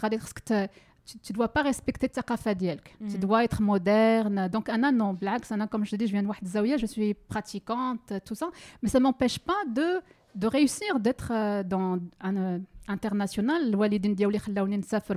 tu, 1.07 1.19
tu 1.19 1.33
dois 1.33 1.49
pas 1.49 1.63
respecter 1.63 2.09
ta 2.09 2.23
mm. 2.23 3.09
Tu 3.09 3.19
dois 3.19 3.45
être 3.45 3.63
moderne. 3.63 4.49
Donc, 4.49 4.69
Anna, 4.69 4.91
non, 4.91 5.15
blague. 5.15 5.43
Anna, 5.51 5.67
comme 5.67 5.85
je 5.85 5.93
te 5.93 5.97
dis, 5.97 6.07
je 6.07 6.13
viens 6.13 6.23
de 6.23 6.29
Wahdazawiya, 6.29 6.77
je 6.77 6.87
suis 6.87 7.15
pratiquante, 7.15 8.11
euh, 8.11 8.19
tout 8.25 8.35
ça. 8.35 8.51
Mais 8.83 8.89
ça 8.89 8.99
ne 8.99 9.05
m'empêche 9.05 9.39
pas 9.39 9.65
de, 9.69 10.01
de 10.35 10.47
réussir, 10.47 10.99
d'être 11.01 11.31
euh, 11.33 11.63
dans 11.63 11.99
un. 12.21 12.37
Euh, 12.37 12.59
international, 12.89 13.75
Walidin 13.75 14.11
Diaouli 14.11 14.39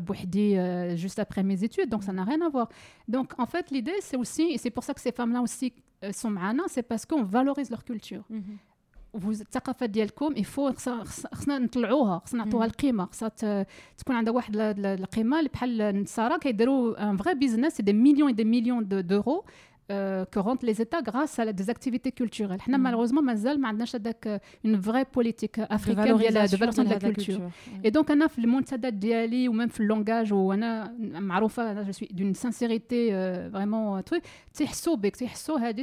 Bouhdi 0.02 0.58
juste 0.98 1.20
après 1.20 1.44
mes 1.44 1.64
études, 1.64 1.88
donc 1.88 2.02
ça 2.04 2.12
n'a 2.12 2.24
rien 2.24 2.42
à 2.42 2.50
voir. 2.50 2.68
Donc 3.08 3.34
en 3.38 3.46
fait, 3.46 3.70
l'idée, 3.70 3.94
c'est 4.02 4.18
aussi, 4.18 4.42
et 4.42 4.58
c'est 4.58 4.72
pour 4.72 4.84
ça 4.84 4.96
que 4.96 5.00
ces 5.00 5.12
femmes-là 5.12 5.40
aussi 5.40 5.72
sont 6.12 6.32
ma'ana, 6.32 6.64
c'est 6.66 6.82
parce 6.82 7.06
qu'on 7.06 7.22
valorise 7.22 7.70
leur 7.70 7.86
culture. 7.86 8.24
Mm-hmm. 8.32 8.58
الثقافه 9.16 9.86
ديالكم 9.86 10.38
يفو 10.38 10.72
خصنا 10.74 11.60
نطلعوها 11.60 12.20
خصنا 12.26 12.44
نعطوها. 12.46 12.66
القيمة 12.66 13.06
خصها 13.06 13.66
تكون 13.98 14.16
عندها 14.16 14.34
واحد 14.34 14.56
ال- 14.56 14.62
ال- 14.62 14.86
القيمة 14.86 15.42
بحال 15.54 15.82
النصارى 15.82 16.40
كيديروا 16.40 17.10
ان 17.10 17.18
فري 17.18 17.34
بيزنس 17.34 17.82
دي 17.82 17.94
مليون 17.94 18.36
دي 18.36 18.44
مليون 18.46 18.88
دورو 18.88 19.46
Euh, 19.92 20.24
que 20.26 20.38
rentrent 20.38 20.68
les 20.68 20.80
États 20.84 21.02
grâce 21.02 21.40
à 21.40 21.52
des 21.52 21.68
activités 21.68 22.12
culturelles. 22.12 22.60
Nous, 22.68 22.78
malheureusement, 22.78 23.24
nous 23.24 23.48
avons 23.48 23.60
euh, 24.28 24.38
une 24.64 24.76
vraie 24.76 25.06
politique 25.06 25.58
africaine 25.68 26.16
de 26.16 26.24
valorisation 26.26 26.84
de 26.84 26.90
la 26.90 27.00
culture. 27.00 27.40
Et 27.84 27.90
donc, 27.90 28.12
on 28.12 28.22
a 28.22 28.28
le 28.38 28.48
monde 28.48 28.66
diali 29.00 29.48
ou 29.48 29.54
même 29.54 29.72
le 29.76 29.86
langage, 29.86 30.32
où 30.32 30.36
on 30.36 30.62
a, 30.62 30.92
je 31.88 31.92
suis 31.92 32.08
d'une 32.12 32.36
sincérité 32.36 33.10
euh, 33.14 33.50
vraiment 33.52 34.00
truc. 34.04 34.22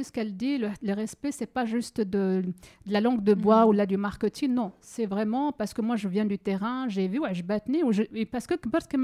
ce 0.03 0.11
qu'elle 0.13 0.37
dit, 0.37 0.57
le, 0.57 0.93
respect, 0.93 1.33
c'est 1.33 1.45
pas 1.45 1.65
juste 1.65 1.99
de, 1.99 2.43
la 2.85 3.01
langue 3.01 3.25
de 3.25 3.33
bois 3.33 3.65
ou 3.65 3.73
là 3.73 3.85
du 3.85 3.97
marketing, 3.97 4.53
non. 4.53 4.71
C'est 4.79 5.05
vraiment 5.05 5.51
parce 5.51 5.73
que 5.73 5.81
moi, 5.81 5.97
je 5.97 6.07
viens 6.07 6.25
du 6.25 6.39
terrain, 6.39 6.87
j'ai 6.87 7.09
vu, 7.09 7.19
je 7.33 7.43
battenais, 7.43 7.83
ou 7.83 7.91
parce 8.31 8.47
que, 8.47 8.55
parce 8.55 8.87
que 8.87 8.95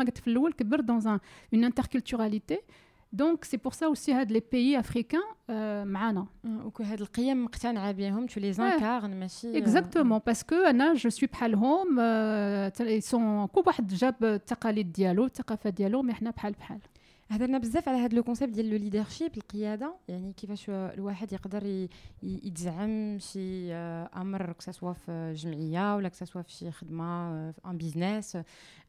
dans 0.82 1.20
une 1.51 1.66
interculturalité. 1.66 2.62
donc 3.12 3.39
c'est 3.45 3.59
pour 3.59 3.73
ça 3.75 3.87
aussi 3.89 4.12
هاد 4.12 4.33
les 4.33 4.41
pays 4.41 4.77
africains 4.77 5.29
euh, 5.51 5.53
معانا 5.85 6.27
وكو 6.64 6.83
هاد 6.83 7.01
القيم 7.01 7.45
مقتنعه 7.45 7.93
بهم 7.93 8.27
تو 8.27 8.41
لي 8.41 8.53
زانكارن 8.53 9.21
ماشي 9.21 9.62
Exactement, 9.64 10.21
parce 10.31 10.43
que 10.43 10.66
انا 10.69 10.95
جو 10.95 11.11
سوي 11.11 11.29
بحالهم 11.33 11.97
آه، 12.01 12.69
ت- 12.69 12.83
ils 12.83 13.05
sont 13.11 13.47
كل 13.53 13.62
واحد 13.66 13.87
جاب 13.95 14.25
التقاليد 14.25 14.93
ديالو 14.93 15.25
الثقافه 15.25 15.71
ديالو 15.71 16.03
مي 16.03 16.14
حنا 16.14 16.31
بحال 16.31 16.53
بحال 16.53 16.79
هضرنا 17.33 17.59
بزاف 17.59 17.89
على 17.89 17.99
هذا 17.99 18.16
لو 18.16 18.23
كونسيبت 18.23 18.55
ديال 18.55 18.71
لو 18.71 18.77
ليدرشيب 18.77 19.37
القياده 19.37 19.95
يعني 20.09 20.33
كيفاش 20.33 20.64
الواحد 20.71 21.33
يقدر 21.33 21.66
ي- 21.66 21.89
ي- 22.23 22.41
يتزعم 22.45 23.19
شي 23.19 23.73
آه، 23.75 24.11
امر 24.16 24.53
كسوا 24.53 24.93
في 24.93 25.33
جمعيه 25.37 25.97
ولا 25.97 26.09
كسوا 26.09 26.43
في 26.43 26.53
شي 26.53 26.71
خدمه 26.71 27.31
ان 27.66 27.77
بيزنس 27.79 28.39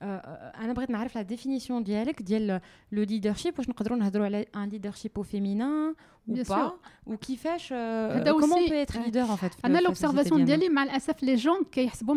انا 0.01 0.73
بغيت 0.73 0.89
نعرف 0.89 1.15
لا 1.15 1.21
ديفينيسيون 1.21 1.83
ديالك 1.83 2.21
ديال 2.21 2.47
لو 2.91 3.03
ليدرشيب 3.03 3.53
واش 3.57 3.69
نقدروا 3.69 3.97
نهضروا 3.97 4.25
على 4.25 4.45
ان 4.55 4.69
ليدرشيب 4.69 5.11
او 5.17 5.23
فيمينان 5.23 5.95
ou 6.29 6.31
Bien 6.31 6.43
pas 6.43 6.47
sûr. 6.47 6.71
وكيفاش 7.05 7.73
هذا 7.73 8.31
كومون 8.31 8.49
aussi- 8.67 8.69
بو 8.69 8.75
اتر 8.75 8.99
آه. 8.99 9.03
ليدر 9.03 9.25
en 9.25 9.37
fait 9.39 9.53
في- 9.53 9.65
انا 9.65 9.77
في 9.77 9.83
لوبسيرفاسيون 9.83 10.19
السوسيتي 10.41 10.43
ديالي 10.45 10.69
مع 10.69 10.83
الاسف 10.83 11.23
لي 11.23 11.35
جون 11.35 11.63
كيحسبوا 11.71 12.15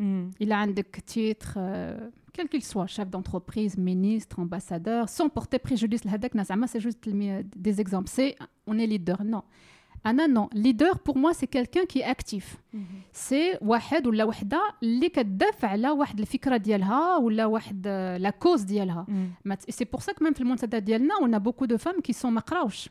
راه 0.00 0.30
سي 0.30 0.30
ان 0.30 0.30
تيتر 0.30 0.30
ديالنا. 0.30 0.30
Il 0.40 0.52
a 0.52 0.58
un 0.58 0.72
titre, 1.06 1.54
euh, 1.56 2.10
quel 2.34 2.48
qu'il 2.48 2.64
soit, 2.72 2.86
chef 2.96 3.08
d'entreprise, 3.14 3.72
ministre, 3.78 4.34
ambassadeur, 4.44 5.08
sans 5.08 5.28
porter 5.36 5.58
préjudice. 5.68 6.04
Le 6.04 6.10
hadak 6.14 6.34
nazama, 6.34 6.66
c'est 6.72 6.80
juste 6.88 7.02
le- 7.06 7.42
des 7.66 7.76
exemples. 7.84 8.10
C'est 8.16 8.32
on 8.70 8.74
est 8.82 8.88
leader. 8.94 9.18
Non. 9.34 9.42
Anna, 10.10 10.24
non. 10.36 10.46
Leader, 10.64 10.94
pour 11.06 11.16
moi, 11.22 11.32
c'est 11.38 11.50
quelqu'un 11.56 11.84
qui 11.90 11.98
est 12.00 12.08
actif. 12.16 12.46
مهم. 12.74 12.84
سي 13.12 13.58
واحد 13.62 14.06
ولا 14.06 14.24
وحده 14.24 14.60
اللي 14.82 15.08
كتدافع 15.08 15.68
على 15.68 15.90
واحد 15.90 16.20
الفكره 16.20 16.56
ديالها 16.56 17.16
ولا 17.16 17.46
واحد 17.46 17.88
لا 18.20 18.30
كوز 18.30 18.62
ديالها 18.62 19.06
مم. 19.08 19.56
سي 19.68 19.84
بور 19.84 20.00
سا 20.00 20.12
كمان 20.12 20.32
في 20.32 20.40
المنتدى 20.40 20.80
ديالنا 20.80 21.14
on 21.14 21.32
a 21.34 21.38
beaucoup 21.40 21.66
de 21.66 21.76
femmes 21.76 22.00
qui 22.08 22.14
sont 22.22 22.26
ما 22.26 22.40
قراوش 22.40 22.88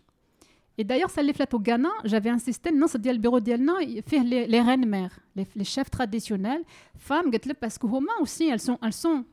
Et 0.79 0.85
d'ailleurs, 0.85 1.11
ça 1.11 1.23
les 1.23 1.33
flatte 1.33 1.53
au 1.53 1.59
Ghana. 1.59 1.89
J'avais 2.05 2.31
insisté, 2.31 2.71
non, 2.71 2.87
c'est 2.87 3.05
le 3.05 3.19
bureau 3.19 3.41
d'Yelna, 3.41 3.75
faire 4.07 4.23
les, 4.23 4.47
les 4.47 4.61
reines-mères, 4.61 5.19
les, 5.35 5.65
chefs 5.65 5.91
traditionnels, 5.91 6.63
femmes, 6.97 7.31
parce 7.61 7.79
que 7.79 7.87
Roma 7.87 8.13
aussi, 8.21 8.49
elles 8.49 8.61
sont, 8.61 8.79
elles 8.81 8.93
sont, 8.93 9.25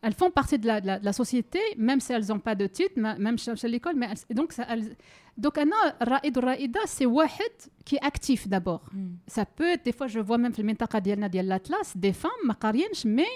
elles 0.00 0.14
font 0.14 0.30
partie 0.30 0.58
de 0.58 0.66
la, 0.66 1.12
société, 1.12 1.60
même 1.76 2.00
si 2.00 2.12
elles 2.12 2.26
n'ont 2.28 2.38
pas 2.38 2.54
de 2.54 2.66
titre, 2.66 2.98
même 2.98 3.36
chez, 3.36 3.54
chez 3.54 3.68
l'école. 3.68 3.96
Mais 3.96 4.08
donc, 4.30 4.52
ça, 4.52 4.64
elles, 4.66 4.96
donc, 5.36 5.58
Anna, 5.58 5.76
Raïd 6.00 6.38
Raïda, 6.38 6.80
c'est 6.86 7.06
Wahed 7.06 7.30
qui 7.84 7.96
est 7.96 8.04
actif 8.04 8.48
d'abord. 8.48 8.84
Hmm. 8.92 9.16
Ça 9.26 9.44
peut 9.44 9.68
être, 9.68 9.84
des 9.84 9.92
fois, 9.92 10.06
je 10.06 10.20
vois 10.20 10.38
même 10.38 10.52
dans 10.52 10.62
le 10.62 10.64
Mentaka 10.64 11.00
d'Yelna, 11.00 11.28
l'Atlas, 11.42 11.96
des 11.96 12.12
femmes, 12.12 12.30
mais 13.04 13.26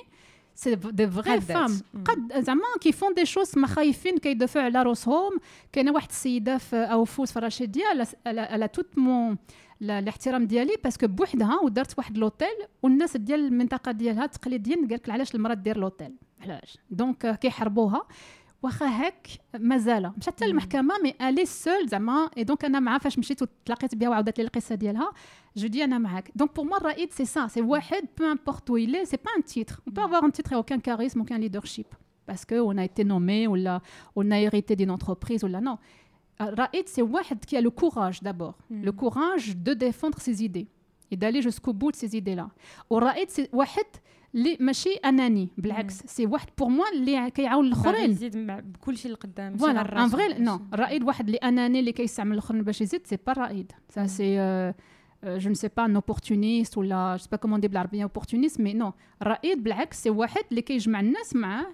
vraies 0.67 1.29
قادات. 1.29 1.71
femmes 1.71 1.83
مم. 1.95 2.05
قد 2.05 2.41
زعما 2.41 2.63
qui 2.85 2.93
font 2.93 3.21
des 3.21 3.27
choses 3.29 3.57
ما 3.59 3.67
خايفين 3.67 4.19
كيدافعوا 4.19 4.65
على 4.65 4.83
روسهم 4.83 5.39
كاينة 5.73 5.93
واحد 5.93 6.09
السيده 6.09 6.59
في 6.59 6.77
أو 6.77 7.05
فوس 7.05 7.33
في 7.33 7.39
الرشيديه 7.39 7.85
على 8.27 8.69
توت 8.69 8.99
مون 8.99 9.39
الاحترام 9.83 10.47
ديالي 10.47 10.77
باسكو 10.85 11.07
بوحدها 11.07 11.61
ودارت 11.65 11.99
واحد 11.99 12.19
لوتيل 12.19 12.49
والناس 12.83 13.17
ديال 13.17 13.41
المنطقة 13.41 13.93
ديالها 13.93 14.27
تقليديا 14.27 14.77
قال 14.77 14.89
لك 14.91 15.11
علاش 15.11 15.35
المراه 15.35 15.55
دير 15.55 15.79
لوتيل 15.79 16.15
علاش 16.41 16.79
دونك 16.91 17.25
آه، 17.27 17.35
كيحاربوها 17.35 18.07
واخا 18.64 18.86
هاك 18.86 19.28
مازال 19.60 20.12
مشات 20.18 20.34
حتى 20.34 20.46
مم. 20.46 20.52
للمحكمه 20.52 20.94
مي 21.04 21.14
الي 21.30 21.46
سول 21.46 21.88
زعما 21.90 22.30
اي 22.38 22.44
دونك 22.44 22.66
انا 22.66 22.80
معاه 22.80 22.98
فاش 22.98 23.20
مشيت 23.20 23.42
وتلاقيت 23.42 23.96
بها 23.96 24.10
وعاودت 24.10 24.38
لي 24.38 24.44
القصه 24.44 24.76
ديالها 24.76 25.12
جو 25.58 25.68
دي 25.68 25.84
انا 25.84 25.98
معاك 25.98 26.32
دونك 26.36 26.56
بور 26.56 26.66
موا 26.66 26.78
الرائد 26.78 27.12
سي 27.12 27.26
سا 27.26 27.48
سي 27.48 27.62
واحد 27.62 28.04
بو 28.18 28.26
امبورت 28.26 28.72
où 28.72 28.78
il 28.78 28.96
est 28.96 29.06
c'est 29.10 29.22
pas 29.28 29.32
un 29.38 29.42
titre 29.42 29.82
on 29.90 29.92
peut 29.92 30.02
Mm. 30.02 30.06
avoir 30.06 30.24
un 30.24 30.30
titre 30.30 30.54
et 30.54 30.56
aucun 30.56 30.80
charisme 30.88 31.22
aucun 31.22 31.38
leadership 31.38 31.88
parce 32.30 32.46
que 32.50 32.56
on 32.70 32.78
a 32.78 32.84
été 32.90 33.04
nommé 33.14 33.48
ou 33.48 33.56
là 33.56 33.76
on 34.16 34.32
a 34.32 34.38
hérité 34.46 34.76
d'une 34.80 34.92
entreprise 34.98 35.42
ou 35.46 35.48
là 35.56 35.62
non 35.70 35.78
Raïd, 36.40 36.88
c'est 36.88 37.02
واحد 37.02 37.46
qui 37.46 37.56
a 37.58 37.62
le 37.62 37.70
courage 37.82 38.20
d'abord 38.28 38.56
Mm. 38.70 38.84
le 38.88 38.92
courage 39.02 39.48
de 39.68 39.74
défendre 39.86 40.20
ses 40.28 40.38
idées 40.48 40.68
et 41.12 41.16
d'aller 41.22 41.42
jusqu'au 41.50 41.74
bout 41.74 41.92
de 41.92 41.96
ces 42.02 42.12
idées-là. 42.20 42.48
ورايد 42.90 43.30
c'est 43.30 43.50
واحد 43.54 43.86
اللي 44.35 44.57
ماشي 44.61 44.91
أناني 44.95 45.49
بالعكس 45.59 45.99
سي 46.07 46.27
واحد 46.27 46.49
بور 46.59 46.69
موا 46.69 46.85
اللي 46.95 47.31
كيعاون 47.31 47.67
الآخرين. 47.67 48.11
يزيد 48.11 48.37
مع- 48.37 48.61
بكل 48.61 48.97
شيء 48.97 49.11
القدام 49.11 49.53
ماشي 49.53 49.59
فوالا 49.65 49.81
ان 49.81 50.11
ماشي- 50.11 50.39
نو 50.43 50.61
الرائد 50.75 51.03
واحد 51.05 51.27
اللي 51.27 51.39
أناني 51.39 51.81
اللي 51.81 51.93
كيستعمل 51.93 52.33
الآخرين 52.33 52.63
باش 52.63 52.81
يزيد 52.81 53.07
سي 53.07 53.19
با 53.27 53.33
الرائد 53.33 53.73
سا. 53.89 54.07
سي 54.07 54.75
جو 55.25 55.55
sais 55.55 55.69
pas 55.69 55.89
un 55.89 55.97
opportuniste 56.01 56.77
ولا 56.79 57.17
جو 57.17 57.25
sais 57.25 57.29
pas 57.29 57.39
comment 57.41 57.59
dire 57.59 57.67
بالعربية 57.69 58.07
opportuniste 58.07 58.57
mais 58.59 58.75
non. 58.83 58.93
الرائد 59.23 59.63
بالعكس 59.63 60.03
سي 60.03 60.11
واحد 60.11 60.43
اللي 60.51 60.63
كيجمع 60.63 61.01
الناس 61.01 61.37
معاه 61.37 61.67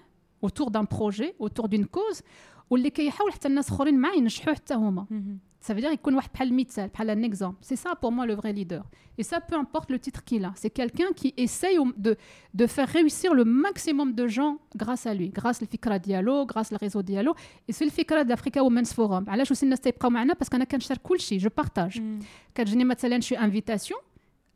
autour 0.45 0.65
d'un 0.69 0.85
projet 0.97 1.45
autour 1.47 1.67
d'une 1.67 1.85
cause 1.97 2.21
واللي 2.69 2.89
كيحاول 2.89 3.31
حتى 3.33 3.47
الناس 3.47 3.69
اخرين 3.69 3.99
معاه 3.99 4.13
ينجحوا 4.15 4.53
حتى 4.53 4.73
هما. 4.73 5.05
Ça 5.66 5.74
veut 5.74 5.80
dire 5.82 5.90
qu'il 5.90 5.98
connaît 5.98 6.16
بحال 6.34 6.48
المثال 6.48 6.88
بحال 6.88 7.10
un 7.10 7.22
exemple. 7.22 7.58
C'est 7.60 7.76
ça 7.84 7.90
pour 8.00 8.10
moi 8.12 8.24
le 8.26 8.34
vrai 8.34 8.52
leader. 8.54 8.84
Et 9.18 9.22
ça, 9.22 9.40
peu 9.48 9.56
importe 9.64 9.90
le 9.90 9.98
titre 9.98 10.24
qu'il 10.24 10.42
a. 10.46 10.52
C'est 10.62 10.70
quelqu'un 10.80 11.10
qui 11.20 11.28
essaye 11.36 11.76
au- 11.78 11.92
de, 12.06 12.12
de 12.60 12.66
faire 12.66 12.88
réussir 12.98 13.30
le 13.40 13.44
maximum 13.44 14.08
de 14.20 14.26
gens 14.36 14.54
grâce 14.82 15.04
à 15.10 15.12
lui. 15.18 15.28
Grâce 15.40 15.58
au 15.62 15.66
Fikra 15.66 15.98
Diallo, 15.98 16.36
grâce 16.52 16.72
au 16.72 16.76
réseau 16.84 17.02
Diallo. 17.10 17.32
Et 17.68 17.72
c'est 17.76 17.84
le 17.90 17.90
Fikra 17.98 18.24
d'Africa 18.24 18.60
Women's 18.66 18.92
Forum. 18.94 19.24
علاش 19.28 19.50
وصلنا 19.50 19.62
الناس 19.64 19.80
تيبقاو 19.80 20.10
معنا 20.10 20.34
parce 20.34 20.48
qu'انا 20.48 20.64
كنشارك 20.64 21.00
كل 21.02 21.20
شيء 21.20 21.40
je 21.40 21.48
partage. 21.62 22.00
مم. 22.00 22.18
كتجيني 22.54 22.84
مثلا 22.84 23.20
شي 23.20 23.38
انفيتاسيون 23.38 24.00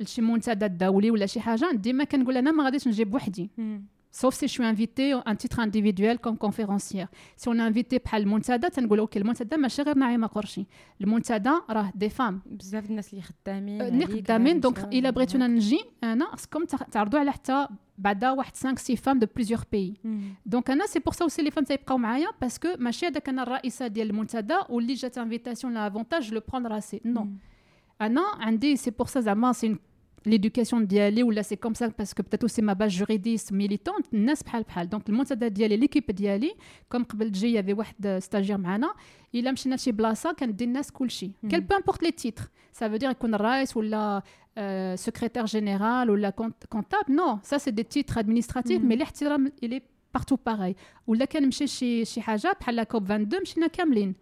لشي 0.01 0.23
منتدى 0.23 0.69
دولي 0.69 1.11
ولا 1.11 1.27
شي 1.27 1.41
حاجه 1.41 1.71
ديما 1.73 2.05
كنقول 2.05 2.37
انا 2.37 2.51
ما 2.51 2.65
غاديش 2.65 2.89
نجيب 2.89 3.15
وحدي 3.15 3.51
مم. 3.59 3.85
sauf 4.21 4.35
si 4.39 4.47
je 4.49 4.53
suis 4.57 4.65
invitée 4.75 5.13
à 5.13 5.23
un 5.33 5.35
titre 5.43 5.59
individuel 5.67 6.17
comme 6.25 6.39
conférencière. 6.47 7.09
Si 7.41 7.49
on 7.49 7.55
est 7.59 7.67
invité 7.73 7.99
بحال 8.05 8.23
المنتدى 8.23 8.69
تنقول 8.71 8.99
اوكي 8.99 9.19
المنتدى 9.19 9.57
ماشي 9.57 9.83
غير 9.83 9.99
نعيمه 9.99 10.27
قرشي 10.27 10.67
المنتدى 11.01 11.51
راه 11.71 11.93
دي 11.95 12.09
فام 12.09 12.43
بزاف 12.47 12.91
الناس 12.91 13.13
اللي 13.13 13.23
خدامين 13.23 13.83
اللي 13.83 14.05
عليك، 14.05 14.25
خدامين 14.25 14.51
على 14.53 14.61
دونك 14.61 14.79
المستوى- 14.79 14.85
الا 14.95 15.11
بغيتونا 15.11 15.47
نجي 15.47 15.81
انا 16.05 16.25
خصكم 16.27 16.65
تع- 16.65 16.77
تعرضوا 16.79 17.19
على 17.21 17.33
حتى 17.33 17.69
بعدا 17.99 18.31
واحد 18.31 18.57
5 18.57 18.79
6 18.79 18.95
فام 18.95 19.19
دو 19.19 19.27
بليزيور 19.37 19.61
بيي 19.73 19.95
مم. 20.05 20.23
دونك 20.47 20.71
انا 20.71 20.87
سي 20.87 20.99
بور 20.99 21.15
سا 21.15 21.25
اوسي 21.25 21.43
لي 21.43 21.51
فام 21.51 21.65
تيبقاو 21.65 21.99
معايا 21.99 22.29
باسكو 22.41 22.69
ماشي 22.79 23.07
هذاك 23.07 23.29
انا 23.29 23.43
الرئيسه 23.43 23.87
ديال 23.87 24.11
المنتدى 24.11 24.57
واللي 24.69 24.95
جات 24.95 25.19
انفيتاسيون 25.19 25.75
لا 25.75 25.87
افونتاج 25.87 26.35
لو 26.35 26.41
بروندر 26.49 26.71
راسي 26.71 27.01
نو 27.05 27.21
مم. 27.25 27.39
انا 28.01 28.23
عندي 28.41 28.77
سي 28.77 28.91
بور 28.91 29.07
سا 29.07 29.21
زعما 29.21 29.53
سي 29.53 29.77
l'éducation 30.29 30.75
ديالي 30.75 31.23
ولا 31.23 31.43
سي 31.43 31.57
كوم 31.57 31.75
سا 31.75 31.87
باسكو 31.99 32.23
بتاتو 32.23 32.47
سي 32.47 32.63
ما 32.63 32.73
باج 32.73 32.99
جوريديست 32.99 33.53
ميليتونت 33.53 34.07
الناس 34.15 34.43
بحال 34.43 34.63
بحال 34.63 34.89
دونك 34.89 35.09
المنتدى 35.09 35.49
ديالي 35.49 35.77
ليكيب 35.77 36.07
ديالي 36.07 36.55
كوم 36.93 37.05
قبل 37.05 37.31
تجي 37.31 37.53
يافي 37.53 37.73
واحد 37.73 38.19
ستاجير 38.23 38.59
معانا 38.59 38.95
الا 39.35 39.53
مشينا 39.53 39.75
لشي 39.75 39.93
بلاصه 39.93 40.33
كندي 40.33 40.65
الناس 40.65 40.91
كلشي 40.91 41.31
مم. 41.43 41.51
كل 41.51 41.61
بو 41.61 41.75
امبورت 41.77 42.03
لي 42.03 42.11
تيتر 42.11 42.49
سا 42.73 42.89
فو 42.89 42.97
دير 42.97 43.11
يكون 43.11 43.35
الرئيس 43.35 43.77
ولا 43.77 44.23
سكرتير 44.95 45.45
جينيرال 45.45 46.11
ولا 46.11 46.31
كونتاب 46.71 47.11
نو 47.11 47.39
سا 47.43 47.59
سي 47.59 47.71
دي 47.71 47.83
تيتر 47.83 48.21
ادمينستراتيف 48.21 48.83
مم. 48.83 48.89
مي 48.89 48.95
الاحترام 48.95 49.53
الي 49.63 49.83
بارتو 50.15 50.37
باغي 50.47 50.77
ولا 51.07 51.25
كنمشي 51.25 51.67
شي 51.67 52.05
شي 52.05 52.21
حاجه 52.21 52.57
بحال 52.61 52.77
لا 52.77 52.85
كوب 52.85 53.05
22 53.05 53.43
مشينا 53.43 53.67
كاملين 53.67 54.15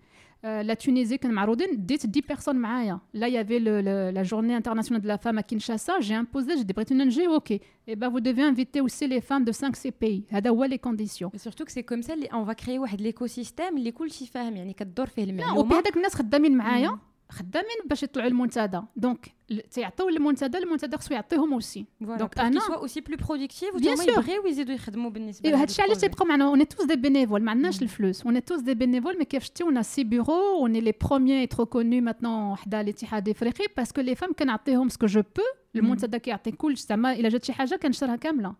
Euh, 0.45 0.62
la 0.64 0.75
Tunisie 0.77 1.14
كانوا 1.18 1.37
معروضين 1.37 1.87
ديت 1.87 2.07
10 2.07 2.20
personnes 2.33 2.55
معايا 2.55 3.01
là 3.16 3.29
il 3.29 3.33
y 3.33 3.39
avait 3.39 3.61
le, 3.61 3.81
le, 3.81 4.11
la 4.11 4.25
journée 4.25 4.55
internationale 4.55 5.01
de 5.03 5.07
la 5.09 5.18
femme 5.18 5.39
à 5.39 5.43
Kinshasa 5.43 6.01
j'ai 6.01 6.14
imposé 6.14 6.57
j'ai 6.57 6.64
dit 6.64 6.73
بغيتو 6.73 6.95
نجي 6.95 7.29
ok 7.29 7.51
et 7.53 7.97
ben 7.97 8.09
vous 8.09 8.20
devez 8.20 8.43
inviter 8.43 8.81
aussi 8.81 9.07
les 9.07 9.20
femmes 9.20 9.45
de 9.45 9.53
5 9.53 9.77
ces 9.77 9.93
pays 9.93 10.23
هذا 10.31 10.51
هو 10.51 10.64
les 10.66 10.79
conditions 10.79 11.31
Et 11.35 11.39
surtout 11.39 11.64
que 11.64 11.73
c'est 11.73 11.85
comme 11.85 12.03
ça 12.03 12.12
اللي 12.12 12.29
on 12.33 12.43
va 12.43 12.55
créer 12.55 12.79
واحد 12.79 13.01
l'écosystème 13.03 13.77
اللي 13.77 13.93
كلشي 13.93 14.27
فاهم 14.27 14.57
يعني 14.57 14.73
كدور 14.73 15.07
فيه 15.07 15.25
لا 15.25 15.33
وبي 15.33 15.43
المعلومه 15.43 15.79
هذاك 15.79 15.97
الناس 15.97 16.14
خدامين 16.14 16.57
معايا 16.57 16.91
مم. 16.91 16.99
خدامين 17.31 17.77
باش 17.87 18.03
يطلعوا 18.03 18.29
المنتدى 18.29 18.81
دونك 18.97 19.35
تيعطيو 19.70 20.09
المنتدى 20.09 20.59
المنتدى 20.59 20.97
خصو 20.97 21.14
يعطيهم 21.14 21.53
اوسي 21.53 21.87
دونك 22.01 22.39
انا 22.39 22.61
سوا 22.61 22.77
اوسي 22.77 23.01
بلو 23.01 23.16
برودكتيف 23.16 23.75
وهما 23.75 24.05
يبغيو 24.05 24.47
يزيدوا 24.47 24.75
يخدموا 24.75 25.11
بالنسبه 25.11 25.51
لهذا 25.51 25.64
الشيء 25.64 25.85
علاش 25.85 25.97
تيبقاو 25.97 26.27
معنا 26.27 26.45
اوني 26.45 26.64
توس 26.64 26.87
دي 26.87 26.97
بينيفول 26.97 27.43
ما 27.43 27.51
عندناش 27.51 27.83
الفلوس 27.83 28.23
اوني 28.23 28.41
توس 28.41 28.61
دي 28.61 28.75
بينيفول 28.75 29.18
مي 29.18 29.25
كيف 29.25 29.45
شتي 29.45 29.64
اون 29.64 29.83
سي 29.83 30.05
بيرو 30.05 30.59
اوني 30.59 30.81
لي 30.81 30.93
بروميير 31.05 31.43
اترو 31.43 31.66
كونو 31.66 32.01
ماتنون 32.01 32.57
حدا 32.57 32.81
الاتحاد 32.81 33.29
الافريقي 33.29 33.64
باسكو 33.77 34.01
لي 34.01 34.14
فام 34.14 34.33
كنعطيهم 34.33 34.89
سكو 34.89 35.07
جو 35.07 35.23
بو 35.37 35.43
المنتدى 35.77 36.18
كيعطي 36.18 36.51
كل 36.51 36.77
زعما 36.77 37.12
الا 37.12 37.29
جات 37.29 37.45
شي 37.45 37.53
حاجه 37.53 37.77
كنشرها 37.77 38.16
كامله 38.16 38.55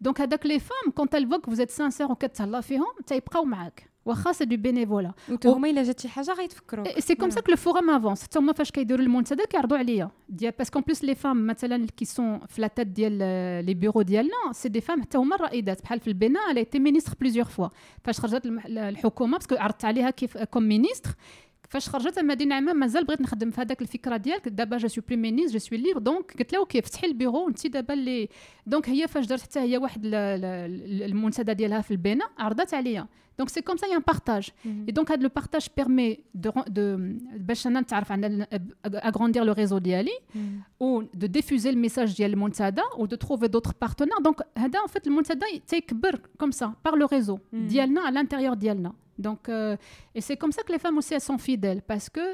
دونك 0.00 0.20
هذاك 0.20 0.46
لي 0.46 0.58
فام 0.58 0.90
كونت 0.94 1.14
الفوك 1.14 1.46
فوزيت 1.46 1.70
سانسير 1.70 2.12
وكتهلا 2.12 2.60
فيهم 2.60 2.92
تيبقاو 3.06 3.44
معاك 3.44 3.90
واخا 4.05 4.31
سي 4.31 4.45
دو 4.45 4.57
بينيفولا 4.57 5.11
وهما 5.45 5.69
الا 5.69 5.83
جات 5.83 5.99
شي 5.99 6.09
حاجة 6.09 6.33
غيتفكروا 6.33 6.99
سي 6.99 7.15
كوم 7.15 7.29
سا 7.29 7.41
كو 7.41 7.51
لو 7.51 7.57
فورام 7.57 7.89
افونس 7.89 8.23
حتى 8.23 8.39
هما 8.39 8.53
فاش 8.53 8.71
كيديروا 8.71 9.05
المنتدى 9.05 9.43
كيعرضوا 9.49 9.77
عليا 9.77 10.09
ديال 10.29 10.53
باسكو 10.57 10.79
بلوس 10.79 11.03
لي 11.03 11.15
فام 11.15 11.47
مثلا 11.47 11.87
كي 11.97 12.05
سون 12.05 12.39
في 12.47 12.61
لا 12.61 12.67
تات 12.67 12.87
ديال 12.87 13.17
لي 13.65 13.73
بيرو 13.73 14.01
ديالنا 14.01 14.31
سي 14.51 14.69
دي 14.69 14.81
فام 14.81 15.01
حتى 15.01 15.17
هما 15.17 15.35
الرائدات 15.35 15.81
بحال 15.81 15.99
في 15.99 16.07
البناء 16.07 16.51
الا 16.51 16.63
تي 16.63 16.79
مينيستر 16.79 17.13
بليزيور 17.21 17.45
فوا 17.45 17.67
فاش 18.03 18.19
خرجت 18.19 18.45
الحكومة 18.65 19.37
باسكو 19.37 19.55
عرضت 19.55 19.85
عليها 19.85 20.09
كيف 20.09 20.37
كوم 20.37 20.63
مينيستر 20.63 21.11
فاش 21.75 21.89
خرجت 21.89 22.17
المدينة 22.17 22.59
نعمه 22.59 22.73
مازال 22.73 23.05
بغيت 23.05 23.21
نخدم 23.21 23.51
في 23.51 23.61
هذاك 23.61 23.81
الفكرة 23.81 24.17
ديالك. 24.17 24.47
دابا 24.47 24.77
جو 24.77 24.87
سو 24.87 25.01
بلي 25.07 25.17
مينيس 25.17 25.51
جو 25.51 25.59
سوي 25.59 25.77
ليبر 25.77 25.99
دونك 25.99 26.37
قلت 26.39 26.53
لها 26.53 26.61
أوكي 26.61 26.81
فتحي 26.81 27.07
البيرو 27.07 27.47
انت 27.47 27.67
دابا 27.67 27.93
اللي 27.93 28.29
دونك 28.67 28.89
هي 28.89 29.07
فاش 29.07 29.25
درت 29.25 29.41
حتى 29.41 29.59
هي 29.59 29.77
واحد 29.77 30.01
المنتدى 30.05 31.53
ديالها 31.53 31.81
في 31.81 31.91
البناء 31.91 32.29
عرضت 32.37 32.73
عليا. 32.73 33.07
دونك 33.37 33.49
سي 33.49 33.61
كوم 33.61 33.77
سا 33.77 33.87
يان 33.87 34.01
بارتاج 34.07 34.49
اي 34.65 34.91
دونك 34.91 35.11
هذا 35.11 35.21
لو 35.21 35.29
بارتاج 35.29 35.67
بيرمي 35.77 36.19
دو 36.35 36.51
دو 36.67 36.97
باش 37.35 37.67
أنا 37.67 37.79
نتعرف 37.79 38.11
على 38.11 38.47
اغروندير 38.85 39.43
لو 39.43 39.53
ريزو 39.53 39.77
ديالي 39.77 40.19
و 40.79 41.01
دو 41.01 41.27
ديفوزي 41.27 41.69
الميساج 41.69 42.17
ديال 42.17 42.33
المنتدى 42.33 42.81
و 42.97 43.05
دو 43.05 43.15
تروفي 43.15 43.47
دوطر 43.47 43.71
بارتنير 43.81 44.17
دونك 44.23 44.41
هذا 44.57 44.79
ان 44.79 44.87
فيت 44.87 45.07
المنتدى 45.07 45.45
تيكبر 45.67 46.19
كوم 46.39 46.51
سا 46.51 46.73
بار 46.85 46.95
لو 46.95 47.07
ريزو 47.13 47.37
ديالنا 47.53 48.01
على 48.01 48.09
الانتيريور 48.09 48.53
ديالنا 48.53 48.93
Donc, 49.18 49.48
euh, 49.48 49.76
et 50.16 50.20
c'est 50.20 50.36
comme 50.36 50.52
ça 50.56 50.62
que 50.62 50.72
les 50.72 50.78
femmes 50.78 50.98
aussi, 50.98 51.12
elles 51.14 51.28
sont 51.32 51.38
fidèles, 51.38 51.82
parce 51.82 52.08
que 52.08 52.24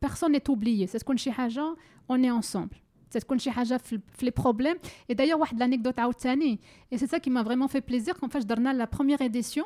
personne 0.00 0.32
n'est 0.32 0.48
oublié. 0.48 0.86
C'est 0.86 0.98
ce 1.00 1.04
qu'on 1.04 1.16
haja, 1.36 1.66
on 2.08 2.22
est 2.22 2.30
ensemble. 2.30 2.76
C'est 3.10 3.20
ce 3.20 3.24
qu'on 3.24 3.38
haja 3.60 3.78
les 4.20 4.30
problèmes. 4.30 4.76
Et 5.08 5.14
d'ailleurs, 5.14 5.40
une 5.52 5.62
anecdote 5.62 5.98
عاوتاني, 5.98 6.60
et 6.90 6.98
c'est 6.98 7.10
ça 7.12 7.18
qui 7.18 7.30
m'a 7.30 7.42
vraiment 7.42 7.68
fait 7.74 7.80
plaisir 7.80 8.12
quand 8.18 8.30
fait 8.30 8.44
درنا 8.46 8.72
la 8.74 8.86
première 8.86 9.22
édition, 9.22 9.64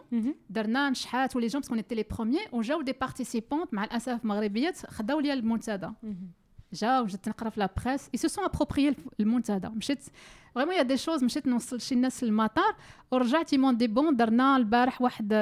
درنا 0.51 0.91
نشحات 0.91 1.33
tous 1.33 1.39
les 1.39 1.49
gens 1.49 1.61
parce 1.61 1.69
qu'on 1.69 1.77
était 1.77 1.97
les 1.97 2.05
premiers, 2.05 2.47
وجاو 2.53 2.83
des 2.83 2.95
participantes 2.95 3.69
مع 3.73 3.85
الاسف 3.85 4.25
مغربيات 4.25 4.87
خداو 4.87 5.21
ليا 5.21 5.35
المنتدى. 5.35 5.91
جاو 6.73 7.07
جيت 7.07 7.29
نقرا 7.29 7.51
في 7.51 7.61
لا 7.61 7.71
بريس 7.77 8.09
ils 8.17 8.21
se 8.21 8.29
sont 8.29 8.43
appropriés 8.43 8.95
المنتدى 9.21 9.69
مشيت 9.69 10.05
فريمون 10.55 10.75
يا 10.75 10.83
دي 10.83 10.97
شوز 10.97 11.25
مشيت 11.25 11.47
نوصل 11.47 11.81
شي 11.81 11.95
ناس 11.95 12.25
للمطار 12.25 12.77
ورجعت 13.11 13.53
يمون 13.53 13.77
دي 13.77 13.87
بون 13.87 14.17
درنا 14.17 14.57
البارح 14.57 15.03
واحد 15.03 15.33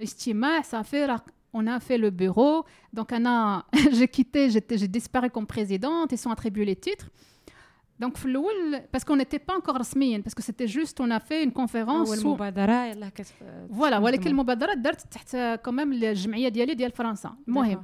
اجتماع 0.00 0.60
صافي 0.62 1.18
on 1.54 1.66
a 1.66 1.80
fait 1.80 1.98
le 1.98 2.10
bureau. 2.10 2.64
Donc, 2.92 3.12
Anna, 3.12 3.64
j'ai 3.92 4.08
quitté, 4.08 4.50
j'ai 4.50 4.88
disparu 4.88 5.30
comme 5.30 5.46
présidente, 5.46 6.12
ils 6.12 6.18
sont 6.18 6.30
attribués 6.30 6.64
les 6.64 6.76
titres. 6.76 7.08
Donc, 8.00 8.14
parce 8.90 9.04
qu'on 9.04 9.16
n'était 9.16 9.38
pas 9.38 9.56
encore 9.56 9.76
rasmiyen, 9.76 10.20
parce 10.22 10.34
que 10.34 10.42
c'était 10.42 10.66
juste, 10.66 10.96
on 11.00 11.10
a 11.10 11.20
fait 11.20 11.44
une 11.44 11.52
conférence. 11.52 12.08
Où... 12.24 12.36
Voilà, 13.70 14.00
ولكن 14.00 14.30
المبادرة 14.30 14.74
درت 14.74 15.00
تحت 15.00 15.36
quand 15.36 15.72
même 15.72 15.92
الجمعية 15.92 16.48
ديالي 16.48 16.74
ديال 16.74 16.90
فرنسا 16.90 17.36
المهم 17.48 17.82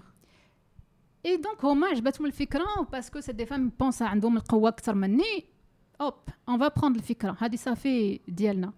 اي 1.26 1.36
دونك 1.36 1.64
هما 1.64 1.86
عجبتهم 1.86 2.26
الفكره 2.26 2.66
باسكو 2.92 3.20
سي 3.20 3.32
دي 3.32 3.46
فام 3.46 3.72
بونس 3.80 4.02
عندهم 4.02 4.36
القوه 4.36 4.68
اكثر 4.68 4.94
مني 4.94 5.44
اوب 6.00 6.14
اون 6.48 6.58
فا 6.58 6.68
بروند 6.68 6.96
الفكره 6.96 7.36
هذه 7.40 7.56
صافي 7.56 8.20
ديالنا 8.28 8.72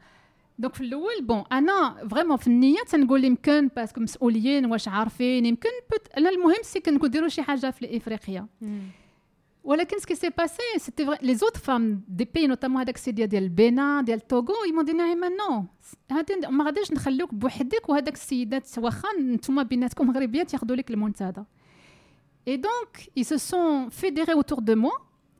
دونك 0.60 0.74
في 0.76 0.82
الأول 0.82 1.22
بون 1.22 1.44
أنا 1.52 2.08
فريمون 2.12 2.38
في 2.38 2.48
النية 2.48 2.80
تنقول 2.88 3.24
يمكن 3.24 3.68
باسكو 3.76 4.02
مسؤولين 4.02 4.66
واش 4.66 4.88
عارفين 4.88 5.46
يمكن 5.46 5.70
بت... 5.92 6.08
أنا 6.18 6.30
المهم 6.30 6.56
سي 6.62 6.80
كنديروا 6.80 7.28
شي 7.28 7.42
حاجة 7.42 7.72
في 7.72 7.98
افريقيا 7.98 8.48
ولكن 9.64 10.00
سكي 10.00 10.16
سي 10.16 10.30
باسي 10.30 10.62
سيتي 10.78 11.06
لي 11.22 11.36
زوت 11.36 11.58
فام 11.58 12.02
دي 12.08 12.26
بي 12.34 12.48
نوتامون 12.48 12.82
هذاك 12.82 12.96
السي 12.96 13.12
ديال 13.12 13.36
البنا 13.36 14.02
ديال 14.02 14.28
توغو 14.28 14.54
يمون 14.70 14.86
دي 14.86 14.94
نعيمه 14.94 15.30
نو 15.30 15.66
هادي 16.12 16.34
ما 16.50 16.66
غاديش 16.66 16.92
نخليوك 16.92 17.34
بوحدك 17.34 17.90
وهذاك 17.90 18.14
السيدات 18.14 18.78
واخا 18.78 19.08
نتوما 19.22 19.64
بيناتكم 19.64 20.08
مغربيات 20.08 20.54
ياخذوا 20.54 20.76
لك 20.76 20.92
المنتدى 20.92 21.42
Et 22.48 22.58
donc, 22.58 23.10
ils 23.16 23.26
se 23.26 23.38
sont 23.38 23.88
fédérés 23.90 24.36
autour 24.36 24.62
de 24.62 24.76
moi. 24.76 24.94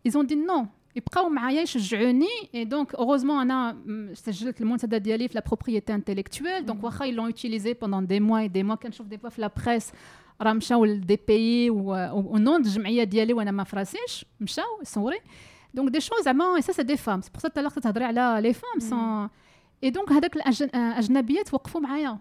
Ils 0.04 0.18
ont 0.18 0.24
dit 0.24 0.36
non. 0.36 0.68
يبقاو 0.97 1.29
معايا 1.29 1.63
يشجعوني 1.63 2.27
اي 2.55 2.65
دونك 2.65 2.95
اوروزمون 2.95 3.41
انا 3.51 3.77
سجلت 4.15 4.61
المنتدى 4.61 4.99
ديالي 4.99 5.29
في 5.29 5.35
لا 5.35 5.45
بروبريتي 5.47 5.95
انتيليكتويل 5.95 6.67
دونك 6.67 6.85
واخا 6.85 7.05
يلون 7.05 7.27
يوتيليزي 7.27 7.75
بوندون 7.75 8.07
دي 8.07 8.21
موا 8.21 8.47
دي 8.47 8.63
موا 8.63 8.75
كنشوف 8.75 9.07
دي 9.07 9.19
فوا 9.19 9.31
في 9.31 9.41
لا 9.41 9.51
بريس 9.67 9.93
راه 10.43 10.53
مشاو 10.53 10.85
لدي 10.85 11.19
بيي 11.29 11.71
ونون 11.71 12.57
الجمعيه 12.61 13.05
ديالي 13.05 13.33
وانا 13.33 13.51
ما 13.51 13.65
فراسيش 13.65 14.25
مشاو 14.41 14.81
صوري 14.83 15.19
دونك 15.75 15.91
دي 15.91 16.01
شوز 16.01 16.25
زعما 16.25 16.61
سا 16.61 16.73
سي 16.73 16.83
دي 16.83 16.97
فام 16.97 17.21
سي 17.21 17.31
بور 17.31 17.41
سا 17.41 17.49
تالار 17.49 17.71
تهضري 17.71 18.05
على 18.05 18.39
لي 18.43 18.53
فام 18.53 18.79
سون 18.79 19.29
اي 19.85 19.91
دونك 19.91 20.13
هذاك 20.13 20.37
الاجنبيات 20.37 21.55
وقفوا 21.55 21.81
معايا 21.81 22.19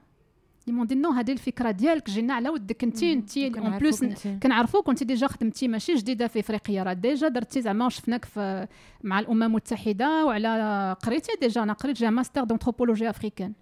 يمون 0.66 0.86
دي 0.86 0.94
نو 0.94 1.10
هذه 1.10 1.32
الفكرة 1.32 1.70
ديالك 1.70 2.10
جينا 2.10 2.34
على 2.34 2.48
ودك. 2.48 2.84
انت 2.84 3.02
انت 3.02 3.38
اون 3.38 3.78
بلوس 3.78 4.04
كنعرفوك 4.42 4.86
كنت 4.86 5.02
ديجا 5.02 5.26
خدمتي 5.26 5.68
ماشي 5.68 5.94
جديدة 5.94 6.26
في 6.26 6.40
إفريقيا. 6.40 6.82
راه 6.82 6.92
ديجا 6.92 7.28
درتي 7.28 7.62
زعما 7.62 7.88
شفناك 7.88 8.24
في 8.24 8.68
مع 9.02 9.20
الأمم 9.20 9.42
المتحدة 9.42 10.24
وعلى 10.24 10.96
قريتي 11.02 11.32
ديجا. 11.40 11.62
أنا 11.62 11.72
قريت 11.72 11.96
جا 11.96 12.10
ماستر 12.10 12.44
دونتروبولوجي 12.44 13.10
افريكان 13.10 13.52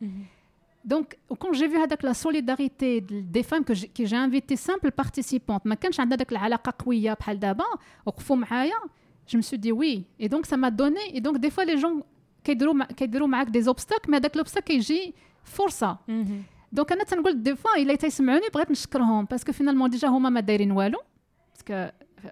دونك 0.84 1.18
وكون 1.30 1.52
جي 1.52 1.68
في 1.68 1.76
هذاك 1.76 2.04
لا 2.04 2.12
سوليداريتي 2.12 3.00
دي 3.00 3.42
فام 3.42 3.62
كي 3.62 4.04
جي 4.04 4.16
انفيتي 4.16 4.56
سامبل 4.56 4.90
بارتيسيبونت 4.90 5.66
ما 5.66 5.74
كانش 5.74 6.00
عندها 6.00 6.16
داك 6.16 6.32
العلاقة 6.32 6.74
قوية 6.84 7.12
بحال 7.12 7.40
دابا 7.40 7.64
وقفوا 8.06 8.36
معايا 8.36 8.76
جو 9.28 9.38
مسو 9.38 9.56
دي 9.56 9.72
وي 9.72 10.04
اي 10.20 10.28
دونك 10.28 10.46
سا 10.46 10.56
ما 10.56 10.68
دوني 10.68 11.14
اي 11.14 11.20
دونك 11.20 11.36
دي 11.36 11.50
فوا 11.50 11.64
لي 11.64 11.74
جون 11.74 12.02
كيديروا 12.44 12.84
كيديروا 12.84 13.28
معاك 13.28 13.46
دي 13.46 13.62
زوبستاك 13.62 14.08
مي 14.08 14.16
هذاك 14.16 14.36
لوبستاك 14.36 14.64
كيجي 14.64 15.14
فرصة. 15.44 15.98
دونك 16.72 16.92
أنا 16.92 17.04
تنقول 17.04 17.42
دي 17.42 17.56
فوا 17.56 17.76
إلا 17.76 17.94
تيسمعوني 17.94 18.46
بغيت 18.54 18.70
نشكرهم 18.70 19.24
باسكو 19.24 19.52
فينالمون 19.52 19.90
ديجا 19.90 20.08
هما 20.08 20.28
ما 20.28 20.40
دايرين 20.40 20.72
والو 20.72 20.98
باسكو 21.54 21.90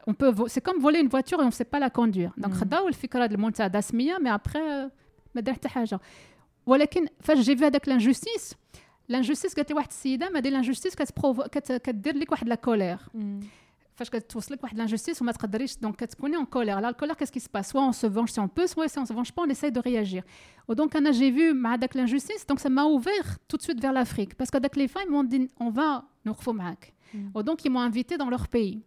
اون 0.09 0.33
بو 0.33 0.47
سي 0.47 0.61
كوم 0.61 0.81
فولي 0.81 1.01
اون 1.01 1.09
فواتور 1.09 1.43
اون 1.43 1.51
سي 1.51 1.65
با 1.73 1.79
لا 1.79 1.89
كوندوير 1.89 2.31
دونك 2.37 2.55
خداو 2.55 2.89
الفكرة 2.89 3.27
ديال 3.27 3.39
المنتدى 3.39 3.81
سميه 3.81 4.19
مي 4.19 4.35
ابخي 4.35 4.91
ما 5.35 5.41
دار 5.41 5.55
حتى 5.55 5.69
حاجة. 5.69 6.01
ولكن 6.67 7.07
فاش 7.21 7.39
جي 7.39 7.57
في 7.57 7.67
هذاك 7.67 7.89
لانجوستيس 7.89 8.55
لانجوستيس 9.09 9.55
قالت 9.55 9.71
لي 9.71 9.77
واحد 9.77 9.89
السيدة 9.89 10.31
ما 10.31 10.41
دير 10.41 10.53
لانجوستيس 10.53 10.95
كدير 11.85 12.17
لك 12.17 12.33
واحد 12.33 12.49
لا 12.49 12.55
كولير 12.55 12.99
فاش 14.00 14.10
كتوصلك 14.10 14.64
واحد 14.64 14.78
لانجوستيس 14.78 15.22
وما 15.22 15.32
تقدريش 15.32 15.78
دونك 15.78 15.96
كتكوني 15.96 16.36
اون 16.36 16.46
كولير 16.46 16.80
لا 16.80 16.90
الكولير 16.90 17.16
كيس 17.16 17.32
كي 17.32 17.40
سباس 17.40 17.70
سوا 17.70 17.82
اون 17.82 17.92
سو 17.92 18.10
فونج 18.10 18.30
سي 18.30 18.42
اون 18.42 18.50
بو 18.58 18.66
سوا 18.66 18.88
سي 18.88 18.98
اون 18.98 19.06
سو 19.06 19.14
فونج 19.14 19.30
با 19.38 19.44
اون 19.44 19.52
اساي 19.52 19.70
دو 19.70 19.82
رياجير 19.82 20.24
ودونك 20.68 20.96
انا 20.96 21.12
جي 21.12 21.32
فيو 21.34 21.54
مع 21.54 21.76
داك 21.76 21.96
لانجوستيس 21.98 22.46
دونك 22.46 22.60
سا 22.60 22.70
ما 22.70 22.82
اوفير 22.82 23.24
تو 23.50 23.58
دو 23.58 23.64
سويت 23.64 23.80
فير 23.80 23.92
لافريك 23.92 24.40
باسكو 24.40 24.58
داك 24.58 24.78
لي 24.78 24.88
فايم 24.88 25.12
مون 25.12 25.28
دي 25.28 25.50
اون 25.62 25.74
فا 25.74 26.04
نوقفوا 26.26 26.54
معاك 26.54 26.94
ودونك 27.36 27.66
يمون 27.66 27.86
انفيتي 27.86 28.18
دون 28.18 28.30
لور 28.30 28.48
بيي 28.54 28.82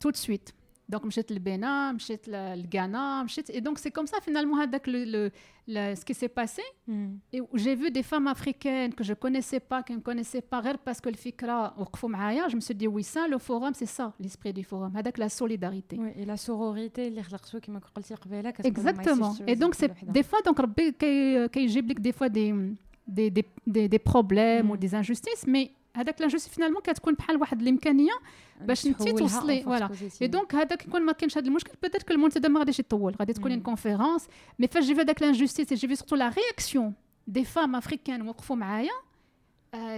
تو 0.00 0.10
دو 0.10 0.16
سويت 0.16 0.50
دونك 0.90 1.04
مشيت 1.04 1.32
للبنان 1.32 1.94
مشيت 1.94 2.28
للغانا 2.28 3.22
مشيت 3.22 3.50
اي 3.50 3.60
دونك 3.60 3.78
سي 3.78 3.90
كوم 3.90 4.06
سا 4.06 4.20
فينالمون 4.20 4.58
هذاك 4.58 4.88
ce 5.68 6.04
qui 6.04 6.14
s'est 6.14 6.28
passé 6.28 6.62
mm. 6.86 7.06
et 7.32 7.40
j'ai 7.54 7.74
vu 7.74 7.90
des 7.90 8.04
femmes 8.04 8.28
africaines 8.28 8.94
que 8.94 9.02
je 9.02 9.14
connaissais 9.14 9.58
pas 9.58 9.82
qui 9.82 9.94
ne 9.94 10.00
connaissaient 10.00 10.46
pas 10.52 10.60
غير 10.60 10.76
parce 10.76 11.00
que 11.00 11.08
الفكره 11.08 11.80
وقفوا 11.80 12.08
معايا 12.08 12.48
je 12.48 12.56
me 12.56 12.60
suis 12.60 12.74
dit 12.74 12.86
oui 12.86 13.02
ça 13.02 13.26
le 13.28 13.38
forum 13.38 13.72
c'est 13.74 13.92
ça 13.98 14.12
l'esprit 14.20 14.52
du 14.52 14.64
forum 14.64 14.96
هذاك 14.96 15.18
la 15.18 15.28
solidarité 15.28 15.96
oui, 15.98 16.10
et 16.16 16.24
la 16.24 16.36
sororité 16.36 16.98
اللي 16.98 17.22
خلقتو 17.22 17.60
كما 17.60 17.78
قلتي 17.78 18.14
قبيله 18.14 18.50
exactement 18.50 19.34
et 19.48 19.56
donc 19.56 19.74
c'est 19.74 19.90
des 20.04 20.22
fois 20.22 20.40
donc 20.48 20.60
ربي 20.60 20.92
كيجيب 21.48 21.90
لك 21.90 22.00
des 22.00 22.12
fois 22.12 22.28
des 22.28 22.54
des 23.08 23.30
des 23.30 23.44
des, 23.66 23.88
des 23.88 23.98
problèmes 23.98 24.66
mm. 24.66 24.70
ou 24.70 24.76
des 24.76 24.94
injustices 24.94 25.46
mais 25.46 25.70
هذاك 25.96 26.20
لانجوستي 26.20 26.50
فينالمون 26.50 26.82
كتكون 26.82 27.14
بحال 27.14 27.36
واحد 27.36 27.62
الامكانيه 27.62 28.12
باش 28.60 28.86
انت 28.86 29.08
توصلي 29.08 29.62
فوالا 29.62 29.90
اي 30.22 30.26
دونك 30.26 30.54
هذاك 30.54 30.86
يكون 30.86 31.02
ما 31.02 31.12
كاينش 31.12 31.38
هذا 31.38 31.46
المشكل 31.46 31.72
بيتيت 31.82 32.02
كو 32.02 32.14
المنتدى 32.14 32.48
ما 32.48 32.58
غاديش 32.58 32.78
يطول 32.78 33.14
غادي 33.20 33.32
تكون 33.32 33.50
اون 33.50 33.60
كونفيرونس 33.60 34.28
مي 34.58 34.66
فاش 34.66 34.84
جي 34.84 34.94
في 34.94 35.00
هذاك 35.00 35.22
لانجوستيس 35.22 35.74
جي 35.74 35.88
في 35.88 35.96
سورتو 35.96 36.16
لا 36.16 36.28
رياكسيون 36.28 36.94
دي 37.26 37.44
فام 37.44 37.76
افريكان 37.76 38.28
وقفوا 38.28 38.56
معايا 38.56 38.92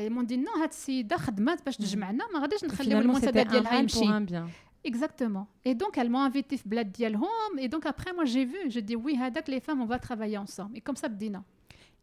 مون 0.09 0.27
دي 0.27 0.37
نو 0.37 0.53
هاد 0.53 0.69
السيده 0.69 1.17
خدمات 1.17 1.65
باش 1.65 1.77
تجمعنا 1.77 2.25
ما 2.33 2.41
غاديش 2.41 2.65
نخليو 2.65 2.99
المنتدى 2.99 3.45
ديالها 3.45 3.79
يمشي 3.79 4.45
Exactement. 4.85 5.47
Et 5.65 5.75
donc, 5.75 5.99
elles 5.99 6.09
m'ont 6.09 6.23
invité 6.23 6.57
في 6.57 6.69
بلاد 6.69 6.93
ديالهم. 6.93 7.59
Et 7.59 7.69
donc, 7.69 7.85
après, 7.87 8.13
moi, 8.15 8.25
j'ai 8.25 8.45
vu, 8.45 8.59
j'ai 8.69 8.83
dit, 8.83 8.97
oui, 8.97 9.17
هذاك 9.17 9.51
les 9.51 9.61
femmes, 9.61 9.81
on 9.81 9.87
va 9.87 9.99
travailler 9.99 10.39
ensemble. 10.39 10.77
Et 10.77 10.81
comme 10.81 10.97
ça, 10.97 11.09
بدينا. 11.09 11.43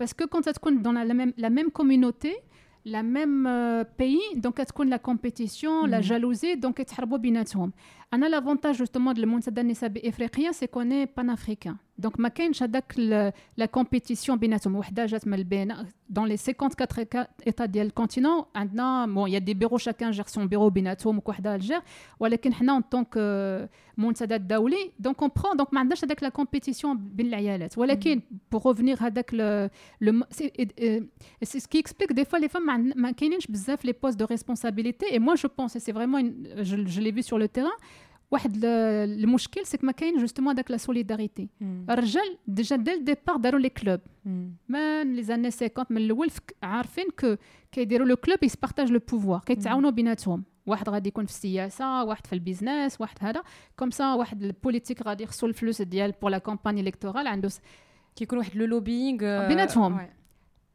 باسكو 0.00 0.26
كون 0.26 0.42
تكون 0.42 0.82
دون 0.82 1.02
لا 1.02 1.14
ميم 1.14 1.34
لا 1.36 1.48
ميم 1.48 1.68
كوميونيتي 1.68 2.36
لا 2.84 3.02
ميم 3.02 3.44
بيي 3.98 4.20
دونك 4.36 4.54
كتكون 4.54 4.88
لا 4.88 4.96
كومبيتيسيون 4.96 5.90
لا 5.90 5.96
مهم. 5.98 6.06
جالوزي 6.08 6.54
دونك 6.54 6.74
كيتحاربوا 6.76 7.18
بيناتهم 7.18 7.72
on 8.11 8.21
a 8.23 8.29
l'avantage 8.29 8.77
justement 8.77 9.13
de 9.13 9.21
le 9.21 9.27
monde 9.27 9.43
c'est 10.51 10.67
qu'on 10.67 10.89
est 10.89 11.05
panafricain. 11.05 11.77
Donc, 11.99 12.17
ma 12.17 12.29
la 13.57 13.67
compétition 13.67 14.37
dans 16.09 16.23
les 16.23 16.37
54 16.37 16.99
États 17.45 17.67
du 17.67 17.91
continent, 17.91 18.47
bon, 19.07 19.27
il 19.27 19.33
y 19.33 19.35
a 19.35 19.41
des 19.41 19.53
bureaux, 19.53 19.77
chacun 19.77 20.11
gère 20.13 20.29
son 20.29 20.45
bureau, 20.45 20.71
binatoum 20.71 21.17
ou 21.17 21.21
Alger. 21.43 21.79
Mais 22.21 22.69
en 22.69 22.81
tant 22.81 23.03
que 23.03 23.19
euh, 23.19 23.67
monde 23.97 24.15
daouli, 24.47 24.77
donc 24.97 25.21
on 25.21 25.29
prend, 25.29 25.55
donc 25.55 25.67
on 25.73 26.03
avec 26.03 26.21
la 26.21 26.31
compétition 26.31 26.95
mm. 28.15 28.21
pour 28.49 28.63
revenir 28.63 29.03
avec 29.03 29.33
le, 29.33 29.69
le 29.99 30.23
c'est 30.31 31.59
ce 31.59 31.67
qui 31.67 31.79
explique 31.79 32.13
des 32.13 32.23
fois 32.23 32.39
les 32.39 32.47
femmes, 32.47 32.93
ma 32.95 33.11
les 33.83 33.93
postes 33.93 34.17
de 34.17 34.23
responsabilité. 34.23 35.05
Et 35.13 35.19
moi, 35.19 35.35
je 35.35 35.47
pense, 35.47 35.75
et 35.75 35.79
c'est 35.81 35.91
vraiment, 35.91 36.19
je 36.61 37.01
l'ai 37.01 37.11
vu 37.11 37.23
sur 37.23 37.37
le 37.37 37.49
terrain. 37.49 37.75
واحد 38.31 38.61
المشكل 38.65 39.65
سي 39.65 39.77
ما 39.83 39.91
كاين 39.91 40.17
جوستومون 40.17 40.55
داك 40.55 40.71
لا 40.71 40.77
سوليداريتي 40.77 41.49
الرجال 41.89 42.37
ديجا 42.47 42.75
ديال 42.75 42.97
الديبار 42.97 43.35
داروا 43.37 43.59
لي 43.59 43.69
كلوب 43.69 43.99
من 44.69 45.15
لي 45.15 45.23
زاني 45.23 45.51
50 45.51 45.85
من 45.89 45.97
الأول 45.97 46.29
عارفين 46.63 47.05
كو 47.19 47.35
كيديروا 47.71 48.07
لو 48.07 48.15
كلوب 48.15 48.43
يسبارتاج 48.43 48.91
لو 48.91 48.99
بوفوار 49.11 49.39
كيتعاونوا 49.39 49.89
بيناتهم. 49.89 50.43
واحد 50.65 50.89
غادي 50.89 51.09
يكون 51.09 51.25
في 51.25 51.31
السياسة 51.31 52.03
واحد 52.03 52.27
في 52.27 52.33
البيزنس 52.33 53.01
واحد 53.01 53.17
هذا. 53.21 53.43
كوم 53.79 53.91
سا 53.91 54.13
واحد 54.13 54.43
البوليتيك 54.43 55.07
غادي 55.07 55.23
يخصو 55.23 55.47
الفلوس 55.47 55.81
ديال 55.81 56.13
بور 56.21 56.29
لا 56.29 56.37
كامباني 56.37 56.81
الكتورال 56.81 57.27
عنده 57.27 57.49
كيكون 58.15 58.37
واحد 58.37 58.55
لو 58.55 58.65
لوبينغ 58.65 59.47
بيناتهم. 59.47 60.07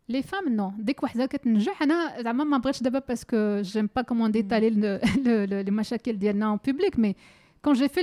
لي 0.09 0.23
فام 0.23 0.49
نو 0.49 0.73
ديك 0.79 1.03
وحده 1.03 1.27
كتنجح 1.27 1.83
أنا 1.83 2.23
زعما 2.23 2.45
ما 2.45 2.59
بغيتش 2.59 2.83
دابا 2.83 2.99
باسكو 2.99 3.61
جيم 3.61 3.89
با 3.97 4.03
كومون 4.03 4.31
ديتالي 4.31 4.71
لي 5.47 5.71
مشاكل 5.71 6.19
ديالنا 6.19 6.47
اون 6.47 6.59
بوبليك 6.67 6.99
مي 6.99 7.17
كون 7.64 7.74
جي 7.74 7.88
في 7.88 8.02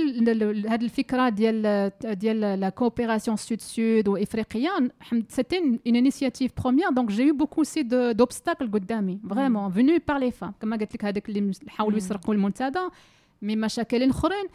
هاد 0.67 0.83
الفكره 0.83 1.29
ديال 1.29 1.91
ديال 2.03 2.39
لا 2.59 2.69
كوبيراسيون 2.69 3.37
سود 3.37 3.61
سود 3.61 4.07
وافريقيا 4.07 4.89
سيتي 5.29 5.57
اون 5.57 5.79
انيسياتيف 5.87 6.51
بروميير 6.61 6.89
دونك 6.89 7.09
جي 7.11 7.23
يو 7.23 7.35
بوكو 7.35 7.63
سي 7.63 7.83
دوبستاكل 8.13 8.71
قدامي 8.71 9.19
فريمون 9.29 9.71
فينو 9.71 9.99
بار 10.07 10.17
لي 10.17 10.31
فام 10.31 10.53
كما 10.61 10.75
قلت 10.77 10.95
لك 10.95 11.05
هذاك 11.05 11.29
اللي 11.29 11.51
حاولوا 11.67 11.91
مم. 11.91 11.97
يسرقوا 11.97 12.33
المنتدى 12.33 12.79
مي 13.41 13.55
مشاكل 13.55 14.09
اخرين 14.09 14.45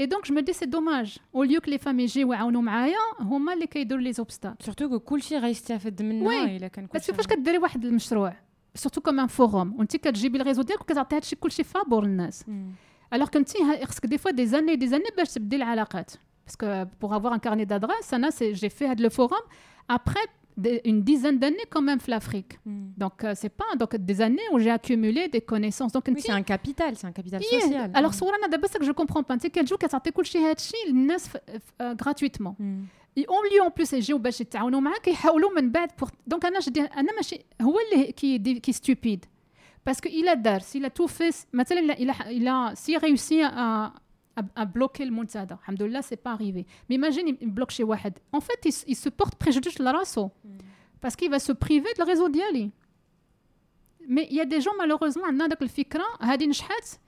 اي 0.00 0.06
دونك 0.06 0.26
جو 0.26 0.34
مي 0.34 0.42
دي 0.42 0.52
سي 0.52 0.66
دوماج 0.66 1.16
او 1.34 1.42
ليو 1.42 1.60
كو 1.60 1.70
لي 1.70 1.78
فام 1.78 2.00
يجيو 2.00 2.32
يعاونوا 2.32 2.62
معايا 2.62 2.98
هما 3.20 3.52
اللي 3.52 3.66
كيديروا 3.66 4.02
لي 4.02 4.12
زوبستاكل 4.12 4.64
سورتو 4.64 4.88
كو 4.88 4.98
كلشي 4.98 5.38
غيستافد 5.38 6.02
منها 6.02 6.28
وي. 6.28 6.56
الا 6.56 6.68
كان 6.68 6.84
بس 6.84 6.90
كلشي 6.92 7.06
كيفاش 7.06 7.26
كديري 7.26 7.58
واحد 7.58 7.84
المشروع 7.84 8.36
سورتو 8.74 9.00
كوم 9.00 9.20
ان 9.20 9.26
فوروم 9.26 9.78
وانت 9.78 9.96
كتجيبي 9.96 10.40
الريزو 10.40 10.62
ديالك 10.62 10.80
وكتعطي 10.80 11.16
هادشي 11.16 11.36
كلشي 11.36 11.64
فابور 11.64 12.04
للناس 12.04 12.48
مم. 12.48 12.70
الوغ 13.12 13.28
كنتي 13.28 13.58
خصك 13.86 14.06
دي 14.06 14.18
فوا 14.18 14.30
دي 14.30 14.46
زاني 14.46 14.76
دي 14.76 14.88
زاني 14.88 15.04
باش 15.16 15.32
تبدي 15.34 15.56
العلاقات 15.56 16.10
باسكو 16.46 16.84
بوغ 17.00 17.16
افوار 17.16 17.34
ان 17.34 17.38
كارني 17.38 17.64
دادريس 17.64 18.14
انا 18.14 18.30
سي 18.30 18.52
جي 18.52 18.68
في 18.68 18.86
هاد 18.86 19.00
لو 19.00 19.10
فوروم 19.10 19.40
ابخي 19.90 20.20
une 20.88 21.02
dizaine 21.10 21.38
d'années 21.38 21.68
quand 21.74 21.82
même 21.82 21.98
في 21.98 22.10
l'Afrique. 22.18 22.56
مم. 22.66 22.92
Donc 22.98 23.24
euh, 23.24 23.34
c'est 23.34 23.52
pas 23.62 23.76
donc 23.80 23.96
des 23.96 24.20
années 24.22 24.48
où 24.52 24.58
j'ai 24.58 24.70
accumulé 24.70 25.28
des 25.28 25.42
connaissances. 25.52 25.92
Donc 25.92 26.04
Oui, 26.08 26.12
انت 26.12 26.20
c'est 26.20 26.32
un 26.32 26.42
capital, 26.42 26.96
c'est 26.96 27.06
un 27.06 27.12
capital 27.12 27.40
Yeah. 27.42 27.60
social. 27.60 27.90
alors 27.94 28.12
صور 28.12 28.34
انا 28.34 28.46
دابا 28.46 28.66
ساك 28.66 28.82
جو 28.82 28.94
كومبرون 28.94 29.22
با 29.28 29.34
انت 29.34 29.46
كتجيو 29.46 29.78
كتعطي 29.78 30.10
كلشي 30.10 30.38
هادشي 30.38 30.76
للناس 30.88 31.28
غراتويتمون 31.82 32.54
مم. 32.58 32.84
اون 33.18 33.48
ليو 33.52 33.62
اون 33.62 33.72
بلوس 33.76 33.92
يجيو 33.92 34.18
باش 34.18 34.40
يتعاونوا 34.40 34.80
معاك 34.80 35.00
كيحاولوا 35.00 35.50
من 35.60 35.70
بعد 35.72 35.90
بور 36.00 36.10
دونك 36.26 36.44
انا 36.44 36.60
جدي 36.60 36.80
انا 36.80 37.12
ماشي 37.16 37.44
هو 37.62 37.76
اللي 37.80 38.12
كي 38.12 38.72
دي 39.86 39.92
كي 39.92 39.94
ستوبيد 39.94 40.08
باسكو 40.08 40.08
الا 40.08 40.34
دار 40.34 40.60
سي 40.60 40.78
لا 40.78 40.88
تو 40.88 41.06
في 41.06 41.30
مثلا 41.52 41.78
الا 41.78 42.30
الا 42.30 42.74
سي 42.74 42.96
ريوسي 42.96 43.44
ا 43.44 43.92
ا 44.56 44.64
بلوكي 44.64 45.02
المنتدى 45.02 45.54
الحمد 45.54 45.82
لله 45.82 46.00
سي 46.00 46.16
با 46.24 46.34
اريفي 46.34 46.64
مي 46.90 46.96
ايماجين 46.96 47.28
يبلوك 47.28 47.70
شي 47.70 47.84
واحد 47.84 48.18
اون 48.34 48.40
فيت 48.40 48.74
il 48.88 48.94
se 48.94 49.08
porte 49.08 49.34
préjudice 49.44 49.80
لراسو 49.80 50.28
parce 51.06 51.16
qu'il 51.16 51.30
va 51.30 51.38
se 51.38 51.52
priver 51.52 51.92
de 51.98 52.02
le 52.02 52.06
réseau 52.06 52.30
ديالي 52.30 52.70
مي 54.08 54.26
il 54.26 54.34
y 54.34 54.40
a 54.40 54.44
des 54.44 54.60
gens 54.60 54.76
malheureusement 54.80 55.24
عندنا 55.24 55.46
داك 55.46 55.62
الفكره 55.62 56.04
هذه 56.22 56.46
نجحت 56.46 57.00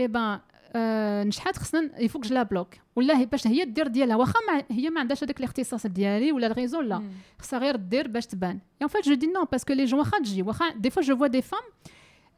اي 0.00 0.08
بان 0.08 0.40
آه 0.76 1.24
نجحت 1.24 1.56
خصنا 1.56 2.00
يفوق 2.00 2.26
لا 2.26 2.42
بلوك 2.42 2.68
ولا 2.96 3.18
هي 3.18 3.26
باش 3.26 3.46
هي 3.46 3.64
دير 3.64 3.86
ديالها 3.86 4.16
واخا 4.16 4.40
ما 4.48 4.64
هي 4.70 4.90
ما 4.90 5.00
عندهاش 5.00 5.24
هذاك 5.24 5.38
الاختصاص 5.38 5.86
ديالي 5.86 6.32
ولا 6.32 6.46
الريزو 6.46 6.80
لا 6.80 6.98
مم. 6.98 7.10
خصها 7.38 7.58
غير 7.58 7.76
دير 7.76 8.08
باش 8.08 8.26
تبان 8.26 8.58
اي 8.82 8.88
فيت 8.88 9.08
جو 9.08 9.14
دي 9.14 9.26
نو 9.26 9.44
باسكو 9.44 9.72
لي 9.72 9.84
جون 9.84 9.98
واخا 9.98 10.18
تجي 10.18 10.42
واخا 10.42 10.70
دي 10.70 10.90
فوا 10.90 11.02
جو 11.02 11.16
فوا 11.16 11.26
دي 11.26 11.42
فام 11.42 11.60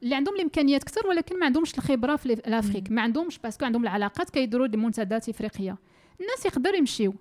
اللي 0.04 0.16
عندهم 0.16 0.36
الإمكانيات 0.36 0.84
كثر 0.84 1.08
ولكن 1.08 1.40
ما 1.40 1.46
عندهمش 1.46 1.78
الخبرة 1.78 2.16
في 2.16 2.26
الافريك 2.26 2.92
ما 2.92 3.02
عندهمش 3.02 3.40
باسكو 3.40 3.66
عندهم 3.66 3.84
العلاقات 3.84 4.30
كيديروا 4.30 4.68
دي 4.68 4.78
منتديات 4.78 5.30
إفريقية. 5.30 5.78
الناس 6.22 6.46
يقدروا 6.46 6.76
يمشيو. 6.76 7.14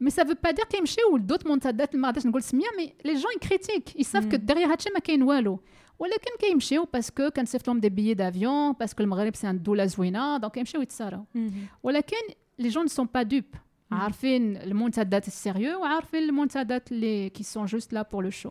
مي 0.00 0.10
سافو 0.10 0.34
با 0.44 0.50
دير 0.50 0.64
كيمشيو 0.64 1.16
لدوت 1.16 1.46
منتديات 1.46 1.96
ما 1.96 2.08
غاديش 2.08 2.26
نقول 2.26 2.42
سمية 2.42 2.66
مي 2.76 2.92
لي 3.04 3.14
جون 3.14 3.32
كريتيك 3.48 3.96
يساف 3.96 4.26
كو. 4.30 4.36
ديغيغ 4.36 4.72
هادشي 4.72 4.90
ما 4.94 5.00
كاين 5.00 5.22
والو. 5.22 5.60
ولكن 5.98 6.30
كيمشيو 6.40 6.88
باسكو 6.92 7.30
كنصيفط 7.30 7.68
لهم 7.68 7.80
دي 7.80 7.88
بيي 7.88 8.14
دافيون 8.14 8.72
باسكو 8.72 9.02
المغرب 9.02 9.36
سي 9.36 9.50
ان 9.50 9.62
دوله 9.62 9.84
زوينة 9.84 10.36
دونك 10.36 10.52
كيمشيو 10.52 10.82
يتساراو. 10.82 11.24
ولكن 11.82 12.16
لي 12.58 12.68
جون 12.68 12.86
سون 12.86 13.08
با 13.14 13.22
دوب. 13.22 13.44
عارفين 13.92 14.56
المنتديات 14.56 15.26
السيريو 15.26 15.80
وعارفين 15.80 16.22
المنتديات 16.22 16.92
اللي 16.92 17.28
كي 17.30 17.42
سون 17.42 17.66
جوست 17.66 17.92
لا 17.92 18.02
بور 18.02 18.24
لو 18.24 18.30
شو 18.30 18.50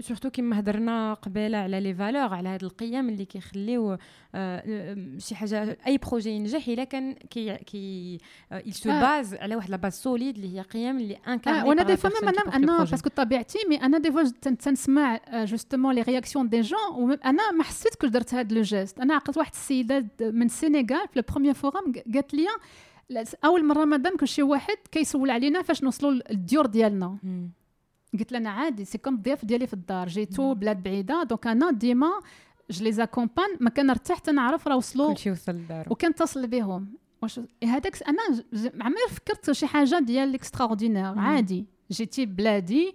سورتو 0.00 0.30
كيما 0.30 0.58
هضرنا 0.60 1.14
قبيلة 1.14 1.58
على 1.58 1.80
لي 1.80 1.94
فالور 1.94 2.34
على 2.34 2.48
هاد 2.48 2.64
القيم 2.64 3.08
اللي 3.08 3.24
كيخليو 3.24 3.92
آه، 3.92 3.98
آه، 4.34 5.18
شي 5.18 5.34
حاجة 5.34 5.78
أي 5.86 5.98
بروجي 5.98 6.30
ينجح 6.30 6.68
إلا 6.68 6.84
كان 6.84 7.12
كي 7.14 7.56
كي 7.56 8.18
il 8.52 8.72
se 8.74 8.86
آه. 8.86 9.00
باز 9.00 9.34
على 9.34 9.56
واحد 9.56 9.70
لا 9.70 9.76
باز 9.76 9.92
سوليد 9.92 10.34
اللي 10.36 10.56
هي 10.58 10.62
قيم 10.62 10.96
اللي 10.98 11.16
انكارني 11.28 11.60
آه 11.60 11.66
وأنا 11.66 11.82
دي 11.82 11.96
فوا 11.96 12.10
ميم 12.10 12.28
أنا 12.28 12.56
أنا 12.56 12.78
باسكو 12.84 13.08
طبيعتي 13.08 13.58
مي 13.68 13.76
أنا 13.82 13.98
دي 13.98 14.12
فوا 14.12 14.22
تن- 14.42 14.58
تنسمع 14.58 15.20
جوستومون 15.34 15.94
لي 15.94 16.02
رياكسيون 16.02 16.48
دي 16.48 16.60
جون 16.60 17.12
أنا 17.24 17.50
ما 17.52 17.64
حسيت 17.64 17.94
كو 17.94 18.06
درت 18.06 18.34
هاد 18.34 18.52
لو 18.52 18.62
جيست 18.62 19.00
أنا 19.00 19.14
عقلت 19.14 19.36
واحد 19.38 19.52
السيدة 19.52 20.06
من 20.20 20.42
السينيغال 20.46 21.08
في 21.10 21.16
البروميير 21.16 21.54
فورم 21.54 21.92
قالت 22.14 22.34
لي 22.34 22.46
أول 23.44 23.64
مرة 23.64 23.84
مادام 23.84 24.16
كل 24.16 24.28
شي 24.28 24.42
واحد 24.42 24.76
كيسول 24.92 25.30
علينا 25.30 25.62
فاش 25.62 25.82
نوصلوا 25.82 26.10
للديور 26.10 26.66
ديالنا. 26.66 27.18
قلت 28.18 28.32
لها 28.32 28.40
أنا 28.40 28.50
عادي 28.50 28.84
سي 28.84 28.98
كوم 28.98 29.14
الضياف 29.14 29.44
ديالي 29.44 29.66
في 29.66 29.74
الدار. 29.74 30.08
جيتو 30.08 30.54
بلاد 30.54 30.82
بعيدة. 30.82 31.22
دونك 31.22 31.46
أنا 31.46 31.70
ديما 31.70 32.10
جو 32.70 32.84
لي 32.84 32.92
زاكومبان 32.92 33.56
ما 33.60 33.70
كنرتاح 33.70 34.16
حتى 34.16 34.32
نعرف 34.32 34.68
راه 34.68 34.76
وصلوا 34.76 35.12
كلشي 35.12 35.30
وصل 35.30 35.52
لدارو. 35.52 35.92
وكنتصل 35.92 36.46
بهم. 36.46 36.88
واش 37.22 37.40
هذاك 37.64 38.02
أنا 38.08 38.22
عمري 38.80 39.08
فكرت 39.10 39.52
شي 39.52 39.66
حاجة 39.66 39.98
ديال 39.98 40.28
الاكستراوردينير 40.28 41.14
مم. 41.14 41.18
عادي. 41.18 41.66
جيتي 41.90 42.26
بلادي 42.26 42.94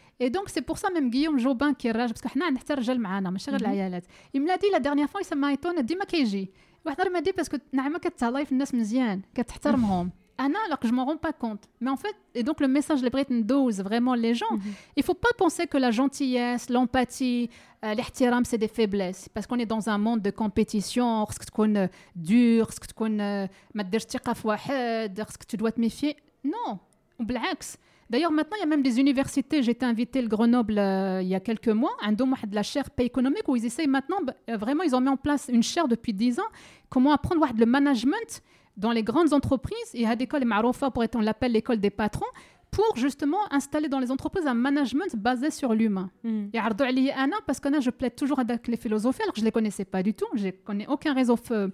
اي 0.20 0.28
دونك 0.28 0.48
سي 0.48 0.60
بور 0.60 0.76
سا 0.76 0.88
ميم 0.88 1.10
غيوم 1.10 1.36
جوبان 1.36 1.74
كي 1.74 1.90
الراجل 1.90 2.12
باسكو 2.12 2.28
حنا 2.28 2.44
عندنا 2.44 2.60
حتى 2.60 2.72
الرجال 2.72 3.00
معانا 3.00 3.30
ماشي 3.30 3.50
غير 3.50 3.62
مهم. 3.62 3.72
العيالات 3.72 4.04
يملادي 4.34 4.68
لا 4.72 4.78
ديرنيير 4.78 5.06
فوا 5.06 5.20
يسمى 5.20 5.48
ايتون 5.48 5.86
ديما 5.86 6.04
كيجي 6.04 6.50
واحد 6.84 7.00
راه 7.00 7.08
ما 7.08 7.20
دي 7.20 7.32
باسكو 7.32 7.58
نعمه 7.72 7.98
كتهلاي 7.98 8.44
في 8.44 8.52
الناس 8.52 8.74
مزيان 8.74 9.22
كتحترمهم 9.34 10.10
Anna, 10.38 10.58
alors 10.66 10.78
que 10.78 10.88
je 10.90 10.92
m'en 10.92 11.06
rends 11.06 11.22
pas 11.28 11.32
compte. 11.32 11.64
Mais 11.80 11.90
en 11.96 11.96
fait, 11.96 12.16
et 12.34 12.42
donc 12.42 12.60
le 12.60 12.68
message 12.68 13.00
de 13.00 13.08
Bretton 13.08 13.40
dose 13.54 13.80
vraiment 13.80 14.14
les 14.14 14.34
gens. 14.34 14.54
Il 14.56 14.62
Il 14.98 15.02
faut 15.08 15.18
pas 15.26 15.34
penser 15.42 15.64
que 15.72 15.78
la 15.78 15.90
gentillesse, 15.90 16.64
l'empathie, 16.74 17.48
euh, 17.84 17.94
l'ihtiram, 17.94 18.44
c'est 18.50 18.60
des 18.66 18.72
faiblesses. 18.78 19.24
Parce 19.34 19.46
qu'on 19.46 19.60
est 19.64 19.70
dans 19.76 19.84
un 19.94 19.98
monde 20.06 20.20
de 20.28 20.32
compétition, 20.42 21.08
que 21.40 21.46
tu 21.50 21.88
dur, 22.30 22.64
que 25.40 25.46
tu 25.50 25.56
dois 25.56 25.72
te 25.72 25.80
méfier. 25.80 26.12
Non, 26.44 26.78
بالعكس 27.20 27.76
D'ailleurs, 28.11 28.33
maintenant, 28.33 28.57
il 28.57 28.59
y 28.59 28.63
a 28.63 28.67
même 28.67 28.83
des 28.83 28.99
universités. 28.99 29.59
Été 29.69 29.85
invitée 29.85 30.21
le 30.21 30.27
Grenoble 30.27 30.77
euh, 30.77 31.21
il 31.21 31.29
y 31.29 31.35
a 31.35 31.39
quelques 31.39 31.69
mois, 31.69 31.93
un 32.01 32.11
don 32.11 32.27
de 32.27 32.55
la 32.55 32.61
chaire 32.61 32.91
paix 32.91 33.05
économique 33.05 33.47
où 33.47 33.55
ils 33.55 33.65
essayent 33.65 33.87
maintenant, 33.87 34.17
bah, 34.21 34.33
euh, 34.49 34.57
vraiment, 34.57 34.83
ils 34.83 34.93
ont 34.93 34.99
mis 34.99 35.07
en 35.07 35.15
place 35.15 35.49
une 35.51 35.63
chaire 35.63 35.87
depuis 35.87 36.13
10 36.13 36.41
ans, 36.41 36.49
comment 36.89 37.13
apprendre 37.13 37.47
le 37.57 37.65
management 37.65 38.41
dans 38.75 38.91
les 38.91 39.01
grandes 39.01 39.31
entreprises. 39.31 39.91
Et 39.93 40.05
à 40.05 40.15
l'école 40.15 40.43
Marofa, 40.43 40.91
pour 40.91 41.05
être, 41.05 41.15
on 41.15 41.21
l'appelle 41.21 41.53
l'école 41.53 41.77
des 41.77 41.89
patrons, 41.89 42.25
pour 42.69 42.97
justement 42.97 43.39
installer 43.49 43.87
dans 43.87 43.99
les 43.99 44.11
entreprises 44.11 44.45
un 44.45 44.55
management 44.55 45.15
basé 45.15 45.49
sur 45.49 45.73
l'humain. 45.73 46.09
Mm. 46.25 46.47
Et 46.53 46.59
Anna, 47.11 47.37
parce 47.47 47.61
que 47.61 47.79
je 47.79 47.89
plaide 47.91 48.15
toujours 48.17 48.39
avec 48.39 48.67
les 48.67 48.77
philosophes, 48.77 49.21
alors 49.21 49.33
que 49.33 49.39
je 49.39 49.43
ne 49.43 49.47
les 49.47 49.53
connaissais 49.53 49.85
pas 49.85 50.03
du 50.03 50.13
tout, 50.13 50.27
je 50.33 50.47
ne 50.47 50.51
connais 50.51 50.87
aucun 50.87 51.13
réseau 51.13 51.37
feu, 51.37 51.71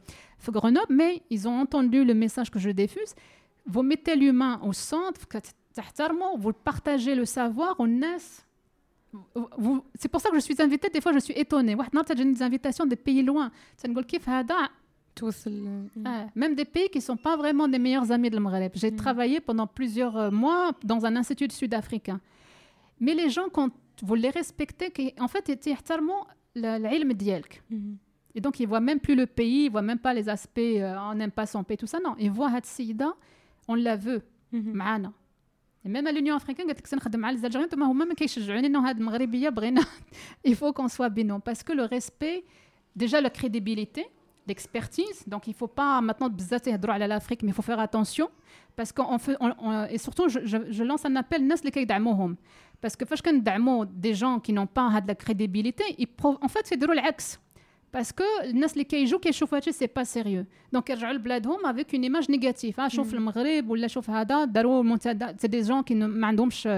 Grenoble, 0.49 0.93
mais 0.93 1.23
ils 1.31 1.47
ont 1.47 1.59
entendu 1.59 2.03
le 2.03 2.13
message 2.13 2.51
que 2.51 2.59
je 2.59 2.69
diffuse. 2.69 3.15
Vous 3.65 3.81
mettez 3.81 4.15
l'humain 4.15 4.59
au 4.63 4.71
centre, 4.71 5.27
vous 6.38 6.52
partagez 6.52 7.14
le 7.14 7.24
savoir 7.24 7.76
on 7.78 8.00
c'est 9.94 10.08
pour 10.08 10.20
ça 10.20 10.30
que 10.30 10.36
je 10.36 10.40
suis 10.40 10.60
invitée 10.60 10.88
des 10.88 11.00
fois 11.00 11.12
je 11.12 11.18
suis 11.18 11.34
étonnée 11.34 11.76
j'ai 12.16 12.24
des 12.24 12.42
invitations 12.42 12.86
des 12.86 12.96
pays 12.96 13.22
loin 13.22 13.50
même 16.34 16.54
des 16.54 16.64
pays 16.64 16.88
qui 16.88 16.98
ne 16.98 17.02
sont 17.02 17.16
pas 17.16 17.36
vraiment 17.36 17.68
des 17.68 17.78
meilleurs 17.78 18.10
amis 18.10 18.30
de 18.30 18.38
Maghreb. 18.38 18.72
J'ai 18.74 18.90
mm. 18.90 18.96
travaillé 18.96 19.40
pendant 19.40 19.66
plusieurs 19.66 20.16
euh, 20.16 20.30
mois 20.30 20.72
dans 20.82 21.04
un 21.04 21.16
institut 21.16 21.50
sud-africain. 21.50 22.20
Mais 23.00 23.14
les 23.14 23.28
gens, 23.28 23.48
quand 23.52 23.70
vous 24.02 24.14
les 24.14 24.30
respectez, 24.30 25.14
en 25.20 25.28
fait, 25.28 25.48
ils 25.48 25.76
l'ilm 26.54 27.12
dielk. 27.12 27.62
Mm-hmm. 27.70 27.96
Et 28.34 28.40
donc, 28.40 28.58
ils 28.60 28.64
ne 28.64 28.68
voient 28.68 28.80
même 28.80 29.00
plus 29.00 29.14
le 29.14 29.26
pays, 29.26 29.64
ils 29.64 29.66
ne 29.66 29.72
voient 29.72 29.82
même 29.82 29.98
pas 29.98 30.14
les 30.14 30.28
aspects, 30.28 30.58
euh, 30.58 30.96
on 30.98 31.14
n'aime 31.14 31.30
pas 31.30 31.46
son 31.46 31.62
pays, 31.62 31.76
tout 31.76 31.86
ça. 31.86 31.98
Non, 32.02 32.14
ils 32.18 32.30
voient 32.30 32.50
Hatsida, 32.50 33.12
on 33.68 33.74
la 33.74 33.96
veut, 33.96 34.22
معانا. 34.52 35.12
Mm-hmm. 35.86 35.90
même 35.90 36.06
à 36.06 36.12
l'Union 36.12 36.36
africaine 36.36 36.66
قالت 36.66 36.78
لك 36.78 36.86
سنخدم 36.86 37.20
مع 37.20 37.30
الجزائريين 37.30 37.82
هما 37.82 38.04
ما 38.04 38.14
كيشجعوني 38.14 38.66
انه 38.66 38.88
هاد 38.88 38.98
المغربيه 38.98 39.48
بغينا 39.48 39.82
il 40.48 40.54
faut 40.54 40.72
qu'on 40.72 40.88
soit 40.88 41.08
binôme 41.08 41.40
parce 41.40 41.62
que 41.62 41.72
le 41.72 41.84
respect 41.84 42.44
déjà 42.96 43.20
la 43.20 43.30
crédibilité 43.30 44.06
l'expertise 44.48 45.24
donc 45.26 45.46
il 45.46 45.54
faut 45.54 45.72
pas 45.80 46.00
maintenant 46.00 46.28
بزاف 46.28 46.66
يهضروا 46.66 46.94
على 46.94 47.08
l'Afrique 47.08 47.42
mais 47.42 47.48
il 47.48 47.54
faut 47.54 47.62
faire 47.62 47.80
attention 47.80 48.28
parce 48.76 48.92
qu'on 48.92 49.18
fait 49.18 49.36
on, 49.40 49.52
on, 49.58 49.84
et 49.86 49.98
surtout 49.98 50.28
je, 50.28 50.40
je, 50.44 50.58
je 50.70 50.84
lance 50.84 51.04
un 51.04 51.16
appel 51.16 51.40
الناس 51.40 51.60
اللي 51.60 51.70
كيدعموهم 51.70 52.36
parce 52.86 52.96
que 52.96 53.04
فاش 53.04 53.22
كندعموا 53.22 53.84
des 53.84 54.14
gens 54.14 54.40
qui 54.40 54.52
n'ont 54.52 54.66
pas 54.66 54.88
هاد 54.88 55.06
la 55.10 55.14
crédibilité 55.14 55.84
ils 55.98 56.08
en 56.24 56.48
fait 56.48 56.72
يديروا 56.72 56.94
العكس 56.94 57.34
parce 57.34 57.45
que 57.96 58.44
الناس 58.44 58.72
اللي 58.72 58.84
كيجوا 58.84 59.18
كيشوفوا 59.18 59.58
هادشي 59.58 59.72
سي 59.72 59.86
با 59.96 60.04
سيريو 60.04 60.44
دونك 60.72 60.90
يرجعوا 60.90 61.12
لبلادهم 61.12 61.66
افيك 61.66 61.94
اون 61.94 62.02
ايماج 62.02 62.30
نيجاتيف 62.30 62.80
اه 62.80 62.88
شوف 62.88 63.14
المغرب 63.14 63.70
ولا 63.70 63.86
شوف 63.86 64.10
هذا 64.10 64.44
داروا 64.44 64.82
المنتدى 64.82 65.26
سي 65.38 65.48
دي 65.48 65.60
جون 65.60 65.82
كي 65.82 65.94
ما 65.94 66.26
عندهمش 66.26 66.68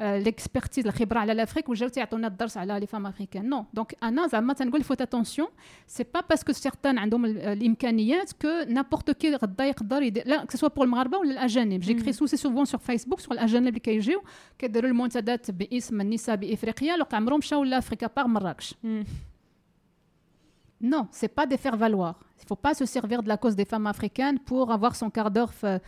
ليكسبرتيز 0.00 0.86
الخبره 0.86 1.18
على 1.18 1.34
لافريك 1.34 1.68
وجاو 1.68 1.88
تيعطونا 1.88 2.26
الدرس 2.26 2.56
على 2.56 2.80
لي 2.80 2.86
فام 2.86 3.06
افريكان 3.06 3.48
نو 3.48 3.64
دونك 3.74 3.94
انا 4.02 4.26
زعما 4.26 4.52
تنقول 4.52 4.82
فوت 4.82 5.00
اتونسيون 5.00 5.48
سي 5.86 6.04
با 6.14 6.20
باسكو 6.20 6.52
سيغتان 6.52 6.98
عندهم 6.98 7.24
الامكانيات 7.24 8.32
كو 8.32 8.48
نابورت 8.68 9.10
كي 9.10 9.34
غدا 9.34 9.64
يقدر 9.64 10.02
يدير 10.02 10.28
لا 10.28 10.46
سوا 10.50 10.68
بور 10.68 10.84
المغاربه 10.84 11.18
ولا 11.18 11.30
الاجانب 11.30 11.80
جيكري 11.80 12.12
سوسي 12.12 12.36
سوفون 12.36 12.64
سور 12.64 12.80
فيسبوك 12.80 13.20
سور 13.20 13.32
الاجانب 13.34 13.68
اللي 13.68 13.80
كيجيو 13.80 14.22
كيديروا 14.58 14.90
المنتديات 14.90 15.50
باسم 15.50 16.00
النساء 16.00 16.36
بافريقيا 16.36 16.96
لو 16.96 17.06
عمرهم 17.12 17.38
مشاو 17.38 17.64
لافريكا 17.64 18.06
باغ 18.16 18.26
مراكش 18.26 18.74
Non, 20.85 21.07
c'est 21.09 21.27
pas 21.27 21.47
des 21.47 21.57
faire 21.57 21.75
valoir. 21.75 22.19
Il 22.39 22.47
faut 22.47 22.55
pas 22.55 22.75
se 22.75 22.85
servir 22.85 23.23
de 23.23 23.27
la 23.27 23.37
cause 23.37 23.55
des 23.55 23.65
femmes 23.65 23.87
africaines 23.87 24.37
pour 24.37 24.71
avoir 24.71 24.95
son 24.95 25.09
quart 25.09 25.31
d'heure 25.31 25.51
euh, 25.63 25.79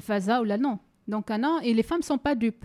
faza 0.00 0.40
ou 0.40 0.44
là 0.44 0.56
non. 0.56 0.78
Donc 1.08 1.28
ah 1.28 1.38
non, 1.38 1.58
et 1.60 1.74
les 1.74 1.82
femmes 1.82 2.02
sont 2.02 2.18
pas 2.18 2.36
dupes. 2.36 2.64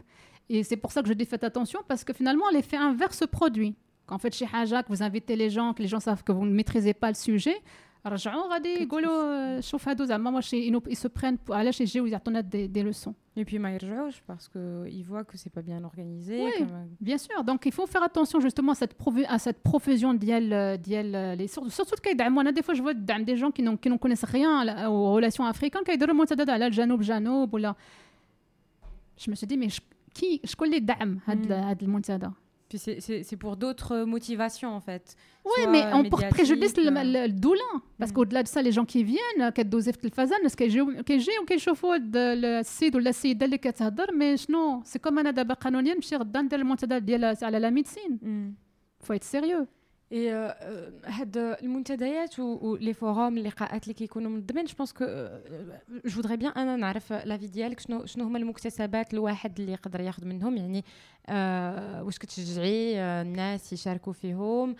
Et 0.50 0.64
c'est 0.64 0.78
pour 0.78 0.92
ça 0.92 1.02
que 1.02 1.08
je 1.08 1.14
dis 1.14 1.26
faites 1.26 1.44
attention 1.44 1.80
parce 1.88 2.04
que 2.04 2.14
finalement 2.14 2.48
l'effet 2.54 2.78
inverse 2.78 3.18
se 3.18 3.26
produit. 3.26 3.76
Quand 4.06 4.16
en 4.16 4.20
fait 4.20 4.36
chez 4.36 4.48
Hajak 4.54 4.86
vous 4.88 5.02
invitez 5.02 5.36
les 5.36 5.50
gens, 5.50 5.74
que 5.74 5.82
les 5.82 5.88
gens 5.88 6.00
savent 6.00 6.24
que 6.24 6.32
vous 6.32 6.46
ne 6.46 6.52
maîtrisez 6.52 6.94
pas 6.94 7.08
le 7.08 7.16
sujet, 7.16 7.58
euh, 8.06 9.62
ils 10.90 10.96
se 10.96 11.08
prennent 11.08 11.40
pour 11.40 11.56
aller 11.56 11.72
chez 11.72 11.86
ils 11.86 12.20
des 12.44 12.84
leçons. 12.84 13.16
Et 13.40 13.46
puis 13.46 13.58
Maïrjaouch, 13.58 14.22
parce 14.28 14.50
qu'il 14.50 14.60
euh, 14.60 15.04
voit 15.06 15.24
que 15.24 15.38
c'est 15.38 15.50
pas 15.50 15.62
bien 15.62 15.82
organisé. 15.86 16.44
Oui, 16.44 16.52
euh, 16.60 16.84
bien 17.00 17.18
sûr. 17.18 17.42
Donc 17.46 17.66
il 17.66 17.72
faut 17.72 17.88
faire 17.88 18.04
attention 18.04 18.42
justement 18.42 18.74
à 18.74 18.76
cette, 18.76 18.98
à 19.30 19.40
cette 19.40 19.64
profession. 19.64 20.14
Euh, 20.22 20.78
les... 21.38 21.48
Surtout, 21.48 21.70
surtout 21.70 21.96
que 22.04 22.52
des 22.52 22.62
fois 22.62 22.74
je 22.74 22.82
vois 22.82 22.94
des 22.94 23.38
gens 23.38 23.50
qui 23.50 23.64
n'en 23.64 23.98
connaissent 23.98 24.26
rien 24.26 24.90
aux 24.90 25.14
relations 25.14 25.46
africaines, 25.46 25.84
qui 25.86 25.98
disent 25.98 26.50
à 26.50 26.58
la 26.58 26.70
Janoub, 26.70 27.02
Janoub, 27.02 27.48
ou 27.54 27.58
là. 27.58 27.78
Je 29.18 29.32
me 29.32 29.36
suis 29.36 29.48
dit, 29.48 29.56
mais 29.56 29.70
qui, 30.14 30.42
je 30.44 30.56
connais 30.58 30.82
Dam, 30.82 31.22
hmm. 31.26 31.32
Had 31.32 31.82
le 31.82 31.88
puis 32.69 32.79
c'est 32.79 33.37
pour 33.37 33.57
d'autres 33.57 34.05
motivations 34.05 34.71
en 34.71 34.81
fait. 34.81 35.17
Oui, 35.45 35.67
mais 35.69 35.85
on 35.93 36.05
porte 36.05 36.29
préjudice 36.31 36.75
le 36.77 37.29
doulin. 37.29 37.75
Parce 37.99 38.11
mm. 38.11 38.15
qu'au-delà 38.15 38.43
de 38.43 38.49
ça, 38.49 38.62
les 38.62 38.73
gens 38.73 38.87
qui 38.87 39.05
viennent, 39.05 39.53
qui 39.55 39.65
dosent 39.65 39.91
le 40.03 40.11
fazan, 40.11 40.37
est-ce 40.45 40.57
qu'ils 40.57 40.81
ou 40.81 41.45
qu'ils 41.49 41.61
chauffent 41.61 41.85
le 41.85 42.62
CID 42.65 42.97
ou 42.97 42.99
la 42.99 43.12
CID 43.12 43.43
اللي 43.43 43.59
كتهضر 43.59 44.07
mais 44.17 44.37
non, 44.49 44.83
c'est 44.85 45.01
comme 45.01 45.19
انا 45.19 45.31
دابا 45.31 45.55
قانونيا 45.55 45.95
نمشي 45.95 46.17
غدا 46.17 46.43
ندير 46.43 46.59
المنتدى 46.59 47.01
ديال 47.01 47.37
على 47.43 47.61
la 47.61 47.71
médecine. 47.71 48.19
Il 48.23 49.07
faut 49.07 49.15
être 49.15 49.25
sérieux. 49.25 49.67
اي 49.67 49.78
هاد 51.05 51.38
المنتديات 51.38 52.39
ولي 52.39 52.93
فوروم 52.93 53.38
اللقاءات 53.38 53.84
اللي 53.84 53.93
كيكونوا 53.93 54.32
منظمين 54.32 54.66
جو 54.66 54.74
بونس 54.78 54.93
كو 54.93 55.05
جو 56.05 56.10
فودري 56.10 56.38
بيان 56.38 56.51
أنا 56.51 56.76
نعرف 56.76 57.14
لافي 57.14 57.47
ديالك 57.47 57.80
شنو 57.80 58.05
شنو 58.05 58.26
هما 58.26 58.38
المكتسبات 58.38 59.14
الواحد 59.14 59.60
اللي 59.60 59.72
يقدر 59.72 59.99
ياخذ 60.01 60.26
منهم؟ 60.26 60.57
يعني 60.57 60.86
آه 61.28 62.03
واش 62.03 62.18
كتشجعي 62.18 62.99
آه 62.99 63.22
الناس 63.22 63.74
يشاركوا 63.74 64.14
فيهم؟ 64.14 64.76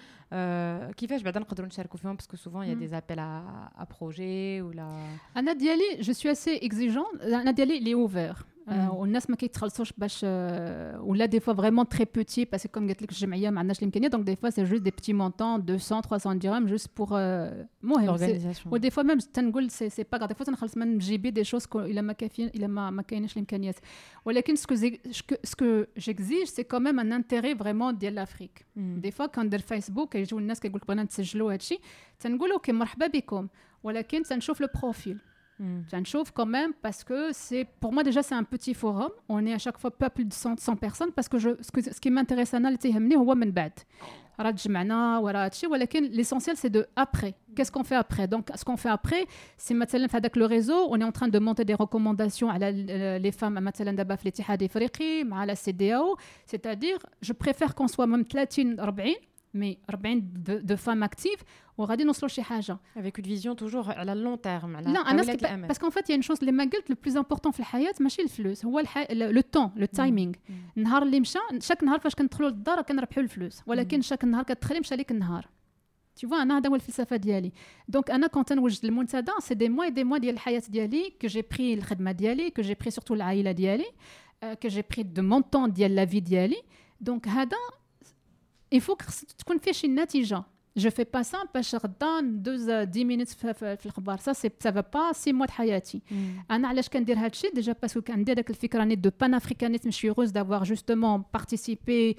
كيفاش 0.97 1.23
بعدا 1.23 1.41
نقدروا 1.41 1.69
نشاركوا 1.69 1.99
فيهم 1.99 2.15
باسكو 2.15 2.37
سوفون 2.37 2.67
يا 2.67 2.75
دي 2.75 2.87
زابيل 2.87 3.19
ا 3.19 3.87
بروجي 4.01 4.63
ولا 4.63 5.17
انا 5.37 5.53
ديالي 5.53 6.01
جو 6.01 6.13
سوي 6.13 6.33
اسي 6.33 6.57
اكزيجون 6.57 7.21
انا 7.23 7.51
ديالي 7.51 7.81
لي 7.81 7.95
اوفر 7.95 8.37
والناس 8.69 9.31
ما 9.31 9.37
كيتخلصوش 9.37 9.93
باش 9.99 10.25
ولا 11.01 11.25
دي 11.25 11.41
فوا 11.41 11.55
فريمون 11.55 11.89
تري 11.89 12.07
بوتي 12.15 12.45
باسكو 12.45 12.73
كوم 12.73 12.89
قلت 12.89 13.03
لك 13.03 13.11
الجمعيه 13.11 13.51
ما 13.51 13.59
عندناش 13.59 13.79
الامكانيه 13.79 14.09
دونك 14.09 14.27
دي 14.27 14.37
فوا 14.37 14.51
سي 14.51 14.65
جوست 14.65 14.83
دي 14.83 14.91
بتي 14.91 15.13
مونطون 15.13 15.61
200 15.61 16.01
300 16.01 16.39
درهم 16.39 16.67
جوست 16.67 16.91
بور 16.97 17.09
مهم 17.83 18.09
ودي 18.73 18.91
فوا 18.91 19.03
ميم 19.03 19.19
تنقول 19.19 19.71
سي 19.71 19.89
سي 19.89 20.05
با 20.13 20.27
دي 20.27 20.35
فوا 20.35 20.47
تنخلص 20.47 20.77
من 20.77 20.99
جيبي 20.99 21.31
دي 21.31 21.45
شوز 21.45 21.67
الا 21.75 22.01
ما 22.01 22.13
كافيين 22.13 22.49
الا 22.49 22.67
ما 22.67 22.91
ما 22.91 23.03
كاينش 23.03 23.33
الامكانيات 23.33 23.77
ولكن 24.25 24.57
سكو 24.57 24.75
سكو 25.45 25.85
جيكزيج 25.99 26.45
سي 26.45 26.63
كو 26.63 26.79
ميم 26.79 27.01
ان 27.01 27.13
انتيري 27.13 27.57
فريمون 27.57 27.99
ديال 27.99 28.15
لافريك 28.15 28.67
دي 28.77 29.11
فوا 29.11 29.27
كندير 29.27 29.61
فيسبوك 29.61 30.17
كيجيو 30.19 30.39
الناس 30.39 30.61
كيقول 30.61 30.77
لك 30.77 30.87
بغينا 30.87 31.03
نتسجلوا 31.03 31.53
هادشي 31.53 31.79
تنقول 32.21 32.53
اوكي 32.53 32.73
مرحبا 32.73 33.07
بكم 33.07 33.49
ولكن 33.83 34.23
تنشوف 34.23 34.61
لو 34.61 34.69
بروفيل 34.75 35.19
J'en 35.61 36.05
chauffe 36.05 36.33
quand 36.33 36.47
même 36.47 36.73
parce 36.83 37.05
que 37.05 37.31
c'est 37.33 37.65
pour 37.81 37.93
moi 37.93 38.03
déjà 38.03 38.23
c'est 38.23 38.35
un 38.35 38.43
petit 38.43 38.75
forum. 38.75 39.11
On 39.29 39.47
est 39.47 39.55
à 39.55 39.59
chaque 39.59 39.79
fois 39.79 39.93
pas 39.93 40.11
plus 40.11 40.25
de 40.25 40.33
100, 40.33 40.59
100 40.59 40.77
personnes 40.77 41.13
parce 41.13 41.29
que 41.29 41.39
je, 41.39 41.51
ce, 41.61 41.71
que, 41.71 41.81
ce 41.81 42.01
qui 42.01 42.11
m'intéresse 42.11 42.55
à 42.55 42.59
هو 43.17 43.35
من 43.35 43.51
بعد 43.53 43.73
راه 44.41 44.51
تجمعنا 44.51 45.19
ورا 45.19 45.45
هادشي 45.45 45.67
ولكن 45.67 46.13
l'essentiel 46.13 46.57
c'est 46.57 46.71
de 46.71 46.87
après 46.97 47.35
qu'est-ce 47.55 47.71
qu'on 47.71 47.85
fait 47.85 47.95
après 47.95 48.27
donc 48.27 48.51
ce 48.55 48.65
qu'on 48.65 48.77
fait 48.77 48.89
après 48.89 49.27
c'est 49.57 49.75
مثلا 49.75 50.07
في 50.07 50.17
هذاك 50.17 50.39
le 50.39 50.47
réseau 50.47 50.89
on 50.91 51.01
est 51.01 51.05
en 51.05 51.13
train 51.13 51.29
de 51.29 51.39
monter 51.39 51.65
des 51.65 51.75
recommandations 51.75 52.49
على 52.49 53.21
les 53.23 53.33
femmes 53.33 53.59
مثلا 53.59 53.93
دابا 53.97 54.17
في 54.17 54.23
الاتحاد 54.23 54.63
الافريقي 54.63 55.25
مع 55.25 55.47
la 55.47 55.55
CDAO 55.55 56.17
c'est-à-dire 56.47 56.99
je 57.23 57.33
préfère 57.33 57.75
qu'on 57.75 57.89
soit 57.89 58.07
même 58.07 58.25
30 58.25 58.77
40 58.77 59.28
mais 59.55 59.79
40 59.89 60.23
de, 60.33 60.59
de 60.59 60.77
femmes 60.77 61.03
actives 61.03 61.45
وغادي 61.79 62.05
نوصلوا 62.05 62.29
شي 62.29 62.43
حاجه 62.43 62.79
avec 62.97 63.19
une 63.19 63.27
vision 63.27 63.55
toujours 63.55 63.89
على 63.89 64.15
long 64.25 64.39
terme 64.47 64.77
على 64.77 64.93
لا 64.93 65.01
انا 65.01 65.67
باسكو 65.67 65.87
ان 65.87 65.91
فات 65.91 66.11
يا 66.11 66.21
شوز 66.21 66.39
اللي 66.39 66.53
ما 66.53 66.65
قلت 66.65 66.91
لو 66.91 66.97
بلوز 67.03 67.17
امبورطون 67.17 67.53
في 67.53 67.61
الحياه 67.61 67.95
ماشي 68.01 68.23
الفلوس 68.23 68.65
هو 68.65 68.83
لو 69.11 69.41
طون 69.41 69.71
لو 69.77 69.87
تايمينغ 69.87 70.35
النهار 70.77 71.03
اللي 71.03 71.21
مشى 71.21 71.39
شاك 71.59 71.85
نهار 71.85 71.99
فاش 71.99 72.15
كندخلوا 72.15 72.51
للدار 72.51 72.83
كنربحوا 72.83 73.23
الفلوس 73.23 73.63
ولكن 73.67 74.01
شاك 74.01 74.25
نهار 74.25 74.45
كتخلي 74.45 74.81
مشى 74.81 74.95
لك 74.95 75.11
النهار 75.11 75.49
tu 76.21 76.29
vois 76.29 76.35
انا 76.35 76.59
هذا 76.59 76.71
هو 76.71 76.75
الفلسفه 76.75 77.17
ديالي 77.17 77.53
دونك 77.89 78.11
انا 78.11 78.27
كنت 78.27 78.53
نوجد 78.53 78.85
المنتدى 78.85 79.33
سي 79.39 79.55
دي 79.55 79.69
موا 79.69 79.89
دي 79.89 80.05
موا 80.05 80.19
ديال 80.19 80.35
الحياه 80.35 80.63
ديالي 80.69 81.13
كو 81.21 81.27
جي 81.27 81.43
بري 81.43 81.75
الخدمه 81.75 82.13
ديالي 82.13 82.51
كو 82.51 82.63
جي 82.63 82.75
بري 82.75 82.91
سورتو 82.91 83.15
العائله 83.15 83.53
ديالي 83.53 83.87
كو 84.43 84.69
جي 84.69 84.85
بري 84.91 85.03
دو 85.03 85.23
مون 85.23 85.43
طون 85.43 85.73
ديال 85.73 85.95
لا 85.95 86.07
في 86.07 86.21
ديالي 86.21 86.63
دونك 87.01 87.29
هذا 87.29 87.57
il 88.75 88.81
faut 88.81 88.97
تكون 89.39 89.59
فيه 89.59 89.73
شي 89.73 89.89
نتيجه 89.89 90.45
جو 90.77 90.91
في 90.91 91.05
با 91.15 91.23
سا 91.23 91.39
باش 91.55 91.75
غدا 91.75 92.21
ندوز 92.21 92.71
10 92.71 93.05
مينوت 93.05 93.29
في 93.29 93.87
الخبار 93.87 94.19
سا 94.19 94.33
سي 94.33 94.51
سا 94.61 94.71
با 94.71 95.13
سي 95.13 95.33
موا 95.33 95.47
حياتي 95.51 96.03
انا 96.51 96.69
علاش 96.69 96.89
كندير 96.89 97.19
هذا 97.19 97.27
الشيء 97.27 97.55
ديجا 97.55 97.73
باسكو 97.73 98.01
كندير 98.01 98.37
داك 98.37 98.51
الفكره 98.51 98.85
نيت 98.85 98.99
دو 98.99 99.11
بانافريكانيزم 99.21 99.91
شي 99.91 100.11
روز 100.11 100.31
دافوار 100.31 100.63
جوستومون 100.65 101.25
بارتيسيبي 101.35 102.17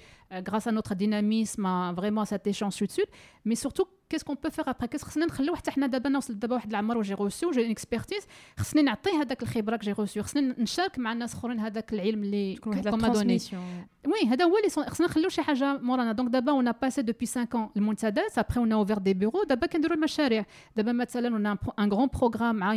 غراس 0.50 0.68
ا 0.68 0.72
نوتر 0.72 0.96
ديناميسم 0.96 1.96
فريمون 1.96 2.26
سات 2.26 2.50
échange 2.50 2.70
سود 2.70 2.92
سود 2.92 3.08
مي 3.46 3.56
سورتو 3.56 3.86
كيس 4.11 4.23
كون 4.23 4.37
بو 4.45 4.51
فيغ 4.51 4.71
ابري 4.71 4.89
كيس 4.89 5.03
خصنا 5.03 5.27
نخليو 5.27 5.55
حتى 5.55 5.71
حنا 5.71 5.87
دابا 5.87 6.09
نوصل 6.09 6.39
دابا 6.39 6.55
واحد 6.55 6.71
العمر 6.71 6.99
وجي 6.99 7.15
روسو 7.15 7.49
وجي 7.49 7.63
اون 7.63 7.71
اكسبيرتيز 7.71 8.23
خصني 8.59 8.83
نعطيه 8.83 9.21
هذاك 9.21 9.43
الخبرة 9.43 9.77
كجي 9.77 9.93
روسو 9.93 10.23
خصني 10.23 10.55
نشارك 10.59 10.99
مع 10.99 11.13
الناس 11.13 11.35
اخرين 11.35 11.61
هذاك 11.61 11.93
العلم 11.93 12.23
اللي 12.23 12.61
واحد 12.67 12.85
لا 12.85 12.91
وي 14.07 14.29
هذا 14.29 14.45
هو 14.45 14.59
اللي 14.59 14.69
خصنا 14.69 15.07
نخليو 15.07 15.29
شي 15.29 15.43
حاجة 15.43 15.79
مورانا 15.79 16.13
دونك 16.13 16.31
دابا 16.31 16.53
اون 16.53 16.73
باسي 16.73 17.03
دوبي 17.03 17.27
5 17.27 17.45
ans 17.45 17.77
المنتديات 17.77 18.39
ابري 18.39 18.59
اون 18.59 18.73
اوفر 18.73 18.99
دي 18.99 19.15
بيرو 19.15 19.45
دابا 19.49 19.67
كنديروا 19.67 19.97
المشاريع. 19.97 20.47
دابا 20.77 20.93
مثلا 20.93 21.29
اون 21.29 21.47
ان 21.79 21.93
غران 21.93 22.09
بروغرام 22.15 22.57
مع 22.57 22.69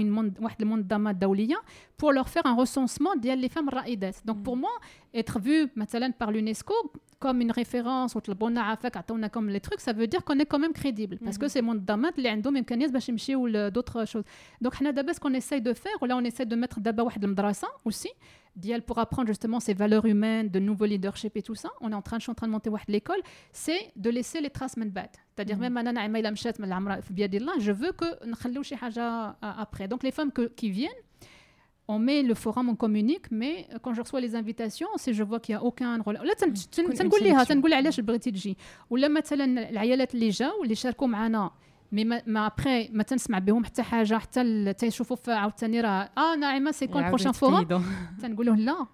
واحد 0.41 0.61
المنظمه 0.61 1.11
الدوليه 1.11 1.61
بور 1.99 2.13
لور 2.13 2.23
فير 2.23 2.45
ان 2.45 2.59
ريسونسمون 2.59 3.19
ديال 3.19 3.37
لي 3.37 3.49
فام 3.49 3.67
الرائدات. 3.69 4.15
دونك 4.25 4.37
بور 4.37 4.55
موا 4.55 4.69
اتر 5.14 5.40
فيو 5.40 5.68
مثلا 5.76 6.14
بار 6.20 6.30
لونيسكو 6.30 6.74
comme 7.24 7.40
une 7.40 7.52
référence 7.52 8.16
وطلبونا 8.16 8.60
عافاك 8.60 8.96
عطونا 8.96 9.28
comme 9.28 9.48
les 9.50 9.60
trucs 9.60 9.80
ça 9.80 9.92
veut 9.92 10.06
dire 10.06 10.24
qu'on 10.24 10.38
est 10.38 10.46
quand 10.46 10.58
même 10.58 10.72
crédible 10.72 11.18
parce 11.24 11.38
que 11.38 11.48
c'est 11.48 11.62
منظمات 11.62 12.18
اللي 12.18 12.28
عندهم 12.28 12.56
امكانيات 12.56 12.90
باش 12.90 13.08
يمشيو 13.08 13.70
d'autres 13.70 14.04
choses 14.04 14.24
donc 14.64 14.74
حنا 14.74 14.90
دابا 14.90 15.12
ce 15.12 15.20
qu'on 15.20 15.34
essaye 15.34 15.60
de 15.60 15.72
faire 15.72 16.02
ولا 16.02 16.20
on 16.20 16.24
essaie 16.24 16.46
de 16.46 16.56
mettre 16.56 16.80
دابا 16.80 17.02
واحد 17.02 17.24
المدرسه 17.24 17.68
aussi 17.88 18.08
ديال 18.56 18.82
pour 18.82 18.98
apprendre 18.98 19.26
justement 19.26 19.60
ces 19.60 19.74
valeurs 19.74 20.06
humaines 20.06 20.48
de 20.48 20.60
nouveau 20.60 20.84
leadership 20.84 21.36
et 21.36 21.42
tout 21.42 21.54
ça 21.54 21.68
on 21.80 21.90
est 21.92 21.94
en 21.94 22.02
train 22.02 22.18
je 22.18 22.22
suis 22.22 22.30
en 22.30 22.34
train 22.34 22.46
de 22.46 22.52
monter 22.52 22.70
واحد 22.70 22.90
l'école 22.90 23.22
c'est 23.52 23.92
de 23.96 24.10
laisser 24.10 24.40
les 24.40 24.50
traces 24.50 24.78
من 24.78 24.90
بعد 24.90 25.08
c'est-à-dire 25.10 25.58
même 25.58 25.78
انا 25.78 25.92
نعمه 25.92 26.18
الا 26.18 26.30
مشات 26.30 26.60
من 26.60 26.66
العمر 26.66 27.00
في 27.00 27.14
بيد 27.14 27.34
الله 27.34 27.58
je 27.58 27.72
veux 27.72 27.92
que 27.92 28.26
نخليو 28.26 28.62
شي 28.62 28.76
حاجه 28.76 29.32
après 29.42 29.88
donc 29.88 30.02
les 30.04 30.12
femmes 30.12 30.32
que, 30.32 30.48
qui 30.60 30.70
viennent 30.70 31.02
on 31.87 31.99
met 31.99 32.23
le 32.23 32.33
forum, 32.33 32.69
on 32.69 32.75
communique, 32.75 33.27
mais 33.31 33.67
quand 33.81 33.93
je 33.93 34.01
reçois 34.01 34.21
les 34.21 34.35
invitations, 34.35 34.87
si 34.97 35.13
je 35.13 35.23
vois 35.23 35.39
qu'il 35.39 35.53
n'y 35.55 35.61
a 35.61 35.63
aucun 35.63 36.01
rôle. 36.01 36.17
Là, 36.23 36.33
تنقول 36.95 37.23
ليها 37.23 37.43
تنقول 37.43 37.73
علاش 37.73 37.99
بغيتي 37.99 38.31
تجي 38.31 38.57
ولا 38.89 39.07
مثلا 39.07 39.69
العيالات 39.69 40.15
اللي 40.15 40.29
جاو 40.29 40.63
اللي 40.63 40.75
شاركوا 40.75 41.07
معنا 41.07 41.51
مي 41.91 42.03
ما 42.05 42.45
ابخي 42.47 42.89
ما 42.91 43.03
تنسمع 43.03 43.39
بهم 43.39 43.65
حتى 43.65 43.83
حاجة 43.83 44.17
حتى 44.17 44.73
تيشوفوا 44.73 45.33
عاوتاني 45.33 45.81
راه 45.81 46.09
آه 46.17 46.35
ناعمه 46.35 46.71
سي 46.71 46.87
كون 46.87 47.07
بروشان 47.07 47.31
فورم 47.31 47.83
تنقول 48.21 48.45
لهم 48.45 48.59
لا 48.59 48.87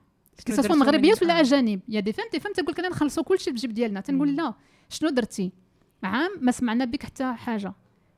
سواء 0.49 0.75
مغربيات 0.75 1.23
ولا 1.23 1.39
اجانب 1.39 1.79
يا 1.87 1.99
دي 1.99 2.13
فهم 2.13 2.25
تفهم 2.31 2.53
تقول 2.53 2.75
لك 2.77 2.79
نخلصوا 2.79 3.23
كل 3.23 3.39
شيء 3.39 3.53
بالجيب 3.53 3.73
ديالنا 3.73 4.01
تنقول 4.01 4.35
لا 4.35 4.53
شنو 4.89 5.09
درتي؟ 5.09 5.51
عام 6.03 6.31
ما 6.41 6.51
سمعنا 6.51 6.85
بك 6.85 7.03
حتى 7.03 7.33
حاجة. 7.33 7.73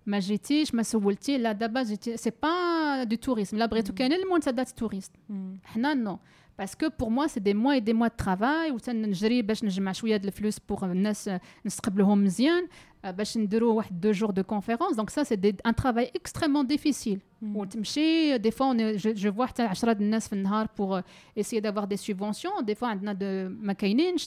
ما 0.06 0.18
جيتيش 0.18 0.74
ما 0.74 0.82
سولتي 0.82 1.38
لا 1.38 1.52
دابا 1.52 1.82
جيتي 1.82 2.16
سي 2.16 2.32
با 2.42 3.04
دو 3.04 3.16
توريزم 3.16 3.58
لا 3.58 3.66
بغيتو 3.66 3.94
كاين 3.94 4.12
المنتدى 4.12 4.64
توريست 4.64 5.12
حنا 5.64 5.94
نو 5.94 6.18
باسكو 6.58 6.88
بور 7.00 7.08
موا 7.08 7.26
سي 7.26 7.40
دي 7.40 7.54
موا 7.54 7.78
دي 7.78 7.92
موا 7.92 8.08
دو 8.08 8.14
ترافاي 8.18 8.70
وتنجري 8.70 9.42
باش 9.42 9.64
نجمع 9.64 9.92
شويه 9.92 10.16
د 10.16 10.24
الفلوس 10.24 10.58
بوغ 10.58 10.84
الناس 10.84 11.30
نستقبلهم 11.66 12.24
مزيان 12.24 12.68
Euh, 13.05 13.11
deux 13.91 14.13
jours 14.13 14.33
de 14.33 14.43
conférence. 14.43 14.95
Donc 14.95 15.09
ça, 15.09 15.23
c'est 15.25 15.39
un 15.63 15.73
travail 15.73 16.11
extrêmement 16.13 16.63
difficile. 16.63 17.19
Mm. 17.41 17.55
Euh, 17.97 18.37
des 18.37 18.51
fois, 18.51 18.67
on 18.67 18.77
est, 18.77 18.99
je, 18.99 19.15
je 19.15 19.29
vois 19.29 19.47
pour 20.69 20.95
euh, 20.95 21.01
essayer 21.35 21.61
d'avoir 21.61 21.87
des 21.87 21.97
subventions. 21.97 22.51
Des 22.61 22.75
fois, 22.75 22.93
on 23.01 23.07
a 23.07 23.15
de 23.15 23.51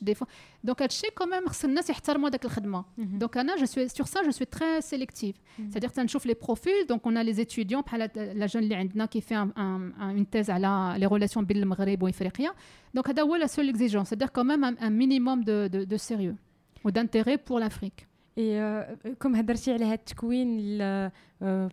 des 0.02 0.14
fois. 0.14 0.26
Donc, 0.64 0.82
quand 1.14 1.28
même, 1.28 1.44
mm-hmm. 1.44 3.18
Donc, 3.18 3.36
Anna, 3.36 3.52
je 3.60 3.64
suis, 3.64 3.88
sur 3.90 4.08
ça, 4.08 4.22
je 4.24 4.30
suis 4.32 4.46
très 4.46 4.80
sélective. 4.80 5.36
Mm. 5.58 5.62
C'est-à-dire 5.70 5.92
que 5.92 5.94
chauffe 6.08 6.24
les 6.24 6.34
profils. 6.34 6.86
Donc, 6.88 7.06
on 7.06 7.14
a 7.14 7.22
les 7.22 7.40
étudiants, 7.40 7.84
la, 7.96 8.46
jeune 8.48 8.64
qui 9.06 9.20
fait 9.20 9.36
une 9.36 10.26
thèse 10.26 10.50
à 10.50 10.58
la, 10.58 10.96
les 10.98 11.06
relations 11.06 11.42
bil 11.42 11.64
maghreb 11.64 12.02
ou 12.02 12.08
Donc, 12.92 13.06
c'est 13.06 13.38
la 13.38 13.48
seule 13.48 13.68
exigence. 13.68 14.08
C'est-à-dire 14.08 14.32
quand 14.32 14.44
même 14.44 14.64
un, 14.80 14.90
minimum 14.90 15.44
de 15.44 15.96
sérieux 15.96 16.34
ou 16.82 16.90
d'intérêt 16.90 17.38
pour 17.38 17.60
l'Afrique. 17.60 18.06
اي 18.38 18.84
كم 19.20 19.34
هدرتي 19.36 19.72
على 19.72 19.84
هذا 19.84 19.94
التكوين 19.94 20.78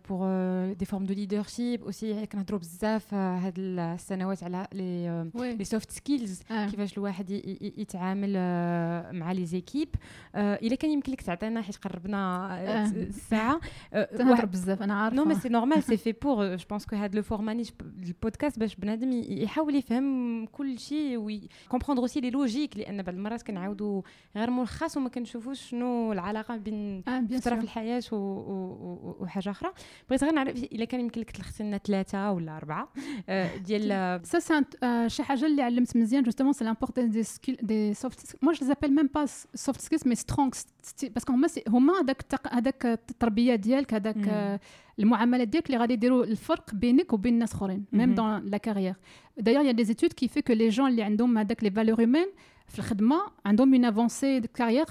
بور 0.09 0.73
دي 0.73 0.85
فورم 0.85 1.03
دو 1.03 1.13
ليدرشيب 1.13 1.83
اوسي 1.83 2.25
كنهضروا 2.25 2.59
بزاف 2.59 3.13
هاد 3.13 3.53
السنوات 3.57 4.43
على 4.43 4.67
لي 4.73 5.29
لي 5.35 5.63
سوفت 5.63 5.91
سكيلز 5.91 6.41
كيفاش 6.41 6.97
الواحد 6.97 7.29
يتعامل 7.77 8.33
مع 9.19 9.31
لي 9.31 9.45
زيكيب 9.45 9.89
الا 10.35 10.75
كان 10.75 10.91
يمكن 10.91 11.11
لك 11.11 11.21
تعطينا 11.21 11.61
حيت 11.61 11.75
قربنا 11.75 12.47
الساعه 12.91 13.59
تهضر 13.91 14.45
بزاف 14.45 14.83
انا 14.83 14.93
عارفه 14.93 15.17
نو 15.17 15.25
مي 15.25 15.35
سي 15.35 15.49
نورمال 15.49 15.83
سي 15.83 15.97
في 15.97 16.11
بور 16.11 16.55
جو 16.55 16.65
بونس 16.69 16.85
كو 16.85 16.95
هاد 16.95 17.15
لو 17.15 17.21
فورماني 17.21 17.63
البودكاست 18.07 18.59
باش 18.59 18.75
بنادم 18.75 19.11
يحاول 19.13 19.75
يفهم 19.75 20.45
كل 20.45 20.79
شيء 20.79 21.17
ويكومبروندر 21.17 22.01
اوسي 22.01 22.19
لي 22.19 22.29
لوجيك 22.29 22.77
لان 22.77 23.01
بعض 23.03 23.15
المرات 23.15 23.41
كنعاودوا 23.41 24.01
غير 24.35 24.49
ملخص 24.49 24.97
وما 24.97 25.09
كنشوفوش 25.09 25.61
شنو 25.61 26.13
العلاقه 26.13 26.57
بين 26.57 27.01
فتره 27.39 27.55
في 27.55 27.63
الحياه 27.63 28.03
وحاجه 28.11 29.53
اخرى 29.61 29.71
بغيت 30.09 30.23
غير 30.23 30.33
نعرف 30.33 30.63
الا 30.63 30.85
كان 30.85 30.99
يمكن 30.99 31.21
لك 31.21 31.31
تلخصي 31.31 31.63
لنا 31.63 31.77
ثلاثه 31.77 32.31
ولا 32.31 32.57
اربعه 32.57 32.89
ديال 33.65 34.19
سا 34.27 34.39
سي 34.39 34.63
شي 35.07 35.23
حاجه 35.23 35.45
اللي 35.45 35.61
علمت 35.61 35.97
مزيان 35.97 36.23
جوستومون 36.23 36.53
سي 36.53 36.63
لامبورتونس 36.63 37.09
دي 37.09 37.23
سكيل 37.23 37.57
دي 37.61 37.93
سوفت 37.93 38.35
مو 38.41 38.51
جو 38.51 38.65
زابيل 38.65 38.95
ميم 38.95 39.09
با 39.15 39.25
سوفت 39.55 39.81
سكيلز 39.81 40.07
مي 40.07 40.15
سترونغ 40.15 40.49
باسكو 41.03 41.33
هما 41.33 41.47
هما 41.67 41.93
هذاك 42.01 42.25
هذاك 42.51 42.85
التربيه 42.85 43.55
ديالك 43.55 43.93
هذاك 43.93 44.59
المعاملات 44.99 45.47
ديالك 45.47 45.67
اللي 45.67 45.77
غادي 45.77 45.93
يديروا 45.93 46.23
الفرق 46.23 46.73
بينك 46.73 47.13
وبين 47.13 47.33
الناس 47.33 47.53
اخرين 47.53 47.85
ميم 47.91 48.15
دون 48.15 48.39
لا 48.39 48.57
كارير 48.57 48.95
دايوغ 49.37 49.65
يا 49.65 49.71
دي 49.71 49.83
زيتود 49.83 50.13
كي 50.13 50.27
في 50.27 50.41
كو 50.41 50.53
لي 50.53 50.69
جون 50.69 50.87
اللي 50.89 51.03
عندهم 51.03 51.37
هذاك 51.37 51.63
لي 51.63 51.71
فالور 51.71 51.99
هيومان 51.99 52.27
في 52.71 52.79
الخدمه 52.79 53.21
عندهم 53.45 53.73
اون 53.73 53.85
افونسي 53.85 54.39
دو 54.39 54.47
كارير 54.53 54.85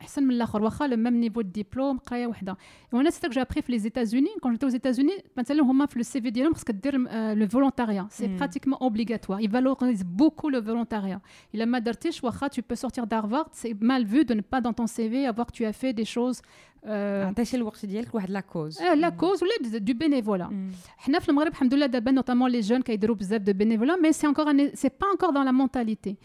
احسن 0.00 0.22
من 0.22 0.30
الاخر 0.30 0.62
واخا 0.62 0.86
لو 0.86 0.96
ميم 0.96 1.14
نيفو 1.14 1.40
دو 1.40 1.50
ديبلوم 1.50 1.98
قرايه 1.98 2.26
وحده 2.26 2.56
وانا 2.92 3.10
سيتك 3.10 3.30
جو 3.30 3.42
ابري 3.42 3.62
في 3.62 3.72
لي 3.72 3.78
زيتازوني 3.78 4.28
كون 4.42 4.52
جيتو 4.52 4.68
زيتازوني 4.68 5.24
مثلا 5.36 5.62
هما 5.62 5.86
في 5.86 5.98
لو 5.98 6.02
سي 6.02 6.20
في 6.20 6.30
ديالهم 6.30 6.54
خصك 6.54 6.70
دير 6.70 6.98
لو 7.34 7.48
فولونتاريا 7.48 8.06
سي 8.10 8.26
براتيكمون 8.36 8.78
اوبليغاتوار 8.82 9.40
يفالوريز 9.40 10.02
بوكو 10.02 10.48
لو 10.48 10.62
فولونتاريا 10.62 11.20
الا 11.54 11.64
ما 11.64 11.78
درتيش 11.78 12.24
واخا 12.24 12.48
tu 12.48 12.60
peux 12.60 12.76
sortir 12.86 13.06
d'Harvard 13.06 13.48
c'est 13.52 13.74
mal 13.80 14.04
vu 14.04 14.24
de 14.24 14.34
ne 14.34 14.40
pas 14.40 14.60
dans 14.60 14.72
ton 14.72 14.86
CV 14.86 15.26
avoir 15.26 15.46
que 15.46 15.52
tu 15.52 15.64
as 15.64 15.72
fait 15.72 15.92
des 15.92 16.04
choses 16.16 16.42
عطيتي 16.84 17.56
الوقت 17.56 17.86
ديالك 17.86 18.14
لواحد 18.14 18.30
لا 18.30 18.40
كوز 18.40 18.82
لا 18.82 19.08
كوز 19.08 19.42
ولا 19.42 19.78
دو 19.78 19.94
بينيفولا 19.94 20.70
حنا 20.98 21.18
في 21.18 21.28
المغرب 21.28 21.52
الحمد 21.52 21.74
لله 21.74 21.86
دابا 21.86 22.10
نوتامون 22.10 22.50
لي 22.50 22.60
جون 22.60 22.82
كيديروا 22.82 23.16
بزاف 23.16 23.40
دو 23.40 23.52
بينيفولا 23.52 23.96
مي 23.96 24.12
سي 24.12 24.26
انكور 24.26 24.74
سي 24.74 24.88
با 24.88 25.06
انكور 25.12 25.30
دون 25.30 25.44
لا 25.44 25.50
مونتاليتي 25.50 26.16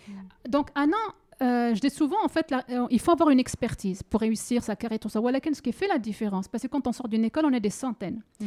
دونك 0.46 0.72
انا 0.78 0.98
Euh, 1.42 1.76
je 1.76 1.82
dis 1.82 1.90
souvent, 1.90 2.22
en 2.24 2.30
fait, 2.30 2.50
la, 2.50 2.64
euh, 2.70 2.88
il 2.90 3.00
faut 3.00 3.12
avoir 3.12 3.30
une 3.30 3.40
expertise 3.40 4.02
pour 4.04 4.22
réussir 4.22 4.64
sa 4.64 4.76
carrière, 4.76 5.00
tout 5.00 5.10
ça. 5.10 5.20
Voilà 5.20 5.40
ce 5.44 5.62
qui 5.62 5.74
fait 5.74 5.88
la 5.88 6.00
différence. 6.00 6.48
Parce 6.48 6.64
que 6.64 6.68
quand 6.68 6.88
on 6.88 6.94
sort 6.94 7.10
d'une 7.10 7.26
école, 7.26 7.46
on 7.46 7.52
est 7.52 7.60
des 7.60 7.70
centaines. 7.70 8.22
Mm. 8.40 8.46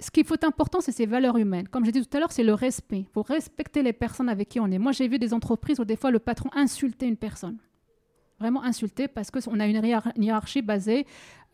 Ce 0.00 0.10
qui 0.10 0.20
est 0.20 0.44
important, 0.44 0.80
c'est 0.80 0.92
ses 0.92 1.06
valeurs 1.06 1.38
humaines. 1.38 1.66
Comme 1.68 1.84
j'ai 1.84 1.92
dit 1.92 2.06
tout 2.06 2.16
à 2.16 2.20
l'heure, 2.20 2.30
c'est 2.30 2.44
le 2.44 2.54
respect. 2.54 3.00
Il 3.00 3.12
faut 3.12 3.22
respecter 3.22 3.82
les 3.82 3.92
personnes 3.92 4.28
avec 4.28 4.48
qui 4.50 4.60
on 4.60 4.70
est. 4.70 4.78
Moi, 4.78 4.92
j'ai 4.92 5.08
vu 5.08 5.18
des 5.18 5.32
entreprises 5.34 5.80
où 5.80 5.84
des 5.84 5.96
fois 5.96 6.10
le 6.10 6.18
patron 6.18 6.50
insultait 6.54 7.08
une 7.08 7.16
personne 7.16 7.56
vraiment 8.43 8.63
insulté 8.63 9.07
parce 9.07 9.31
qu'on 9.31 9.59
a 9.59 9.65
une 9.65 9.81
hiérarchie 10.17 10.61
basée 10.61 11.05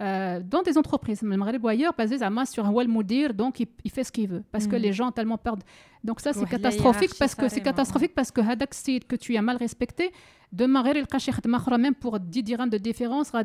euh, 0.02 0.40
dans 0.42 0.62
des 0.62 0.78
entreprises. 0.78 1.22
Le 1.22 1.58
Boyer, 1.58 1.90
basé 1.98 2.18
sur 2.46 2.66
un 2.66 2.72
Walmoudir, 2.72 3.34
donc 3.34 3.60
il, 3.60 3.92
fait 3.92 4.06
ce 4.06 4.12
qu'il 4.12 4.30
veut 4.30 4.44
parce 4.52 4.66
que 4.66 4.78
les 4.78 4.94
gens 4.94 5.10
ont 5.10 5.12
tellement 5.12 5.38
peur. 5.38 5.58
Donc 6.04 6.22
ça, 6.22 6.32
c'est 6.34 6.48
catastrophique 6.48 7.12
parce 7.20 7.36
que 7.36 7.50
c'est 7.50 7.62
catastrophique 7.62 8.16
parce 8.16 8.32
que 8.32 8.42
Hadaxid, 8.42 9.06
que 9.06 9.18
tu 9.18 9.36
as 9.36 9.42
mal 9.42 9.58
respecté, 9.58 10.12
demain, 10.54 10.84
il 10.86 10.98
y 10.98 11.78
même 11.78 11.96
pour 11.96 12.20
10 12.20 12.44
dirhams 12.44 12.70
de 12.70 12.78
différence, 12.78 13.32
il 13.34 13.36
y 13.36 13.40
a 13.40 13.44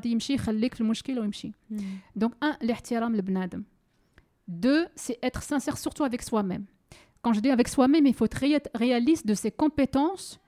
le 1.19 1.31
Donc, 2.15 2.33
un, 2.41 2.57
l'ihtiram 2.61 3.13
le 3.15 3.23
bnadem. 3.23 3.65
Deux, 4.47 4.87
c'est 4.95 5.19
être 5.23 5.43
sincère 5.43 5.77
surtout 5.77 6.05
avec 6.05 6.23
soi-même. 6.23 6.67
Quand 7.21 7.33
je 7.33 7.41
dis 7.41 7.51
avec 7.51 7.67
soi-même, 7.67 8.07
il 8.07 8.15
faut 8.15 8.27
être 8.27 8.69
réaliste 8.75 9.27
de 9.27 9.35
ses 9.35 9.51
compétences 9.51 10.39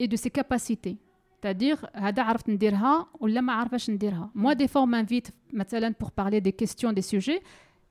et 0.00 0.08
de 0.08 0.16
ses 0.16 0.30
capacités. 0.30 0.96
C'est-à-dire, 1.43 1.85
هذا 1.93 2.23
عرفت 2.23 2.49
نديرها 2.49 3.07
ولا 3.19 3.41
ما 3.41 3.53
عارفاش 3.53 3.89
نديرها. 3.89 4.31
Moi, 4.35 4.55
des 4.55 4.67
fois, 4.67 4.81
on 4.81 4.87
m'invite 4.87 5.31
مثلا 5.53 5.93
pour 6.03 6.11
parler 6.11 6.41
des 6.41 6.51
questions, 6.51 6.93
des 6.93 7.01
sujets. 7.01 7.41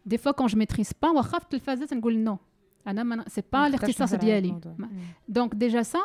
Des 0.06 0.18
fois, 0.18 0.32
quand 0.34 0.48
je 0.48 0.56
maîtrise 0.56 0.92
pas, 0.92 1.14
واخا 1.14 1.38
في 1.38 1.44
التلفازة 1.44 1.86
تنقول 1.86 2.24
non. 2.28 2.38
أنا 2.86 3.24
c'est 3.24 3.56
pas 3.56 3.66
الاختصاص 3.66 4.14
ديالي. 4.14 4.54
Donc 5.28 5.54
déjà 5.54 5.84
ça, 5.84 5.98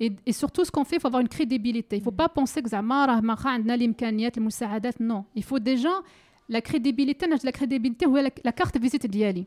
et, 0.00 0.12
et 0.26 0.32
surtout 0.32 0.64
ce 0.64 0.70
qu'on 0.70 0.84
fait, 0.84 0.96
il 0.96 1.00
faut 1.00 1.08
avoir 1.08 1.22
une 1.22 1.28
crédibilité. 1.28 1.96
Il 1.96 2.02
faut 2.02 2.18
pas 2.22 2.28
penser 2.28 2.62
que 2.62 2.68
زعما 2.68 3.06
راه 3.06 3.20
ما 3.20 3.36
عندنا 3.44 3.74
الإمكانيات 3.74 4.38
المساعدات. 4.38 4.94
Non, 5.02 5.24
il 5.34 5.42
faut 5.42 5.58
déjà 5.58 5.92
la 6.48 6.60
crédibilité. 6.60 7.26
La 7.44 7.52
crédibilité 7.52 8.06
هو 8.06 8.30
la 8.44 8.52
carte 8.52 8.78
visite 8.78 9.06
ديالي. 9.06 9.46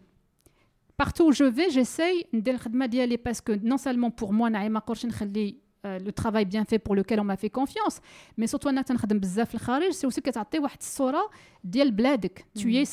Partout 0.97 1.25
où 1.25 1.31
je 1.31 1.43
vais, 1.43 1.69
j'essaye 1.69 2.25
ندير 2.33 2.53
الخدمة 2.53 2.85
ديالي 2.85 3.17
parce 3.17 3.41
que 3.41 3.51
non 3.51 3.77
seulement 3.77 4.11
pour 4.11 4.33
moi 4.33 4.49
نعيمة 4.49 4.79
قرش 4.79 5.05
نخلي 5.05 5.55
euh, 5.85 5.99
le 5.99 6.11
travail 6.11 6.45
bien 6.45 6.63
fait 6.63 6.79
pour 6.79 6.95
lequel 6.95 7.19
on 7.19 7.23
m'a 7.23 7.35
fait 7.35 7.49
confiance 7.49 7.99
mais 8.37 8.47
surtout 8.47 8.67
انا 8.67 8.81
تنخدم 8.81 9.19
بزاف 9.19 9.49
في 9.49 9.55
الخارج 9.55 9.89
سي 9.91 10.05
اوسي 10.05 10.21
كتعطي 10.21 10.59
واحد 10.59 10.77
الصوره 10.81 11.29
ديال 11.63 11.91
بلادك 11.91 12.45
tu 12.59 12.61
es 12.61 12.89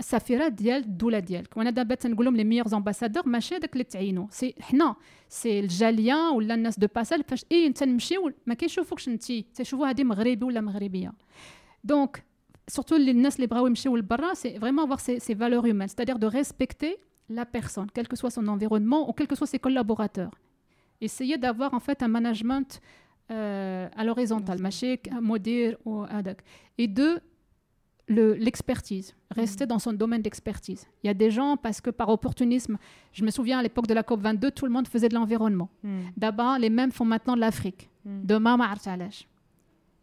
سفيره 0.00 0.48
ديال 0.48 0.82
الدوله 0.82 1.18
ديالك 1.18 1.56
وانا 1.56 1.70
دابا 1.70 1.94
تنقول 1.94 2.24
لهم 2.24 2.36
لي 2.36 2.44
ميور 2.44 2.76
امباسادور 2.76 3.28
ماشي 3.28 3.54
هذاك 3.56 3.72
اللي 3.72 3.84
تعينوا 3.84 4.26
سي 4.30 4.54
حنا 4.60 4.96
سي 5.28 5.60
الجاليه 5.60 6.30
ولا 6.30 6.54
الناس 6.54 6.78
دو 6.78 6.86
باسال 6.94 7.24
فاش 7.24 7.44
اي 7.52 7.66
انت 7.66 7.82
نمشيو 7.82 8.32
ما 8.46 8.54
كيشوفوكش 8.54 9.08
انت 9.08 9.32
تيشوفوا 9.32 9.86
هذه 9.86 10.04
مغربي 10.04 10.44
ولا 10.44 10.60
مغربيه 10.60 11.12
دونك 11.84 12.24
surtout 12.72 12.98
les 12.98 13.08
الناس 13.08 13.36
اللي 13.36 13.46
بغاو 13.46 13.66
يمشيو 13.66 13.96
لبرا 13.96 14.34
c'est 14.34 14.58
vraiment 14.58 14.84
avoir 14.84 15.00
ces, 15.00 15.18
ces 15.18 15.34
valeurs 15.34 15.66
humaines 15.66 15.88
c'est-à-dire 15.88 16.18
de 16.18 16.26
respecter 16.26 16.96
la 17.30 17.44
personne 17.46 17.86
quel 17.94 18.06
que 18.08 18.16
soit 18.16 18.30
son 18.30 18.46
environnement 18.48 19.08
ou 19.08 19.12
quels 19.12 19.26
que 19.26 19.36
soient 19.36 19.52
ses 19.54 19.58
collaborateurs 19.58 20.34
essayer 21.01 21.37
d'avoir 21.37 21.73
en 21.73 21.79
fait 21.79 22.03
un 22.03 22.07
management 22.07 22.81
euh, 23.31 23.87
à 23.95 24.03
l'horizontale 24.03 24.59
machik 24.59 25.09
modir 25.21 25.77
ou 25.85 26.03
adak 26.09 26.43
et 26.77 26.87
deux 26.87 27.19
l'expertise, 28.09 29.15
rester 29.29 29.65
mm. 29.65 29.67
dans 29.67 29.79
son 29.79 29.93
domaine 29.93 30.21
d'expertise. 30.21 30.87
Il 31.03 31.07
y 31.07 31.09
a 31.09 31.13
des 31.13 31.29
gens, 31.29 31.57
parce 31.57 31.79
que 31.79 31.89
par 31.89 32.09
opportunisme, 32.09 32.77
je 33.13 33.23
me 33.23 33.29
souviens 33.29 33.59
à 33.59 33.63
l'époque 33.63 33.87
de 33.87 33.93
la 33.93 34.01
COP22, 34.01 34.51
tout 34.51 34.65
le 34.65 34.71
monde 34.71 34.87
faisait 34.87 35.09
de 35.09 35.13
l'environnement. 35.13 35.69
Mm. 35.83 35.99
D'abord, 36.17 36.57
les 36.57 36.69
mêmes 36.69 36.91
font 36.91 37.05
maintenant 37.05 37.35
de 37.35 37.41
l'Afrique. 37.41 37.89
Mm. 38.05 38.25
Demain, 38.25 38.57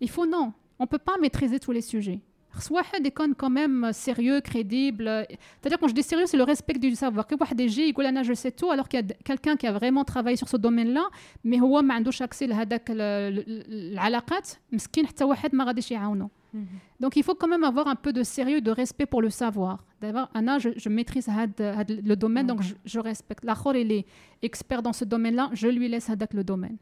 Il 0.01 0.09
faut 0.09 0.27
non, 0.27 0.53
on 0.79 0.85
ne 0.85 0.89
peut 0.89 0.99
pas 0.99 1.19
maîtriser 1.19 1.59
tous 1.59 1.73
les 1.73 1.81
sujets. 1.81 2.21
Soit 2.60 2.84
des 3.02 3.12
quand 3.12 3.50
même 3.50 3.92
sérieux, 3.94 4.42
crédible. 4.42 5.26
C'est-à-dire 5.62 5.80
quand 5.80 5.88
je 5.88 5.94
dis 5.94 6.04
sérieux, 6.04 6.26
c'est 6.26 6.36
le 6.36 6.44
respect 6.44 6.74
du 6.74 6.94
savoir. 6.96 7.26
Que 7.26 7.36
des 7.54 7.70
gens 7.70 7.84
ils 7.84 8.24
je 8.24 8.34
sais 8.34 8.52
tout 8.52 8.70
alors 8.70 8.88
qu'il 8.89 9.00
y 9.00 9.04
a 9.04 9.16
quelqu'un 9.24 9.56
qui 9.56 9.68
a 9.68 9.72
vraiment 9.72 10.04
travaillé 10.04 10.36
sur 10.36 10.50
ce 10.50 10.58
domaine-là, 10.58 11.06
mais 11.46 11.60
هو 11.60 11.82
ما 11.82 11.94
عندوش 11.94 12.24
accès 12.24 12.44
لهذاك 12.44 12.92
العلاقات 12.92 14.50
مسكين 14.72 15.08
حتى 15.08 15.24
واحد 15.24 15.56
ما 15.56 15.64
غاديش 15.64 15.92
يعاونو. 15.92 16.30
Donc 17.00 17.16
il 17.16 17.24
faut 17.24 17.36
quand 17.36 17.48
même 17.48 17.64
avoir 17.64 17.88
un 17.88 17.96
peu 17.96 18.12
de 18.12 18.24
sérieux, 18.24 18.62
de 18.62 18.72
respect 18.72 19.06
pour 19.06 19.22
le 19.22 19.30
savoir. 19.30 19.86
D'abord, 20.02 20.30
Anna, 20.34 20.60
je, 20.60 20.70
je 20.76 20.89
maîtrise 20.89 21.28
le 22.10 22.16
domaine, 22.16 22.48
donc 22.48 22.62
je, 22.62 22.74
je 22.86 23.00
respecte. 23.00 23.46
L'achor, 23.46 23.76
il 23.76 23.92
est 23.92 24.06
expert 24.42 24.82
dans 24.82 24.94
ce 24.94 25.06
domaine-là, 25.06 25.50
je 25.54 25.68
lui 25.68 25.88
laisse 25.88 26.12
le 26.34 26.44
domaine. 26.44 26.78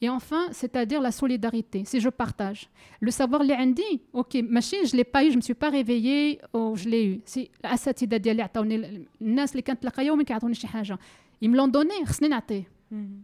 Et 0.00 0.08
enfin, 0.08 0.48
c'est-à-dire 0.50 1.00
la 1.00 1.12
solidarité, 1.12 1.84
si 1.84 2.00
je 2.00 2.08
partage. 2.08 2.68
Le 3.00 3.10
savoir 3.10 3.42
les 3.42 3.54
indi, 3.54 3.82
ok, 4.12 4.36
machine, 4.48 4.80
je 4.84 4.96
l'ai 4.96 5.04
pas 5.04 5.24
eu, 5.24 5.30
je 5.30 5.36
me 5.36 5.40
suis 5.40 5.54
pas 5.54 5.70
réveillée, 5.70 6.40
oh, 6.52 6.74
je 6.76 6.88
l'ai 6.88 7.06
eu. 7.06 7.20
C'est 7.24 7.50
l'asset 7.62 8.06
d'Adi, 8.06 8.30
les 8.30 8.38
gens 8.38 8.48
qui 8.52 8.58
ont 8.58 8.64
été 8.64 9.06
là, 9.28 9.46
ils 11.40 11.50
me 11.50 11.56
l'ont 11.56 11.68
donné, 11.68 11.94
je 12.06 12.20
l'ai 12.20 12.66
mhm. 12.90 13.22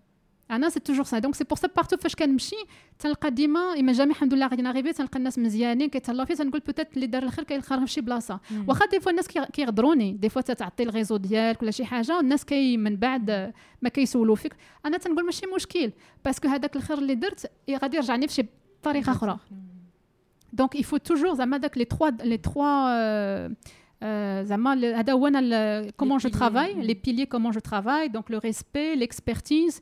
انا 0.51 0.69
سي 0.69 0.79
توجور 0.79 1.05
سا 1.05 1.19
دونك 1.19 1.35
سي 1.35 1.43
بور 1.43 1.57
سا 1.57 1.67
بارتو 1.67 1.97
فاش 1.97 2.15
كنمشي 2.15 2.55
تلقى 2.99 3.31
ديما 3.31 3.79
اما 3.79 3.91
جامي 3.91 4.11
الحمد 4.11 4.33
لله 4.33 4.47
غادي 4.47 4.61
ناريفي 4.61 4.93
تلقى 4.93 5.17
الناس 5.19 5.39
مزيانين 5.39 5.89
كيتهلاو 5.89 6.25
فيه 6.25 6.33
تنقول 6.33 6.59
بوتيت 6.59 6.95
اللي 6.95 7.07
دار 7.07 7.23
الخير 7.23 7.43
كيلقى 7.43 7.79
في 7.79 7.87
شي 7.87 8.01
بلاصه 8.01 8.39
واخا 8.67 8.85
دي 8.85 8.99
فوا 8.99 9.11
الناس 9.11 9.27
كيغدروني 9.27 10.11
دي 10.11 10.29
فوا 10.29 10.41
تعطي 10.41 10.83
الغيزو 10.83 11.17
ديالك 11.17 11.61
ولا 11.61 11.71
شي 11.71 11.85
حاجه 11.85 12.17
والناس 12.17 12.45
كي 12.45 12.77
من 12.77 12.95
بعد 12.95 13.53
ما 13.81 13.89
كيسولوا 13.89 14.35
فيك 14.35 14.55
انا 14.85 14.97
تنقول 14.97 15.25
ماشي 15.25 15.45
مشكل 15.55 15.91
باسكو 16.25 16.47
هذاك 16.47 16.75
الخير 16.75 16.97
اللي 16.97 17.15
درت 17.15 17.51
غادي 17.81 17.97
يرجعني 17.97 18.27
في 18.27 18.33
شي 18.33 18.45
طريقه 18.83 19.11
اخرى 19.11 19.39
دونك 20.53 20.77
il 20.77 20.83
faut 20.83 21.13
toujours 21.13 21.33
زعما 21.33 21.57
داك 21.57 21.77
لي 21.77 21.85
تخوا 21.85 22.09
لي 22.09 22.37
تخوا 22.37 23.53
زعما 24.43 24.99
هذا 24.99 25.13
هو 25.13 25.27
انا 25.27 25.91
كومون 25.91 26.17
جو 26.17 26.29
ترافاي 26.29 26.73
لي 26.73 26.93
بيليي 26.93 27.25
كومون 27.25 27.51
جو 27.51 27.59
ترافاي 27.59 28.07
دونك 28.07 28.31
لو 28.31 28.39
ريسبي 28.39 28.95
ليكسبرتيز 28.95 29.81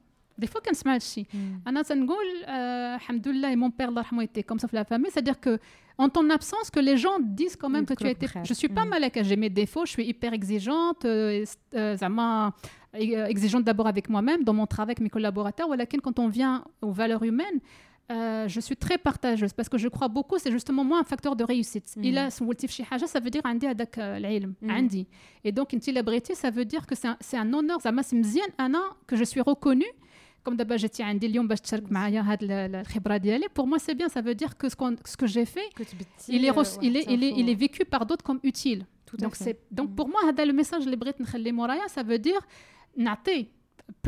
des 0.40 0.46
fois 0.46 0.60
كنسمع 0.60 0.94
هادشي 0.94 1.26
انا 1.66 1.82
تنقول 1.82 2.44
الحمد 2.94 3.28
لله 3.28 3.54
mon 3.56 3.70
père 3.70 3.88
الله 3.88 4.00
يرحمه 4.00 4.24
était 4.24 4.42
comme 4.42 4.58
ça 4.58 4.66
في 4.66 4.76
la 4.76 4.84
famille 4.84 5.10
c'est-à-dire 5.10 5.40
que 5.40 5.58
en 5.98 6.08
ton 6.08 6.28
absence 6.30 6.70
que 6.70 6.80
les 6.80 6.96
gens 6.96 7.18
disent 7.20 7.56
quand 7.56 7.70
même 7.70 7.86
que 7.86 7.94
tu 7.94 8.06
as 8.06 8.10
été 8.10 8.26
je 8.42 8.54
suis 8.54 8.68
pas 8.68 8.84
malaka 8.84 9.22
j'ai 9.22 9.36
mes 9.36 9.50
défauts 9.50 9.86
je 9.86 9.92
suis 9.92 10.06
hyper 10.06 10.32
exigeante 10.32 11.06
زعما 11.94 12.52
exigeante 13.34 13.64
d'abord 13.64 13.86
avec 13.86 14.08
moi-même 14.08 14.44
dans 14.44 14.56
mon 14.60 14.66
travail 14.66 14.92
avec 14.92 15.00
mes 15.00 15.10
collaborateurs 15.10 15.68
ولكن 15.68 16.00
quand 16.00 16.18
on 16.18 16.28
vient 16.28 16.64
aux 16.82 16.92
valeurs 16.92 17.22
humaines 17.22 17.60
euh, 18.12 18.46
je 18.46 18.60
suis 18.60 18.76
très 18.76 18.98
partageuse 18.98 19.52
parce 19.52 19.68
que 19.68 19.78
je 19.78 19.88
crois 19.88 20.08
beaucoup 20.08 20.38
c'est 20.38 20.52
justement 20.52 20.84
moi 20.84 20.98
un 21.00 21.08
facteur 21.12 21.34
de 21.34 21.44
réussite 21.44 21.88
mm. 21.96 22.04
il 22.04 22.18
a 22.18 22.28
سولتي 22.28 22.66
في 22.66 22.72
شي 22.72 22.84
حاجه 22.84 23.04
ça 23.04 23.20
veut 23.20 23.30
dire 23.30 23.46
عندي 23.46 23.66
هذاك 23.66 23.98
العلم 23.98 24.54
mm. 24.62 24.70
عندي 24.70 25.06
et 25.44 25.52
donc 25.52 25.72
une 25.72 25.80
célébrité 25.80 26.34
ça 26.34 26.50
veut 26.50 26.64
dire 26.64 26.86
que 26.86 26.94
c'est 26.94 27.08
un, 27.08 27.16
c'est 27.20 27.36
un 27.36 27.52
honneur 27.52 27.78
زعما 27.84 28.02
سي 28.02 28.16
مزيان 28.16 28.48
انا 28.60 28.80
que 29.12 29.16
je 29.16 29.24
suis 29.24 29.40
reconnue 29.40 30.06
comme 30.44 30.56
d'abord 30.56 30.78
j'étais 30.78 31.00
عندي 31.00 31.26
اليوم 31.26 31.48
باش 31.48 31.60
تشارك 31.60 31.92
معايا 31.92 32.20
هاد 32.20 32.38
الخبره 32.42 33.16
ديالي 33.16 33.46
pour 33.58 33.66
moi 33.66 33.78
c'est 33.78 33.94
bien 33.94 34.08
ça 34.08 34.20
veut 34.20 34.34
dire 34.34 34.56
que 34.56 34.68
ce, 34.68 34.76
ce 35.04 35.16
que 35.16 35.26
j'ai 35.26 35.44
fait 35.44 35.68
il 36.28 36.44
est, 36.44 36.52
il, 36.82 36.96
est, 36.96 37.04
il, 37.08 37.24
est, 37.24 37.32
il 37.40 37.48
est 37.48 37.54
vécu 37.54 37.84
par 37.84 38.06
d'autres 38.06 38.24
comme 38.24 38.40
utile 38.42 38.86
donc 39.18 39.34
c'est 39.34 39.58
donc 39.70 39.94
pour 39.96 40.08
moi 40.08 40.20
هذا 40.28 40.44
le 40.44 40.52
message 40.52 40.82
اللي 40.84 40.96
بغيت 40.96 41.20
نخلي 41.20 41.52
مورايا 41.52 41.86
ça 41.86 42.02
veut 42.02 42.18
dire 42.18 42.42
نعطي 42.96 43.46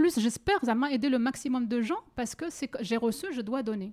plus 0.01 0.21
j'espère 0.21 0.65
زعما 0.65 0.91
aider 0.91 1.09
le 1.09 1.19
maximum 1.19 1.67
de 1.67 1.81
gens 1.81 2.03
parce 2.17 2.35
que 2.35 2.51
c'est 2.51 2.71
j'ai 2.81 2.97
reçu 2.97 3.27
je 3.33 3.41
dois 3.41 3.63
donner 3.63 3.93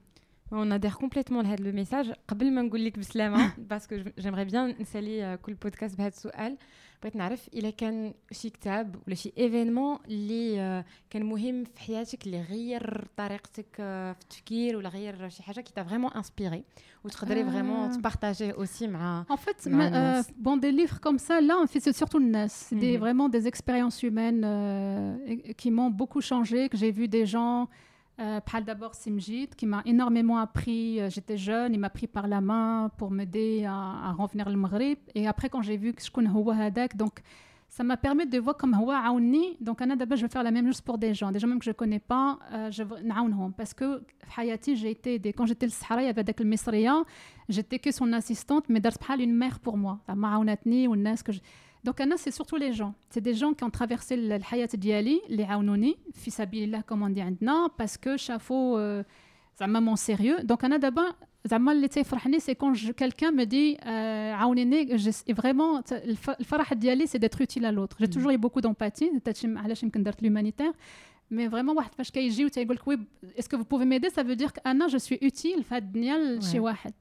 on 0.52 0.72
adhère 0.72 0.98
complètement 0.98 1.40
à 1.40 1.56
le 1.56 1.72
message 1.72 2.14
قبل 2.28 2.52
ما 2.52 2.62
نقول 2.62 2.86
لك 2.86 3.00
بسلامه 3.00 3.54
parce 3.72 3.88
que 3.88 3.96
j'aimerais 4.18 4.46
bien 4.46 4.82
نسالي 4.82 5.38
كل 5.42 5.54
بودكاست 5.54 5.98
بهذا 5.98 6.08
السؤال 6.08 6.58
بغيت 7.02 7.16
نعرف 7.16 7.48
الا 7.54 7.70
كان 7.70 8.14
شي 8.32 8.50
كتاب 8.50 8.96
ولا 9.08 9.16
شي 9.16 9.34
ايفينمون 9.38 9.98
اللي 10.08 10.84
كان 11.10 11.26
مهم 11.26 11.64
في 11.64 11.80
حياتك 11.80 12.26
اللي 12.26 12.42
غير 12.42 13.08
طريقتك 13.18 13.76
في 13.76 14.16
التفكير 14.22 14.78
ولا 14.78 14.90
غير 14.90 15.30
شي 15.30 15.44
حاجه 15.44 15.62
كي 15.62 15.74
تا 15.74 15.84
فريمون 15.84 16.12
انسبيري 16.12 16.64
وتقدري 17.04 17.46
فريمون 17.46 17.92
تبارطاجيه 17.92 18.52
اوسي 18.52 18.88
مع 18.88 19.26
En 19.30 19.38
fait, 19.38 19.68
euh, 19.68 20.24
bon, 20.38 20.58
des 20.58 20.72
livres 20.72 21.00
comme 21.00 21.20
ça, 21.20 21.42
là, 21.42 21.56
en 21.64 21.68
fait, 21.68 21.80
c'est 21.80 21.98
surtout 22.02 22.20
le 22.20 22.30
NES. 22.36 22.48
C'est 22.50 22.76
des, 22.76 22.98
vraiment 22.98 23.28
des 23.30 23.48
expériences 23.48 24.00
humaines 24.04 24.44
euh, 24.46 25.54
qui 25.60 25.70
m'ont 25.72 25.92
beaucoup 26.02 26.22
changé, 26.22 26.70
que 26.70 26.78
j'ai 26.78 26.92
vu 26.92 27.08
des 27.08 27.26
gens 27.26 27.68
Euh, 28.21 28.41
d'abord 28.67 28.95
Simjit, 28.95 29.49
qui 29.57 29.65
m'a 29.65 29.83
énormément 29.87 30.39
appris. 30.39 31.01
Euh, 31.01 31.09
j'étais 31.09 31.39
jeune, 31.39 31.73
il 31.73 31.81
m'a 31.81 31.89
pris 31.89 32.07
par 32.07 32.29
la 32.29 32.43
main 32.43 32.91
pour 32.99 33.11
m'aider 33.11 33.65
à, 33.67 34.13
revenir 34.13 34.47
au 34.47 34.57
Maghreb. 34.57 34.99
Et 35.15 35.27
après, 35.27 35.49
quand 35.49 35.63
j'ai 35.63 35.79
vu 35.79 35.95
que 35.95 36.03
je 36.03 36.11
connais 36.11 36.29
Hadak, 36.61 36.97
donc 36.97 37.23
ça 37.71 37.83
m'a 37.83 37.97
permis 37.97 38.27
de 38.27 38.39
voir 38.39 38.57
comme 38.57 38.75
Hawa 38.75 38.99
Aouni. 38.99 39.57
Donc, 39.61 39.81
d'abord, 39.81 40.19
je 40.19 40.23
vais 40.27 40.29
faire 40.29 40.43
la 40.43 40.51
même 40.51 40.67
chose 40.67 40.83
pour 40.83 40.99
des 40.99 41.15
gens, 41.15 41.31
des 41.33 41.39
gens 41.39 41.47
même 41.47 41.61
que 41.61 41.65
je 41.65 41.71
ne 41.71 41.75
connais 41.75 42.01
pas. 42.01 42.39
Euh, 42.53 42.71
je 42.71 42.83
Parce 43.57 43.73
que 43.73 44.03
Hayati, 44.37 44.77
j'ai 44.77 44.91
été 44.91 45.15
aidée. 45.15 45.33
Quand 45.33 45.47
j'étais 45.47 45.67
le 45.67 45.73
Sahara, 45.73 46.03
il 46.03 46.07
y 46.07 46.09
avait 46.09 46.21
avec 46.21 46.41
le 46.41 46.47
Misriya, 46.47 47.05
j'étais 47.49 47.79
que 47.79 47.91
son 47.91 48.13
assistante, 48.13 48.65
mais 48.69 48.81
d'Arsphal, 48.81 49.21
une 49.21 49.35
mère 49.35 49.61
pour 49.61 49.79
moi. 49.79 50.01
La 50.09 50.15
Ma'aounatni 50.15 50.89
ou 50.89 50.95
que 51.25 51.33
je. 51.33 51.41
Donc, 51.84 52.02
Anna, 52.02 52.16
c'est 52.18 52.32
surtout 52.32 52.56
les 52.56 52.74
gens. 52.74 52.94
C'est 53.12 53.22
des 53.22 53.36
gens 53.36 53.54
qui 53.54 53.64
ont 53.64 53.70
traversé 53.70 54.18
le 54.18 54.40
hayat 54.52 54.68
diali, 54.76 55.22
les 55.30 55.44
aounouni, 55.44 55.98
fils 56.14 56.42
comme 56.88 57.04
on 57.04 57.10
dit 57.10 57.22
parce 57.78 57.98
que 57.98 58.18
chafo, 58.18 58.80
ça 59.54 59.68
m'a 59.68 59.82
mon 59.82 59.96
sérieux. 59.96 60.38
Donc, 60.44 60.64
Anna, 60.64 60.80
d'abord, 60.80 61.14
زعما 61.46 61.72
اللي 61.72 61.88
تيفرحني 61.88 62.40
سي 62.40 62.54
كون 62.54 62.76
quelqu'un 62.76 63.32
me 63.32 63.46
dit 63.46 63.88
عاونيني 64.34 64.98
vraiment 65.34 65.84
الفرح 66.40 66.74
ديالي 66.74 67.08
سي 67.08 67.20
d'être 67.20 67.42
utile 67.42 67.66
à 67.66 67.72
l'autre 67.72 67.98
j'ai 68.00 68.08
mm. 68.08 68.10
toujours 68.10 68.32
eu 68.32 68.38
beaucoup 68.38 68.62
d'empathie 68.62 69.12
هادشي 69.28 69.48
علاش 69.58 69.84
يمكن 69.84 70.04
درت 70.04 70.22
l'humanitaire 70.22 70.74
mais 71.32 71.48
vraiment 71.48 71.76
واحد 71.78 71.96
فاش 71.96 72.12
كيجي 72.12 72.46
وتيقول 72.46 72.76
لك 72.76 72.88
وي 72.88 73.00
est-ce 73.38 73.50
que 73.50 73.56
vous 73.56 73.66
pouvez 73.66 73.86
m'aider 73.86 74.10
ça 74.10 74.24
veut 74.24 74.36
dire 74.36 74.54
que 74.54 74.60
انا 74.66 74.88
je 74.88 74.98
suis 74.98 75.20
utile 75.28 75.64
في 75.64 75.76
هاد 75.76 75.84
الدنيا 75.84 76.18
لشي 76.18 76.60
واحد 76.60 76.94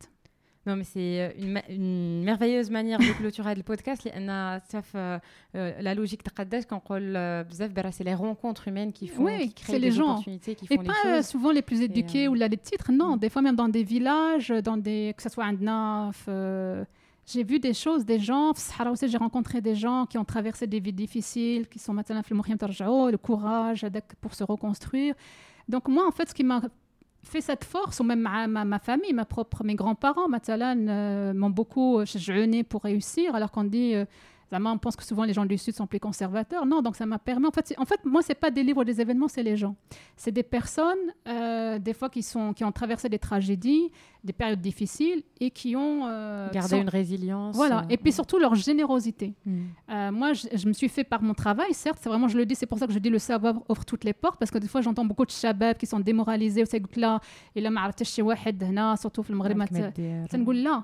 non, 0.66 0.76
mais 0.76 0.84
c'est 0.84 1.22
euh, 1.22 1.30
une, 1.38 1.62
une, 1.70 2.24
merveilleuse 2.24 2.70
manière 2.70 3.00
de 3.00 3.12
clôturer 3.18 3.56
le 3.56 3.64
podcast. 3.64 4.06
Euh, 4.06 4.60
euh, 5.56 5.82
la 5.82 5.96
logique 5.96 6.24
de 6.24 6.66
quand 6.66 6.82
on 6.90 7.00
c'est 7.92 8.04
les 8.04 8.14
rencontres 8.14 8.68
humaines 8.68 8.92
qui 8.92 9.08
font, 9.08 9.26
oui, 9.26 9.54
qui 9.54 9.64
créent 9.64 9.80
les 9.80 9.90
des 9.90 9.96
gens. 9.96 10.12
opportunités, 10.12 10.56
qui 10.56 10.68
font 10.68 10.74
Et 10.74 10.78
les 10.78 10.84
pas 10.84 10.94
choses. 11.04 11.28
souvent 11.28 11.52
les 11.52 11.62
plus 11.62 11.82
éduqués 11.82 12.28
ou 12.28 12.34
là 12.34 12.48
les 12.50 12.58
titres, 12.58 12.92
non. 12.92 13.16
Mm. 13.16 13.20
Des 13.20 13.30
fois 13.30 13.42
même 13.42 13.56
dans 13.56 13.70
des 13.70 13.84
villages, 13.84 14.50
dans 14.50 14.78
des, 14.78 15.14
que 15.16 15.24
ce 15.24 15.30
soit 15.30 15.46
un 15.46 15.54
Naf. 15.54 16.28
j'ai 17.26 17.44
vu 17.44 17.60
des 17.60 17.74
choses, 17.74 18.06
des 18.06 18.20
gens, 18.20 18.52
aussi 18.92 19.08
j'ai 19.08 19.18
rencontré 19.18 19.62
des 19.62 19.76
gens 19.76 20.06
qui 20.06 20.18
ont 20.18 20.26
traversé 20.26 20.68
des 20.68 20.82
vies 20.82 20.94
difficiles, 20.94 21.70
qui 21.70 21.80
sont 21.80 21.94
maintenant 21.94 22.22
le 23.10 23.18
courage 23.18 23.86
pour 24.20 24.36
se 24.36 24.44
reconstruire. 24.44 25.16
Donc 25.70 25.88
moi, 25.88 26.06
en 26.08 26.12
fait, 26.12 26.28
ce 26.28 26.34
qui 26.34 26.44
m'a 26.44 26.62
fait 27.24 27.42
cette 27.42 27.64
force, 27.64 28.00
ou 28.00 28.04
même 28.04 28.22
ma, 28.22 28.48
ma, 28.48 28.80
famille, 28.80 29.14
ma 29.14 29.26
propre, 29.26 29.64
mes 29.64 29.76
grands-parents, 29.76 30.28
euh, 30.30 31.34
m'ont 31.34 31.50
beaucoup 31.50 32.04
jeûné 32.06 32.64
pour 32.64 32.84
réussir, 32.84 33.36
alors 33.36 33.52
qu'on 33.52 33.66
dit 33.66 33.96
on 34.52 34.78
pense 34.78 34.96
que 34.96 35.04
souvent 35.04 35.24
les 35.24 35.34
gens 35.34 35.46
du 35.46 35.58
Sud 35.58 35.76
sont 35.76 35.88
plus 35.88 36.00
conservateurs. 36.00 36.66
Non, 36.66 36.82
donc 36.82 36.96
ça 36.96 37.06
m'a 37.06 37.20
permis. 37.20 37.48
En 37.48 37.52
fait, 37.52 37.74
en 37.78 37.86
fait 37.86 38.00
moi, 38.06 38.22
c'est 38.22 38.36
pas 38.36 38.52
des 38.52 38.64
livres, 38.64 38.84
des 38.84 39.00
événements, 39.02 39.28
c'est 39.28 39.44
les 39.44 39.58
gens. 39.58 39.76
C'est 40.16 40.32
des 40.32 40.44
personnes, 40.44 40.98
euh, 41.28 41.80
des 41.80 41.94
fois, 41.94 42.10
qui, 42.10 42.24
sont, 42.24 42.54
qui 42.54 42.64
ont 42.64 42.72
traversé 42.72 43.10
des 43.10 43.20
tragédies, 43.20 43.92
des 44.24 44.34
périodes 44.34 44.62
difficiles 44.62 45.24
et 45.40 45.52
qui 45.52 45.76
ont. 45.76 46.02
Euh, 46.06 46.50
Gardé 46.52 46.78
une 46.78 46.90
résilience. 46.90 47.56
Voilà. 47.56 47.80
Euh, 47.80 47.90
et 47.90 47.98
puis 47.98 48.12
surtout 48.12 48.38
leur 48.38 48.56
générosité. 48.56 49.34
Mm. 49.46 49.60
Euh, 49.90 50.12
moi, 50.12 50.34
je, 50.34 50.68
me 50.68 50.74
suis 50.74 50.90
fait 50.90 51.04
par 51.04 51.22
mon 51.22 51.34
travail, 51.34 51.74
certes, 51.74 52.00
c'est 52.02 52.10
vraiment, 52.10 52.28
je 52.28 52.38
le 52.38 52.46
dis, 52.46 52.56
c'est 52.56 52.66
pour 52.66 52.78
ça 52.78 52.88
que 52.88 52.94
je 52.94 53.00
dis 53.00 53.10
le 53.10 53.20
savoir 53.20 53.56
ouvre 53.70 53.86
toutes 53.86 54.04
les 54.04 54.14
portes, 54.14 54.38
parce 54.40 54.52
que 54.52 54.58
des 54.58 54.68
fois, 54.68 54.82
j'entends 54.82 55.06
beaucoup 55.06 55.26
de 55.26 55.32
shabab 55.32 55.78
qui 55.78 55.86
sont 55.86 56.00
démoralisés, 56.00 56.64
ou 56.64 56.66
ces 56.66 56.80
gouttes-là 56.80 57.20
et 57.56 57.62
là, 57.62 58.96
surtout 58.98 59.24
le 59.30 59.36
Maghreb. 59.36 59.60
C'est 59.70 59.94
que 60.34 60.52
là, 60.52 60.84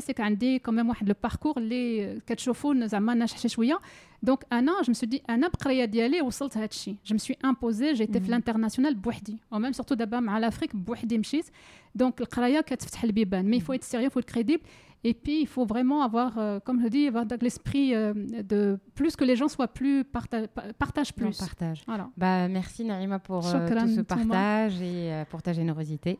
c'est 0.00 0.14
quand 0.60 0.72
même 0.72 0.92
le 1.04 1.14
parcours, 1.14 1.58
les 1.58 1.87
سي 1.87 1.87
عندي 1.87 2.13
كمان 2.13 2.13
واحد 2.13 2.13
لو 2.13 2.13
باركور 2.13 2.13
اللي 2.13 2.21
كتشوفوا 2.27 2.85
زعما 2.85 3.13
ناجح 3.13 3.47
شويه 3.47 3.79
دونك 4.23 4.45
انا 4.51 4.81
جو 4.81 4.91
مسو 4.91 5.05
دي 5.05 5.23
انا 5.29 5.47
بقرايه 5.47 5.85
ديالي 5.85 6.21
وصلت 6.21 6.57
هذا 6.57 6.65
الشيء 6.65 6.95
جو 7.05 7.15
مسوي 7.15 7.37
امبوزي 7.45 7.93
جيتي 7.93 8.19
في 8.19 8.29
الانترناسيونال 8.29 8.95
بوحدي 8.95 9.39
وميم 9.51 9.71
سورتو 9.71 9.95
دابا 9.95 10.19
مع 10.19 10.39
لافريك 10.39 10.75
بوحدي 10.75 11.17
مشيت 11.17 11.45
دونك 11.95 12.21
القرايه 12.21 12.61
كتفتح 12.61 13.03
البيبان 13.03 13.45
مي 13.45 13.59
فو 13.59 13.73
ايت 13.73 13.83
سيريو 13.83 14.09
فو 14.09 14.21
كريديبل 14.21 14.63
Et 15.05 15.13
puis, 15.13 15.41
il 15.41 15.47
faut 15.47 15.65
vraiment 15.65 16.01
avoir, 16.01 16.37
euh, 16.37 16.59
comme 16.65 16.81
je 16.81 16.87
dis, 16.87 17.07
avoir 17.07 17.25
l'esprit 17.41 17.93
euh, 17.93 18.13
de 18.41 18.79
plus 18.95 19.17
que 19.17 19.25
les 19.25 19.35
gens 19.35 19.49
soient 19.49 19.67
plus 19.67 20.05
parta 20.05 20.47
partagent 20.79 21.13
plus. 21.13 21.25
Non, 21.25 21.31
partage. 21.31 21.83
Voilà. 21.85 22.09
Bah, 22.15 22.47
merci 22.47 22.85
Naïma 22.85 23.19
pour 23.19 23.45
euh, 23.45 23.67
tout 23.67 23.95
ce 23.95 24.01
partage 24.01 24.81
et 24.81 25.11
euh, 25.11 25.25
pour 25.25 25.41
ta 25.41 25.51
générosité. 25.51 26.19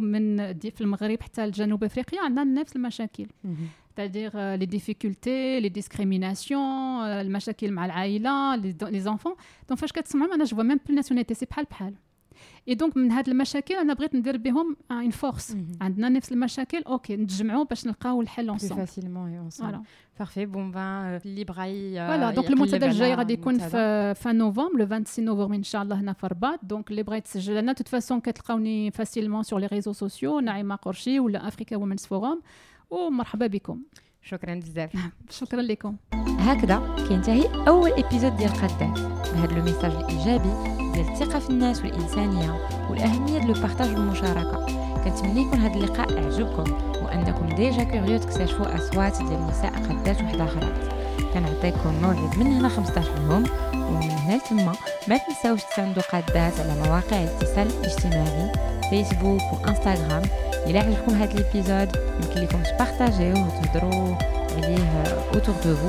من 0.00 0.36
في 0.58 0.80
المغرب 0.80 1.22
حتى 1.22 1.46
لجنوب 1.46 1.84
افريقيا 1.84 2.20
عندنا 2.20 2.44
نفس 2.44 2.76
المشاكل 2.76 3.26
c'est-à-dire 3.96 4.32
euh, 4.34 4.56
les 4.56 4.66
difficultés, 4.66 5.60
les 5.60 5.70
discriminations, 5.70 7.00
euh, 7.02 7.20
المشاكل 7.20 7.72
مع 7.72 7.84
العائله, 7.86 8.56
les, 8.56 8.74
les 8.90 9.08
enfants. 9.08 9.36
Donc 9.70 9.78
فاش 9.78 9.92
كتسمعهم 9.92 10.32
أنا 10.32 10.44
vois 10.44 10.64
même 10.64 10.78
plus 10.78 10.94
nationalité, 10.94 11.34
c'est 11.34 11.50
بحال 11.50 11.66
بحال. 11.70 11.94
اي 12.68 12.74
دونك 12.74 12.96
من 12.96 13.12
هاد 13.12 13.28
المشاكل 13.28 13.74
أنا 13.74 13.94
بغيت 13.94 14.14
ندير 14.14 14.36
بهم 14.36 14.76
ان 14.90 15.10
فورس 15.10 15.56
عندنا 15.80 16.08
نفس 16.08 16.32
المشاكل 16.32 16.82
أوكي 16.82 17.16
نتجمعوا 17.16 17.64
باش 17.64 17.86
نلقاو 17.86 18.20
الحل 18.20 18.48
اونصومبل 18.48 18.86
فاسيلمون 18.86 19.48
فوالا 19.48 19.82
بارفي 20.18 20.46
بون 20.46 20.70
بان 20.70 21.20
اللي 21.24 21.44
بغى 21.44 21.94
فوالا 22.06 22.30
دونك 22.30 22.50
المنتدى 22.50 22.86
الجاي 22.86 23.14
غادي 23.14 23.32
يكون 23.32 23.58
في 23.58 24.14
في 24.14 24.32
نوفمبر 24.32 24.78
لو 24.78 24.86
26 24.86 25.26
نوفمبر 25.26 25.54
ان 25.54 25.62
شاء 25.62 25.82
الله 25.82 26.00
هنا 26.00 26.12
في 26.12 26.24
الرباط 26.24 26.60
دونك 26.62 26.90
اللي 26.90 27.02
بغى 27.02 27.16
يتسجل 27.16 27.56
أنا 27.56 27.72
توت 27.72 27.88
فاسون 27.88 28.20
كتلقاوني 28.20 28.90
فاسيلمون 28.90 29.42
سور 29.42 29.60
لي 29.60 29.66
ريزو 29.66 29.92
سوسيو 29.92 30.40
نعيمه 30.40 30.74
قرشي 30.74 31.20
ولا 31.20 31.48
افريكا 31.48 31.76
وومنز 31.76 32.06
فوروم 32.06 32.42
ومرحبا 32.90 33.46
بكم 33.46 33.82
شكرا 34.22 34.54
بزاف 34.54 34.92
شكرا 35.30 35.62
لكم 35.62 35.96
هكذا 36.46 36.82
كينتهي 37.08 37.48
أول 37.68 37.92
إبيزود 37.92 38.36
ديال 38.36 38.52
قدات 38.52 38.98
بهذا 39.34 39.52
لو 39.52 39.62
ميساج 39.62 39.92
الايجابي 39.92 40.50
ديال 40.92 41.08
الثقة 41.12 41.38
في 41.38 41.50
الناس 41.50 41.82
والإنسانية 41.82 42.60
والأهمية 42.90 43.38
ديال 43.38 43.56
البارطاج 43.56 43.88
والمشاركة. 43.88 44.66
كنتمنى 45.04 45.40
يكون 45.40 45.58
هذا 45.58 45.74
اللقاء 45.74 46.24
عجبكم 46.24 46.64
وأنكم 47.02 47.46
ديجا 47.48 47.84
كوريو 47.84 48.18
تكتشفوا 48.18 48.76
أصوات 48.76 49.16
ديال 49.16 49.32
النساء 49.32 49.72
قدات 49.72 50.22
وحدة 50.22 50.44
أخرى 50.44 50.72
كنعطيكم 51.34 51.94
موعد 52.02 52.38
من 52.38 52.46
هنا 52.46 52.68
15 52.68 53.08
يوم 53.30 53.44
ومن 53.74 54.10
هنا 54.10 54.38
تما 54.38 54.72
ما 55.08 55.16
تنساوش 55.16 55.60
تساندوا 55.64 56.02
قادات 56.02 56.60
على 56.60 56.74
مواقع 56.84 57.22
الاتصال 57.22 57.68
الاجتماعي 57.80 58.52
فيسبوك 58.90 59.42
وإنستغرام. 59.52 60.22
إلى 60.66 60.78
عجبكم 60.78 61.14
هذا 61.14 61.32
الإبيزود 61.32 61.96
يمكن 61.96 62.40
لكم 62.40 62.62
تبارطاجيوه 62.62 63.46
وتهضروا 63.46 64.16
عليه 64.56 65.02
اوتور 65.34 65.54
دو 65.64 65.76
فو 65.76 65.88